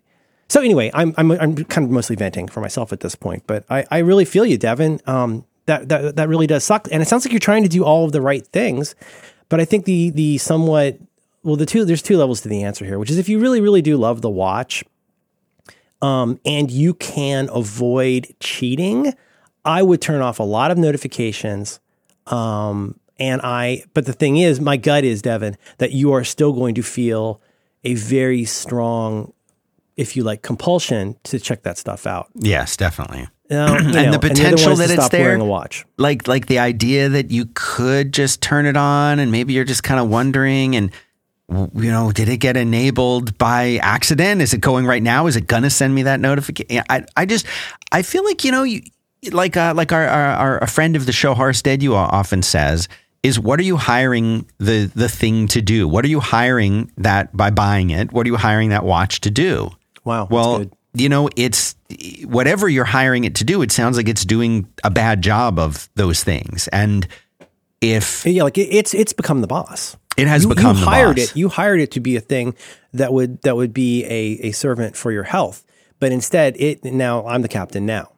So 0.49 0.61
anyway, 0.61 0.91
I'm 0.95 1.15
I'm 1.17 1.33
I'm 1.33 1.57
kind 1.57 1.85
of 1.87 1.91
mostly 1.91 2.17
venting 2.17 2.49
for 2.49 2.61
myself 2.61 2.93
at 2.93 3.01
this 3.01 3.15
point, 3.15 3.45
but 3.47 3.65
I, 3.71 3.85
I 3.91 3.99
really 3.99 4.25
feel 4.25 4.45
you, 4.45 4.59
Devin. 4.59 5.01
Um, 5.07 5.45
that 5.67 5.89
that 5.89 6.17
that 6.17 6.29
really 6.29 6.47
does 6.47 6.65
suck, 6.65 6.87
and 6.93 7.03
it 7.03 7.09
sounds 7.09 7.25
like 7.25 7.33
you're 7.33 7.41
trying 7.41 7.63
to 7.63 7.69
do 7.69 7.85
all 7.85 8.05
of 8.05 8.13
the 8.13 8.21
right 8.21 8.47
things, 8.47 8.95
but 9.49 9.61
I 9.61 9.65
think 9.65 9.85
the 9.85 10.11
the 10.11 10.39
somewhat 10.39 10.99
well 11.45 11.57
the 11.57 11.67
two 11.67 11.85
there's 11.85 12.03
two 12.03 12.17
levels 12.17 12.41
to 12.41 12.49
the 12.49 12.65
answer 12.65 12.85
here, 12.85 12.99
which 12.99 13.11
is 13.11 13.19
if 13.19 13.29
you 13.29 13.39
really 13.39 13.61
really 13.61 13.83
do 13.83 13.97
love 13.97 14.21
the 14.23 14.31
watch, 14.31 14.83
um, 16.03 16.41
and 16.45 16.71
you 16.71 16.95
can 16.95 17.49
avoid 17.53 18.35
cheating, 18.41 19.15
I 19.65 19.83
would 19.83 20.01
turn 20.03 20.21
off 20.21 20.39
a 20.39 20.45
lot 20.45 20.71
of 20.71 20.79
notifications. 20.79 21.81
Um, 22.27 22.99
and 23.19 23.41
I, 23.43 23.85
but 23.95 24.07
the 24.07 24.13
thing 24.13 24.37
is, 24.37 24.61
my 24.61 24.77
gut 24.77 25.05
is, 25.05 25.23
Devin, 25.23 25.57
that 25.79 25.93
you 25.93 26.13
are 26.13 26.25
still 26.25 26.53
going 26.53 26.75
to 26.75 26.83
feel 26.83 27.41
a 27.85 27.95
very 27.95 28.45
strong, 28.45 29.33
if 29.97 30.17
you 30.17 30.25
like, 30.25 30.43
compulsion 30.43 31.17
to 31.25 31.39
check 31.39 31.63
that 31.63 31.79
stuff 31.79 32.07
out. 32.07 32.29
Yes, 32.35 32.77
definitely. 32.77 33.29
And 33.51 33.93
know, 33.93 34.11
the 34.11 34.19
potential 34.19 34.71
ones 34.71 34.81
to 34.81 34.89
that 34.89 34.99
it's 34.99 35.09
there. 35.11 35.37
a 35.37 35.45
watch. 35.45 35.85
Like 35.99 36.27
like 36.27 36.47
the 36.47 36.59
idea 36.59 37.11
that 37.11 37.31
you 37.31 37.51
could 37.53 38.13
just 38.13 38.41
turn 38.41 38.65
it 38.65 38.77
on 38.77 39.19
and 39.19 39.31
maybe 39.31 39.53
you're 39.53 39.65
just 39.65 39.83
kind 39.83 40.01
of 40.01 40.09
wondering 40.09 40.75
and 40.75 40.91
you 41.49 41.91
know, 41.91 42.11
did 42.11 42.29
it 42.29 42.39
get 42.39 42.57
enabled 42.57 43.37
by 43.37 43.79
accident? 43.83 44.41
Is 44.41 44.55
it 44.55 44.61
going 44.61 44.87
right 44.87 45.03
now? 45.03 45.27
Is 45.27 45.37
it 45.37 45.47
gonna 45.47 45.71
send 45.71 45.95
me 45.95 46.05
that 46.05 46.21
notification? 46.21 46.85
I 46.89 47.05
I 47.17 47.27
just 47.27 47.47
I 47.93 48.03
feel 48.03 48.25
like 48.25 48.45
you 48.45 48.53
know 48.53 48.63
you 48.63 48.83
like 49.31 49.57
uh, 49.57 49.75
like 49.75 49.93
our, 49.93 50.07
our 50.07 50.27
our 50.27 50.59
a 50.59 50.67
friend 50.67 50.97
of 50.97 51.07
the 51.07 51.13
show 51.13 51.35
Dediu 51.63 51.95
often 51.95 52.43
says 52.43 52.89
is 53.23 53.41
what 53.41 53.59
are 53.59 53.65
you 53.65 53.77
hiring 53.77 54.47
the 54.59 54.91
the 54.95 55.09
thing 55.09 55.49
to 55.49 55.63
do? 55.63 55.89
What 55.89 56.05
are 56.05 56.09
you 56.09 56.21
hiring 56.21 56.93
that 56.99 57.35
by 57.37 57.51
buying 57.51 57.91
it? 57.91 58.13
What 58.13 58.27
are 58.27 58.31
you 58.31 58.37
hiring 58.37 58.69
that 58.69 58.85
watch 58.85 59.21
to 59.23 59.31
do? 59.31 59.71
Wow. 60.05 60.25
that's 60.25 60.31
Well, 60.31 60.67
you 60.93 61.09
know, 61.09 61.29
it's 61.35 61.75
whatever 62.25 62.69
you're 62.69 62.85
hiring 62.85 63.25
it 63.25 63.35
to 63.37 63.45
do, 63.45 63.63
it 63.63 63.73
sounds 63.73 63.97
like 63.97 64.09
it's 64.09 64.25
doing 64.25 64.69
a 64.85 64.91
bad 64.91 65.23
job 65.23 65.59
of 65.59 65.89
those 65.95 66.23
things. 66.23 66.69
And 66.69 67.09
if 67.81 68.25
yeah, 68.27 68.45
like 68.45 68.59
it's 68.59 68.95
it's 68.95 69.13
become 69.13 69.41
the 69.41 69.47
boss. 69.47 69.97
It 70.17 70.29
has 70.29 70.45
you, 70.45 70.49
become 70.49 70.77
you 70.77 70.85
hired 70.85 71.19
it. 71.19 71.37
You 71.37 71.49
hired 71.49 71.81
it 71.81 71.91
to 71.93 72.01
be 72.01 72.17
a 72.17 72.21
thing 72.21 72.55
that 72.93 73.13
would 73.13 73.43
that 73.43 73.57
would 73.57 73.73
be 73.75 74.05
a, 74.05 74.49
a 74.49 74.53
servant 74.53 74.97
for 74.97 75.13
your 75.13 75.25
health. 75.25 75.65
But 76.01 76.13
instead, 76.13 76.57
it 76.59 76.85
now 76.85 77.27
I'm 77.27 77.43
the 77.43 77.49
captain 77.49 77.87
now. 77.87 78.11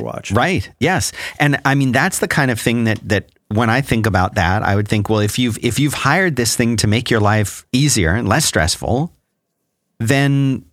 right. 0.00 0.30
Right. 0.30 0.70
Yes. 0.78 1.12
And 1.40 1.60
I 1.64 1.74
mean, 1.74 1.92
that's 1.92 2.20
the 2.20 2.28
kind 2.28 2.50
of 2.50 2.60
thing 2.60 2.84
that, 2.84 3.00
that 3.08 3.30
when 3.48 3.70
I 3.70 3.80
think 3.80 4.06
about 4.06 4.36
that, 4.36 4.62
I 4.62 4.76
would 4.76 4.86
think, 4.86 5.08
well, 5.08 5.18
if 5.18 5.38
you've, 5.38 5.58
if 5.62 5.78
you've 5.80 5.94
hired 5.94 6.36
this 6.36 6.54
thing 6.54 6.76
to 6.76 6.86
make 6.86 7.10
your 7.10 7.20
life 7.20 7.66
easier 7.72 8.12
and 8.12 8.28
less 8.28 8.44
stressful, 8.44 9.12
then 9.98 10.64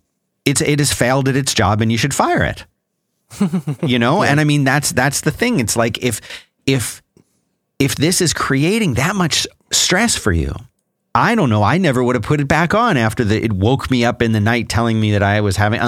it's, 0.44 0.60
it 0.60 0.78
has 0.78 0.92
failed 0.92 1.28
at 1.28 1.34
its 1.34 1.52
job 1.52 1.80
and 1.80 1.90
you 1.90 1.98
should 1.98 2.14
fire 2.14 2.44
it. 2.44 2.64
you 3.82 3.98
know? 3.98 4.22
And 4.22 4.38
I 4.38 4.44
mean, 4.44 4.62
that's, 4.62 4.92
that's 4.92 5.22
the 5.22 5.32
thing. 5.32 5.58
It's 5.58 5.76
like, 5.76 5.98
if, 5.98 6.20
if, 6.64 7.02
if 7.80 7.96
this 7.96 8.20
is 8.20 8.32
creating 8.32 8.94
that 8.94 9.16
much 9.16 9.48
stress 9.72 10.16
for 10.16 10.32
you, 10.32 10.54
I 11.14 11.34
don't 11.34 11.48
know. 11.48 11.62
I 11.62 11.78
never 11.78 12.02
would 12.04 12.14
have 12.14 12.24
put 12.24 12.40
it 12.40 12.48
back 12.48 12.74
on 12.74 12.96
after 12.96 13.22
it 13.22 13.52
woke 13.52 13.90
me 13.90 14.04
up 14.04 14.20
in 14.20 14.32
the 14.32 14.40
night 14.40 14.68
telling 14.68 15.00
me 15.00 15.12
that 15.12 15.22
I 15.22 15.40
was 15.40 15.56
having, 15.56 15.80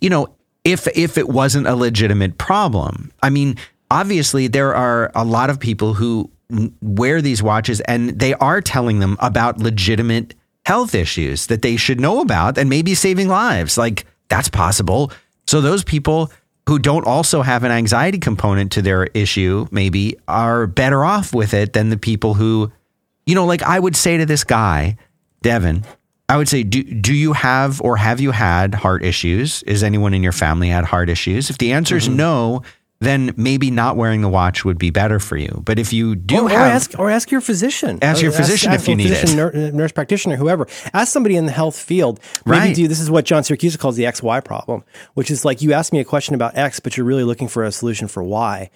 you 0.00 0.10
know, 0.10 0.34
if 0.64 0.86
if 0.96 1.16
it 1.16 1.28
wasn't 1.28 1.66
a 1.66 1.74
legitimate 1.74 2.38
problem. 2.38 3.12
I 3.22 3.30
mean, 3.30 3.56
obviously 3.90 4.48
there 4.48 4.74
are 4.74 5.10
a 5.14 5.24
lot 5.24 5.48
of 5.48 5.60
people 5.60 5.94
who 5.94 6.30
wear 6.80 7.22
these 7.22 7.42
watches 7.42 7.80
and 7.82 8.18
they 8.18 8.34
are 8.34 8.60
telling 8.60 8.98
them 8.98 9.16
about 9.20 9.58
legitimate 9.58 10.34
health 10.64 10.94
issues 10.94 11.46
that 11.46 11.62
they 11.62 11.76
should 11.76 12.00
know 12.00 12.20
about 12.20 12.58
and 12.58 12.68
maybe 12.68 12.94
saving 12.94 13.28
lives. 13.28 13.78
Like 13.78 14.04
that's 14.28 14.48
possible. 14.48 15.12
So 15.46 15.60
those 15.60 15.84
people 15.84 16.30
who 16.68 16.78
don't 16.78 17.06
also 17.06 17.42
have 17.42 17.62
an 17.62 17.70
anxiety 17.70 18.18
component 18.18 18.72
to 18.72 18.82
their 18.82 19.04
issue 19.14 19.66
maybe 19.70 20.16
are 20.26 20.66
better 20.66 21.04
off 21.04 21.32
with 21.32 21.54
it 21.54 21.72
than 21.72 21.90
the 21.90 21.96
people 21.96 22.34
who 22.34 22.72
you 23.26 23.34
know, 23.34 23.44
like 23.46 23.62
I 23.62 23.78
would 23.78 23.96
say 23.96 24.16
to 24.18 24.26
this 24.26 24.44
guy, 24.44 24.96
Devin, 25.42 25.84
I 26.28 26.36
would 26.36 26.48
say, 26.48 26.62
do, 26.62 26.82
do 26.82 27.14
you 27.14 27.32
have 27.34 27.80
or 27.82 27.96
have 27.96 28.20
you 28.20 28.30
had 28.32 28.74
heart 28.74 29.04
issues? 29.04 29.62
Is 29.64 29.82
anyone 29.82 30.14
in 30.14 30.22
your 30.22 30.32
family 30.32 30.68
had 30.68 30.84
heart 30.84 31.08
issues? 31.08 31.50
If 31.50 31.58
the 31.58 31.72
answer 31.72 31.96
is 31.96 32.08
no, 32.08 32.62
then 32.98 33.32
maybe 33.36 33.70
not 33.70 33.96
wearing 33.96 34.22
the 34.22 34.28
watch 34.28 34.64
would 34.64 34.78
be 34.78 34.90
better 34.90 35.20
for 35.20 35.36
you. 35.36 35.62
But 35.64 35.78
if 35.78 35.92
you 35.92 36.16
do 36.16 36.38
Or, 36.38 36.44
or 36.46 36.48
have, 36.48 36.72
ask 36.72 36.98
or 36.98 37.10
ask 37.10 37.30
your 37.30 37.40
physician. 37.42 37.98
Ask 38.02 38.22
your 38.22 38.32
Or 38.32 38.34
physician 38.34 38.72
if 38.72 38.88
a 38.88 38.90
you 38.90 38.96
need 38.96 39.08
physician, 39.10 39.38
it. 39.38 39.54
nur- 39.54 39.72
nurse 39.72 39.92
practitioner, 39.92 40.36
whoever. 40.36 40.66
Ask 40.94 41.12
somebody 41.12 41.36
in 41.36 41.46
the 41.46 41.52
health 41.52 41.78
field. 41.78 42.18
Maybe 42.46 42.58
Right. 42.58 42.74
do 42.74 42.88
this 42.88 42.98
is 43.00 43.10
what 43.10 43.24
John 43.26 43.42
Siracusa 43.42 43.78
calls 43.78 43.96
the 43.96 44.04
XY 44.06 44.40
problem, 44.44 44.82
which 45.14 45.30
is 45.30 45.44
like 45.44 45.60
you 45.62 45.74
ask 45.74 45.92
me 45.92 46.00
a 46.00 46.04
question 46.04 46.34
about 46.34 46.56
X, 46.56 46.80
but 46.80 46.96
you're 46.96 47.06
really 47.06 47.24
looking 47.24 47.48
for 47.48 47.64
a 47.64 47.70
solution 47.70 48.08
for 48.08 48.22
Y. 48.24 48.70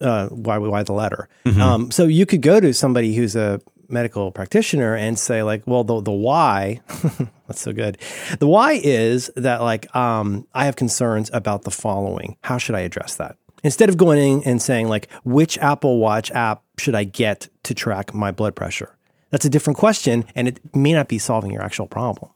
Uh, 0.00 0.28
why 0.28 0.58
why 0.58 0.82
the 0.82 0.92
letter? 0.92 1.28
Mm-hmm. 1.46 1.60
Um, 1.60 1.90
so 1.90 2.04
you 2.04 2.26
could 2.26 2.40
go 2.42 2.60
to 2.60 2.72
somebody 2.74 3.14
who's 3.14 3.34
a 3.34 3.60
medical 3.92 4.32
practitioner 4.32 4.94
and 4.94 5.18
say 5.18 5.42
like, 5.42 5.62
well, 5.66 5.84
the 5.84 6.00
the 6.00 6.12
why. 6.12 6.80
that's 7.46 7.60
so 7.60 7.72
good. 7.72 7.98
The 8.38 8.46
why 8.46 8.80
is 8.82 9.30
that 9.36 9.60
like 9.62 9.94
um, 9.94 10.46
I 10.54 10.64
have 10.64 10.76
concerns 10.76 11.30
about 11.32 11.62
the 11.62 11.70
following. 11.70 12.36
How 12.42 12.58
should 12.58 12.74
I 12.74 12.80
address 12.80 13.16
that? 13.16 13.36
Instead 13.64 13.88
of 13.88 13.96
going 13.96 14.18
in 14.18 14.42
and 14.44 14.60
saying 14.60 14.88
like, 14.88 15.08
which 15.24 15.56
Apple 15.58 15.98
Watch 15.98 16.30
app 16.32 16.62
should 16.78 16.94
I 16.94 17.04
get 17.04 17.48
to 17.64 17.74
track 17.74 18.12
my 18.12 18.32
blood 18.32 18.56
pressure? 18.56 18.96
That's 19.30 19.44
a 19.44 19.50
different 19.50 19.78
question, 19.78 20.24
and 20.34 20.48
it 20.48 20.60
may 20.74 20.92
not 20.92 21.08
be 21.08 21.18
solving 21.18 21.52
your 21.52 21.62
actual 21.62 21.86
problem. 21.86 22.30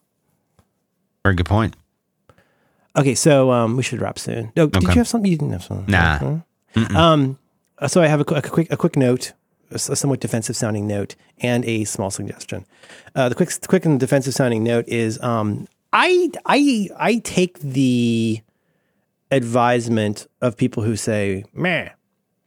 very 1.25 1.35
good 1.35 1.47
point. 1.47 1.77
Okay, 2.97 3.15
so 3.15 3.51
um, 3.51 3.77
we 3.77 3.83
should 3.83 4.01
wrap 4.01 4.19
soon. 4.19 4.53
No, 4.57 4.69
did 4.69 4.83
you 4.83 4.89
have 4.91 5.09
something? 5.09 5.31
You 5.31 5.37
didn't 5.37 5.53
have 5.53 5.65
something. 5.65 5.91
Nah. 5.93 6.41
Um, 6.95 7.39
so 7.87 8.01
I 8.01 8.07
have 8.07 8.21
a, 8.21 8.25
a 8.35 8.43
quick 8.43 8.73
a 8.73 8.77
quick 8.77 8.97
note, 8.97 9.33
a 9.71 9.79
somewhat 9.79 10.21
defensive 10.21 10.57
sounding 10.57 10.87
note, 10.87 11.17
and 11.39 11.65
a 11.65 11.85
small 11.85 12.11
suggestion. 12.11 12.65
Uh, 13.15 13.29
the 13.29 13.35
quick 13.35 13.51
quick 13.67 13.85
and 13.85 13.99
defensive 13.99 14.35
sounding 14.35 14.65
note 14.65 14.87
is 14.89 15.21
um, 15.23 15.67
I 15.93 16.31
I 16.45 16.89
I 16.99 17.19
take 17.19 17.59
the 17.61 18.41
advisement 19.31 20.27
of 20.41 20.57
people 20.57 20.83
who 20.83 20.97
say, 20.97 21.45
"Meh, 21.53 21.91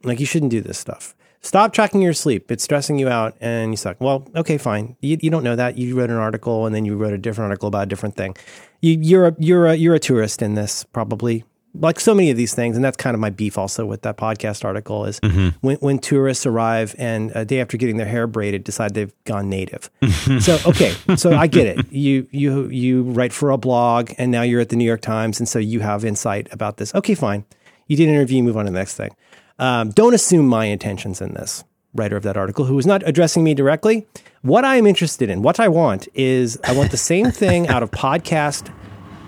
like 0.02 0.20
you 0.20 0.26
shouldn't 0.26 0.50
do 0.50 0.60
this 0.60 0.78
stuff." 0.78 1.14
Stop 1.42 1.72
tracking 1.72 2.02
your 2.02 2.12
sleep. 2.12 2.50
It's 2.50 2.62
stressing 2.62 2.98
you 2.98 3.08
out 3.08 3.34
and 3.40 3.70
you 3.70 3.76
suck. 3.76 3.98
Well, 3.98 4.28
okay, 4.36 4.58
fine. 4.58 4.96
You, 5.00 5.16
you 5.22 5.30
don't 5.30 5.42
know 5.42 5.56
that. 5.56 5.78
You 5.78 5.98
wrote 5.98 6.10
an 6.10 6.16
article 6.16 6.66
and 6.66 6.74
then 6.74 6.84
you 6.84 6.96
wrote 6.96 7.14
a 7.14 7.18
different 7.18 7.48
article 7.48 7.68
about 7.68 7.84
a 7.84 7.86
different 7.86 8.14
thing. 8.14 8.36
You, 8.82 8.98
you're 9.00 9.28
a 9.28 9.36
you're 9.38 9.66
a 9.66 9.74
you're 9.74 9.94
a 9.94 9.98
tourist 9.98 10.42
in 10.42 10.54
this 10.54 10.84
probably. 10.84 11.44
Like 11.72 12.00
so 12.00 12.14
many 12.14 12.30
of 12.30 12.36
these 12.36 12.54
things, 12.54 12.74
and 12.74 12.84
that's 12.84 12.96
kind 12.96 13.14
of 13.14 13.20
my 13.20 13.30
beef 13.30 13.56
also 13.56 13.86
with 13.86 14.02
that 14.02 14.16
podcast 14.16 14.64
article 14.64 15.04
is 15.04 15.20
when, 15.60 15.76
when 15.76 15.98
tourists 16.00 16.44
arrive 16.44 16.96
and 16.98 17.30
a 17.34 17.44
day 17.44 17.60
after 17.60 17.76
getting 17.76 17.96
their 17.96 18.08
hair 18.08 18.26
braided 18.26 18.64
decide 18.64 18.94
they've 18.94 19.12
gone 19.24 19.48
native. 19.48 19.88
so 20.40 20.58
okay, 20.66 20.94
so 21.16 21.32
I 21.32 21.46
get 21.46 21.66
it. 21.66 21.92
You 21.92 22.26
you 22.32 22.68
you 22.68 23.02
write 23.02 23.32
for 23.32 23.50
a 23.50 23.56
blog 23.56 24.10
and 24.18 24.32
now 24.32 24.42
you're 24.42 24.60
at 24.60 24.70
the 24.70 24.76
New 24.76 24.84
York 24.84 25.00
Times, 25.00 25.38
and 25.38 25.48
so 25.48 25.58
you 25.58 25.80
have 25.80 26.04
insight 26.04 26.48
about 26.52 26.78
this. 26.78 26.94
Okay, 26.94 27.14
fine. 27.14 27.44
You 27.86 27.96
did 27.96 28.08
an 28.08 28.14
interview, 28.14 28.42
move 28.42 28.56
on 28.56 28.64
to 28.64 28.70
the 28.70 28.78
next 28.78 28.96
thing. 28.96 29.14
Um, 29.58 29.90
don't 29.90 30.14
assume 30.14 30.46
my 30.46 30.64
intentions 30.66 31.20
in 31.20 31.34
this. 31.34 31.64
Writer 31.92 32.16
of 32.16 32.22
that 32.22 32.36
article, 32.36 32.64
who 32.64 32.76
was 32.76 32.86
not 32.86 33.02
addressing 33.06 33.42
me 33.42 33.52
directly. 33.52 34.06
What 34.42 34.64
I 34.64 34.76
am 34.76 34.86
interested 34.86 35.28
in, 35.28 35.42
what 35.42 35.58
I 35.58 35.68
want 35.68 36.08
is 36.14 36.58
I 36.64 36.72
want 36.72 36.92
the 36.92 36.96
same 36.96 37.30
thing 37.32 37.66
out 37.68 37.82
of 37.82 37.90
podcast 37.90 38.72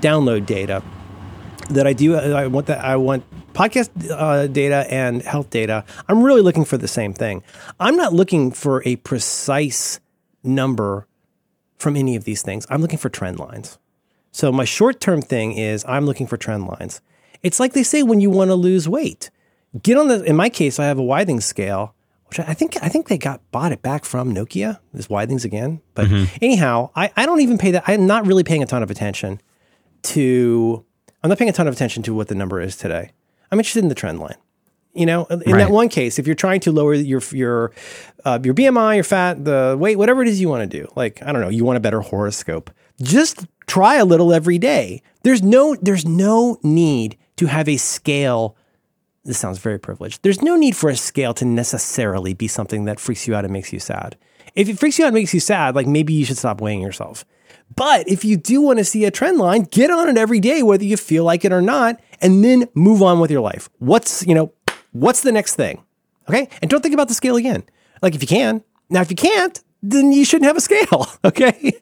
download 0.01 0.47
data 0.47 0.83
that 1.75 1.87
I 1.87 1.93
do. 1.93 2.17
I 2.17 2.47
want 2.47 2.67
that. 2.67 2.85
I 2.85 2.97
want 2.97 3.25
podcast 3.53 3.91
uh, 4.11 4.47
data 4.47 4.87
and 4.89 5.23
health 5.23 5.51
data. 5.51 5.85
I'm 6.09 6.23
really 6.23 6.41
looking 6.41 6.65
for 6.65 6.77
the 6.77 6.89
same 6.89 7.13
thing. 7.13 7.43
I'm 7.81 7.97
not 7.97 8.13
looking 8.13 8.51
for 8.51 8.83
a 8.87 8.97
precise 8.97 10.01
number 10.43 11.07
from 11.77 11.97
any 11.97 12.17
of 12.17 12.25
these 12.25 12.43
things. 12.43 12.67
I'm 12.71 12.81
looking 12.81 12.99
for 12.99 13.09
trend 13.09 13.39
lines. 13.39 13.79
So 14.31 14.51
my 14.51 14.65
short 14.65 15.01
term 15.01 15.21
thing 15.21 15.53
is 15.53 15.85
I'm 15.87 16.07
looking 16.07 16.27
for 16.27 16.37
trend 16.37 16.67
lines. 16.67 17.01
It's 17.43 17.61
like 17.61 17.73
they 17.73 17.83
say 17.83 18.03
when 18.03 18.21
you 18.21 18.31
want 18.31 18.49
to 18.51 18.55
lose 18.55 18.89
weight, 18.89 19.31
get 19.83 19.99
on 19.99 20.09
the. 20.09 20.23
In 20.25 20.37
my 20.37 20.49
case, 20.49 20.79
I 20.79 20.85
have 20.87 20.99
a 20.99 21.03
Withings 21.03 21.43
scale, 21.43 21.95
which 22.29 22.39
I 22.41 22.55
think 22.55 22.77
I 22.83 22.89
think 22.89 23.09
they 23.09 23.19
got 23.19 23.41
bought 23.51 23.73
it 23.73 23.83
back 23.83 24.05
from 24.05 24.33
Nokia. 24.33 24.79
This 24.95 25.09
Withings 25.09 25.45
again, 25.45 25.83
but 25.95 26.07
anyhow, 26.41 26.91
I, 26.97 27.11
I 27.17 27.27
don't 27.27 27.41
even 27.41 27.59
pay 27.59 27.73
that. 27.73 27.85
I'm 27.87 28.07
not 28.07 28.27
really 28.27 28.45
paying 28.45 28.63
a 28.63 28.67
ton 28.67 28.83
of 28.83 28.91
attention 28.91 29.41
to. 30.03 30.85
I'm 31.23 31.29
not 31.29 31.39
paying 31.39 31.49
a 31.49 31.53
ton 31.53 31.67
of 31.69 31.75
attention 31.75 32.03
to 32.05 32.15
what 32.15 32.29
the 32.29 32.35
number 32.35 32.61
is 32.61 32.77
today. 32.77 33.11
I'm 33.51 33.59
interested 33.59 33.83
in 33.83 33.89
the 33.89 33.95
trend 33.95 34.19
line. 34.21 34.37
You 34.95 35.07
know, 35.07 35.25
in 35.27 35.39
Right. 35.53 35.59
that 35.59 35.71
one 35.71 35.89
case, 35.89 36.19
if 36.19 36.27
you're 36.27 36.35
trying 36.37 36.61
to 36.61 36.73
lower 36.73 36.93
your 36.93 37.23
your 37.33 37.73
uh, 38.27 38.39
your 38.43 38.53
BMI, 38.53 38.97
your 38.97 39.05
fat, 39.05 39.43
the 39.45 39.75
weight, 39.79 39.97
whatever 39.97 40.21
it 40.23 40.29
is 40.29 40.39
you 40.41 40.49
want 40.51 40.71
to 40.71 40.79
do, 40.83 40.87
like 40.97 41.23
I 41.23 41.33
don't 41.33 41.41
know, 41.41 41.49
you 41.49 41.65
want 41.65 41.79
a 41.79 41.81
better 41.81 42.01
horoscope. 42.03 42.71
Just 43.01 43.47
try 43.67 43.97
a 43.97 44.05
little 44.05 44.35
every 44.35 44.59
day. 44.59 45.03
There's 45.23 45.43
no 45.43 45.77
there's 45.81 46.05
no 46.07 46.59
need 46.63 47.17
to 47.37 47.47
have 47.47 47.69
a 47.71 47.79
scale. 47.79 48.55
This 49.25 49.39
sounds 49.39 49.59
very 49.59 49.79
privileged. 49.79 50.23
There's 50.23 50.43
no 50.43 50.57
need 50.57 50.77
for 50.77 50.91
a 50.91 50.97
scale 50.97 51.33
to 51.35 51.45
necessarily 51.47 52.35
be 52.35 52.49
something 52.49 52.85
that 52.85 53.01
freaks 53.01 53.27
you 53.27 53.35
out 53.35 53.45
and 53.45 53.53
makes 53.53 53.73
you 53.73 53.79
sad. 53.81 54.17
If 54.55 54.69
it 54.69 54.79
freaks 54.79 54.99
you 54.99 55.07
out 55.07 55.09
and 55.09 55.15
makes 55.15 55.33
you 55.33 55.41
sad, 55.41 55.75
like 55.75 55.87
maybe 55.87 56.13
you 56.13 56.27
should 56.27 56.37
stop 56.37 56.61
weighing 56.61 56.83
yourself. 56.83 57.25
But 57.75 58.09
if 58.09 58.25
you 58.25 58.37
do 58.37 58.61
want 58.61 58.79
to 58.79 58.85
see 58.85 59.05
a 59.05 59.11
trend 59.11 59.39
line, 59.39 59.63
get 59.63 59.91
on 59.91 60.09
it 60.09 60.19
every 60.19 60.41
day, 60.41 60.63
whether 60.63 60.85
you 60.85 60.97
feel 60.97 61.25
like 61.25 61.45
it 61.45 61.53
or 61.53 61.63
not, 61.63 62.01
and 62.21 62.45
then 62.45 62.69
move 62.75 63.03
on 63.03 63.21
with 63.21 63.31
your 63.31 63.41
life. 63.41 63.69
What's, 63.79 64.27
you 64.27 64.35
know, 64.35 64.53
what's 64.93 65.23
the 65.23 65.33
next 65.33 65.55
thing? 65.55 65.83
Okay. 66.29 66.49
And 66.61 66.71
don't 66.71 66.83
think 66.83 66.95
about 66.95 67.09
the 67.09 67.15
scale 67.15 67.37
again. 67.37 67.63
Like 68.01 68.15
if 68.15 68.23
you 68.23 68.29
can. 68.29 68.63
Now, 68.91 69.01
if 69.01 69.11
you 69.11 69.17
can't, 69.17 69.61
then 69.83 70.13
you 70.13 70.25
shouldn't 70.25 70.47
have 70.47 70.57
a 70.57 70.61
scale. 70.61 71.07
Okay. 71.25 71.73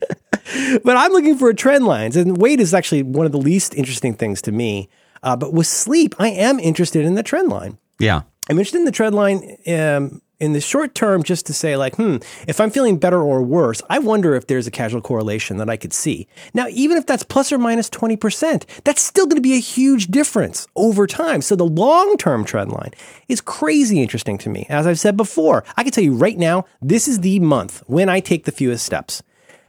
but 0.84 0.96
I'm 0.96 1.12
looking 1.12 1.36
for 1.36 1.48
a 1.48 1.54
trend 1.54 1.84
lines. 1.86 2.16
And 2.16 2.36
weight 2.38 2.60
is 2.60 2.74
actually 2.74 3.02
one 3.02 3.26
of 3.26 3.32
the 3.32 3.38
least 3.38 3.74
interesting 3.74 4.14
things 4.14 4.42
to 4.42 4.52
me. 4.52 4.88
Uh, 5.22 5.36
but 5.36 5.52
with 5.52 5.66
sleep, 5.66 6.14
I 6.18 6.28
am 6.28 6.58
interested 6.58 7.04
in 7.04 7.14
the 7.14 7.22
trend 7.22 7.48
line. 7.48 7.78
Yeah. 7.98 8.22
I'm 8.48 8.58
interested 8.58 8.78
in 8.78 8.84
the 8.84 8.92
trend 8.92 9.14
line 9.14 9.56
um, 9.68 10.22
in 10.40 10.54
the 10.54 10.60
short 10.60 10.94
term 10.94 11.22
just 11.22 11.46
to 11.46 11.54
say, 11.54 11.76
like, 11.76 11.96
hmm, 11.96 12.16
if 12.48 12.60
I'm 12.60 12.70
feeling 12.70 12.98
better 12.98 13.20
or 13.20 13.42
worse, 13.42 13.82
I 13.90 13.98
wonder 13.98 14.34
if 14.34 14.46
there's 14.46 14.66
a 14.66 14.70
casual 14.70 15.02
correlation 15.02 15.58
that 15.58 15.70
I 15.70 15.76
could 15.76 15.92
see. 15.92 16.26
Now, 16.54 16.66
even 16.70 16.96
if 16.96 17.06
that's 17.06 17.22
plus 17.22 17.52
or 17.52 17.58
minus 17.58 17.90
20%, 17.90 18.64
that's 18.84 19.02
still 19.02 19.26
going 19.26 19.36
to 19.36 19.42
be 19.42 19.54
a 19.54 19.60
huge 19.60 20.08
difference 20.08 20.66
over 20.74 21.06
time. 21.06 21.42
So 21.42 21.54
the 21.54 21.66
long 21.66 22.16
term 22.16 22.44
trend 22.44 22.72
line 22.72 22.92
is 23.28 23.40
crazy 23.40 24.02
interesting 24.02 24.38
to 24.38 24.48
me. 24.48 24.66
As 24.68 24.86
I've 24.86 24.98
said 24.98 25.16
before, 25.16 25.62
I 25.76 25.82
can 25.82 25.92
tell 25.92 26.04
you 26.04 26.14
right 26.14 26.38
now, 26.38 26.64
this 26.80 27.06
is 27.06 27.20
the 27.20 27.38
month 27.38 27.82
when 27.86 28.08
I 28.08 28.20
take 28.20 28.44
the 28.44 28.52
fewest 28.52 28.84
steps 28.84 29.22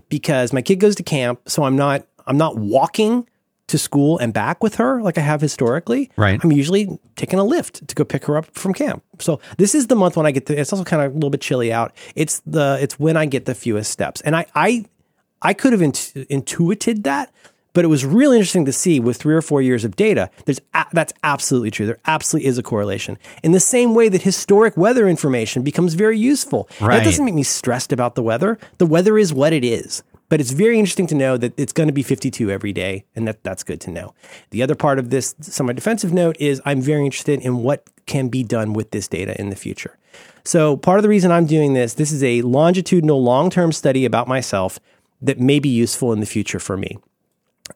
because 0.09 0.53
my 0.53 0.61
kid 0.61 0.77
goes 0.77 0.95
to 0.95 1.03
camp. 1.03 1.41
So 1.47 1.63
I'm 1.63 1.75
not, 1.75 2.05
I'm 2.25 2.37
not 2.37 2.57
walking 2.57 3.27
to 3.71 3.77
school 3.77 4.17
and 4.19 4.33
back 4.33 4.61
with 4.61 4.75
her 4.75 5.01
like 5.01 5.17
I 5.17 5.21
have 5.21 5.41
historically. 5.41 6.11
Right. 6.15 6.39
I'm 6.43 6.51
usually 6.51 6.99
taking 7.15 7.39
a 7.39 7.43
lift 7.43 7.87
to 7.87 7.95
go 7.95 8.03
pick 8.03 8.25
her 8.25 8.37
up 8.37 8.45
from 8.53 8.73
camp. 8.73 9.03
So 9.19 9.39
this 9.57 9.73
is 9.73 9.87
the 9.87 9.95
month 9.95 10.15
when 10.15 10.25
I 10.25 10.31
get 10.31 10.45
the 10.45 10.59
it's 10.59 10.71
also 10.71 10.85
kind 10.85 11.01
of 11.01 11.11
a 11.11 11.15
little 11.15 11.29
bit 11.29 11.41
chilly 11.41 11.73
out. 11.73 11.93
It's 12.15 12.41
the 12.45 12.77
it's 12.81 12.99
when 12.99 13.17
I 13.17 13.25
get 13.25 13.45
the 13.45 13.55
fewest 13.55 13.91
steps. 13.91 14.21
And 14.21 14.35
I 14.35 14.45
I 14.55 14.85
I 15.41 15.53
could 15.53 15.73
have 15.73 15.81
intu- 15.81 16.25
intuited 16.29 17.03
that, 17.03 17.33
but 17.73 17.83
it 17.83 17.87
was 17.87 18.05
really 18.05 18.37
interesting 18.37 18.65
to 18.65 18.73
see 18.73 18.99
with 18.99 19.17
3 19.17 19.33
or 19.33 19.41
4 19.41 19.61
years 19.61 19.83
of 19.83 19.95
data. 19.95 20.29
There's 20.45 20.61
a, 20.73 20.85
that's 20.91 21.13
absolutely 21.23 21.71
true. 21.71 21.87
There 21.87 21.99
absolutely 22.05 22.47
is 22.47 22.57
a 22.57 22.63
correlation. 22.63 23.17
In 23.41 23.51
the 23.51 23.59
same 23.59 23.95
way 23.95 24.09
that 24.09 24.21
historic 24.21 24.77
weather 24.77 25.07
information 25.07 25.63
becomes 25.63 25.95
very 25.95 26.19
useful. 26.19 26.69
Right. 26.79 26.97
That 26.97 27.05
doesn't 27.05 27.25
make 27.25 27.33
me 27.33 27.43
stressed 27.43 27.91
about 27.91 28.15
the 28.15 28.21
weather. 28.21 28.59
The 28.77 28.85
weather 28.85 29.17
is 29.17 29.33
what 29.33 29.53
it 29.53 29.63
is. 29.63 30.03
But 30.31 30.39
it's 30.39 30.51
very 30.51 30.79
interesting 30.79 31.07
to 31.07 31.15
know 31.15 31.35
that 31.35 31.53
it's 31.59 31.73
going 31.73 31.87
to 31.87 31.93
be 31.93 32.03
52 32.03 32.49
every 32.49 32.71
day, 32.71 33.03
and 33.17 33.27
that, 33.27 33.43
that's 33.43 33.63
good 33.63 33.81
to 33.81 33.91
know. 33.91 34.13
The 34.51 34.63
other 34.63 34.75
part 34.75 34.97
of 34.97 35.09
this 35.09 35.35
semi 35.41 35.73
defensive 35.73 36.13
note 36.13 36.37
is 36.39 36.61
I'm 36.63 36.81
very 36.81 37.03
interested 37.03 37.41
in 37.41 37.57
what 37.57 37.85
can 38.05 38.29
be 38.29 38.41
done 38.41 38.71
with 38.71 38.91
this 38.91 39.09
data 39.09 39.37
in 39.37 39.49
the 39.49 39.57
future. 39.57 39.97
So, 40.45 40.77
part 40.77 40.99
of 40.99 41.03
the 41.03 41.09
reason 41.09 41.33
I'm 41.33 41.47
doing 41.47 41.73
this, 41.73 41.95
this 41.95 42.13
is 42.13 42.23
a 42.23 42.43
longitudinal, 42.43 43.21
long 43.21 43.49
term 43.49 43.73
study 43.73 44.05
about 44.05 44.29
myself 44.29 44.79
that 45.21 45.37
may 45.37 45.59
be 45.59 45.67
useful 45.67 46.13
in 46.13 46.21
the 46.21 46.25
future 46.25 46.59
for 46.59 46.77
me. 46.77 46.97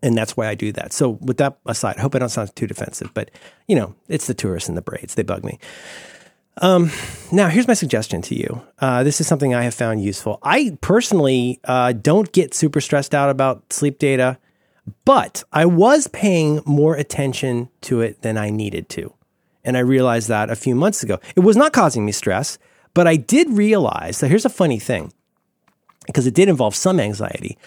And 0.02 0.18
that's 0.18 0.38
why 0.38 0.48
I 0.48 0.56
do 0.56 0.72
that. 0.72 0.94
So, 0.94 1.10
with 1.10 1.36
that 1.40 1.58
aside, 1.66 1.98
I 1.98 2.04
hope 2.04 2.16
I 2.16 2.20
don't 2.20 2.30
sound 2.30 2.56
too 2.56 2.68
defensive, 2.68 3.14
but 3.14 3.32
you 3.68 3.76
know, 3.76 3.96
it's 4.08 4.28
the 4.28 4.34
tourists 4.34 4.70
and 4.70 4.78
the 4.78 4.82
braids. 4.82 5.16
They 5.16 5.24
bug 5.24 5.44
me. 5.44 5.60
Um, 6.62 6.92
now, 7.32 7.50
here's 7.50 7.68
my 7.68 7.74
suggestion 7.74 8.22
to 8.24 8.36
you. 8.36 8.62
Uh, 8.80 9.04
this 9.04 9.20
is 9.20 9.28
something 9.28 9.54
I 9.54 9.64
have 9.64 9.74
found 9.74 10.04
useful. 10.04 10.40
I 10.42 10.78
personally 10.82 11.60
uh, 11.66 11.92
don't 11.94 12.32
get 12.32 12.54
super 12.54 12.80
stressed 12.80 13.14
out 13.14 13.30
about 13.30 13.74
sleep 13.74 14.00
data, 14.00 14.38
but 15.04 15.44
I 15.52 15.66
was 15.66 16.08
paying 16.08 16.62
more 16.66 16.96
attention 16.96 17.70
to 17.82 18.02
it 18.02 18.22
than 18.22 18.38
I 18.38 18.50
needed 18.50 18.88
to. 18.90 19.14
And 19.64 19.76
I 19.76 19.82
realized 19.82 20.30
that 20.30 20.50
a 20.50 20.56
few 20.56 20.76
months 20.76 21.04
ago. 21.04 21.20
It 21.36 21.42
was 21.42 21.58
not 21.58 21.74
causing 21.74 22.06
me 22.06 22.12
stress, 22.12 22.58
but 22.94 23.08
I 23.08 23.16
did 23.16 23.50
realize 23.50 24.20
that 24.20 24.30
here's 24.30 24.46
a 24.46 24.50
funny 24.50 24.80
thing 24.80 25.12
because 26.06 26.28
it 26.28 26.36
did 26.36 26.48
involve 26.48 26.76
some 26.76 27.00
anxiety. 27.00 27.58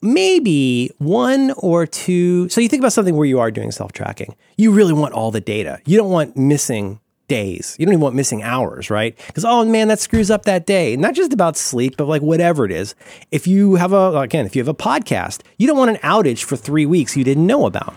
Maybe 0.00 0.90
one 0.98 1.52
or 1.58 1.86
two. 1.86 2.48
So 2.48 2.60
you 2.60 2.68
think 2.68 2.80
about 2.80 2.92
something 2.92 3.16
where 3.16 3.26
you 3.26 3.38
are 3.38 3.50
doing 3.50 3.70
self 3.70 3.92
tracking. 3.92 4.34
You 4.56 4.72
really 4.72 4.92
want 4.92 5.14
all 5.14 5.30
the 5.30 5.40
data. 5.40 5.80
You 5.84 5.96
don't 5.96 6.10
want 6.10 6.36
missing 6.36 7.00
days. 7.28 7.76
You 7.78 7.86
don't 7.86 7.94
even 7.94 8.00
want 8.00 8.14
missing 8.14 8.42
hours, 8.42 8.90
right? 8.90 9.16
Because, 9.26 9.44
oh 9.44 9.64
man, 9.64 9.88
that 9.88 10.00
screws 10.00 10.30
up 10.30 10.44
that 10.44 10.66
day. 10.66 10.96
Not 10.96 11.14
just 11.14 11.32
about 11.32 11.56
sleep, 11.56 11.96
but 11.96 12.06
like 12.06 12.22
whatever 12.22 12.64
it 12.64 12.72
is. 12.72 12.94
If 13.30 13.46
you 13.46 13.76
have 13.76 13.92
a, 13.92 14.18
again, 14.18 14.46
if 14.46 14.56
you 14.56 14.60
have 14.60 14.68
a 14.68 14.74
podcast, 14.74 15.42
you 15.58 15.66
don't 15.66 15.78
want 15.78 15.90
an 15.90 15.96
outage 15.98 16.44
for 16.44 16.56
three 16.56 16.86
weeks 16.86 17.16
you 17.16 17.24
didn't 17.24 17.46
know 17.46 17.66
about. 17.66 17.94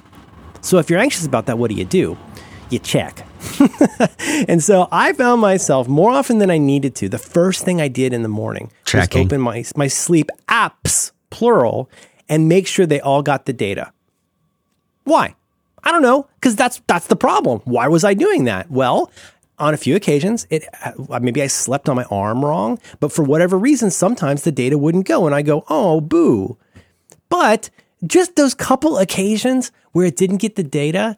So 0.62 0.78
if 0.78 0.90
you're 0.90 1.00
anxious 1.00 1.26
about 1.26 1.46
that, 1.46 1.58
what 1.58 1.70
do 1.70 1.76
you 1.76 1.86
do? 1.86 2.18
You 2.70 2.80
check. 2.80 3.26
and 4.48 4.62
so 4.62 4.88
I 4.92 5.14
found 5.14 5.42
myself 5.42 5.88
more 5.88 6.12
often 6.12 6.38
than 6.38 6.52
I 6.52 6.58
needed 6.58 6.96
to. 6.96 7.10
The 7.10 7.18
first 7.18 7.64
thing 7.64 7.82
I 7.82 7.88
did 7.88 8.14
in 8.14 8.22
the 8.22 8.30
morning 8.30 8.72
Checking. 8.86 9.22
was 9.22 9.26
open 9.28 9.42
my, 9.42 9.64
my 9.76 9.88
sleep 9.88 10.30
apps, 10.48 11.12
plural, 11.30 11.90
and 12.28 12.48
make 12.48 12.68
sure 12.68 12.86
they 12.86 13.00
all 13.00 13.24
got 13.24 13.46
the 13.46 13.54
data. 13.54 13.92
Why? 15.04 15.36
I 15.84 15.92
don't 15.92 16.02
know, 16.02 16.28
because 16.36 16.56
that's 16.56 16.82
that's 16.88 17.08
the 17.08 17.16
problem. 17.16 17.62
Why 17.66 17.88
was 17.88 18.04
I 18.04 18.14
doing 18.14 18.46
that? 18.46 18.70
Well, 18.70 19.12
on 19.58 19.74
a 19.74 19.78
few 19.78 19.96
occasions, 19.96 20.48
it 20.50 20.66
uh, 20.84 21.20
maybe 21.20 21.42
I 21.42 21.48
slept 21.48 21.90
on 21.90 21.96
my 21.96 22.06
arm 22.06 22.44
wrong, 22.44 22.80
but 23.00 23.12
for 23.12 23.24
whatever 23.24 23.58
reason, 23.58 23.92
sometimes 23.92 24.44
the 24.44 24.52
data 24.52 24.78
wouldn't 24.78 25.06
go, 25.06 25.26
and 25.26 25.36
I 25.36 25.42
go, 25.42 25.66
oh, 25.70 26.02
boo. 26.02 26.58
But 27.30 27.70
just 28.06 28.36
those 28.36 28.54
couple 28.54 28.98
occasions 28.98 29.72
where 29.92 30.06
it 30.06 30.16
didn't 30.16 30.38
get 30.38 30.56
the 30.56 30.64
data 30.64 31.18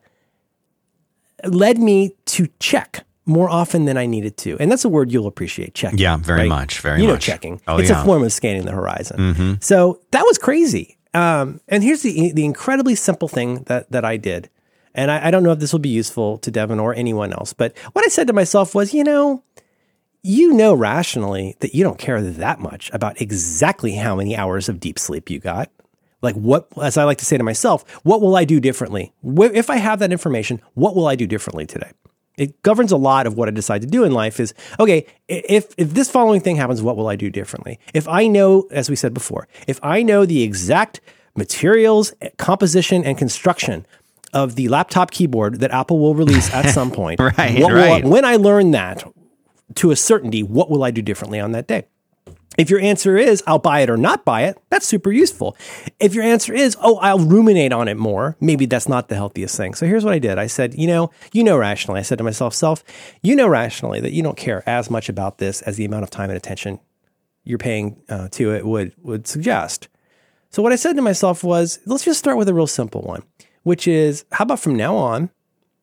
led 1.46 1.78
me 1.78 2.16
to 2.26 2.48
check 2.60 3.06
more 3.26 3.50
often 3.50 3.86
than 3.86 3.98
I 3.98 4.08
needed 4.08 4.38
to, 4.38 4.58
and 4.60 4.72
that's 4.72 4.84
a 4.84 4.90
word 4.90 5.12
you'll 5.12 5.28
appreciate. 5.28 5.76
Checking. 5.76 6.00
Yeah, 6.00 6.18
very 6.18 6.42
right? 6.42 6.50
much, 6.50 6.80
very 6.80 6.96
much. 6.96 7.02
you 7.02 7.08
know, 7.08 7.14
much. 7.14 7.24
checking. 7.24 7.62
Oh, 7.68 7.78
it's 7.78 7.90
yeah. 7.90 7.96
Mm-hmm. 7.96 8.04
a 8.04 8.06
form 8.06 8.24
of 8.24 8.34
scanning 8.34 8.66
the 8.66 8.72
horizon. 8.72 9.60
So 9.62 10.02
that 10.12 10.24
was 10.24 10.38
crazy. 10.38 10.98
Um, 11.14 11.60
and 11.68 11.84
here's 11.84 12.04
the 12.04 12.32
the 12.32 12.46
incredibly 12.46 12.96
simple 12.96 13.28
thing 13.28 13.64
that 13.64 13.92
that 13.92 14.06
I 14.06 14.18
did. 14.18 14.50
And 14.94 15.10
I, 15.10 15.28
I 15.28 15.32
don't 15.32 15.44
know 15.44 15.52
if 15.52 15.60
this 15.60 15.72
will 15.72 15.80
be 15.80 15.90
useful 15.90 16.38
to 16.40 16.52
Devin 16.52 16.80
or 16.80 16.94
anyone 16.94 17.32
else, 17.32 17.54
but 17.54 17.78
what 17.94 18.06
I 18.06 18.10
said 18.10 18.28
to 18.28 18.34
myself 18.34 18.76
was, 18.76 18.94
you 18.94 19.06
know, 19.06 19.42
you 20.24 20.54
know 20.54 20.74
rationally 20.74 21.56
that 21.60 21.74
you 21.74 21.84
don't 21.84 21.98
care 21.98 22.22
that 22.22 22.60
much 22.60 22.92
about 22.94 23.22
exactly 23.22 23.94
how 23.94 24.16
many 24.16 24.36
hours 24.36 24.70
of 24.70 24.80
deep 24.80 25.00
sleep 25.00 25.30
you 25.30 25.40
got. 25.40 25.72
Like 26.22 26.36
what, 26.36 26.68
as 26.82 26.98
I 26.98 27.06
like 27.06 27.18
to 27.20 27.26
say 27.26 27.38
to 27.38 27.44
myself, 27.44 27.90
what 28.04 28.22
will 28.22 28.36
I 28.36 28.46
do 28.46 28.60
differently? 28.60 29.14
If 29.24 29.70
I 29.70 29.78
have 29.78 30.00
that 30.00 30.12
information, 30.12 30.62
what 30.76 30.96
will 30.96 31.08
I 31.08 31.16
do 31.16 31.26
differently 31.26 31.66
today? 31.66 31.92
It 32.42 32.62
governs 32.64 32.92
a 32.92 32.98
lot 32.98 33.28
of 33.28 33.38
what 33.38 33.48
I 33.48 33.52
decide 33.52 33.82
to 33.82 33.88
do 33.88 34.04
in 34.04 34.12
life 34.14 34.40
is, 34.40 34.54
okay, 34.80 35.06
if, 35.28 35.74
if 35.78 35.94
this 35.94 36.10
following 36.10 36.42
thing 36.42 36.56
happens, 36.56 36.82
what 36.82 36.98
will 36.98 37.08
I 37.08 37.16
do 37.16 37.30
differently? 37.30 37.80
If 37.94 38.08
I 38.08 38.26
know, 38.28 38.68
as 38.72 38.90
we 38.90 38.96
said 38.96 39.14
before, 39.14 39.48
if 39.68 39.80
I 39.84 40.02
know 40.02 40.26
the 40.26 40.42
exact 40.42 41.02
materials, 41.36 42.14
eh, 42.22 42.30
composition, 42.38 43.04
and 43.04 43.16
construction 43.18 43.86
of 44.34 44.56
the 44.56 44.68
laptop 44.70 45.12
keyboard 45.12 45.60
that 45.60 45.72
Apple 45.72 46.00
will 46.00 46.16
release 46.16 46.52
at 46.54 46.70
some 46.70 46.90
point, 47.02 47.20
Right, 47.20 47.60
what 47.62 47.74
will 47.74 47.80
I- 47.80 48.02
when 48.02 48.26
I 48.26 48.38
learn 48.38 48.72
that 48.72 49.04
to 49.76 49.92
a 49.92 49.96
certainty, 49.96 50.42
what 50.42 50.70
will 50.70 50.84
I 50.84 50.90
do 50.92 51.02
differently 51.02 51.40
on 51.40 51.52
that 51.52 51.68
day? 51.68 51.86
If 52.58 52.70
your 52.70 52.80
answer 52.80 53.18
is 53.18 53.42
I'll 53.48 53.60
buy 53.60 53.80
it 53.80 53.90
or 53.90 53.98
not 53.98 54.26
buy 54.26 54.44
it, 54.44 54.58
that's 54.70 54.86
super 54.86 55.12
useful. 55.12 55.56
If 56.00 56.14
your 56.14 56.24
answer 56.24 56.54
is 56.54 56.76
oh 56.82 56.98
I'll 56.98 57.20
ruminate 57.20 57.72
on 57.72 57.88
it 57.88 57.98
more, 57.98 58.36
maybe 58.42 58.66
that's 58.66 58.90
not 58.90 59.08
the 59.08 59.16
healthiest 59.16 59.56
thing. 59.56 59.74
So 59.74 59.86
here's 59.86 60.04
what 60.04 60.14
I 60.14 60.20
did. 60.20 60.38
I 60.38 60.48
said, 60.48 60.76
you 60.76 60.88
know, 60.88 61.12
you 61.32 61.44
know 61.44 61.58
rationally. 61.58 62.00
I 62.00 62.04
said 62.04 62.18
to 62.18 62.24
myself, 62.24 62.54
self, 62.54 62.84
you 63.22 63.36
know 63.36 63.48
rationally 63.48 64.02
that 64.02 64.12
you 64.12 64.22
don't 64.22 64.38
care 64.38 64.68
as 64.68 64.90
much 64.90 65.08
about 65.08 65.38
this 65.38 65.62
as 65.62 65.78
the 65.78 65.86
amount 65.86 66.04
of 66.04 66.10
time 66.10 66.30
and 66.30 66.38
attention 66.38 66.80
you're 67.44 67.58
paying 67.58 68.02
uh, 68.10 68.28
to 68.30 68.54
it 68.54 68.66
would 68.66 68.94
would 69.02 69.28
suggest. 69.28 69.88
So 70.50 70.62
what 70.62 70.74
I 70.74 70.76
said 70.76 70.98
to 70.98 71.02
myself 71.02 71.44
was, 71.44 71.80
let's 71.86 72.04
just 72.04 72.20
start 72.20 72.38
with 72.38 72.50
a 72.50 72.54
real 72.54 72.68
simple 72.68 73.02
one, 73.02 73.24
which 73.64 73.88
is 73.88 74.26
how 74.34 74.44
about 74.44 74.60
from 74.60 74.76
now 74.76 74.98
on, 74.98 75.30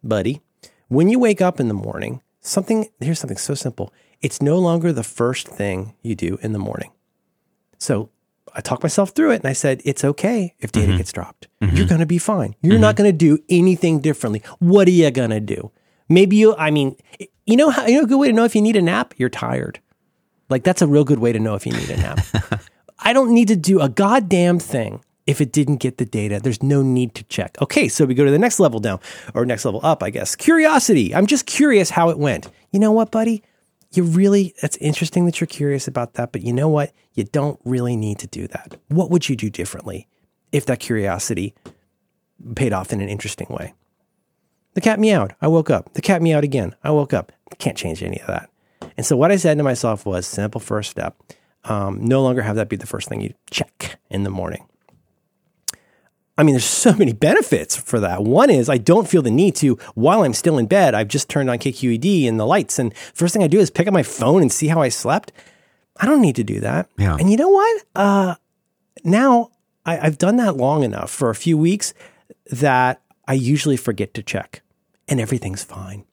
buddy, 0.04 0.42
when 0.88 1.08
you 1.08 1.18
wake 1.18 1.40
up 1.40 1.58
in 1.58 1.68
the 1.68 1.74
morning, 1.74 2.20
something 2.40 2.88
here's 3.00 3.18
something 3.18 3.38
so 3.38 3.54
simple. 3.54 3.92
It's 4.20 4.42
no 4.42 4.58
longer 4.58 4.92
the 4.92 5.04
first 5.04 5.48
thing 5.48 5.94
you 6.02 6.14
do 6.14 6.38
in 6.42 6.52
the 6.52 6.58
morning. 6.58 6.90
So 7.78 8.10
I 8.54 8.60
talked 8.60 8.82
myself 8.82 9.10
through 9.10 9.32
it 9.32 9.36
and 9.36 9.46
I 9.46 9.52
said, 9.52 9.80
it's 9.84 10.04
okay 10.04 10.54
if 10.58 10.72
data 10.72 10.88
mm-hmm. 10.88 10.96
gets 10.96 11.12
dropped. 11.12 11.48
Mm-hmm. 11.62 11.76
You're 11.76 11.86
going 11.86 12.00
to 12.00 12.06
be 12.06 12.18
fine. 12.18 12.56
You're 12.60 12.78
not 12.78 12.96
mm-hmm. 12.96 13.04
going 13.04 13.12
to 13.12 13.18
do 13.18 13.38
anything 13.48 14.00
differently. 14.00 14.42
What 14.58 14.88
are 14.88 14.92
you 14.92 15.10
going 15.10 15.30
to 15.30 15.40
do? 15.40 15.70
Maybe 16.08 16.36
you, 16.36 16.56
I 16.56 16.70
mean, 16.70 16.96
you 17.46 17.56
know 17.56 17.70
how, 17.70 17.86
you 17.86 17.98
know 17.98 18.04
a 18.04 18.06
good 18.06 18.18
way 18.18 18.28
to 18.28 18.32
know 18.32 18.44
if 18.44 18.56
you 18.56 18.62
need 18.62 18.76
a 18.76 18.82
nap? 18.82 19.14
You're 19.16 19.28
tired. 19.28 19.80
Like 20.48 20.64
that's 20.64 20.82
a 20.82 20.86
real 20.86 21.04
good 21.04 21.18
way 21.18 21.32
to 21.32 21.38
know 21.38 21.54
if 21.54 21.66
you 21.66 21.72
need 21.72 21.90
a 21.90 21.96
nap. 21.96 22.20
I 22.98 23.12
don't 23.12 23.32
need 23.32 23.48
to 23.48 23.56
do 23.56 23.80
a 23.80 23.88
goddamn 23.88 24.58
thing 24.58 25.04
if 25.26 25.40
it 25.40 25.52
didn't 25.52 25.76
get 25.76 25.98
the 25.98 26.06
data. 26.06 26.40
There's 26.42 26.62
no 26.62 26.82
need 26.82 27.14
to 27.14 27.24
check. 27.24 27.56
Okay, 27.60 27.86
so 27.88 28.06
we 28.06 28.14
go 28.14 28.24
to 28.24 28.30
the 28.30 28.38
next 28.38 28.58
level 28.58 28.80
down 28.80 28.98
or 29.34 29.44
next 29.44 29.64
level 29.64 29.80
up, 29.82 30.02
I 30.02 30.10
guess. 30.10 30.34
Curiosity. 30.34 31.14
I'm 31.14 31.26
just 31.26 31.46
curious 31.46 31.90
how 31.90 32.08
it 32.08 32.18
went. 32.18 32.48
You 32.72 32.80
know 32.80 32.92
what, 32.92 33.10
buddy? 33.10 33.42
You 33.92 34.02
really, 34.02 34.54
that's 34.60 34.76
interesting 34.76 35.24
that 35.26 35.40
you're 35.40 35.46
curious 35.46 35.88
about 35.88 36.14
that, 36.14 36.32
but 36.32 36.42
you 36.42 36.52
know 36.52 36.68
what? 36.68 36.92
You 37.14 37.24
don't 37.24 37.58
really 37.64 37.96
need 37.96 38.18
to 38.18 38.26
do 38.26 38.46
that. 38.48 38.76
What 38.88 39.10
would 39.10 39.28
you 39.28 39.36
do 39.36 39.48
differently 39.48 40.08
if 40.52 40.66
that 40.66 40.80
curiosity 40.80 41.54
paid 42.54 42.72
off 42.72 42.92
in 42.92 43.00
an 43.00 43.08
interesting 43.08 43.46
way. 43.50 43.74
The 44.74 44.80
cat 44.80 45.00
meowed. 45.00 45.34
I 45.40 45.48
woke 45.48 45.70
up. 45.70 45.94
The 45.94 46.02
cat 46.02 46.22
meowed 46.22 46.44
again. 46.44 46.74
I 46.84 46.90
woke 46.90 47.12
up. 47.12 47.32
Can't 47.58 47.76
change 47.76 48.02
any 48.02 48.20
of 48.20 48.26
that. 48.28 48.50
And 48.96 49.04
so 49.04 49.16
what 49.16 49.32
I 49.32 49.36
said 49.36 49.58
to 49.58 49.64
myself 49.64 50.06
was 50.06 50.26
simple 50.26 50.60
first 50.60 50.90
step. 50.90 51.16
Um, 51.64 52.04
no 52.04 52.22
longer 52.22 52.42
have 52.42 52.56
that 52.56 52.68
be 52.68 52.76
the 52.76 52.86
first 52.86 53.08
thing 53.08 53.20
you 53.20 53.34
check 53.50 53.98
in 54.10 54.22
the 54.22 54.30
morning. 54.30 54.66
I 56.38 56.44
mean, 56.44 56.54
there's 56.54 56.64
so 56.86 56.94
many 56.94 57.12
benefits 57.12 57.76
for 57.76 58.00
that. 58.00 58.22
One 58.22 58.48
is 58.48 58.68
I 58.68 58.78
don't 58.78 59.08
feel 59.08 59.20
the 59.20 59.30
need 59.30 59.56
to, 59.56 59.74
while 59.94 60.22
I'm 60.22 60.32
still 60.32 60.56
in 60.56 60.66
bed, 60.66 60.94
I've 60.94 61.08
just 61.08 61.28
turned 61.28 61.50
on 61.50 61.58
KQED 61.58 62.26
and 62.26 62.40
the 62.40 62.46
lights. 62.46 62.78
And 62.78 62.96
first 63.12 63.34
thing 63.34 63.42
I 63.42 63.48
do 63.48 63.58
is 63.58 63.70
pick 63.70 63.86
up 63.86 63.92
my 63.92 64.02
phone 64.02 64.40
and 64.40 64.50
see 64.50 64.68
how 64.68 64.80
I 64.80 64.88
slept. 64.88 65.32
I 66.00 66.06
don't 66.06 66.22
need 66.22 66.36
to 66.36 66.44
do 66.44 66.60
that. 66.60 66.88
Yeah. 66.96 67.16
And 67.18 67.30
you 67.30 67.36
know 67.36 67.48
what? 67.48 67.82
Uh, 67.94 68.36
now 69.04 69.50
I, 69.84 69.98
I've 69.98 70.18
done 70.18 70.36
that 70.36 70.56
long 70.56 70.84
enough 70.84 71.10
for 71.10 71.28
a 71.28 71.34
few 71.34 71.58
weeks 71.58 71.92
that 72.50 73.02
I 73.26 73.34
usually 73.34 73.76
forget 73.76 74.14
to 74.14 74.22
check 74.22 74.62
and 75.08 75.20
everything's 75.20 75.64
fine. 75.64 76.04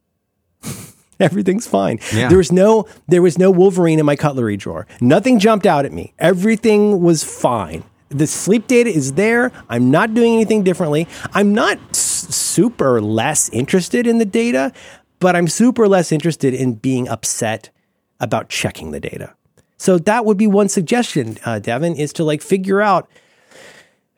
Everything's 1.20 1.66
fine. 1.66 2.00
Yeah. 2.14 2.28
There 2.28 2.38
was 2.38 2.52
no 2.52 2.88
there 3.08 3.22
was 3.22 3.38
no 3.38 3.50
Wolverine 3.50 4.00
in 4.00 4.06
my 4.06 4.18
cutlery 4.18 4.58
drawer. 4.58 4.86
Nothing 5.00 5.40
jumped 5.40 5.66
out 5.66 5.86
at 5.86 5.94
me. 5.94 6.14
Everything 6.20 7.02
was 7.02 7.24
fine. 7.24 7.86
The 8.10 8.28
sleep 8.28 8.68
data 8.68 8.90
is 8.90 9.14
there. 9.14 9.52
I'm 9.70 9.92
not 9.92 10.14
doing 10.14 10.34
anything 10.34 10.64
differently. 10.64 11.08
I'm 11.34 11.54
not 11.54 11.80
s- 11.90 11.98
super 12.36 13.02
less 13.02 13.50
interested 13.50 14.06
in 14.08 14.20
the 14.20 14.26
data, 14.26 14.72
but 15.20 15.36
I'm 15.36 15.48
super 15.48 15.88
less 15.88 16.12
interested 16.12 16.54
in 16.54 16.76
being 16.76 17.08
upset 17.10 17.72
about 18.20 18.50
checking 18.50 18.92
the 18.92 19.00
data. 19.00 19.34
So 19.78 19.98
that 20.00 20.26
would 20.26 20.38
be 20.38 20.48
one 20.48 20.70
suggestion, 20.70 21.38
uh, 21.46 21.60
Devin, 21.60 21.96
is 21.96 22.14
to 22.14 22.24
like 22.24 22.42
figure 22.42 22.82
out 22.82 23.10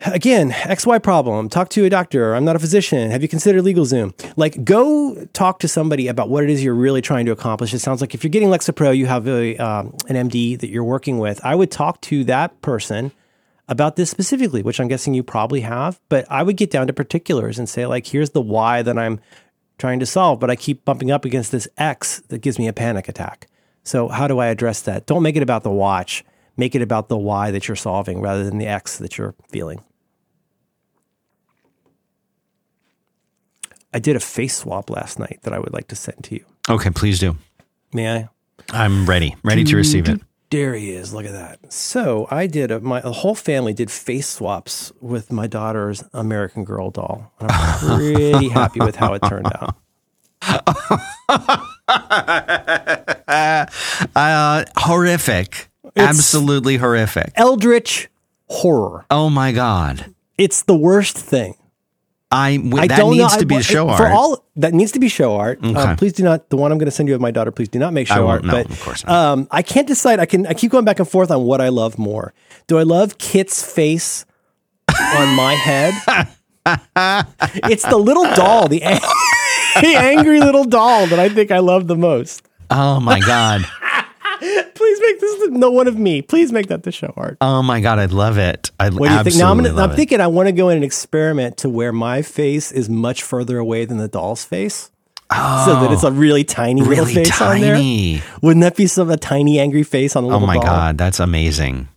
again, 0.05 0.51
XY 0.51 1.01
problem, 1.01 1.49
talk 1.49 1.69
to 1.69 1.85
a 1.85 1.89
doctor. 1.89 2.35
I'm 2.35 2.45
not 2.45 2.55
a 2.55 2.59
physician. 2.59 3.09
Have 3.09 3.22
you 3.22 3.27
considered 3.27 3.64
LegalZoom? 3.64 4.34
Like, 4.38 4.64
go 4.64 5.26
talk 5.34 5.59
to 5.59 5.68
somebody 5.68 6.07
about 6.07 6.30
what 6.30 6.43
it 6.43 6.49
is 6.49 6.64
you're 6.64 6.76
really 6.76 7.01
trying 7.01 7.26
to 7.26 7.31
accomplish. 7.31 7.73
It 7.73 7.80
sounds 7.80 8.01
like 8.01 8.14
if 8.14 8.23
you're 8.23 8.30
getting 8.30 8.49
Lexapro, 8.49 8.95
you 8.95 9.07
have 9.07 9.27
a, 9.27 9.57
um, 9.57 9.95
an 10.07 10.30
MD 10.30 10.59
that 10.59 10.69
you're 10.69 10.84
working 10.84 11.18
with. 11.18 11.43
I 11.43 11.55
would 11.55 11.72
talk 11.72 11.99
to 12.01 12.23
that 12.26 12.61
person 12.61 13.11
about 13.68 13.95
this 13.95 14.10
specifically, 14.10 14.61
which 14.61 14.80
I'm 14.80 14.88
guessing 14.88 15.14
you 15.14 15.23
probably 15.23 15.61
have. 15.61 15.99
But 16.10 16.26
I 16.30 16.44
would 16.44 16.57
get 16.57 16.72
down 16.72 16.88
to 16.88 16.94
particulars 16.94 17.60
and 17.60 17.68
say, 17.68 17.85
like, 17.85 18.07
here's 18.07 18.31
the 18.31 18.41
why 18.41 18.81
that 18.81 18.98
I'm 18.98 19.19
trying 19.77 19.99
to 19.99 20.06
solve, 20.06 20.39
but 20.39 20.49
I 20.49 20.56
keep 20.56 20.85
bumping 20.85 21.11
up 21.11 21.26
against 21.26 21.52
this 21.52 21.68
X 21.77 22.22
that 22.30 22.39
gives 22.39 22.57
me 22.57 22.68
a 22.68 22.73
panic 22.73 23.07
attack. 23.07 23.48
So, 23.84 24.07
how 24.07 24.27
do 24.27 24.39
I 24.39 24.48
address 24.48 24.81
that? 24.81 25.06
Don't 25.06 25.23
make 25.23 25.35
it 25.35 25.44
about 25.44 25.64
the 25.64 25.72
watch. 25.72 26.23
Make 26.57 26.76
it 26.76 26.81
about 26.81 27.07
the 27.07 27.18
why 27.18 27.52
that 27.52 27.68
you're 27.68 27.76
solving 27.76 28.19
rather 28.19 28.44
than 28.44 28.57
the 28.57 28.65
X 28.65 28.98
that 28.98 29.18
you're 29.18 29.35
feeling. 29.49 29.84
I 33.94 33.99
did 33.99 34.15
a 34.15 34.19
face 34.19 34.57
swap 34.57 34.89
last 34.89 35.19
night 35.19 35.39
that 35.44 35.53
I 35.53 35.60
would 35.60 35.73
like 35.73 35.88
to 35.89 35.95
send 35.95 36.23
to 36.26 36.35
you. 36.35 36.45
Okay, 36.69 36.89
please 36.89 37.19
do. 37.19 37.38
May 37.94 38.14
I? 38.15 38.30
I'm 38.72 39.06
ready, 39.06 39.35
ready 39.44 39.64
to 39.64 39.76
receive 39.77 40.10
it. 40.10 40.19
There 40.49 40.76
he 40.76 40.91
is. 40.91 41.14
Look 41.14 41.26
at 41.26 41.34
that. 41.34 41.74
So 41.74 42.28
I 42.32 42.48
did 42.48 42.72
a, 42.72 42.80
my 42.80 43.02
a 43.02 43.11
whole 43.11 43.36
family 43.36 43.74
did 43.74 43.91
face 43.91 44.28
swaps 44.30 44.94
with 45.02 45.32
my 45.32 45.45
daughter's 45.48 46.03
American 46.14 46.64
Girl 46.64 46.90
doll. 46.90 47.34
And 47.40 47.52
I'm 47.52 47.80
pretty 47.99 48.49
happy 48.60 48.80
with 48.80 48.95
how 48.95 49.14
it 49.14 49.19
turned 49.28 49.52
out. 49.53 49.76
Uh, 54.15 54.65
horrific. 54.78 55.69
Absolutely 55.95 56.78
horrific. 56.78 57.32
Eldritch 57.36 58.10
horror. 58.49 59.06
Oh 59.10 59.30
my 59.30 59.52
god. 59.52 60.14
It's 60.38 60.61
the 60.64 60.76
worst 60.76 61.18
thing. 61.18 61.56
I, 62.29 62.59
I 62.75 62.87
that 62.87 62.97
don't 62.97 63.11
needs 63.17 63.33
know. 63.35 63.39
to 63.39 63.45
be 63.45 63.55
I- 63.55 63.61
show 63.61 63.85
for 63.95 64.03
art. 64.03 64.11
all 64.13 64.43
that 64.57 64.73
needs 64.73 64.91
to 64.91 64.99
be 64.99 65.07
show 65.07 65.35
art. 65.37 65.63
Um, 65.63 65.95
please 65.95 66.11
do 66.13 66.23
not. 66.23 66.49
The 66.49 66.57
one 66.57 66.71
I'm 66.73 66.77
going 66.77 66.85
to 66.87 66.91
send 66.91 67.07
you 67.07 67.15
of 67.15 67.21
my 67.21 67.31
daughter. 67.31 67.51
Please 67.51 67.69
do 67.69 67.79
not 67.79 67.93
make 67.93 68.07
show 68.07 68.27
art. 68.27 68.43
no, 68.43 68.51
but 68.51 68.69
of 68.69 68.81
course 68.81 69.05
not. 69.05 69.13
Um, 69.15 69.47
I 69.49 69.61
can't 69.61 69.87
decide. 69.87 70.19
I 70.19 70.25
can. 70.25 70.45
I 70.45 70.53
keep 70.53 70.71
going 70.71 70.83
back 70.83 70.99
and 70.99 71.07
forth 71.07 71.31
on 71.31 71.43
what 71.45 71.61
I 71.61 71.69
love 71.69 71.97
more. 71.97 72.33
Do 72.67 72.77
I 72.77 72.83
love 72.83 73.17
Kit's 73.17 73.63
face 73.63 74.25
on 74.89 75.35
my 75.35 75.53
head? 75.53 75.93
it's 77.69 77.83
the 77.87 77.97
little 77.97 78.25
doll, 78.35 78.67
the 78.67 78.83
ang- 78.83 78.99
the 79.81 79.95
angry 79.95 80.39
little 80.41 80.65
doll 80.65 81.07
that 81.07 81.19
I 81.19 81.29
think 81.29 81.51
I 81.51 81.59
love 81.59 81.87
the 81.87 81.95
most. 81.95 82.41
oh 82.69 82.99
my 82.99 83.19
god. 83.21 83.63
Please 84.77 84.99
make 85.01 85.19
this 85.19 85.39
the, 85.49 85.57
no 85.57 85.71
one 85.71 85.87
of 85.87 85.97
me. 85.97 86.21
Please 86.21 86.51
make 86.51 86.67
that 86.67 86.83
the 86.83 86.91
show 86.91 87.13
art. 87.17 87.37
Oh 87.41 87.63
my 87.63 87.81
god. 87.81 87.97
I'd 87.99 88.11
love 88.11 88.37
it. 88.37 88.71
I 88.79 88.89
What 88.89 89.09
do 89.09 89.15
you 89.15 89.23
think? 89.23 89.35
Now 89.37 89.51
I'm, 89.51 89.57
gonna, 89.63 89.81
I'm 89.81 89.95
thinking 89.95 90.21
I 90.21 90.27
want 90.27 90.47
to 90.47 90.51
go 90.53 90.69
in 90.69 90.75
and 90.77 90.85
experiment 90.85 91.57
to 91.57 91.69
where 91.69 91.91
my 91.91 92.21
face 92.21 92.71
is 92.71 92.87
much 92.89 93.23
further 93.23 93.57
away 93.57 93.85
than 93.85 93.97
the 93.97 94.07
doll's 94.07 94.45
face. 94.45 94.91
so 95.31 95.35
that 95.81 95.91
it's 95.91 96.03
a 96.03 96.07
oh. 96.07 96.11
really 96.11 96.43
tiny 96.43 96.81
little 96.81 97.03
Oh, 97.03 97.07
really 97.07 97.15
face 97.25 97.41
on 97.41 97.59
there. 97.59 97.75
tiny. 97.75 98.21
Wouldn't 98.41 98.61
that 98.61 98.75
be 98.75 98.87
some 98.87 99.09
a 99.09 99.17
tiny 99.17 99.59
angry 99.59 99.83
face 99.83 100.15
on 100.15 100.23
a 100.23 100.27
Oh 100.29 100.39
my 100.39 100.53
doll? 100.55 100.63
god, 100.63 100.97
that's 100.97 101.19
amazing. 101.19 101.87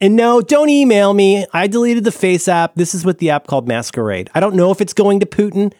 And 0.00 0.14
no, 0.14 0.40
don't 0.40 0.68
email 0.68 1.12
me. 1.12 1.44
I 1.52 1.66
deleted 1.66 2.04
the 2.04 2.12
Face 2.12 2.46
app. 2.46 2.76
This 2.76 2.94
is 2.94 3.04
with 3.04 3.18
the 3.18 3.30
app 3.30 3.48
called 3.48 3.66
Masquerade. 3.66 4.30
I 4.32 4.38
don't 4.38 4.54
know 4.54 4.70
if 4.70 4.80
it's 4.80 4.92
going 4.92 5.18
to 5.20 5.26
Putin, 5.26 5.72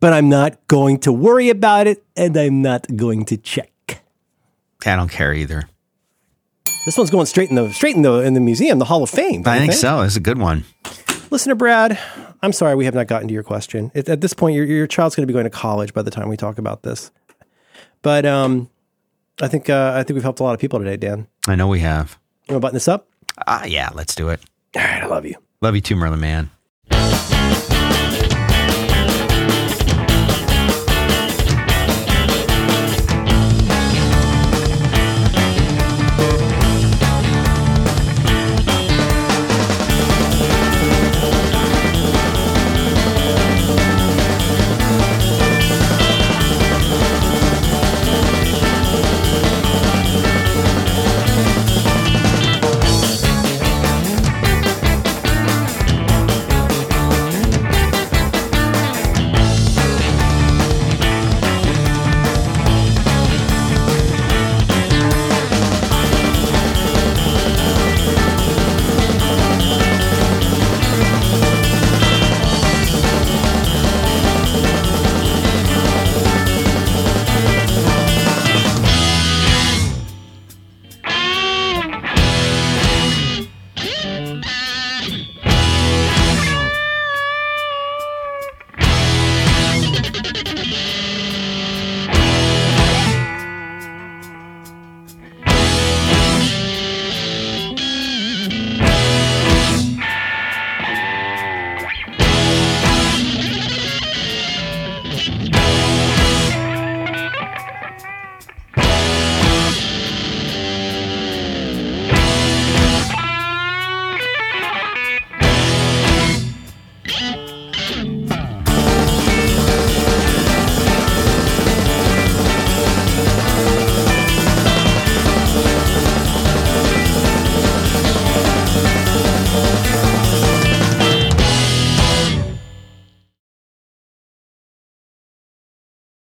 but 0.00 0.12
I'm 0.12 0.28
not 0.28 0.58
going 0.66 0.98
to 1.00 1.12
worry 1.12 1.50
about 1.50 1.86
it, 1.86 2.02
and 2.16 2.36
I'm 2.36 2.62
not 2.62 2.86
going 2.96 3.26
to 3.26 3.36
check. 3.36 4.02
I 4.84 4.96
don't 4.96 5.10
care 5.10 5.32
either. 5.32 5.68
This 6.84 6.96
one's 6.96 7.10
going 7.10 7.26
straight 7.26 7.50
in 7.50 7.56
the 7.56 7.70
straight 7.72 7.94
in 7.96 8.02
the 8.02 8.20
in 8.20 8.34
the 8.34 8.40
museum, 8.40 8.78
the 8.78 8.86
Hall 8.86 9.02
of 9.02 9.10
Fame. 9.10 9.42
I 9.46 9.54
you 9.56 9.60
think 9.60 9.72
so. 9.74 10.00
It's 10.00 10.16
a 10.16 10.20
good 10.20 10.38
one. 10.38 10.64
Listener 11.30 11.54
Brad, 11.54 11.98
I'm 12.42 12.52
sorry 12.52 12.74
we 12.74 12.86
have 12.86 12.94
not 12.94 13.06
gotten 13.06 13.28
to 13.28 13.34
your 13.34 13.42
question. 13.42 13.92
It, 13.94 14.08
at 14.08 14.20
this 14.20 14.32
point, 14.32 14.56
your 14.56 14.64
your 14.64 14.86
child's 14.86 15.14
going 15.14 15.22
to 15.22 15.26
be 15.26 15.32
going 15.32 15.44
to 15.44 15.50
college 15.50 15.92
by 15.92 16.02
the 16.02 16.10
time 16.10 16.28
we 16.28 16.36
talk 16.36 16.58
about 16.58 16.82
this. 16.82 17.10
But 18.02 18.24
um, 18.24 18.70
I 19.40 19.48
think 19.48 19.68
uh, 19.68 19.92
I 19.94 20.02
think 20.02 20.14
we've 20.14 20.22
helped 20.22 20.40
a 20.40 20.42
lot 20.42 20.54
of 20.54 20.60
people 20.60 20.78
today, 20.78 20.96
Dan. 20.96 21.26
I 21.46 21.54
know 21.54 21.68
we 21.68 21.80
have. 21.80 22.18
You 22.48 22.54
want 22.54 22.62
to 22.62 22.66
button 22.66 22.74
this 22.76 22.88
up? 22.88 23.08
Ah, 23.46 23.64
yeah, 23.64 23.90
let's 23.94 24.14
do 24.14 24.28
it. 24.30 24.40
All 24.74 24.82
right, 24.82 25.02
I 25.02 25.06
love 25.06 25.26
you. 25.26 25.34
Love 25.60 25.74
you 25.74 25.80
too, 25.80 25.96
Merlin 25.96 26.20
Mann. 26.20 26.50